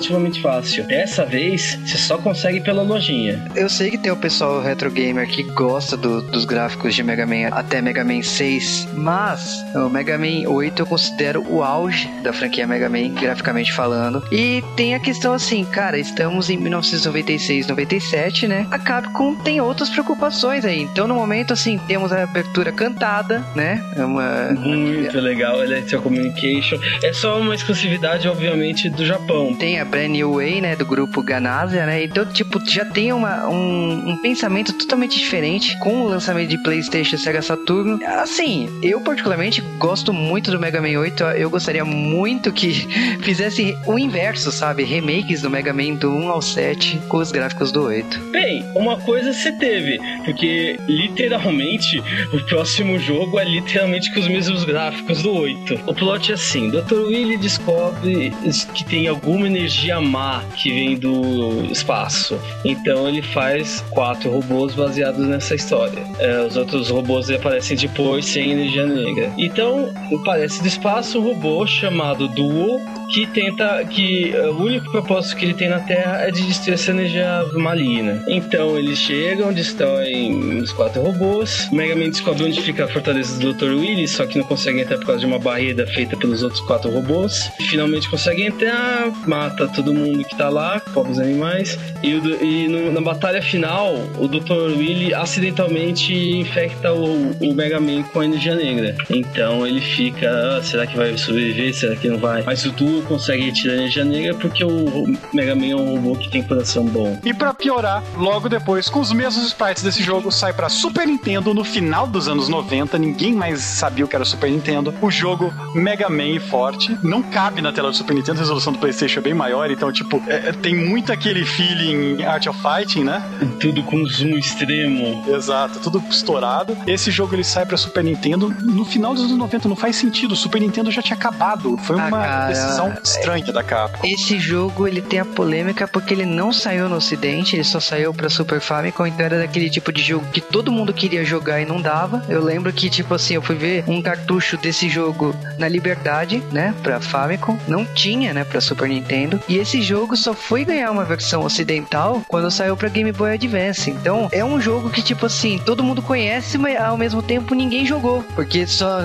relativamente 0.10 0.42
fácil. 0.42 0.86
Dessa 0.86 1.26
vez, 1.26 1.78
você 1.86 1.98
só 1.98 2.18
consegue 2.18 2.60
pela 2.62 2.82
lojinha. 2.84 3.44
Eu 3.56 3.70
sei 3.70 3.90
que 3.92 3.98
tem 3.98 4.12
o 4.12 4.16
pessoal 4.18 4.62
retro 4.62 4.90
gamer 4.92 5.28
que 5.28 5.44
gosta 5.44 5.96
do- 5.96 6.22
dos 6.22 6.46
gráficos 6.46 6.94
de 6.96 7.04
Mega 7.04 7.26
Man 7.26 7.48
até 7.52 7.82
Mega 7.82 8.04
Man 8.04 8.22
6, 8.22 8.88
Mas 8.94 9.64
o 9.76 9.90
Mega 9.90 10.18
Man 10.18 10.48
8 10.50 10.82
eu 10.82 10.86
considero 10.86 11.44
o 11.50 11.64
auge 11.64 12.08
da 12.24 12.32
franquia 12.34 12.66
Mega 12.68 12.90
Man, 12.90 13.10
graficamente 13.10 13.72
falando. 13.74 14.24
E 14.32 14.64
tem 14.76 14.96
a 14.96 15.00
questão 15.00 15.34
assim, 15.34 15.64
cara, 15.66 15.98
estamos 15.98 16.50
em 16.50 16.58
1996, 16.58 17.68
97, 17.68 18.48
né? 18.48 18.66
A 18.72 18.80
Capcom 18.80 19.36
tem 19.36 19.60
outras 19.62 19.90
preocupações 19.90 20.66
aí. 20.66 20.82
Então, 20.82 21.08
no 21.08 21.16
momento, 21.16 21.54
assim, 21.54 21.78
temos 21.88 22.12
a 22.12 22.24
abertura 22.24 22.72
cantada, 22.72 23.44
né? 23.56 23.84
É 23.96 24.04
uma. 24.06 24.52
Muito 24.54 25.20
legal, 25.20 25.64
Electro 25.64 26.02
Communication. 26.02 26.78
É 27.04 27.14
só 27.14 27.40
uma 27.40 27.54
exclusividade, 27.56 28.28
obviamente, 28.28 28.90
do 28.90 29.06
Japão. 29.06 29.54
Tem 29.56 29.80
a 29.80 29.86
Brand 29.94 30.10
New 30.10 30.34
Way, 30.34 30.60
né? 30.60 30.76
Do 30.76 30.88
grupo 30.88 31.22
Ganasia, 31.22 31.86
né? 31.86 32.04
Então, 32.04 32.26
tipo, 32.26 32.60
já 32.68 32.84
tem 32.84 33.14
uma, 33.14 33.48
um, 33.48 34.10
um 34.10 34.18
pensamento 34.18 34.74
totalmente 34.74 35.20
diferente 35.20 35.78
com 35.78 36.02
o 36.02 36.08
lançamento 36.08 36.50
de 36.50 36.58
PlayStation 36.58 37.16
Sega 37.16 37.44
Saturn. 37.44 38.04
Assim, 38.04 38.68
eu 38.82 39.00
particularmente 39.02 39.62
gosto 39.78 40.12
muito 40.12 40.50
do 40.50 40.60
Mega 40.60 40.82
Man 40.82 41.00
8. 41.00 41.24
Eu 41.38 41.48
gostaria 41.48 41.86
muito 41.86 42.52
que 42.52 42.72
fizesse 43.22 43.78
o 43.86 44.00
inverso, 44.00 44.52
sabe? 44.52 44.84
Remakes 44.84 45.44
do 45.44 45.50
Mega 45.52 45.72
Man 45.72 45.94
do 45.94 46.12
1 46.12 46.30
ao 46.30 46.42
7 46.42 47.00
com 47.08 47.18
os 47.18 47.32
gráficos 47.32 47.72
do 47.72 47.84
8. 47.84 48.20
Bem, 48.32 48.66
uma 48.76 49.00
coisa 49.00 49.32
você 49.32 49.52
teve, 49.52 50.00
porque 50.26 50.80
literalmente 50.88 52.02
o 52.34 52.40
próximo 52.48 52.98
jogo 52.98 53.40
é 53.40 53.46
literalmente 53.46 54.12
com 54.12 54.22
os 54.22 54.28
mesmos 54.28 54.64
gráficos 54.64 55.22
do 55.22 55.36
8. 55.36 55.82
O 55.86 55.94
plot 55.94 56.32
é 56.32 56.34
assim: 56.34 56.72
Dr. 56.72 56.96
Willy 56.96 57.38
descobre 57.38 58.34
que 58.74 58.84
tem 58.86 59.08
alguma 59.08 59.46
energia 59.46 59.73
má 60.02 60.44
que 60.56 60.70
vem 60.70 60.98
do 60.98 61.66
espaço. 61.72 62.40
Então 62.64 63.08
ele 63.08 63.22
faz 63.22 63.84
quatro 63.90 64.30
robôs 64.30 64.74
baseados 64.76 65.26
nessa 65.28 65.56
história. 65.56 66.04
É, 66.20 66.46
os 66.46 66.58
outros 66.58 66.90
robôs 66.90 67.30
aparecem 67.30 67.78
depois 67.78 68.26
sem 68.26 68.52
energia 68.52 68.86
negra. 68.86 69.32
Então, 69.38 69.94
aparece 70.22 70.62
do 70.62 70.68
espaço 70.68 71.20
um 71.20 71.34
robô 71.34 71.66
chamado 71.66 72.28
Duo 72.28 72.82
que 73.14 73.28
tenta 73.28 73.84
que 73.86 74.34
uh, 74.36 74.52
o 74.52 74.64
único 74.64 74.90
propósito 74.92 75.38
que 75.38 75.46
ele 75.46 75.54
tem 75.54 75.70
na 75.70 75.80
Terra 75.80 76.22
é 76.22 76.32
de 76.32 76.42
destruir 76.42 76.74
essa 76.74 76.92
energia 76.92 77.46
maligna. 77.54 78.24
Então 78.28 78.78
eles 78.78 78.98
chegam, 78.98 79.54
destroem 79.54 80.58
os 80.58 80.72
quatro 80.72 81.02
robôs. 81.02 81.70
Mega 81.72 81.96
Man 81.96 82.10
descobre 82.10 82.44
onde 82.44 82.60
fica 82.62 82.86
a 82.86 82.88
fortaleza 82.88 83.40
do 83.40 83.54
Dr. 83.54 83.66
Willy, 83.66 84.08
só 84.08 84.26
que 84.26 84.40
não 84.40 84.46
consegue 84.46 84.82
entrar 84.82 84.98
por 84.98 85.06
causa 85.06 85.22
de 85.22 85.28
uma 85.28 85.38
barreira 85.38 85.86
feita 85.86 86.18
pelos 86.18 86.42
outros 86.42 86.62
quatro 86.62 86.90
robôs. 86.92 87.52
Finalmente 87.70 88.10
consegue 88.10 88.44
entrar, 88.44 89.12
mata 89.28 89.63
todo 89.68 89.94
mundo 89.94 90.24
que 90.24 90.36
tá 90.36 90.50
lá, 90.50 90.80
pobres 90.94 91.20
animais. 91.20 91.78
E, 92.02 92.12
e 92.12 92.68
no, 92.68 92.92
na 92.92 93.02
batalha 93.02 93.42
final, 93.42 93.96
o 94.18 94.28
Dr. 94.28 94.78
Willy 94.78 95.14
acidentalmente 95.14 96.14
infecta 96.14 96.94
o, 96.94 97.32
o 97.32 97.54
Mega 97.54 97.80
Man 97.80 98.04
com 98.04 98.20
a 98.20 98.26
energia 98.26 98.56
negra. 98.56 98.96
Então 99.10 99.66
ele 99.66 99.82
fica, 99.82 100.30
ah, 100.30 100.64
será 100.64 100.86
que 100.86 100.96
vai 100.96 101.18
sobreviver? 101.18 101.74
Será 101.74 101.96
que 101.96 102.08
não 102.08 102.18
vai? 102.18 102.44
Mas 102.44 102.66
o 102.66 102.72
Duo 102.72 103.02
consegue 103.04 103.46
retirar 103.46 103.74
a 103.74 103.78
energia 103.78 104.06
negra 104.06 104.36
porque 104.36 104.64
o 104.64 105.06
Mega 105.34 105.56
Man 105.56 105.68
é 105.68 105.76
um 105.76 105.96
robô 105.96 106.16
que 106.16 106.30
tem 106.30 106.44
coração 106.44 106.86
bom. 106.86 107.20
E 107.24 107.34
para 107.34 107.54
piorar, 107.54 108.04
logo 108.18 108.50
depois, 108.50 108.90
com 108.90 109.00
os 109.00 109.12
mesmos 109.12 109.48
sprites 109.48 109.84
desse 109.84 110.04
jogo, 110.04 110.32
sai 110.32 110.54
para 110.54 110.70
Super 110.70 111.08
Nintendo 111.08 111.54
no 111.54 111.64
final 111.64 112.08
dos 112.08 112.28
anos 112.28 112.50
90. 112.50 112.98
Ninguém 112.98 113.34
mais 113.34 113.62
sabia 113.62 114.06
o 114.06 114.08
que 114.08 114.16
era 114.16 114.26
Super 114.26 114.50
Nintendo. 114.50 114.94
O 115.02 115.10
jogo 115.10 115.54
Mega 115.76 116.10
Man 116.10 116.40
Forte 116.50 116.98
não 117.04 117.22
cabe 117.22 117.62
na 117.62 117.72
tela 117.72 117.90
do 117.90 117.96
Super 117.96 118.14
Nintendo, 118.14 118.40
a 118.40 118.42
resolução 118.42 118.74
do 118.74 118.80
PlayStation 118.80 119.20
é 119.20 119.24
bem 119.24 119.34
maior, 119.34 119.53
então, 119.72 119.92
tipo, 119.92 120.22
é, 120.28 120.52
tem 120.52 120.76
muito 120.76 121.12
aquele 121.12 121.46
feeling 121.46 122.24
Art 122.24 122.48
of 122.48 122.60
Fighting, 122.60 123.04
né? 123.04 123.22
Tudo 123.60 123.84
com 123.84 124.06
zoom 124.06 124.38
extremo. 124.38 125.24
Exato, 125.28 125.80
tudo 125.80 126.04
estourado. 126.10 126.78
Esse 126.88 127.12
jogo 127.12 127.36
ele 127.36 127.44
sai 127.44 127.66
para 127.66 127.78
Super 127.78 128.04
Nintendo 128.04 128.50
no 128.50 128.86
final 128.86 129.14
dos 129.14 129.24
anos 129.24 129.38
90, 129.38 129.70
não 129.70 129.76
faz 129.76 129.96
sentido. 129.96 130.34
O 130.34 130.36
Super 130.36 130.60
Nintendo 130.60 130.92
já 130.92 131.02
tinha 131.02 131.18
acabado. 131.18 131.78
Foi 131.78 132.00
ah, 132.00 132.08
uma 132.08 132.22
cara, 132.22 132.48
decisão 132.48 132.94
estranha 133.04 133.52
da 133.52 133.64
Capcom. 133.64 134.08
Esse 134.08 134.40
jogo 134.40 134.88
ele 134.88 135.02
tem 135.02 135.20
a 135.20 135.26
polêmica 135.26 135.88
porque 135.88 136.14
ele 136.14 136.26
não 136.26 136.52
saiu 136.52 136.90
no 136.90 136.96
ocidente, 136.96 137.56
ele 137.56 137.64
só 137.64 137.80
saiu 137.80 138.14
pra 138.14 138.30
Super 138.30 138.60
Famicom, 138.60 139.06
então 139.06 139.26
era 139.26 139.40
daquele 139.40 139.70
tipo 139.70 139.92
de 139.92 140.02
jogo 140.02 140.26
que 140.32 140.42
todo 140.42 140.72
mundo 140.72 140.94
queria 140.94 141.24
jogar 141.24 141.62
e 141.62 141.66
não 141.66 141.82
dava. 141.82 142.24
Eu 142.30 142.44
lembro 142.44 142.72
que, 142.72 142.90
tipo 142.90 143.14
assim, 143.14 143.36
eu 143.36 143.42
fui 143.42 143.56
ver 143.56 143.84
um 143.88 144.02
cartucho 144.02 144.58
desse 144.58 144.90
jogo 144.90 145.36
na 145.58 145.68
Liberdade, 145.68 146.42
né, 146.52 146.74
pra 146.82 147.00
Famicom, 147.00 147.58
não 147.68 147.86
tinha, 147.86 148.34
né, 148.34 148.44
pra 148.44 148.62
Super 148.62 148.88
Nintendo, 148.88 149.40
e 149.48 149.58
esse 149.58 149.82
jogo 149.82 150.16
só 150.16 150.34
foi 150.34 150.66
ganhar 150.66 150.92
uma 150.92 151.04
versão 151.04 151.44
ocidental 151.44 152.22
quando 152.28 152.50
saiu 152.52 152.78
pra 152.78 152.90
Game 152.90 153.12
Boy 153.12 153.34
Advance. 153.34 153.90
Então, 153.90 154.30
é 154.32 154.44
um 154.44 154.60
jogo 154.60 154.90
que, 154.90 155.02
tipo 155.02 155.26
assim, 155.26 155.60
todo 155.60 155.84
mundo 155.84 156.02
conhece, 156.02 156.58
mas 156.58 156.80
ao 156.80 156.98
mesmo 156.98 157.22
tempo 157.22 157.54
ninguém 157.54 157.86
jogou, 157.86 158.24
porque 158.36 158.66
só 158.66 159.00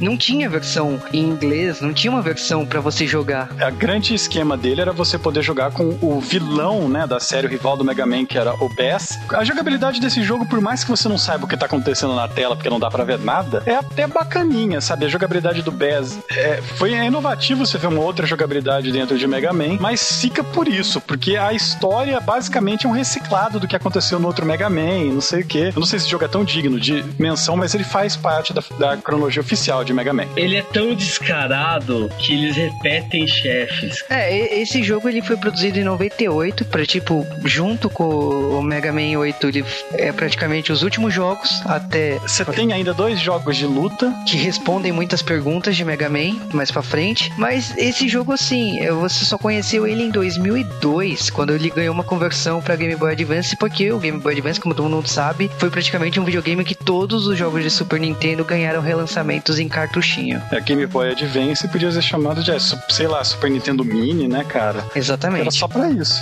não 0.00 0.16
tinha 0.16 0.48
versão 0.48 1.00
em 1.12 1.22
inglês, 1.22 1.80
não 1.80 1.92
tinha 1.92 2.10
uma 2.10 2.22
versão 2.22 2.64
para 2.64 2.80
você 2.80 3.06
jogar. 3.06 3.50
A 3.60 3.70
grande 3.70 4.14
esquema 4.14 4.56
dele 4.56 4.80
era 4.80 4.92
você 4.92 5.18
poder 5.18 5.42
jogar 5.42 5.70
com 5.72 5.96
o 6.00 6.20
vilão, 6.20 6.88
né, 6.88 7.06
da 7.06 7.20
série 7.20 7.46
o 7.46 7.50
rival 7.50 7.76
do 7.76 7.84
Mega 7.84 8.06
Man, 8.06 8.24
que 8.24 8.38
era 8.38 8.54
o 8.54 8.68
Bass. 8.68 9.18
A 9.30 9.44
jogabilidade 9.44 10.00
desse 10.00 10.22
jogo, 10.22 10.46
por 10.46 10.60
mais 10.60 10.84
que 10.84 10.90
você 10.90 11.08
não 11.08 11.18
saiba 11.18 11.44
o 11.44 11.48
que 11.48 11.56
tá 11.56 11.66
acontecendo 11.66 12.14
na 12.14 12.28
tela, 12.28 12.56
porque 12.56 12.70
não 12.70 12.80
dá 12.80 12.90
para 12.90 13.04
ver 13.04 13.18
nada, 13.18 13.62
é 13.66 13.74
até 13.74 14.06
bacaninha, 14.06 14.80
sabe? 14.80 15.04
A 15.04 15.08
jogabilidade 15.08 15.62
do 15.62 15.70
Bass 15.70 16.18
é, 16.30 16.60
foi 16.62 16.94
é 16.94 17.04
inovativo 17.04 17.66
você 17.66 17.78
ver 17.78 17.88
uma 17.88 18.00
outra 18.00 18.26
jogabilidade 18.26 18.90
dentro 18.92 19.18
de 19.18 19.26
Mega 19.26 19.52
Man, 19.52 19.63
mas 19.80 20.20
fica 20.20 20.42
por 20.42 20.68
isso, 20.68 21.00
porque 21.00 21.36
a 21.36 21.52
história 21.52 22.20
basicamente 22.20 22.86
é 22.86 22.88
um 22.88 22.92
reciclado 22.92 23.58
do 23.58 23.66
que 23.68 23.76
aconteceu 23.76 24.18
no 24.18 24.26
outro 24.26 24.46
Mega 24.46 24.68
Man, 24.68 25.12
não 25.12 25.20
sei 25.20 25.42
o 25.42 25.46
que. 25.46 25.58
Eu 25.58 25.72
não 25.76 25.86
sei 25.86 25.98
se 25.98 26.04
esse 26.04 26.10
jogo 26.10 26.24
é 26.24 26.28
tão 26.28 26.44
digno 26.44 26.78
de 26.78 27.04
menção, 27.18 27.56
mas 27.56 27.74
ele 27.74 27.84
faz 27.84 28.16
parte 28.16 28.52
da, 28.52 28.62
da 28.78 28.96
cronologia 28.96 29.40
oficial 29.40 29.84
de 29.84 29.92
Mega 29.92 30.12
Man. 30.12 30.26
Ele 30.36 30.56
é 30.56 30.62
tão 30.62 30.94
descarado 30.94 32.10
que 32.18 32.32
eles 32.32 32.56
repetem 32.56 33.26
chefes. 33.26 34.04
É, 34.08 34.60
esse 34.60 34.82
jogo 34.82 35.08
ele 35.08 35.22
foi 35.22 35.36
produzido 35.36 35.78
em 35.78 35.84
98 35.84 36.64
para 36.66 36.84
tipo 36.86 37.26
junto 37.44 37.88
com 37.88 38.04
o 38.04 38.62
Mega 38.62 38.92
Man 38.92 39.18
8, 39.18 39.48
ele 39.48 39.64
é 39.94 40.12
praticamente 40.12 40.72
os 40.72 40.82
últimos 40.82 41.12
jogos 41.12 41.62
até 41.64 42.18
Você 42.18 42.44
tem 42.44 42.72
ainda 42.72 42.92
dois 42.92 43.20
jogos 43.20 43.56
de 43.56 43.66
luta 43.66 44.12
que 44.26 44.36
respondem 44.36 44.92
muitas 44.92 45.22
perguntas 45.22 45.76
de 45.76 45.84
Mega 45.84 46.08
Man 46.08 46.38
mais 46.52 46.70
para 46.70 46.82
frente, 46.82 47.32
mas 47.36 47.76
esse 47.76 48.08
jogo 48.08 48.32
assim, 48.32 48.78
você 49.00 49.24
só 49.24 49.38
conheceu 49.54 49.86
ele 49.86 50.02
em 50.02 50.10
2002, 50.10 51.30
quando 51.30 51.52
ele 51.52 51.70
ganhou 51.70 51.94
uma 51.94 52.02
conversão 52.02 52.60
para 52.60 52.74
Game 52.74 52.96
Boy 52.96 53.12
Advance, 53.12 53.56
porque 53.56 53.92
o 53.92 54.00
Game 54.00 54.18
Boy 54.18 54.32
Advance, 54.32 54.58
como 54.58 54.74
todo 54.74 54.88
mundo 54.88 55.06
sabe, 55.06 55.48
foi 55.58 55.70
praticamente 55.70 56.18
um 56.18 56.24
videogame 56.24 56.64
que 56.64 56.74
todos 56.74 57.28
os 57.28 57.38
jogos 57.38 57.62
de 57.62 57.70
Super 57.70 58.00
Nintendo 58.00 58.44
ganharam 58.44 58.80
relançamentos 58.80 59.60
em 59.60 59.68
cartuchinho. 59.68 60.42
A 60.50 60.58
Game 60.58 60.84
Boy 60.86 61.12
Advance 61.12 61.68
podia 61.68 61.92
ser 61.92 62.02
chamado 62.02 62.42
de, 62.42 62.50
sei 62.88 63.06
lá, 63.06 63.22
Super 63.22 63.48
Nintendo 63.48 63.84
Mini, 63.84 64.26
né, 64.26 64.42
cara? 64.42 64.84
Exatamente. 64.96 65.42
Era 65.42 65.50
só 65.52 65.68
pra 65.68 65.88
isso. 65.88 66.20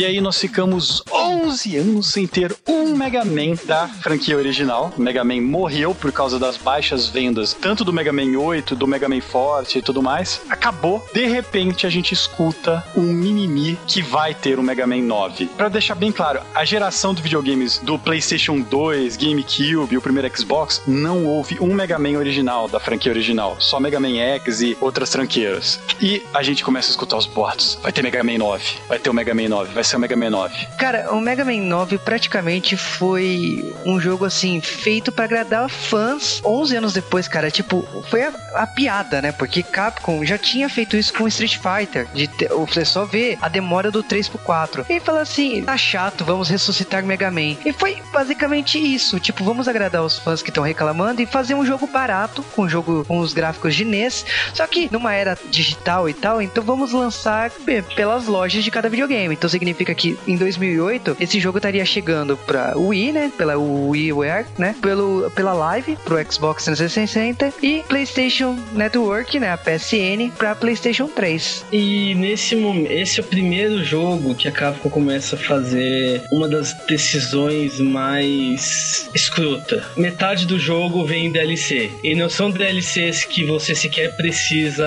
E 0.00 0.04
aí 0.06 0.18
nós 0.18 0.40
ficamos 0.40 1.02
11 1.12 1.76
anos 1.76 2.06
sem 2.10 2.26
ter 2.26 2.56
um 2.66 2.96
Mega 2.96 3.22
Man 3.22 3.54
da 3.66 3.86
franquia 3.86 4.34
original. 4.34 4.90
O 4.96 5.02
Mega 5.02 5.22
Man 5.22 5.42
morreu 5.42 5.94
por 5.94 6.10
causa 6.10 6.38
das 6.38 6.56
baixas 6.56 7.06
vendas, 7.06 7.52
tanto 7.52 7.84
do 7.84 7.92
Mega 7.92 8.10
Man 8.10 8.38
8, 8.38 8.74
do 8.74 8.86
Mega 8.86 9.10
Man 9.10 9.20
Forte 9.20 9.76
e 9.76 9.82
tudo 9.82 10.02
mais. 10.02 10.40
Acabou. 10.48 11.06
De 11.12 11.26
repente 11.26 11.86
a 11.86 11.90
gente 11.90 12.14
escuta 12.14 12.82
um 12.96 13.02
mimimi 13.02 13.78
que 13.86 14.00
vai 14.00 14.34
ter 14.34 14.58
o 14.58 14.62
Mega 14.62 14.86
Man 14.86 15.02
9. 15.02 15.44
Para 15.48 15.68
deixar 15.68 15.96
bem 15.96 16.10
claro, 16.10 16.40
a 16.54 16.64
geração 16.64 17.12
de 17.12 17.20
videogames 17.20 17.76
do 17.80 17.98
PlayStation 17.98 18.58
2, 18.58 19.18
GameCube 19.18 19.98
o 19.98 20.00
primeiro 20.00 20.34
Xbox 20.34 20.80
não 20.86 21.26
houve 21.26 21.58
um 21.60 21.74
Mega 21.74 21.98
Man 21.98 22.16
original 22.16 22.68
da 22.68 22.80
franquia 22.80 23.12
original, 23.12 23.56
só 23.58 23.78
Mega 23.78 24.00
Man 24.00 24.16
X 24.16 24.62
e 24.62 24.78
outras 24.80 25.12
franquias. 25.12 25.78
E 26.00 26.22
a 26.32 26.42
gente 26.42 26.64
começa 26.64 26.88
a 26.88 26.92
escutar 26.92 27.18
os 27.18 27.26
boatos. 27.26 27.78
Vai 27.82 27.92
ter 27.92 28.02
Mega 28.02 28.24
Man 28.24 28.38
9, 28.38 28.64
vai 28.88 28.98
ter 28.98 29.10
o 29.10 29.12
Mega 29.12 29.34
Man 29.34 29.50
9, 29.50 29.74
vai 29.74 29.89
ser 29.90 29.96
o 29.96 30.00
Mega 30.00 30.16
Man 30.16 30.30
9. 30.30 30.66
Cara, 30.78 31.12
o 31.12 31.20
Mega 31.20 31.44
Man 31.44 31.60
9 31.62 31.98
praticamente 31.98 32.76
foi 32.76 33.74
um 33.84 34.00
jogo 34.00 34.24
assim 34.24 34.60
feito 34.60 35.10
para 35.10 35.24
agradar 35.24 35.68
fãs 35.68 36.40
11 36.44 36.76
anos 36.76 36.92
depois, 36.92 37.26
cara. 37.26 37.50
Tipo, 37.50 37.86
foi 38.08 38.22
a, 38.22 38.32
a, 38.54 38.66
piada, 38.66 39.20
né? 39.20 39.32
Porque 39.32 39.62
Capcom 39.62 40.24
já 40.24 40.38
tinha 40.38 40.68
feito 40.68 40.96
isso 40.96 41.12
com 41.12 41.26
Street 41.26 41.58
Fighter. 41.58 42.06
De 42.14 42.28
ter, 42.28 42.48
você 42.48 42.84
só 42.84 43.04
vê 43.04 43.36
a 43.40 43.48
demora 43.48 43.90
do 43.90 44.02
3 44.02 44.28
pro 44.28 44.38
4. 44.38 44.86
E 44.88 45.00
fala 45.00 45.22
assim: 45.22 45.62
tá 45.62 45.76
chato, 45.76 46.24
vamos 46.24 46.48
ressuscitar 46.48 47.04
Mega 47.04 47.30
Man. 47.30 47.56
E 47.64 47.72
foi 47.72 48.00
basicamente 48.12 48.78
isso. 48.78 49.18
Tipo, 49.18 49.44
vamos 49.44 49.68
agradar 49.68 50.02
os 50.02 50.18
fãs 50.18 50.42
que 50.42 50.50
estão 50.50 50.62
reclamando 50.62 51.20
e 51.20 51.26
fazer 51.26 51.54
um 51.54 51.66
jogo 51.66 51.86
barato, 51.86 52.42
com 52.54 52.62
um 52.62 52.68
jogo 52.68 53.04
com 53.04 53.18
os 53.18 53.32
gráficos 53.32 53.74
de 53.74 53.84
NES. 53.84 54.24
Só 54.54 54.66
que 54.66 54.88
numa 54.92 55.12
era 55.12 55.36
digital 55.50 56.08
e 56.08 56.14
tal, 56.14 56.40
então 56.40 56.62
vamos 56.62 56.92
lançar 56.92 57.50
pelas 57.96 58.26
lojas 58.26 58.62
de 58.62 58.70
cada 58.70 58.88
videogame. 58.88 59.34
Então 59.34 59.50
significa 59.50 59.79
significa 59.80 59.94
que 59.94 60.18
em 60.26 60.36
2008 60.36 61.16
esse 61.20 61.40
jogo 61.40 61.58
estaria 61.58 61.84
chegando 61.84 62.36
pra 62.36 62.74
Wii, 62.76 63.12
né? 63.12 63.32
Pela 63.36 63.56
WiiWare, 63.56 64.46
né? 64.58 64.74
Pelo, 64.80 65.30
pela 65.34 65.52
Live, 65.52 65.96
pro 66.04 66.16
Xbox 66.30 66.64
360 66.64 67.52
e 67.62 67.82
PlayStation 67.88 68.58
Network, 68.72 69.38
né? 69.38 69.50
A 69.50 69.56
PSN, 69.56 70.30
pra 70.36 70.54
PlayStation 70.54 71.08
3. 71.08 71.66
E 71.72 72.14
nesse 72.14 72.54
momento, 72.56 72.90
esse 72.90 73.20
é 73.20 73.22
o 73.22 73.26
primeiro 73.26 73.82
jogo 73.84 74.34
que 74.34 74.48
a 74.48 74.52
Capcom 74.52 74.90
começa 74.90 75.36
a 75.36 75.38
fazer 75.38 76.22
uma 76.32 76.48
das 76.48 76.74
decisões 76.86 77.80
mais 77.80 79.08
escrota. 79.14 79.84
Metade 79.96 80.46
do 80.46 80.58
jogo 80.58 81.04
vem 81.04 81.26
em 81.26 81.32
DLC. 81.32 81.90
E 82.02 82.14
não 82.14 82.28
são 82.28 82.50
DLCs 82.50 83.24
que 83.24 83.44
você 83.44 83.74
sequer 83.74 84.16
precisa 84.16 84.86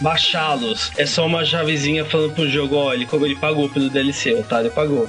baixá-los. 0.00 0.92
É 0.96 1.06
só 1.06 1.26
uma 1.26 1.44
chavezinha 1.44 2.04
falando 2.04 2.34
pro 2.34 2.48
jogo, 2.48 2.76
olha, 2.76 3.06
como 3.06 3.24
ele 3.24 3.36
pagou 3.36 3.68
pelo 3.76 3.90
DLC, 3.90 4.32
o 4.32 4.40
otário 4.40 4.70
pagou. 4.70 5.06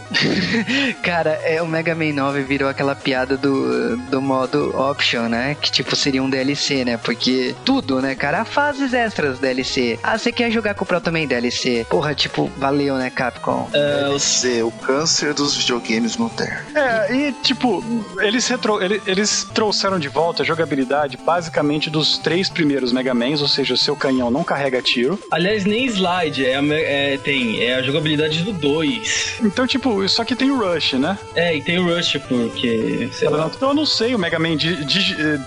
Cara, 1.01 1.39
é, 1.43 1.61
o 1.61 1.67
Mega 1.67 1.95
Man 1.95 2.11
9 2.13 2.41
virou 2.43 2.67
aquela 2.69 2.93
piada 2.95 3.37
do, 3.37 3.95
do 3.95 4.21
modo 4.21 4.75
option, 4.77 5.29
né? 5.29 5.55
Que 5.61 5.71
tipo 5.71 5.95
seria 5.95 6.21
um 6.21 6.29
DLC, 6.29 6.83
né? 6.83 6.97
Porque 6.97 7.55
tudo, 7.63 8.01
né, 8.01 8.13
cara? 8.13 8.43
Fases 8.43 8.93
extras 8.93 9.39
DLC. 9.39 9.97
Ah, 10.03 10.17
você 10.17 10.31
quer 10.33 10.51
jogar 10.51 10.73
com 10.73 10.83
o 10.83 10.87
Pro 10.87 10.99
também 10.99 11.25
DLC? 11.25 11.85
Porra, 11.89 12.13
tipo, 12.13 12.51
valeu, 12.57 12.95
né, 12.95 13.09
Capcom? 13.09 13.69
DLC, 13.71 14.61
o 14.63 14.71
câncer 14.71 15.33
dos 15.33 15.55
videogames 15.55 16.17
no 16.17 16.29
Terra. 16.29 16.65
É, 16.75 17.15
e 17.15 17.31
tipo, 17.43 17.81
eles, 18.19 18.45
retro, 18.47 18.83
ele- 18.83 19.01
eles 19.07 19.47
trouxeram 19.53 19.97
de 19.97 20.09
volta 20.09 20.43
a 20.43 20.45
jogabilidade 20.45 21.17
basicamente 21.17 21.89
dos 21.89 22.17
três 22.17 22.49
primeiros 22.49 22.91
Mega 22.91 23.13
Mans, 23.13 23.41
ou 23.41 23.47
seja, 23.47 23.73
o 23.73 23.77
seu 23.77 23.95
canhão 23.95 24.29
não 24.29 24.43
carrega 24.43 24.81
tiro. 24.81 25.17
Aliás, 25.31 25.63
nem 25.63 25.85
slide 25.85 26.45
é, 26.45 26.57
a 26.57 26.63
é, 26.73 27.17
tem, 27.17 27.61
é 27.63 27.75
a 27.75 27.81
jogabilidade 27.81 28.43
do 28.43 28.56
2. 28.57 29.35
Então, 29.43 29.65
tipo, 29.67 30.07
só 30.09 30.23
que 30.23 30.35
tem 30.35 30.51
o 30.51 30.57
Rush, 30.59 30.93
né? 30.93 31.17
É, 31.35 31.55
e 31.55 31.61
tem 31.61 31.79
o 31.79 31.93
Rush, 31.95 32.17
porque, 32.27 33.09
sei 33.13 33.29
lá. 33.29 33.49
Então 33.55 33.69
eu 33.69 33.75
não 33.75 33.85
sei, 33.85 34.13
o 34.15 34.19
Mega 34.19 34.39
Man 34.39 34.55
di- 34.57 34.83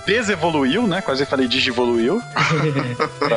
desevoluiu, 0.07 0.87
né? 0.87 1.01
Quase 1.01 1.25
falei 1.27 1.47
digivoluiu. 1.49 2.21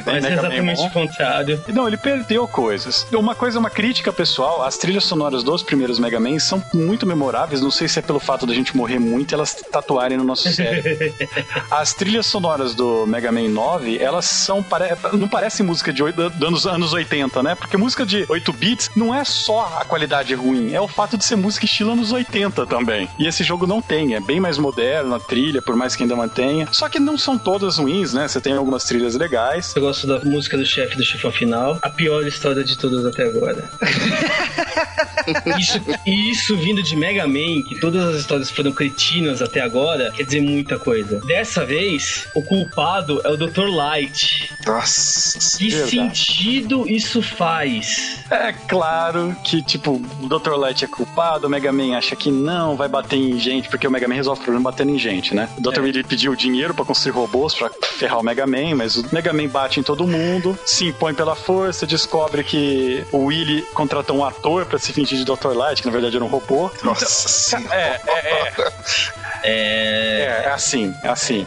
Mas 0.05 0.07
é 0.07 0.21
Man 0.21 0.29
exatamente 0.31 0.77
bom. 0.77 0.87
o 0.87 0.91
contrário. 0.91 1.63
Não, 1.69 1.87
ele 1.87 1.97
perdeu 1.97 2.47
coisas. 2.47 3.05
Uma 3.13 3.35
coisa, 3.35 3.59
uma 3.59 3.69
crítica 3.69 4.11
pessoal, 4.11 4.63
as 4.63 4.77
trilhas 4.77 5.03
sonoras 5.03 5.43
dos 5.43 5.63
primeiros 5.63 5.99
Mega 5.99 6.19
Man 6.19 6.39
são 6.39 6.63
muito 6.73 7.05
memoráveis. 7.05 7.61
Não 7.61 7.71
sei 7.71 7.87
se 7.87 7.99
é 7.99 8.01
pelo 8.01 8.19
fato 8.19 8.45
da 8.45 8.53
gente 8.53 8.75
morrer 8.75 8.99
muito 8.99 9.31
e 9.31 9.35
elas 9.35 9.53
tatuarem 9.71 10.17
no 10.17 10.23
nosso 10.23 10.49
cérebro. 10.51 10.93
As 11.71 11.93
trilhas 11.93 12.25
sonoras 12.25 12.73
do 12.75 13.05
Mega 13.07 13.31
Man 13.31 13.49
9, 13.49 13.97
elas 13.97 14.25
são. 14.25 14.61
pare- 14.61 14.95
Não 15.13 15.27
parece 15.27 15.63
música 15.63 15.91
de 15.91 16.03
dos 16.35 16.67
anos 16.67 16.93
80, 16.93 17.41
né? 17.41 17.55
Porque 17.55 17.77
música 17.77 18.05
de 18.05 18.25
8 18.27 18.51
bits 18.53 18.91
não 18.95 19.13
é 19.15 19.23
só 19.23 19.62
a 19.63 19.85
qualidade 19.85 20.33
ruim, 20.33 20.73
é 20.73 20.81
o 20.81 20.87
fato 20.87 21.17
de 21.17 21.25
ser 21.25 21.35
música 21.35 21.65
estilo 21.65 21.91
anos 21.91 22.11
80 22.11 22.65
também. 22.65 23.07
E 23.17 23.27
esse 23.27 23.43
jogo 23.43 23.65
não 23.65 23.81
tem, 23.81 24.15
é 24.15 24.19
bem 24.19 24.39
mais 24.39 24.57
moderno 24.57 25.15
a 25.15 25.19
trilha, 25.19 25.61
por 25.61 25.75
mais 25.75 25.95
que 25.95 26.03
ainda 26.03 26.15
mantenha. 26.15 26.67
Só 26.71 26.89
que 26.89 26.99
não 26.99 27.17
são 27.17 27.37
todas 27.37 27.77
ruins, 27.77 28.13
né? 28.13 28.27
Você 28.27 28.39
tem 28.41 28.53
algumas 28.53 28.83
trilhas 28.83 29.15
legais. 29.15 29.73
Eu 29.75 29.81
gosto 29.81 30.07
da 30.07 30.19
música 30.19 30.57
do 30.57 30.65
chefe 30.65 30.95
do 30.95 31.03
chefão 31.03 31.31
final. 31.31 31.77
A 31.81 31.89
pior 31.89 32.25
história 32.25 32.63
de 32.63 32.77
todas 32.77 33.05
até 33.05 33.23
agora. 33.23 33.69
isso, 35.57 35.81
e 36.05 36.31
isso 36.31 36.57
vindo 36.57 36.81
de 36.83 36.95
Mega 36.95 37.27
Man, 37.27 37.63
que 37.67 37.79
todas 37.79 38.03
as 38.05 38.21
histórias 38.21 38.49
foram 38.51 38.71
cretinas 38.71 39.41
até 39.41 39.61
agora, 39.61 40.11
quer 40.11 40.23
dizer 40.23 40.41
muita 40.41 40.77
coisa. 40.77 41.19
Dessa 41.25 41.65
vez, 41.65 42.27
o 42.33 42.41
culpado 42.41 43.21
é 43.23 43.29
o 43.29 43.37
Dr. 43.37 43.67
Light. 43.67 44.49
Nossa. 44.65 45.57
Que 45.57 45.69
Verdade. 45.69 45.91
sentido 45.91 46.89
isso 46.89 47.21
faz? 47.21 48.19
É 48.29 48.51
claro 48.51 49.35
que, 49.43 49.52
tipo, 49.61 50.01
o 50.21 50.27
Dr. 50.27 50.51
Light 50.55 50.83
é 50.83 50.87
culpado, 50.87 51.47
o 51.47 51.49
Mega 51.49 51.71
Man 51.71 51.97
acha 51.97 52.15
que 52.15 52.31
não, 52.31 52.75
vai 52.75 52.87
bater 52.87 53.15
em 53.17 53.39
gente, 53.39 53.69
porque 53.69 53.87
o 53.87 53.91
Mega 53.91 54.07
Man 54.07 54.15
resolve 54.15 54.41
o 54.41 54.43
problema 54.43 54.71
batendo 54.71 54.91
em 54.91 54.99
gente, 54.99 55.33
né? 55.35 55.47
O 55.57 55.61
Dr. 55.61 55.81
Willy 55.81 56.03
pediu 56.03 56.35
dinheiro 56.35 56.73
pra 56.73 56.83
construir 56.85 57.11
robôs 57.13 57.53
pra 57.53 57.69
ferrar 57.97 58.19
o 58.19 58.23
Mega 58.23 58.45
Man, 58.47 58.75
mas 58.75 58.95
o 58.97 59.05
Mega 59.11 59.31
Man 59.33 59.47
bate 59.47 59.79
em 59.79 59.83
todo 59.83 60.07
mundo, 60.07 60.57
se 60.65 60.85
impõe 60.87 61.13
pela 61.13 61.35
força, 61.35 61.85
descobre 61.85 62.43
que 62.43 63.05
o 63.11 63.25
Willy 63.25 63.61
contratou 63.73 64.17
um 64.17 64.25
ator 64.25 64.65
pra 64.65 64.79
se 64.79 64.91
fingir 64.93 65.17
de 65.17 65.25
Dr. 65.25 65.53
Light, 65.55 65.81
que 65.81 65.87
na 65.87 65.91
verdade 65.93 66.15
era 66.15 66.25
um 66.25 66.29
robô. 66.29 66.71
Nossa 66.83 67.03
Então, 67.03 67.61
senhora. 67.61 67.75
é, 67.75 68.01
é, 68.07 68.47
é, 68.47 68.53
É. 69.45 70.41
é, 70.43 70.43
é 70.45 70.49
assim, 70.51 70.95
é 71.03 71.09
assim. 71.09 71.45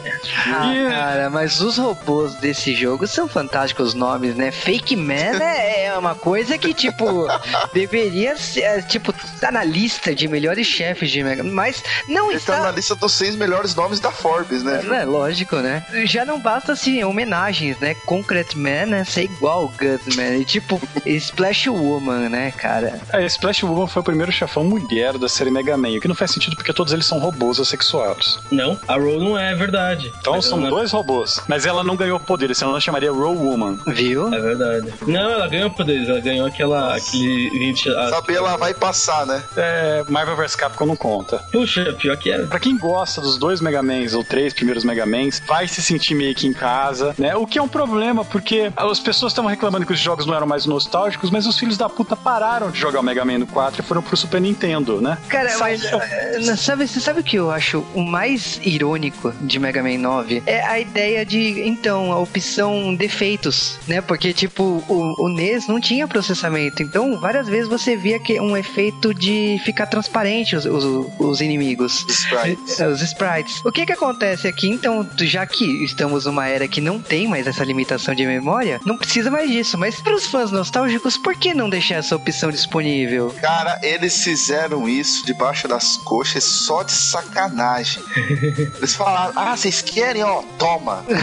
Ah, 0.53 0.71
E- 0.75 0.89
cara, 0.89 1.29
mas 1.31 1.59
os 1.61 1.77
robôs 1.79 2.35
desse 2.35 2.75
jogo 2.75 3.07
são 3.07 3.27
fantásticos 3.27 3.87
os 3.87 3.93
nomes, 3.95 4.35
né? 4.35 4.51
Fake 4.51 4.95
Man 4.95 5.13
é, 5.41 5.85
é 5.85 5.97
uma 5.97 6.13
coisa 6.13 6.57
que, 6.59 6.73
tipo, 6.75 7.25
deveria 7.97 8.37
ser, 8.37 8.61
é, 8.61 8.81
tipo, 8.81 9.11
tá 9.39 9.51
na 9.51 9.63
lista 9.63 10.13
de 10.13 10.27
melhores 10.27 10.67
chefes 10.67 11.09
de 11.09 11.23
Mega 11.23 11.43
mas 11.43 11.83
não 12.07 12.29
Ele 12.31 12.39
tá 12.39 12.53
está... 12.55 12.63
na 12.65 12.71
lista 12.71 12.95
dos 12.95 13.13
seis 13.13 13.35
melhores 13.35 13.73
nomes 13.75 13.99
da 13.99 14.11
Forbes, 14.11 14.63
né? 14.63 14.83
É, 15.01 15.03
lógico, 15.05 15.55
né? 15.57 15.83
Já 16.05 16.23
não 16.25 16.39
basta, 16.39 16.73
assim, 16.73 17.03
homenagens, 17.03 17.79
né? 17.79 17.95
Concrete 18.05 18.57
Man, 18.57 18.85
né? 18.87 19.03
Ser 19.03 19.23
igual 19.23 19.67
Gutman. 19.69 20.39
E, 20.39 20.45
tipo, 20.45 20.79
Splash 21.05 21.67
Woman, 21.67 22.29
né, 22.29 22.51
cara? 22.51 22.99
A 23.11 23.21
Splash 23.23 23.63
Woman 23.63 23.87
foi 23.87 24.01
o 24.01 24.05
primeiro 24.05 24.31
chefão 24.31 24.63
mulher 24.63 25.17
da 25.17 25.27
série 25.27 25.49
Mega 25.49 25.75
Man, 25.77 25.89
o 25.89 25.99
que 26.01 26.07
não 26.07 26.15
faz 26.15 26.31
sentido 26.31 26.55
porque 26.55 26.73
todos 26.73 26.93
eles 26.93 27.05
são 27.05 27.19
robôs 27.19 27.59
assexuados. 27.59 28.39
Não, 28.51 28.79
a 28.87 28.95
Roll 28.95 29.19
não 29.19 29.37
é 29.37 29.55
verdade. 29.55 30.11
Então 30.19 30.33
Mas 30.33 30.45
são 30.45 30.59
ela- 30.59 30.69
dois 30.69 30.91
robôs. 30.91 31.41
Mas 31.47 31.65
ela 31.65 31.83
não 31.83 31.95
ganhou 31.95 32.19
poderes, 32.19 32.57
senão 32.57 32.71
ela 32.71 32.81
chamaria 32.81 33.11
Row 33.11 33.35
Woman. 33.35 33.79
Viu? 33.87 34.33
É 34.33 34.39
verdade. 34.39 34.93
Não, 35.05 35.31
ela 35.31 35.47
ganhou 35.47 35.69
poderes, 35.71 36.07
ela 36.09 36.19
ganhou 36.19 36.45
aquela. 36.47 36.95
aquele. 36.95 37.49
20, 37.91 37.97
a- 37.97 38.09
Saber 38.09 38.35
ela 38.35 38.55
vai 38.57 38.73
passar, 38.73 39.25
né? 39.25 39.41
É, 39.55 40.03
Marvel 40.09 40.35
vs 40.35 40.55
Capcom 40.55 40.85
não 40.85 40.95
conta. 40.95 41.39
Puxa, 41.51 41.93
pior 41.93 42.15
que 42.17 42.31
era. 42.31 42.45
Pra 42.47 42.59
quem 42.59 42.77
gosta 42.77 43.21
dos 43.21 43.37
dois 43.37 43.61
Mega 43.61 43.81
Mans 43.81 44.13
ou 44.13 44.23
três 44.23 44.53
primeiros 44.53 44.83
Mega 44.83 45.05
Mans, 45.05 45.41
vai 45.47 45.67
se 45.67 45.81
sentir 45.81 46.15
meio 46.15 46.33
que 46.35 46.47
em 46.47 46.53
casa, 46.53 47.13
né? 47.17 47.35
O 47.35 47.45
que 47.45 47.57
é 47.57 47.61
um 47.61 47.67
problema, 47.67 48.23
porque 48.25 48.71
as 48.75 48.99
pessoas 48.99 49.31
estavam 49.31 49.49
reclamando 49.49 49.85
que 49.85 49.93
os 49.93 49.99
jogos 49.99 50.25
não 50.25 50.33
eram 50.35 50.47
mais 50.47 50.65
nostálgicos, 50.65 51.29
mas 51.29 51.45
os 51.45 51.57
filhos 51.57 51.77
da 51.77 51.87
puta 51.89 52.15
pararam 52.15 52.69
de 52.71 52.79
jogar 52.79 52.99
o 52.99 53.03
Mega 53.03 53.23
Man 53.25 53.39
no 53.39 53.47
4 53.47 53.81
e 53.81 53.85
foram 53.85 54.01
pro 54.01 54.15
Super 54.17 54.41
Nintendo, 54.41 55.01
né? 55.01 55.17
Cara, 55.29 55.49
Sabe- 55.49 55.61
mas 55.61 55.83
eh, 55.85 56.55
sabe, 56.55 56.87
você 56.87 56.99
sabe 56.99 57.19
o 57.21 57.23
que 57.23 57.37
eu 57.37 57.51
acho 57.51 57.85
o 57.93 58.01
mais 58.03 58.59
irônico 58.63 59.31
de 59.41 59.59
Mega 59.59 59.81
Man 59.83 59.97
9? 59.97 60.43
É 60.45 60.61
a 60.65 60.79
ideia 60.79 61.25
de, 61.25 61.61
então, 61.67 62.11
a 62.11 62.19
opção 62.19 62.95
defeitos, 62.95 63.77
né? 63.87 64.01
Porque, 64.01 64.33
tipo, 64.33 64.83
o, 64.87 65.25
o 65.25 65.29
NES 65.29 65.67
não 65.67 65.79
tinha 65.79 66.07
processamento, 66.07 66.81
então 66.83 67.19
várias 67.19 67.47
vezes 67.47 67.67
você 67.67 67.76
via 67.95 68.19
que 68.19 68.39
um 68.39 68.55
efeito 68.57 69.13
de 69.13 69.59
ficar 69.63 69.85
transparente 69.87 70.55
os, 70.55 70.65
os, 70.65 71.07
os 71.19 71.41
inimigos. 71.41 72.05
Sprites. 72.09 72.79
É, 72.79 72.87
Os 72.87 73.01
sprites. 73.01 73.61
O 73.65 73.71
que 73.71 73.85
que 73.85 73.91
acontece 73.93 74.47
aqui, 74.47 74.69
então, 74.69 75.07
já 75.19 75.45
que 75.45 75.65
estamos 75.83 76.25
numa 76.25 76.47
era 76.47 76.67
que 76.67 76.81
não 76.81 76.99
tem 76.99 77.27
mais 77.27 77.45
essa 77.47 77.63
limitação 77.63 78.13
de 78.15 78.25
memória, 78.25 78.79
não 78.85 78.97
precisa 78.97 79.29
mais 79.31 79.49
disso, 79.49 79.77
mas 79.77 79.99
para 80.01 80.15
os 80.15 80.25
fãs 80.27 80.51
nostálgicos, 80.51 81.17
por 81.17 81.35
que 81.35 81.53
não 81.53 81.69
deixar 81.69 81.95
essa 81.95 82.15
opção 82.15 82.49
disponível? 82.51 83.33
Cara, 83.41 83.79
eles 83.83 84.23
fizeram 84.23 84.87
isso 84.87 85.25
debaixo 85.25 85.67
das 85.67 85.97
coxas 85.97 86.43
só 86.43 86.83
de 86.83 86.91
sacanagem. 86.91 88.01
Eles 88.77 88.95
falaram, 88.95 89.33
ah, 89.35 89.55
vocês 89.55 89.81
querem, 89.81 90.23
ó, 90.23 90.41
toma. 90.57 91.03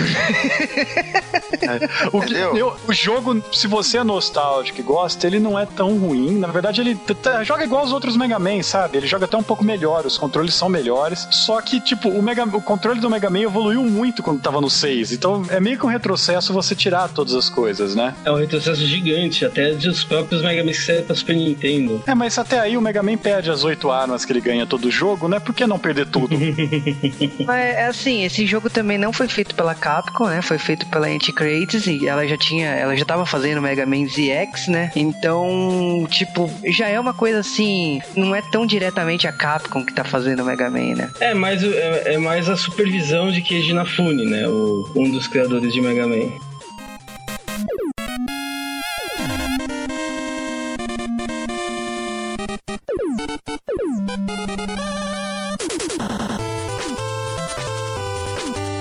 O, 2.13 2.21
que- 2.21 2.35
eu- 2.35 2.77
o 2.87 2.93
jogo, 2.93 3.43
se 3.53 3.67
você 3.67 3.99
é 3.99 4.05
nostálgico 4.05 4.81
e 4.81 4.83
gosta, 4.83 5.27
ele 5.27 5.39
não 5.39 5.59
é 5.59 5.65
tão 5.67 5.97
ruim. 5.99 6.39
Na 6.47 6.53
verdade, 6.53 6.81
ele 6.81 6.99
joga 7.45 7.65
igual 7.65 7.85
os 7.85 7.93
outros 7.93 8.17
Mega 8.17 8.39
Man, 8.39 8.63
sabe? 8.63 8.99
Ele 8.99 9.07
joga 9.07 9.25
até 9.25 9.37
um 9.37 9.43
pouco 9.43 9.65
melhor, 9.65 10.07
os 10.07 10.19
controles 10.19 10.55
são 10.55 10.69
melhores. 10.69 11.27
Só 11.31 11.61
que, 11.61 11.81
tipo, 11.81 12.09
o, 12.09 12.23
Mega, 12.23 12.45
o 12.45 12.61
controle 12.61 13.01
do 13.01 13.11
Mega 13.11 13.31
Man 13.31 13.41
evoluiu 13.41 13.83
muito 13.83 14.23
quando 14.23 14.41
tava 14.41 14.61
no 14.61 14.71
6. 14.71 15.13
Então 15.13 15.45
é 15.49 15.61
meio 15.61 15.79
que 15.79 15.87
um 15.87 15.89
retrocesso 15.89 16.53
você 16.53 16.75
tirar 16.75 17.09
todas 17.09 17.35
as 17.35 17.49
coisas, 17.49 17.95
né? 17.95 18.15
É 18.25 18.31
um 18.31 18.37
retrocesso 18.37 18.85
gigante, 18.87 19.45
até 19.45 19.73
dos 19.73 20.05
próprios 20.05 20.43
Mega 20.43 20.63
Man 20.65 20.71
que 20.71 20.83
saíram 20.83 21.05
pra 21.05 21.17
Super 21.17 21.37
Nintendo. 21.37 22.03
É, 22.07 22.15
mas 22.15 22.39
até 22.39 22.59
aí 22.59 22.77
o 22.77 22.81
Mega 22.81 23.03
Man 23.03 23.17
perde 23.17 23.51
as 23.51 23.65
oito 23.65 23.91
armas 23.91 24.25
que 24.25 24.33
ele 24.33 24.41
ganha 24.41 24.67
todo 24.67 24.91
jogo, 24.91 25.29
né? 25.29 25.41
Por 25.41 25.55
que 25.55 25.67
não 25.67 25.79
perder 25.79 26.07
tudo? 26.07 26.35
É 27.55 27.87
assim, 27.87 28.25
esse 28.25 28.47
jogo 28.47 28.69
também 28.69 28.99
não 28.99 29.13
foi 29.13 29.29
feito 29.29 29.55
pela 29.55 29.75
Capcom, 29.75 30.27
né? 30.27 30.43
Foi 30.43 30.59
feito 30.59 30.87
pela 30.87 31.07
Anticrates 31.07 31.87
e 31.87 32.07
ela 32.07 32.27
já 32.27 32.37
tinha, 32.37 32.69
ela 32.69 32.97
já 32.97 33.05
tava 33.05 33.25
fazendo 33.27 33.61
Mega 33.63 33.87
Man 33.87 34.07
ZX, 34.07 34.69
né? 34.69 34.91
Então, 34.97 36.07
tipo, 36.11 36.24
já 36.67 36.89
é 36.89 36.99
uma 36.99 37.15
coisa 37.15 37.41
assim, 37.41 38.01
não 38.17 38.35
é 38.35 38.43
tão 38.43 38.67
diretamente 38.67 39.27
a 39.27 39.33
Capcom 39.33 39.85
que 39.85 39.93
tá 39.93 40.05
fazendo 40.05 40.41
o 40.41 40.45
Mega 40.45 40.71
Man, 40.71 40.95
né? 40.97 41.11
É 41.21 41.35
mais, 41.35 41.63
é, 41.63 42.15
é 42.15 42.19
mais 42.19 42.49
a 42.49 42.57
supervisão 42.57 43.31
de 43.31 43.41
Keiji 43.41 43.71
Inafune, 43.71 44.25
né? 44.25 44.47
O, 44.49 44.91
um 44.97 45.11
dos 45.11 45.27
criadores 45.27 45.73
de 45.73 45.81
Mega 45.81 46.07
Man. 46.07 46.33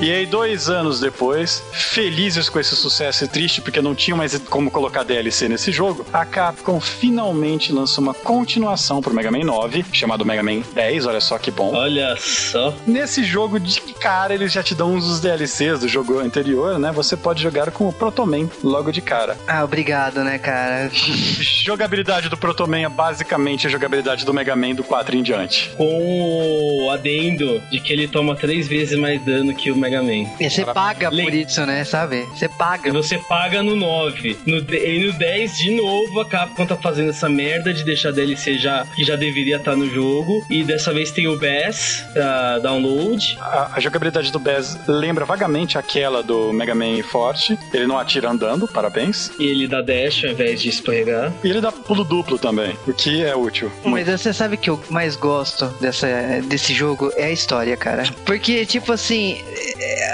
E 0.03 0.11
aí, 0.11 0.25
dois 0.25 0.69
anos 0.69 0.99
depois, 0.99 1.63
felizes 1.71 2.49
com 2.49 2.59
esse 2.59 2.75
sucesso 2.75 3.23
e 3.23 3.27
triste 3.29 3.61
porque 3.61 3.81
não 3.81 3.95
tinha 3.95 4.17
mais 4.17 4.37
como 4.49 4.69
colocar 4.69 5.03
DLC 5.03 5.47
nesse 5.47 5.71
jogo, 5.71 6.05
a 6.11 6.25
Capcom 6.25 6.77
finalmente 6.81 7.71
lançou 7.71 8.03
uma 8.03 8.13
continuação 8.13 9.01
pro 9.01 9.13
Mega 9.13 9.31
Man 9.31 9.45
9, 9.45 9.85
chamado 9.93 10.25
Mega 10.25 10.43
Man 10.43 10.59
10, 10.73 11.05
olha 11.05 11.21
só 11.21 11.37
que 11.37 11.49
bom. 11.49 11.73
Olha 11.73 12.17
só. 12.17 12.73
Nesse 12.85 13.23
jogo 13.23 13.57
de 13.61 13.79
cara, 13.93 14.33
eles 14.33 14.51
já 14.51 14.61
te 14.61 14.75
dão 14.75 14.93
uns 14.93 15.07
dos 15.07 15.21
DLCs 15.21 15.79
do 15.79 15.87
jogo 15.87 16.19
anterior, 16.19 16.77
né? 16.77 16.91
Você 16.91 17.15
pode 17.15 17.41
jogar 17.41 17.71
com 17.71 17.87
o 17.87 17.93
Protoman 17.93 18.49
logo 18.61 18.91
de 18.91 18.99
cara. 18.99 19.37
Ah, 19.47 19.63
obrigado, 19.63 20.21
né, 20.21 20.37
cara? 20.37 20.91
jogabilidade 20.93 22.27
do 22.27 22.35
Protoman 22.35 22.83
é 22.83 22.89
basicamente 22.89 23.67
a 23.67 23.69
jogabilidade 23.69 24.25
do 24.25 24.33
Mega 24.33 24.53
Man 24.53 24.75
do 24.75 24.83
4 24.83 25.15
em 25.15 25.23
diante. 25.23 25.71
Com 25.77 26.87
o 26.87 26.89
adendo 26.89 27.61
de 27.71 27.79
que 27.79 27.93
ele 27.93 28.05
toma 28.05 28.35
três 28.35 28.67
vezes 28.67 28.99
mais 28.99 29.23
dano 29.23 29.55
que 29.55 29.71
o 29.71 29.77
Mega 29.77 29.92
Man. 30.01 30.29
E 30.39 30.49
você 30.49 30.65
paga 30.65 31.09
por 31.09 31.33
isso, 31.33 31.65
né? 31.65 31.83
Sabe? 31.83 32.23
Você 32.33 32.49
paga. 32.49 32.89
E 32.89 32.91
você 32.91 33.17
paga 33.17 33.61
no 33.61 33.75
9. 33.75 34.37
No, 34.45 34.57
e 34.57 35.05
no 35.05 35.13
10, 35.13 35.57
de 35.57 35.75
novo, 35.75 36.19
a 36.21 36.25
Capcom 36.25 36.65
tá 36.65 36.75
fazendo 36.75 37.09
essa 37.09 37.29
merda 37.29 37.73
de 37.73 37.83
deixar 37.83 38.11
DLC 38.11 38.57
já, 38.57 38.85
que 38.95 39.03
já 39.03 39.15
deveria 39.15 39.57
estar 39.57 39.71
tá 39.71 39.77
no 39.77 39.89
jogo. 39.89 40.45
E 40.49 40.63
dessa 40.63 40.93
vez 40.93 41.11
tem 41.11 41.27
o 41.27 41.37
Bass 41.37 42.05
pra 42.13 42.59
download. 42.59 43.37
A, 43.39 43.71
a 43.75 43.79
jogabilidade 43.79 44.31
do 44.31 44.39
Bass 44.39 44.77
lembra 44.87 45.25
vagamente 45.25 45.77
aquela 45.77 46.23
do 46.23 46.51
Mega 46.53 46.75
Man 46.75 47.01
Forte. 47.03 47.57
Ele 47.73 47.87
não 47.87 47.97
atira 47.97 48.29
andando, 48.29 48.67
parabéns. 48.67 49.31
E 49.39 49.45
ele 49.45 49.67
dá 49.67 49.81
dash 49.81 50.23
ao 50.23 50.31
invés 50.31 50.61
de 50.61 50.69
escorregar. 50.69 51.31
E 51.43 51.49
ele 51.49 51.61
dá 51.61 51.71
pulo 51.71 52.03
duplo 52.03 52.37
também, 52.37 52.75
o 52.87 52.93
que 52.93 53.23
é 53.23 53.35
útil. 53.35 53.71
Mas 53.83 54.07
você 54.07 54.33
sabe 54.33 54.57
que 54.57 54.69
eu 54.69 54.81
mais 54.89 55.15
gosto 55.15 55.67
dessa, 55.79 56.07
desse 56.45 56.73
jogo 56.73 57.11
é 57.15 57.25
a 57.25 57.31
história, 57.31 57.75
cara. 57.75 58.03
Porque, 58.25 58.65
tipo 58.65 58.91
assim, 58.91 59.37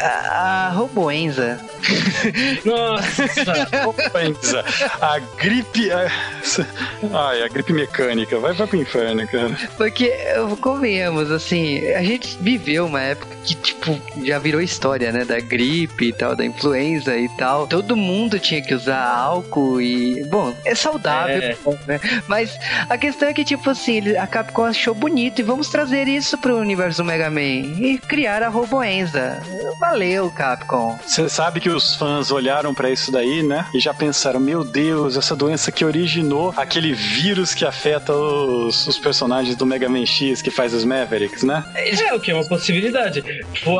a, 0.02 0.68
a 0.68 0.70
Roboenza. 0.70 1.60
Nossa! 2.66 3.84
Roboenza. 3.84 4.64
A 5.02 5.20
gripe. 5.20 5.92
A... 5.92 6.12
Ai, 7.14 7.44
a 7.44 7.48
gripe 7.48 7.74
mecânica. 7.74 8.40
Vai, 8.40 8.54
vai 8.54 8.68
pro 8.68 8.78
inferno, 8.78 9.28
cara. 9.28 9.56
Porque, 9.78 10.12
convenhamos, 10.62 11.32
assim, 11.32 11.86
a 11.94 12.04
gente 12.04 12.38
viveu 12.40 12.86
uma 12.86 13.02
época 13.02 13.36
que, 13.44 13.56
tipo, 13.56 14.00
já 14.24 14.40
virou 14.40 14.62
história, 14.62 15.12
né? 15.12 15.26
Da 15.26 15.40
gripe 15.40 16.08
e 16.10 16.14
tal, 16.14 16.36
da 16.36 16.46
influenza 16.46 17.18
e 17.18 17.30
tal. 17.30 17.68
Todo 17.68 17.96
mundo 17.96 18.40
tinha 18.40 18.62
que 18.62 18.74
usar 18.74 19.04
álcool 19.04 19.82
e. 19.82 20.24
Bom, 20.26 20.54
é 20.66 20.76
saudável, 20.76 21.42
é. 21.42 21.56
né? 21.88 22.00
Mas 22.28 22.58
a 22.90 22.98
questão 22.98 23.30
é 23.30 23.34
que, 23.34 23.44
tipo 23.44 23.70
assim, 23.70 24.16
a 24.18 24.28
Capcom 24.28 24.66
achou 24.66 24.94
bonito 24.94 25.40
e 25.40 25.44
vamos 25.44 25.70
trazer 25.70 26.08
isso 26.08 26.38
pro 26.38 26.58
universo 26.58 27.04
Mega 27.04 27.30
Man 27.30 27.80
e 27.80 27.98
criar 27.98 28.44
a 28.44 28.50
Roboenza. 28.50 29.42
Valeu, 29.80 30.30
Capcom. 30.32 30.98
Você 31.06 31.30
sabe 31.30 31.60
que 31.60 31.70
os 31.70 31.96
fãs 31.96 32.32
olharam 32.32 32.74
para 32.74 32.90
isso 32.90 33.12
daí, 33.12 33.44
né? 33.44 33.66
E 33.74 33.80
já 33.80 33.94
pensaram: 33.94 34.40
meu 34.40 34.64
Deus, 34.64 35.18
essa 35.18 35.36
doença 35.36 35.72
que 35.72 35.86
originou 35.86 36.54
aquele 36.56 36.94
vírus 36.94 37.54
que 37.54 37.66
afeta 37.66 38.14
os, 38.14 38.88
os 38.88 38.98
personagens 38.98 39.56
do 39.56 39.66
Mega 39.66 39.90
Man 39.90 40.06
X 40.06 40.42
que 40.42 40.52
faz 40.52 40.74
os 40.74 40.84
Mavericks, 40.84 41.44
né? 41.44 41.64
É, 41.76 42.14
o 42.14 42.20
que 42.20 42.32
é 42.32 42.34
uma 42.34 42.48
possibilidade. 42.48 43.24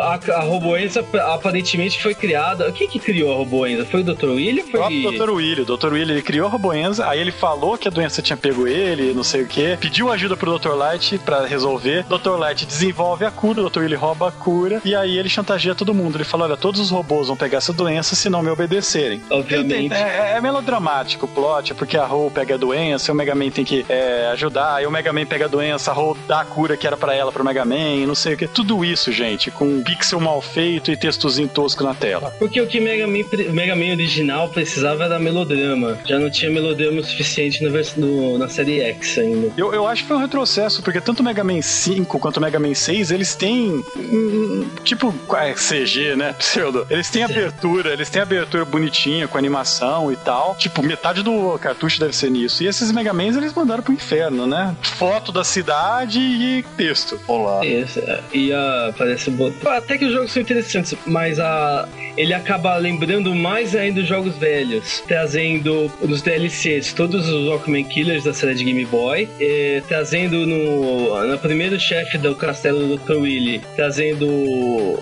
A, 0.02 0.20
a 0.34 0.42
Roboenza 0.42 1.06
aparentemente 1.34 2.02
foi 2.02 2.14
criada. 2.14 2.72
Quem 2.72 2.88
que 2.88 3.00
criou 3.00 3.34
a 3.34 3.38
Roboenza? 3.38 3.86
Foi 3.86 4.02
o 4.02 4.04
Dr. 4.04 4.30
William? 4.30 4.64
Foi 4.66 4.80
o 4.80 5.12
Dr. 5.12 5.30
William. 5.30 5.64
O 5.64 5.78
Dr. 5.78 5.94
William 5.94 6.14
ele 6.14 6.22
criou 6.22 6.48
a 6.48 6.50
Roboenza, 6.50 7.08
aí 7.08 7.20
ele 7.20 7.32
falou 7.32 7.78
que 7.78 7.88
a 7.88 7.92
doença 7.92 8.22
tinha 8.22 8.38
pego 8.38 8.68
ele, 8.68 9.14
não 9.14 9.24
sei 9.24 9.44
o 9.44 9.48
que, 9.48 9.78
pediu 9.78 10.12
ajuda 10.12 10.36
pro 10.36 10.58
Dr. 10.58 10.74
Light 10.74 11.18
para 11.20 11.46
resolver. 11.46 12.04
Dr. 12.04 12.38
Light 12.38 12.66
desenvolve 12.66 13.26
a 13.26 13.32
cura, 13.32 13.62
o 13.62 13.70
Dr. 13.70 13.80
William 13.80 14.00
rouba 14.00 14.30
a 14.30 14.32
cura, 14.32 14.82
e 14.84 14.96
aí 14.96 15.18
ele 15.18 15.30
chantageia 15.30 15.69
todo 15.76 15.94
mundo. 15.94 16.18
Ele 16.18 16.24
fala: 16.24 16.46
olha, 16.46 16.58
todos 16.58 16.80
os 16.80 16.90
robôs 16.90 17.28
vão 17.28 17.38
pegar 17.38 17.58
essa 17.58 17.74
doença 17.74 18.16
se 18.16 18.30
não 18.30 18.42
me 18.42 18.50
obedecerem. 18.50 19.22
Obviamente. 19.30 19.94
É, 19.94 20.34
é, 20.38 20.42
melodramático 20.42 21.26
o 21.26 21.28
plot, 21.28 21.74
porque 21.74 21.98
a 21.98 22.06
Ro 22.06 22.32
pega 22.34 22.56
a 22.56 22.58
doença, 22.58 23.12
o 23.12 23.16
Mega 23.16 23.36
Man 23.36 23.50
tem 23.50 23.66
que 23.66 23.86
é, 23.90 24.30
ajudar, 24.34 24.76
aí 24.76 24.86
o 24.86 24.92
Mega 24.92 25.12
Man 25.12 25.26
pega 25.26 25.46
a 25.46 25.48
doença, 25.48 25.92
a 25.92 25.94
Ro 25.94 26.18
dá 26.28 26.42
a 26.42 26.46
cura 26.46 26.78
que 26.78 26.88
era 26.88 26.98
para 26.98 27.14
ela 27.14 27.32
pro 27.32 27.44
Mega 27.44 27.66
Man, 27.66 28.06
não 28.08 28.16
sei 28.16 28.34
o 28.34 28.38
que. 28.38 28.48
Tudo 28.48 28.84
isso, 28.84 29.12
gente, 29.12 29.52
com 29.52 29.66
um 29.66 29.84
pixel 29.84 30.20
mal 30.20 30.42
feito 30.42 30.92
e 30.92 30.98
textozinho 30.98 31.48
tosco 31.48 31.84
na 31.84 31.94
tela. 31.94 32.34
Porque 32.40 32.60
o 32.62 32.68
que 32.68 32.80
Mega 32.80 33.08
Man, 33.08 33.20
Mega 33.52 33.76
Man 33.76 33.92
original 33.92 34.50
precisava 34.50 35.06
era 35.06 35.20
melodrama. 35.20 35.98
Já 36.06 36.20
não 36.20 36.30
tinha 36.30 36.52
melodrama 36.52 37.00
o 37.00 37.04
suficiente 37.04 37.64
no, 37.64 37.72
no, 37.98 38.38
na 38.38 38.48
série 38.48 38.82
X 38.82 39.18
ainda. 39.18 39.52
Eu, 39.58 39.74
eu 39.74 39.88
acho 39.88 40.04
que 40.04 40.08
foi 40.08 40.18
um 40.18 40.22
retrocesso, 40.22 40.82
porque 40.82 41.02
tanto 41.02 41.22
o 41.22 41.24
Mega 41.24 41.44
Man 41.44 41.62
5 41.62 42.20
quanto 42.20 42.38
o 42.38 42.42
Mega 42.42 42.60
Man 42.60 42.74
6, 42.74 43.12
eles 43.12 43.36
têm. 43.36 43.84
Tipo, 44.84 45.14
é, 45.50 45.54
CG, 45.54 46.16
né? 46.16 46.34
Pseudo. 46.34 46.86
Eles 46.90 47.10
têm 47.10 47.24
abertura, 47.24 47.94
eles 47.94 48.10
têm 48.10 48.22
abertura 48.22 48.66
bonitinha, 48.66 49.28
com 49.28 49.38
animação 49.38 50.12
e 50.12 50.16
tal. 50.16 50.56
Tipo, 50.56 50.84
metade 50.84 51.24
do 51.24 51.58
cartucho 51.60 52.00
deve 52.00 52.16
ser 52.16 52.30
nisso. 52.30 52.64
E 52.64 52.68
esses 52.68 52.92
Mega 52.92 53.14
Mans 53.14 53.36
eles 53.36 53.54
mandaram 53.54 53.84
pro 53.84 53.94
inferno, 53.94 54.46
né? 54.46 54.76
Foto 54.82 55.32
da 55.32 55.44
cidade 55.44 56.20
e 56.20 56.64
texto. 56.78 57.20
Olá. 57.28 57.66
Isso, 57.66 58.00
é. 58.00 58.20
e 58.34 58.54
a. 58.54 58.94
Parece. 58.98 59.32
Até 59.66 59.98
que 59.98 60.06
os 60.06 60.14
jogos 60.14 60.32
são 60.32 60.42
interessantes, 60.42 60.96
mas 61.06 61.40
a. 61.40 61.88
Ele 62.18 62.34
acaba 62.34 62.76
lembrando 62.76 63.34
mais 63.34 63.76
ainda 63.76 64.02
os 64.02 64.08
jogos 64.08 64.36
velhos, 64.36 65.02
trazendo 65.08 65.92
nos 66.02 66.22
DLCs 66.22 66.92
todos 66.94 67.30
os 67.30 67.48
Walkman 67.48 67.86
Killers 67.86 68.24
da 68.24 68.34
série 68.34 68.56
de 68.56 68.64
Game 68.66 68.86
Boy, 68.86 69.30
trazendo 69.88 70.46
no, 70.46 71.26
no 71.26 71.38
primeiro 71.40 71.80
chefe 71.80 72.18
do 72.18 72.36
castelo 72.36 72.80
do 72.80 72.98
Dr. 72.98 73.18
Willy, 73.18 73.62
trazendo 73.76 74.28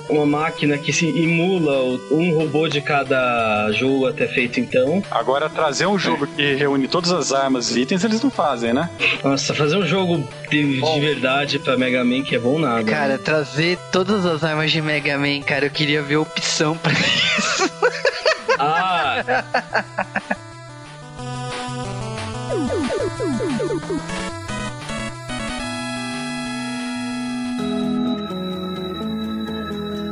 uma 0.10 0.26
máquina 0.38 0.78
que 0.78 0.94
se 0.94 1.08
emula 1.08 2.00
um 2.12 2.38
robô 2.38 2.68
de 2.68 2.80
cada 2.82 3.72
jogo 3.72 4.08
até 4.08 4.28
feito 4.28 4.60
então. 4.60 5.02
Agora, 5.10 5.50
trazer 5.50 5.88
um 5.88 5.98
jogo 5.98 6.26
é. 6.26 6.28
que 6.36 6.56
reúne 6.56 6.88
todas 6.88 7.12
as 7.12 7.32
armas 7.32 7.76
e 7.76 7.82
itens, 7.82 8.04
eles 8.04 8.22
não 8.22 8.30
fazem, 8.30 8.74
né? 8.74 8.90
Nossa, 9.24 9.54
fazer 9.54 9.78
um 9.78 9.86
jogo 9.86 10.28
de, 10.50 10.82
de 10.82 11.00
verdade 11.00 11.60
pra 11.60 11.78
Mega 11.78 12.04
Man 12.04 12.22
que 12.24 12.36
é 12.36 12.40
bom 12.40 12.60
nada. 12.60 12.84
Cara, 12.84 13.14
né? 13.14 13.20
trazer 13.24 13.78
todas 13.92 14.26
as 14.26 14.44
armas 14.44 14.72
de 14.72 14.82
Mega 14.82 15.18
Man, 15.18 15.42
cara, 15.42 15.66
eu 15.66 15.72
queria 15.72 16.02
ver 16.02 16.18
opção 16.18 16.78
pra 16.78 16.94
isso. 17.38 17.72
Ah! 18.60 19.44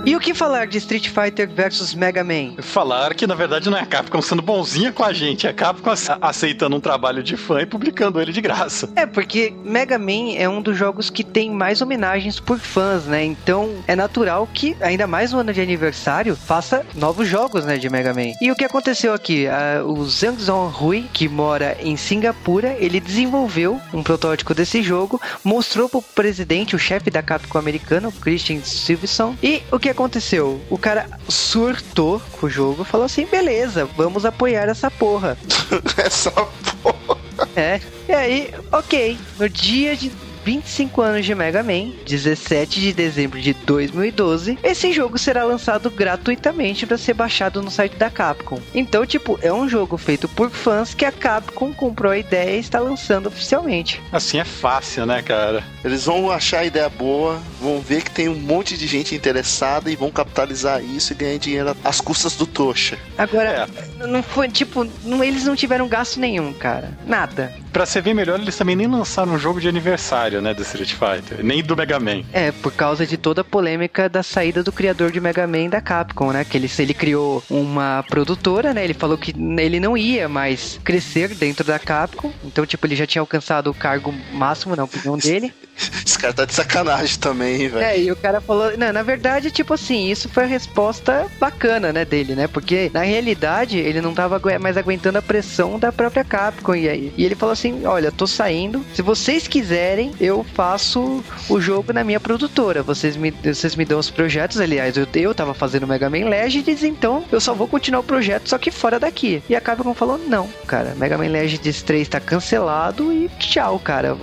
E 0.05 0.15
o 0.15 0.19
que 0.19 0.35
falar 0.35 0.67
de 0.67 0.77
Street 0.77 1.09
Fighter 1.09 1.49
vs 1.49 1.95
Mega 1.95 2.23
Man? 2.23 2.61
Falar 2.61 3.15
que 3.15 3.25
na 3.25 3.33
verdade 3.33 3.71
não 3.71 3.77
é 3.77 3.81
a 3.81 3.85
Capcom 3.87 4.21
sendo 4.21 4.39
bonzinha 4.39 4.91
com 4.91 5.03
a 5.03 5.11
gente, 5.11 5.47
é 5.47 5.49
a 5.49 5.53
Capcom 5.53 5.91
aceitando 6.21 6.75
um 6.75 6.79
trabalho 6.79 7.23
de 7.23 7.35
fã 7.35 7.61
e 7.61 7.65
publicando 7.65 8.21
ele 8.21 8.31
de 8.31 8.39
graça. 8.39 8.87
É, 8.95 9.07
porque 9.07 9.51
Mega 9.63 9.97
Man 9.97 10.35
é 10.35 10.47
um 10.47 10.61
dos 10.61 10.77
jogos 10.77 11.09
que 11.09 11.23
tem 11.23 11.49
mais 11.49 11.81
homenagens 11.81 12.39
por 12.39 12.59
fãs, 12.59 13.05
né? 13.05 13.25
Então 13.25 13.83
é 13.87 13.95
natural 13.95 14.47
que, 14.53 14.77
ainda 14.79 15.07
mais 15.07 15.31
no 15.31 15.39
ano 15.39 15.51
de 15.51 15.59
aniversário, 15.59 16.35
faça 16.35 16.85
novos 16.93 17.27
jogos, 17.27 17.65
né, 17.65 17.79
de 17.79 17.89
Mega 17.89 18.13
Man. 18.13 18.33
E 18.39 18.51
o 18.51 18.55
que 18.55 18.63
aconteceu 18.63 19.11
aqui? 19.11 19.47
Uh, 19.47 19.91
o 19.91 20.05
Zhang 20.05 20.37
Rui, 20.71 21.05
que 21.11 21.27
mora 21.27 21.77
em 21.79 21.97
Singapura, 21.97 22.75
ele 22.77 22.99
desenvolveu 22.99 23.81
um 23.91 24.03
protótipo 24.03 24.53
desse 24.53 24.83
jogo, 24.83 25.19
mostrou 25.43 25.89
pro 25.89 26.03
presidente, 26.03 26.75
o 26.75 26.79
chefe 26.79 27.09
da 27.09 27.23
Capcom 27.23 27.57
americana, 27.57 28.09
o 28.09 28.11
Christian 28.11 28.61
Silverson, 28.61 29.35
e 29.41 29.63
o 29.71 29.79
que 29.79 29.94
aconteceu? 29.95 30.61
O 30.69 30.77
cara 30.77 31.07
surtou 31.27 32.21
com 32.33 32.45
o 32.45 32.49
jogo 32.49 32.83
e 32.83 32.85
falou 32.85 33.05
assim: 33.05 33.25
beleza, 33.25 33.85
vamos 33.97 34.25
apoiar 34.25 34.69
essa 34.69 34.91
porra. 34.91 35.37
essa 35.97 36.31
porra. 36.31 37.17
É. 37.55 37.81
E 38.07 38.13
aí, 38.13 38.53
ok. 38.71 39.17
No 39.39 39.49
dia 39.49 39.95
de 39.95 40.11
25 40.45 41.01
anos 41.01 41.25
de 41.25 41.33
Mega 41.33 41.63
Man, 41.63 41.91
17 42.05 42.79
de 42.79 42.93
dezembro 42.93 43.41
de 43.41 43.51
2012, 43.51 44.59
esse 44.63 44.93
jogo 44.93 45.17
será 45.17 45.43
lançado 45.43 45.89
gratuitamente 45.89 46.85
para 46.85 46.99
ser 46.99 47.15
baixado 47.15 47.63
no 47.63 47.71
site 47.71 47.95
da 47.95 48.11
Capcom. 48.11 48.59
Então, 48.71 49.07
tipo, 49.07 49.39
é 49.41 49.51
um 49.51 49.67
jogo 49.67 49.97
feito 49.97 50.29
por 50.29 50.51
fãs 50.51 50.93
que 50.93 51.03
a 51.03 51.11
Capcom 51.11 51.73
comprou 51.73 52.11
a 52.11 52.17
ideia 52.19 52.57
e 52.57 52.59
está 52.59 52.79
lançando 52.79 53.25
oficialmente. 53.25 53.99
Assim 54.11 54.37
é 54.37 54.43
fácil, 54.43 55.07
né, 55.07 55.23
cara? 55.23 55.63
Eles 55.83 56.05
vão 56.05 56.29
achar 56.29 56.59
a 56.59 56.65
ideia 56.65 56.89
boa, 56.89 57.41
vão 57.59 57.81
ver 57.81 58.03
que 58.03 58.11
tem 58.11 58.29
um 58.29 58.35
monte 58.35 58.77
de 58.77 58.85
gente 58.85 59.15
interessada 59.15 59.89
e 59.89 59.95
vão 59.95 60.11
capitalizar 60.11 60.83
isso 60.83 61.11
e 61.11 61.15
ganhar 61.15 61.39
dinheiro 61.39 61.75
às 61.83 61.99
custas 61.99 62.35
do 62.35 62.45
trouxa. 62.45 62.99
Agora, 63.17 63.67
é. 63.99 64.05
não 64.05 64.21
foi, 64.21 64.47
tipo, 64.49 64.87
não, 65.03 65.23
eles 65.23 65.43
não 65.43 65.55
tiveram 65.55 65.87
gasto 65.87 66.19
nenhum, 66.19 66.53
cara. 66.53 66.95
Nada. 67.07 67.51
pra 67.73 67.85
ser 67.85 68.03
bem 68.03 68.13
melhor, 68.13 68.39
eles 68.39 68.55
também 68.55 68.75
nem 68.75 68.87
lançaram 68.87 69.33
um 69.33 69.39
jogo 69.39 69.59
de 69.59 69.67
aniversário, 69.67 70.34
né, 70.41 70.53
do 70.53 70.61
Street 70.61 70.93
Fighter, 70.93 71.43
nem 71.43 71.63
do 71.63 71.75
Mega 71.75 71.99
Man. 71.99 72.23
É, 72.31 72.51
por 72.51 72.71
causa 72.71 73.05
de 73.05 73.17
toda 73.17 73.41
a 73.41 73.43
polêmica 73.43 74.09
da 74.09 74.23
saída 74.23 74.63
do 74.63 74.71
criador 74.71 75.11
de 75.11 75.19
Mega 75.19 75.47
Man 75.47 75.69
da 75.69 75.81
Capcom, 75.81 76.31
né? 76.31 76.43
Que 76.43 76.57
ele, 76.57 76.69
ele 76.79 76.93
criou 76.93 77.43
uma 77.49 78.03
produtora, 78.07 78.73
né? 78.73 78.83
Ele 78.83 78.93
falou 78.93 79.17
que 79.17 79.33
ele 79.59 79.79
não 79.79 79.97
ia 79.97 80.27
mais 80.27 80.79
crescer 80.83 81.29
dentro 81.35 81.63
da 81.63 81.79
Capcom. 81.79 82.31
Então, 82.43 82.65
tipo, 82.65 82.85
ele 82.85 82.95
já 82.95 83.05
tinha 83.05 83.21
alcançado 83.21 83.69
o 83.69 83.73
cargo 83.73 84.13
máximo, 84.31 84.75
na 84.75 84.83
opinião 84.83 85.17
dele. 85.17 85.53
Esse 86.05 86.17
cara 86.17 86.33
tá 86.33 86.45
de 86.45 86.53
sacanagem 86.53 87.19
também, 87.19 87.67
velho. 87.67 87.83
É, 87.83 87.99
e 87.99 88.11
o 88.11 88.15
cara 88.15 88.39
falou. 88.39 88.77
Não, 88.77 88.93
na 88.93 89.03
verdade, 89.03 89.51
tipo 89.51 89.73
assim, 89.73 90.09
isso 90.09 90.29
foi 90.29 90.43
a 90.43 90.47
resposta 90.47 91.27
bacana, 91.39 91.91
né, 91.91 92.05
dele, 92.05 92.35
né? 92.35 92.47
Porque 92.47 92.89
na 92.93 93.01
realidade 93.01 93.77
ele 93.77 94.01
não 94.01 94.13
tava 94.13 94.41
mais 94.59 94.77
aguentando 94.77 95.17
a 95.17 95.21
pressão 95.21 95.77
da 95.77 95.91
própria 95.91 96.23
Capcom. 96.23 96.75
E, 96.75 96.87
aí, 96.87 97.13
e 97.17 97.25
ele 97.25 97.35
falou 97.35 97.53
assim: 97.53 97.85
olha, 97.85 98.11
tô 98.11 98.25
saindo. 98.25 98.85
Se 98.93 99.01
vocês 99.01 99.47
quiserem, 99.47 100.13
eu 100.25 100.43
faço 100.43 101.23
o 101.49 101.59
jogo 101.59 101.93
na 101.93 102.03
minha 102.03 102.19
produtora. 102.19 102.81
Vocês 102.81 103.15
me, 103.15 103.31
vocês 103.31 103.75
me 103.75 103.85
dão 103.85 103.99
os 103.99 104.09
projetos. 104.09 104.59
Aliás, 104.59 104.97
eu, 104.97 105.07
eu 105.13 105.33
tava 105.33 105.53
fazendo 105.53 105.87
Mega 105.87 106.09
Man 106.09 106.25
Legends, 106.29 106.83
então 106.83 107.23
eu 107.31 107.39
só 107.39 107.53
vou 107.53 107.67
continuar 107.67 107.99
o 107.99 108.03
projeto, 108.03 108.49
só 108.49 108.57
que 108.57 108.71
fora 108.71 108.99
daqui. 108.99 109.41
E 109.49 109.55
a 109.55 109.61
Capcom 109.61 109.93
falou: 109.93 110.17
não, 110.17 110.47
cara, 110.67 110.95
Mega 110.95 111.17
Man 111.17 111.29
Legends 111.29 111.81
3 111.83 112.07
tá 112.07 112.19
cancelado 112.19 113.13
e 113.13 113.29
tchau, 113.39 113.79
cara. 113.79 114.15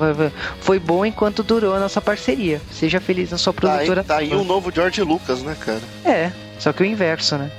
Foi 0.61 0.79
bom 0.79 1.05
enquanto 1.05 1.43
durou 1.43 1.75
a 1.75 1.81
nossa 1.81 2.01
parceria. 2.01 2.61
Seja 2.71 3.01
feliz 3.01 3.31
na 3.31 3.39
sua 3.39 3.53
produtora. 3.53 4.03
Tá 4.03 4.19
aí, 4.19 4.29
tá 4.29 4.35
aí 4.35 4.41
um 4.41 4.45
novo 4.45 4.73
George 4.73 5.03
Lucas, 5.03 5.43
né, 5.43 5.57
cara? 5.59 5.81
É, 6.05 6.33
só 6.59 6.73
que 6.73 6.83
o 6.83 6.87
inverso, 6.87 7.37
né? 7.37 7.51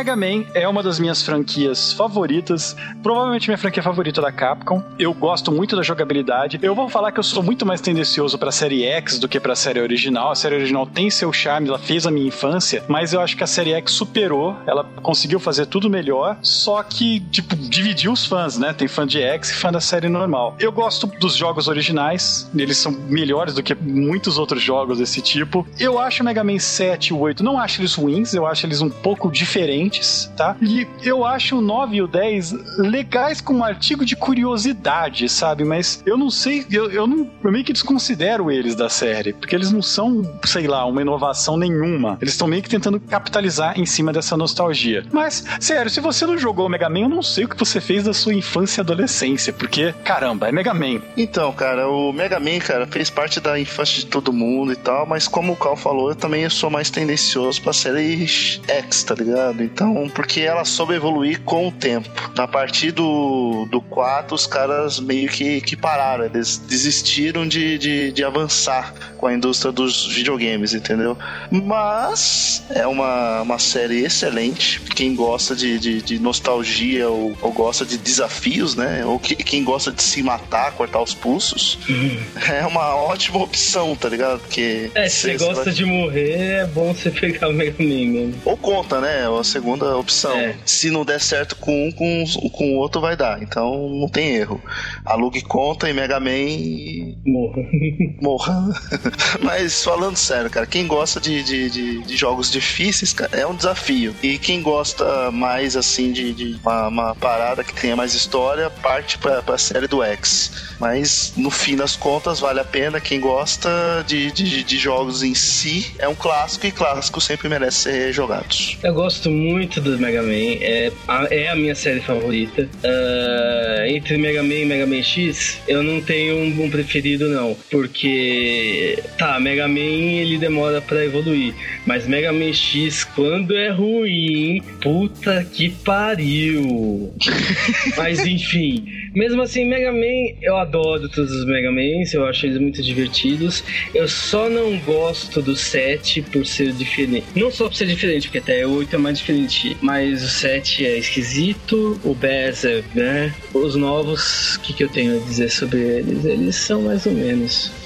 Mega 0.00 0.16
Man 0.16 0.46
é 0.54 0.66
uma 0.66 0.82
das 0.82 0.98
minhas 0.98 1.22
franquias 1.22 1.92
favoritas, 1.92 2.74
provavelmente 3.02 3.50
minha 3.50 3.58
franquia 3.58 3.82
favorita 3.82 4.18
da 4.18 4.32
Capcom. 4.32 4.82
Eu 4.98 5.12
gosto 5.12 5.52
muito 5.52 5.76
da 5.76 5.82
jogabilidade. 5.82 6.58
Eu 6.62 6.74
vou 6.74 6.88
falar 6.88 7.12
que 7.12 7.18
eu 7.18 7.22
sou 7.22 7.42
muito 7.42 7.66
mais 7.66 7.82
tendencioso 7.82 8.38
para 8.38 8.48
a 8.48 8.52
série 8.52 8.82
X 8.82 9.18
do 9.18 9.28
que 9.28 9.38
para 9.38 9.52
a 9.52 9.56
série 9.56 9.78
original. 9.78 10.30
A 10.30 10.34
série 10.34 10.54
original 10.54 10.86
tem 10.86 11.10
seu 11.10 11.30
charme, 11.34 11.68
ela 11.68 11.78
fez 11.78 12.06
a 12.06 12.10
minha 12.10 12.26
infância, 12.26 12.82
mas 12.88 13.12
eu 13.12 13.20
acho 13.20 13.36
que 13.36 13.44
a 13.44 13.46
série 13.46 13.74
X 13.74 13.92
superou, 13.92 14.56
ela 14.66 14.84
conseguiu 15.02 15.38
fazer 15.38 15.66
tudo 15.66 15.90
melhor, 15.90 16.38
só 16.40 16.82
que 16.82 17.20
tipo 17.30 17.54
dividiu 17.54 18.12
os 18.12 18.24
fãs, 18.24 18.56
né? 18.56 18.72
Tem 18.72 18.88
fã 18.88 19.06
de 19.06 19.20
X 19.20 19.50
e 19.50 19.54
fã 19.54 19.70
da 19.70 19.82
série 19.82 20.08
normal. 20.08 20.56
Eu 20.58 20.72
gosto 20.72 21.08
dos 21.08 21.36
jogos 21.36 21.68
originais, 21.68 22.50
eles 22.56 22.78
são 22.78 22.90
melhores 22.90 23.52
do 23.52 23.62
que 23.62 23.74
muitos 23.74 24.38
outros 24.38 24.62
jogos 24.62 24.96
desse 24.96 25.20
tipo. 25.20 25.66
Eu 25.78 25.98
acho 25.98 26.24
Mega 26.24 26.42
Man 26.42 26.58
7 26.58 27.08
e 27.08 27.12
o 27.12 27.18
8, 27.18 27.44
não 27.44 27.60
acho 27.60 27.82
eles 27.82 27.94
ruins, 27.94 28.32
eu 28.32 28.46
acho 28.46 28.64
eles 28.64 28.80
um 28.80 28.88
pouco 28.88 29.30
diferentes 29.30 29.89
diferentes, 29.90 30.30
tá? 30.36 30.56
E 30.62 30.86
eu 31.02 31.24
acho 31.24 31.58
o 31.58 31.60
9 31.60 31.96
e 31.96 32.02
o 32.02 32.06
10 32.06 32.52
legais 32.78 33.40
como 33.40 33.64
artigo 33.64 34.04
de 34.04 34.14
curiosidade, 34.16 35.28
sabe? 35.28 35.64
Mas 35.64 36.02
eu 36.06 36.16
não 36.16 36.30
sei, 36.30 36.64
eu, 36.70 36.90
eu, 36.90 37.06
não, 37.06 37.28
eu 37.42 37.52
meio 37.52 37.64
que 37.64 37.72
desconsidero 37.72 38.50
eles 38.50 38.74
da 38.74 38.88
série, 38.88 39.32
porque 39.32 39.54
eles 39.54 39.72
não 39.72 39.82
são, 39.82 40.22
sei 40.44 40.66
lá, 40.66 40.84
uma 40.86 41.02
inovação 41.02 41.56
nenhuma. 41.56 42.16
Eles 42.20 42.34
estão 42.34 42.46
meio 42.46 42.62
que 42.62 42.68
tentando 42.68 43.00
capitalizar 43.00 43.78
em 43.78 43.84
cima 43.84 44.12
dessa 44.12 44.36
nostalgia. 44.36 45.04
Mas, 45.12 45.44
sério, 45.58 45.90
se 45.90 46.00
você 46.00 46.24
não 46.24 46.38
jogou 46.38 46.66
o 46.66 46.68
Mega 46.68 46.88
Man, 46.88 47.00
eu 47.00 47.08
não 47.08 47.22
sei 47.22 47.44
o 47.44 47.48
que 47.48 47.58
você 47.58 47.80
fez 47.80 48.04
da 48.04 48.14
sua 48.14 48.32
infância 48.32 48.80
e 48.80 48.82
adolescência, 48.82 49.52
porque, 49.52 49.92
caramba, 50.04 50.48
é 50.48 50.52
Mega 50.52 50.72
Man. 50.72 51.00
Então, 51.16 51.52
cara, 51.52 51.88
o 51.88 52.12
Mega 52.12 52.38
Man, 52.38 52.58
cara, 52.60 52.86
fez 52.86 53.10
parte 53.10 53.40
da 53.40 53.58
infância 53.58 54.00
de 54.00 54.06
todo 54.06 54.32
mundo 54.32 54.72
e 54.72 54.76
tal, 54.76 55.06
mas 55.06 55.26
como 55.26 55.52
o 55.52 55.56
Cal 55.56 55.76
falou, 55.76 56.10
eu 56.10 56.14
também 56.14 56.48
sou 56.48 56.70
mais 56.70 56.90
tendencioso 56.90 57.60
pra 57.62 57.72
série 57.72 58.26
X, 58.26 58.60
tá 59.04 59.14
ligado? 59.14 59.62
Então, 59.62 59.79
porque 60.14 60.40
ela 60.40 60.64
soube 60.64 60.94
evoluir 60.94 61.40
com 61.42 61.68
o 61.68 61.72
tempo. 61.72 62.10
A 62.36 62.46
partir 62.46 62.92
do, 62.92 63.66
do 63.70 63.80
4, 63.80 64.34
os 64.34 64.46
caras 64.46 65.00
meio 65.00 65.28
que, 65.28 65.60
que 65.60 65.76
pararam, 65.76 66.24
eles 66.24 66.58
desistiram 66.58 67.46
de, 67.46 67.78
de, 67.78 68.12
de 68.12 68.24
avançar 68.24 68.94
com 69.16 69.26
a 69.26 69.34
indústria 69.34 69.70
dos 69.70 70.06
videogames, 70.06 70.72
entendeu? 70.72 71.16
Mas 71.50 72.62
é 72.70 72.86
uma, 72.86 73.42
uma 73.42 73.58
série 73.58 74.04
excelente. 74.04 74.80
Quem 74.80 75.14
gosta 75.14 75.54
de, 75.54 75.78
de, 75.78 76.02
de 76.02 76.18
nostalgia 76.18 77.08
ou, 77.08 77.36
ou, 77.40 77.52
gosta 77.52 77.84
de 77.84 77.98
desafios, 77.98 78.74
né? 78.74 79.04
Ou 79.04 79.18
que, 79.18 79.34
quem 79.36 79.62
gosta 79.62 79.92
de 79.92 80.02
se 80.02 80.22
matar, 80.22 80.72
cortar 80.72 81.02
os 81.02 81.14
pulsos, 81.14 81.78
uhum. 81.88 82.18
é 82.48 82.66
uma 82.66 82.94
ótima 82.94 83.38
opção, 83.38 83.94
tá 83.94 84.08
ligado? 84.08 84.40
Porque. 84.40 84.90
É, 84.94 85.08
se 85.08 85.20
você 85.20 85.36
gosta 85.36 85.64
vai... 85.64 85.74
de 85.74 85.84
morrer, 85.84 86.60
é 86.60 86.66
bom 86.66 86.94
você 86.94 87.10
pegar 87.12 87.48
o 87.48 87.52
Mega 87.52 87.76
Man 87.78 88.06
mesmo. 88.10 88.34
Ou 88.44 88.56
conta, 88.56 89.00
né? 89.00 89.28
A 89.28 89.44
segunda 89.44 89.69
opção. 89.96 90.36
É. 90.36 90.56
Se 90.64 90.90
não 90.90 91.04
der 91.04 91.20
certo 91.20 91.56
com 91.56 91.88
um, 91.88 91.92
com, 91.92 92.24
com 92.50 92.74
o 92.74 92.76
outro 92.76 93.00
vai 93.00 93.16
dar. 93.16 93.42
Então 93.42 93.88
não 93.88 94.08
tem 94.08 94.34
erro. 94.34 94.60
Alugue 95.04 95.42
conta 95.42 95.88
em 95.88 95.92
Mega 95.92 96.20
Man 96.20 96.30
e. 96.30 97.16
Morra. 97.26 97.62
Morra. 98.20 98.68
Mas 99.42 99.82
falando 99.84 100.16
sério, 100.16 100.50
cara, 100.50 100.66
quem 100.66 100.86
gosta 100.86 101.20
de, 101.20 101.42
de, 101.42 101.70
de, 101.70 102.02
de, 102.02 102.16
jogos 102.16 102.50
difíceis, 102.50 103.12
cara, 103.12 103.30
é 103.36 103.46
um 103.46 103.54
desafio. 103.54 104.14
E 104.22 104.38
quem 104.38 104.62
gosta 104.62 105.30
mais, 105.30 105.76
assim, 105.76 106.12
de, 106.12 106.32
de 106.32 106.60
uma, 106.62 106.88
uma, 106.88 107.14
parada 107.14 107.64
que 107.64 107.74
tenha 107.74 107.96
mais 107.96 108.14
história, 108.14 108.70
parte 108.70 109.18
pra, 109.18 109.42
pra 109.42 109.58
série 109.58 109.86
do 109.86 110.02
X. 110.02 110.74
Mas 110.78 111.32
no 111.36 111.50
fim 111.50 111.76
das 111.76 111.96
contas, 111.96 112.40
vale 112.40 112.60
a 112.60 112.64
pena. 112.64 113.00
Quem 113.00 113.20
gosta 113.20 113.70
de, 114.06 114.30
de, 114.30 114.64
de 114.64 114.78
jogos 114.78 115.22
em 115.22 115.34
si, 115.34 115.94
é 115.98 116.08
um 116.08 116.14
clássico 116.14 116.66
e 116.66 116.72
clássico 116.72 117.20
sempre 117.20 117.48
merece 117.48 117.78
ser 117.78 118.12
jogados. 118.12 118.78
Eu 118.82 118.94
gosto 118.94 119.30
muito 119.30 119.59
do 119.66 119.98
Mega 119.98 120.22
Man, 120.22 120.56
é 120.60 120.90
a, 121.06 121.26
é 121.30 121.48
a 121.48 121.56
minha 121.56 121.74
série 121.74 122.00
favorita. 122.00 122.62
Uh, 122.62 123.84
entre 123.86 124.16
Mega 124.16 124.42
Man 124.42 124.54
e 124.54 124.64
Mega 124.64 124.86
Man 124.86 125.02
X, 125.02 125.60
eu 125.68 125.82
não 125.82 126.00
tenho 126.00 126.36
um, 126.36 126.64
um 126.64 126.70
preferido, 126.70 127.28
não. 127.28 127.56
Porque 127.70 128.98
tá, 129.18 129.38
Mega 129.38 129.68
Man 129.68 129.80
ele 129.80 130.38
demora 130.38 130.80
para 130.80 131.04
evoluir, 131.04 131.54
mas 131.86 132.06
Mega 132.06 132.32
Man 132.32 132.52
X 132.52 133.04
quando 133.04 133.56
é 133.56 133.68
ruim, 133.70 134.62
puta 134.80 135.44
que 135.44 135.68
pariu. 135.68 137.12
mas 137.96 138.24
enfim, 138.26 138.84
mesmo 139.14 139.42
assim, 139.42 139.64
Mega 139.64 139.92
Man, 139.92 140.36
eu 140.40 140.56
adoro 140.56 141.08
todos 141.08 141.32
os 141.32 141.44
Mega 141.44 141.70
Mans, 141.70 142.12
eu 142.12 142.26
acho 142.26 142.46
eles 142.46 142.58
muito 142.58 142.82
divertidos. 142.82 143.62
Eu 143.94 144.08
só 144.08 144.48
não 144.48 144.78
gosto 144.80 145.42
do 145.42 145.56
7 145.56 146.22
por 146.22 146.46
ser 146.46 146.72
diferente. 146.72 147.26
Não 147.34 147.50
só 147.50 147.68
por 147.68 147.74
ser 147.74 147.86
diferente, 147.86 148.28
porque 148.28 148.38
até 148.38 148.66
o 148.66 148.72
8 148.72 148.94
é 148.94 148.98
mais 148.98 149.18
diferente, 149.18 149.76
mas 149.80 150.22
o 150.22 150.28
7 150.28 150.86
é 150.86 150.98
esquisito, 150.98 152.00
o 152.04 152.14
Bass 152.14 152.64
é, 152.64 152.82
né? 152.94 153.34
Os 153.52 153.76
novos, 153.76 154.56
o 154.56 154.60
que, 154.60 154.72
que 154.72 154.84
eu 154.84 154.88
tenho 154.88 155.16
a 155.16 155.24
dizer 155.24 155.50
sobre 155.50 155.80
eles? 155.80 156.24
Eles 156.24 156.56
são 156.56 156.82
mais 156.82 157.06
ou 157.06 157.12
menos 157.12 157.79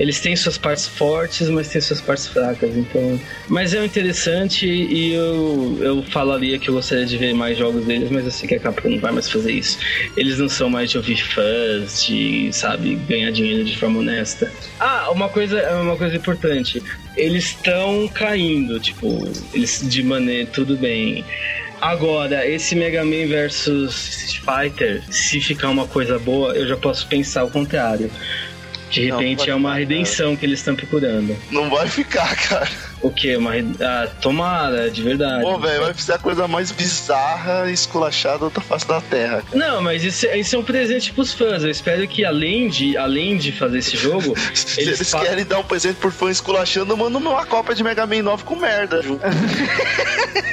eles 0.00 0.18
têm 0.18 0.34
suas 0.34 0.56
partes 0.56 0.86
fortes, 0.86 1.50
mas 1.50 1.68
têm 1.68 1.78
suas 1.78 2.00
partes 2.00 2.26
fracas. 2.26 2.74
Então, 2.74 3.20
mas 3.48 3.74
é 3.74 3.84
interessante 3.84 4.66
e 4.66 5.12
eu, 5.12 5.78
eu 5.78 6.02
falaria 6.04 6.58
que 6.58 6.70
eu 6.70 6.74
gostaria 6.74 7.04
de 7.04 7.18
ver 7.18 7.34
mais 7.34 7.58
jogos 7.58 7.84
deles, 7.84 8.10
mas 8.10 8.24
eu 8.24 8.30
sei 8.30 8.48
que 8.48 8.54
a 8.54 8.60
Capcom 8.60 8.88
não 8.88 8.98
vai 8.98 9.12
mais 9.12 9.30
fazer 9.30 9.52
isso. 9.52 9.78
Eles 10.16 10.38
não 10.38 10.48
são 10.48 10.70
mais 10.70 10.90
de 10.90 10.96
ouvir 10.96 11.18
fãs, 11.18 12.06
de, 12.06 12.50
sabe, 12.50 12.94
ganhar 13.06 13.30
dinheiro 13.30 13.62
de 13.62 13.76
forma 13.76 13.98
honesta. 13.98 14.50
Ah, 14.80 15.10
uma 15.10 15.28
coisa, 15.28 15.62
uma 15.82 15.96
coisa 15.98 16.16
importante. 16.16 16.82
Eles 17.14 17.44
estão 17.44 18.08
caindo, 18.08 18.80
tipo, 18.80 19.28
eles 19.52 19.86
de 19.86 20.02
maneira 20.02 20.48
tudo 20.50 20.78
bem. 20.78 21.22
Agora, 21.78 22.46
esse 22.46 22.74
Mega 22.74 23.04
Man 23.04 23.26
versus 23.26 24.08
Street 24.08 24.70
Fighter, 24.70 25.02
se 25.10 25.40
ficar 25.42 25.68
uma 25.68 25.86
coisa 25.86 26.18
boa, 26.18 26.54
eu 26.54 26.66
já 26.66 26.76
posso 26.76 27.06
pensar 27.06 27.44
o 27.44 27.50
contrário. 27.50 28.10
De 28.90 29.10
repente 29.10 29.46
não, 29.46 29.52
é 29.52 29.56
uma 29.56 29.74
redenção 29.74 30.36
que 30.36 30.44
eles 30.44 30.58
estão 30.58 30.74
procurando. 30.74 31.36
Não 31.50 31.70
vai 31.70 31.88
ficar, 31.88 32.34
cara. 32.36 32.68
O 33.00 33.10
quê? 33.10 33.36
Uma 33.36 33.52
ah, 33.80 34.08
tomara, 34.20 34.90
de 34.90 35.02
verdade. 35.02 35.42
Pô, 35.42 35.58
velho, 35.58 35.84
vai 35.84 35.94
ser 35.94 36.14
a 36.14 36.18
coisa 36.18 36.46
mais 36.46 36.70
bizarra 36.70 37.70
e 37.70 37.72
esculachada 37.72 38.50
da 38.50 38.60
face 38.60 38.86
da 38.86 39.00
Terra. 39.00 39.42
Cara. 39.42 39.56
Não, 39.56 39.80
mas 39.80 40.04
isso, 40.04 40.26
isso 40.26 40.56
é 40.56 40.58
um 40.58 40.62
presente 40.62 41.12
pros 41.12 41.32
fãs. 41.32 41.62
Eu 41.62 41.70
espero 41.70 42.06
que 42.06 42.24
além 42.24 42.68
de, 42.68 42.96
além 42.96 43.38
de 43.38 43.52
fazer 43.52 43.78
esse 43.78 43.96
jogo. 43.96 44.34
Se 44.54 44.80
eles, 44.82 45.00
eles 45.00 45.14
querem 45.14 45.44
dar 45.44 45.58
um 45.60 45.64
presente 45.64 45.96
por 45.96 46.12
fã 46.12 46.30
esculachando, 46.30 46.96
manda 46.96 47.16
uma 47.16 47.46
cópia 47.46 47.74
de 47.74 47.82
Mega 47.82 48.06
Man 48.06 48.22
9 48.22 48.44
com 48.44 48.56
merda 48.56 49.00
junto. 49.02 49.22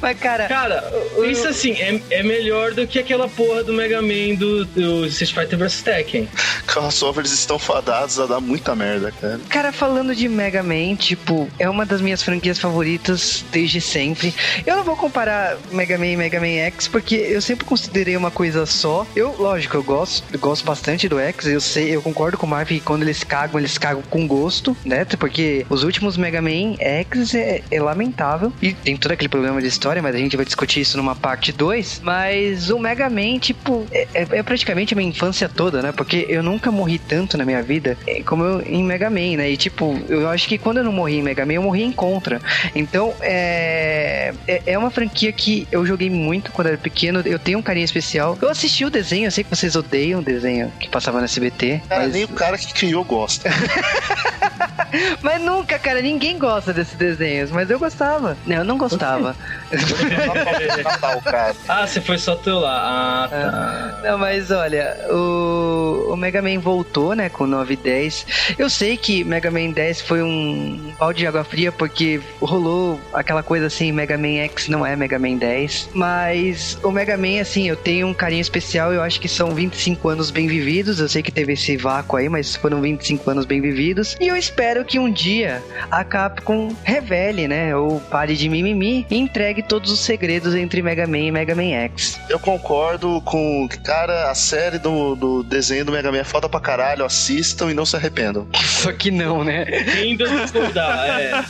Mas, 0.00 0.18
cara. 0.18 0.46
Cara, 0.46 0.84
isso 1.26 1.48
assim, 1.48 1.72
é, 1.72 2.00
é 2.10 2.22
melhor 2.22 2.72
do 2.72 2.86
que 2.86 2.98
aquela 2.98 3.28
porra 3.28 3.62
do 3.62 3.72
Mega 3.72 4.00
Man 4.02 4.34
do, 4.36 4.64
do 4.64 5.06
Street 5.06 5.32
Fighter 5.32 5.58
vs 5.58 5.82
Tekken. 5.82 6.28
Crossovers 6.66 7.32
estão 7.32 7.58
fadados 7.58 8.18
a 8.18 8.26
dar 8.26 8.40
muita 8.40 8.74
merda, 8.74 9.12
cara. 9.12 9.40
Cara, 9.48 9.72
falando 9.72 10.14
de 10.14 10.28
Mega 10.28 10.62
Man, 10.62 10.96
tipo, 10.96 11.48
é 11.58 11.68
uma 11.68 11.86
das 11.86 12.00
minhas 12.00 12.22
franquias 12.22 12.58
favoritas 12.58 13.44
desde 13.50 13.80
sempre. 13.80 14.34
Eu 14.66 14.76
não 14.76 14.84
vou 14.84 14.96
comparar 14.96 15.56
Mega 15.70 15.98
Man 15.98 16.06
e 16.06 16.16
Mega 16.16 16.40
Man 16.40 16.58
X, 16.66 16.88
porque 16.88 17.14
eu 17.14 17.40
sempre 17.40 17.64
considerei 17.64 18.16
uma 18.16 18.30
coisa 18.30 18.66
só. 18.66 19.06
Eu, 19.14 19.34
lógico, 19.38 19.76
eu 19.76 19.82
gosto, 19.82 20.24
eu 20.32 20.38
gosto 20.38 20.64
bastante 20.64 21.08
do 21.08 21.18
X, 21.18 21.46
eu 21.46 21.60
sei, 21.60 21.94
eu 21.94 22.02
concordo 22.02 22.36
com 22.36 22.46
o 22.46 22.48
Marv 22.48 22.68
que 22.68 22.80
quando 22.80 23.02
eles 23.02 23.22
cagam, 23.22 23.60
eles 23.60 23.78
cagam 23.78 24.02
com 24.10 24.26
gosto, 24.26 24.76
né? 24.84 25.04
Porque 25.04 25.64
os 25.68 25.84
últimos 25.84 26.16
Mega 26.16 26.42
Man 26.42 26.76
X 26.78 27.34
é, 27.34 27.62
é 27.70 27.80
lamentável. 27.80 28.52
E 28.60 28.72
tem 28.72 28.96
todo 28.96 29.12
aquele 29.12 29.28
problema 29.28 29.53
de 29.60 29.68
história, 29.68 30.02
mas 30.02 30.14
a 30.14 30.18
gente 30.18 30.36
vai 30.36 30.44
discutir 30.44 30.80
isso 30.80 30.96
numa 30.96 31.14
parte 31.14 31.52
2. 31.52 32.00
Mas 32.02 32.70
o 32.70 32.78
Mega 32.78 33.08
Man, 33.08 33.38
tipo, 33.38 33.86
é, 33.90 34.08
é, 34.14 34.26
é 34.38 34.42
praticamente 34.42 34.94
a 34.94 34.96
minha 34.96 35.08
infância 35.08 35.48
toda, 35.48 35.82
né? 35.82 35.92
Porque 35.92 36.26
eu 36.28 36.42
nunca 36.42 36.70
morri 36.70 36.98
tanto 36.98 37.36
na 37.36 37.44
minha 37.44 37.62
vida 37.62 37.96
é, 38.06 38.22
como 38.22 38.44
eu 38.44 38.62
em 38.62 38.82
Mega 38.82 39.10
Man, 39.10 39.36
né? 39.36 39.50
E 39.50 39.56
tipo, 39.56 39.98
eu 40.08 40.28
acho 40.28 40.48
que 40.48 40.58
quando 40.58 40.78
eu 40.78 40.84
não 40.84 40.92
morri 40.92 41.16
em 41.16 41.22
Mega 41.22 41.44
Man, 41.44 41.54
eu 41.54 41.62
morri 41.62 41.82
em 41.82 41.92
Contra. 41.92 42.40
Então, 42.74 43.14
é, 43.20 44.32
é, 44.46 44.62
é 44.66 44.78
uma 44.78 44.90
franquia 44.90 45.32
que 45.32 45.66
eu 45.70 45.86
joguei 45.86 46.10
muito 46.10 46.52
quando 46.52 46.68
era 46.68 46.78
pequeno. 46.78 47.20
Eu 47.24 47.38
tenho 47.38 47.58
um 47.58 47.62
carinho 47.62 47.84
especial. 47.84 48.38
Eu 48.40 48.48
assisti 48.48 48.84
o 48.84 48.90
desenho, 48.90 49.26
eu 49.26 49.30
sei 49.30 49.44
que 49.44 49.50
vocês 49.50 49.76
odeiam 49.76 50.20
o 50.20 50.22
desenho 50.22 50.72
que 50.78 50.88
passava 50.88 51.18
no 51.18 51.24
SBT. 51.24 51.82
Cara, 51.88 52.02
mas... 52.02 52.12
nem 52.12 52.24
o 52.24 52.28
cara 52.28 52.58
que 52.58 52.72
criou 52.72 53.04
gosta. 53.04 53.50
mas 55.22 55.40
nunca, 55.40 55.78
cara, 55.78 56.00
ninguém 56.00 56.38
gosta 56.38 56.72
desses 56.72 56.94
desenhos. 56.94 57.50
Mas 57.50 57.70
eu 57.70 57.78
gostava. 57.78 58.36
Não, 58.46 58.56
eu 58.56 58.64
não 58.64 58.78
gostava. 58.78 59.36
ah, 61.68 61.86
você 61.86 62.00
foi 62.00 62.18
só 62.18 62.36
teu 62.36 62.58
lá. 62.58 63.24
Ah, 63.24 63.28
tá. 63.28 64.00
Não, 64.02 64.18
mas 64.18 64.50
olha, 64.50 64.96
o, 65.10 66.12
o 66.12 66.16
Mega 66.16 66.42
Man 66.42 66.58
voltou, 66.60 67.14
né, 67.14 67.28
com 67.28 67.46
9 67.46 67.74
e 67.74 67.76
10. 67.76 68.26
Eu 68.58 68.68
sei 68.70 68.96
que 68.96 69.24
Mega 69.24 69.50
Man 69.50 69.70
10 69.70 70.00
foi 70.02 70.22
um 70.22 70.92
balde 70.98 71.20
de 71.20 71.26
água 71.26 71.44
fria 71.44 71.72
porque 71.72 72.20
rolou 72.40 73.00
aquela 73.12 73.42
coisa 73.42 73.66
assim, 73.66 73.92
Mega 73.92 74.16
Man 74.18 74.36
X 74.44 74.68
não 74.68 74.84
é 74.84 74.94
Mega 74.96 75.18
Man 75.18 75.36
10. 75.36 75.90
Mas 75.94 76.78
o 76.82 76.90
Mega 76.90 77.16
Man, 77.16 77.40
assim, 77.40 77.68
eu 77.68 77.76
tenho 77.76 78.06
um 78.06 78.14
carinho 78.14 78.42
especial. 78.42 78.92
Eu 78.92 79.02
acho 79.02 79.20
que 79.20 79.28
são 79.28 79.50
25 79.54 80.08
anos 80.08 80.30
bem 80.30 80.46
vividos. 80.46 81.00
Eu 81.00 81.08
sei 81.08 81.22
que 81.22 81.32
teve 81.32 81.54
esse 81.54 81.76
vácuo 81.76 82.16
aí, 82.16 82.28
mas 82.28 82.56
foram 82.56 82.80
25 82.80 83.30
anos 83.30 83.44
bem 83.44 83.60
vividos. 83.60 84.16
E 84.20 84.28
eu 84.28 84.36
espero 84.36 84.84
que 84.84 84.98
um 84.98 85.10
dia 85.10 85.62
a 85.90 86.04
Capcom 86.04 86.74
revele, 86.82 87.48
né, 87.48 87.76
ou 87.76 88.00
pare 88.00 88.36
de 88.36 88.48
mimimi 88.48 89.06
entregue 89.34 89.64
todos 89.64 89.90
os 89.90 89.98
segredos 89.98 90.54
entre 90.54 90.80
Mega 90.80 91.08
Man 91.08 91.18
e 91.18 91.30
Mega 91.32 91.56
Man 91.56 91.72
X. 91.72 92.20
Eu 92.30 92.38
concordo 92.38 93.20
com, 93.22 93.68
cara, 93.82 94.30
a 94.30 94.34
série 94.34 94.78
do, 94.78 95.16
do 95.16 95.42
desenho 95.42 95.84
do 95.84 95.90
Mega 95.90 96.12
Man 96.12 96.18
é 96.18 96.24
foda 96.24 96.48
pra 96.48 96.60
caralho. 96.60 97.04
Assistam 97.04 97.68
e 97.68 97.74
não 97.74 97.84
se 97.84 97.96
arrependam. 97.96 98.46
Só 98.54 98.92
que 98.92 99.10
não, 99.10 99.42
né? 99.42 99.64
Ainda 99.96 100.28
discordar, 100.28 101.20
é. 101.20 101.44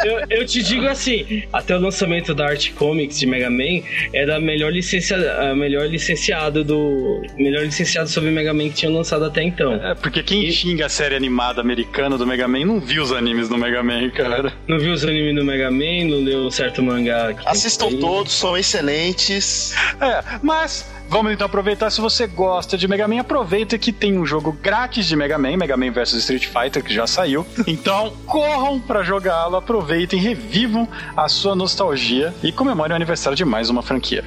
eu, 0.02 0.38
eu 0.38 0.46
te 0.46 0.62
digo 0.62 0.86
assim, 0.86 1.42
até 1.52 1.76
o 1.76 1.78
lançamento 1.80 2.34
da 2.34 2.46
Art 2.46 2.72
Comics 2.72 3.18
de 3.18 3.26
Mega 3.26 3.50
Man 3.50 3.82
era 4.14 4.36
a 4.36 4.40
melhor, 4.40 4.72
licencia, 4.72 5.16
a 5.16 5.54
melhor 5.54 5.86
licenciado 5.86 6.64
do. 6.64 7.22
Melhor 7.36 7.64
licenciado 7.64 8.08
sobre 8.08 8.30
Mega 8.30 8.54
Man 8.54 8.70
que 8.70 8.76
tinha 8.76 8.90
lançado 8.90 9.26
até 9.26 9.42
então. 9.42 9.74
É, 9.74 9.94
porque 9.94 10.22
quem 10.22 10.46
e... 10.46 10.52
xinga 10.52 10.86
a 10.86 10.88
série 10.88 11.14
animada 11.14 11.60
americana 11.60 12.16
do 12.16 12.26
Mega 12.26 12.48
Man 12.48 12.64
não 12.64 12.80
viu 12.80 13.02
os 13.02 13.12
animes 13.12 13.46
do 13.50 13.58
Mega 13.58 13.82
Man, 13.82 14.08
cara. 14.08 14.54
Não 14.66 14.78
viu 14.78 14.92
os 14.92 15.04
animes 15.04 15.34
do 15.34 15.44
Mega 15.44 15.70
Man, 15.70 16.03
não 16.08 16.18
leu 16.18 16.50
certo 16.50 16.82
mangá. 16.82 17.34
Assistam 17.46 17.90
todos, 17.98 18.32
são 18.32 18.56
excelentes. 18.56 19.74
É, 20.00 20.22
mas 20.42 20.86
Vamos 21.08 21.32
então 21.32 21.46
aproveitar, 21.46 21.90
se 21.90 22.00
você 22.00 22.26
gosta 22.26 22.78
de 22.78 22.88
Mega 22.88 23.06
Man, 23.06 23.20
aproveita 23.20 23.78
que 23.78 23.92
tem 23.92 24.18
um 24.18 24.24
jogo 24.24 24.52
grátis 24.52 25.06
de 25.06 25.14
Mega 25.14 25.38
Man, 25.38 25.56
Mega 25.56 25.76
Man 25.76 25.92
vs 25.92 26.14
Street 26.14 26.46
Fighter, 26.46 26.82
que 26.82 26.92
já 26.92 27.06
saiu. 27.06 27.46
Então, 27.66 28.12
corram 28.26 28.80
para 28.80 29.02
jogá-lo, 29.02 29.56
aproveitem, 29.56 30.18
revivam 30.18 30.88
a 31.16 31.28
sua 31.28 31.54
nostalgia 31.54 32.34
e 32.42 32.50
comemorem 32.50 32.92
o 32.92 32.96
aniversário 32.96 33.36
de 33.36 33.44
mais 33.44 33.68
uma 33.68 33.82
franquia. 33.82 34.24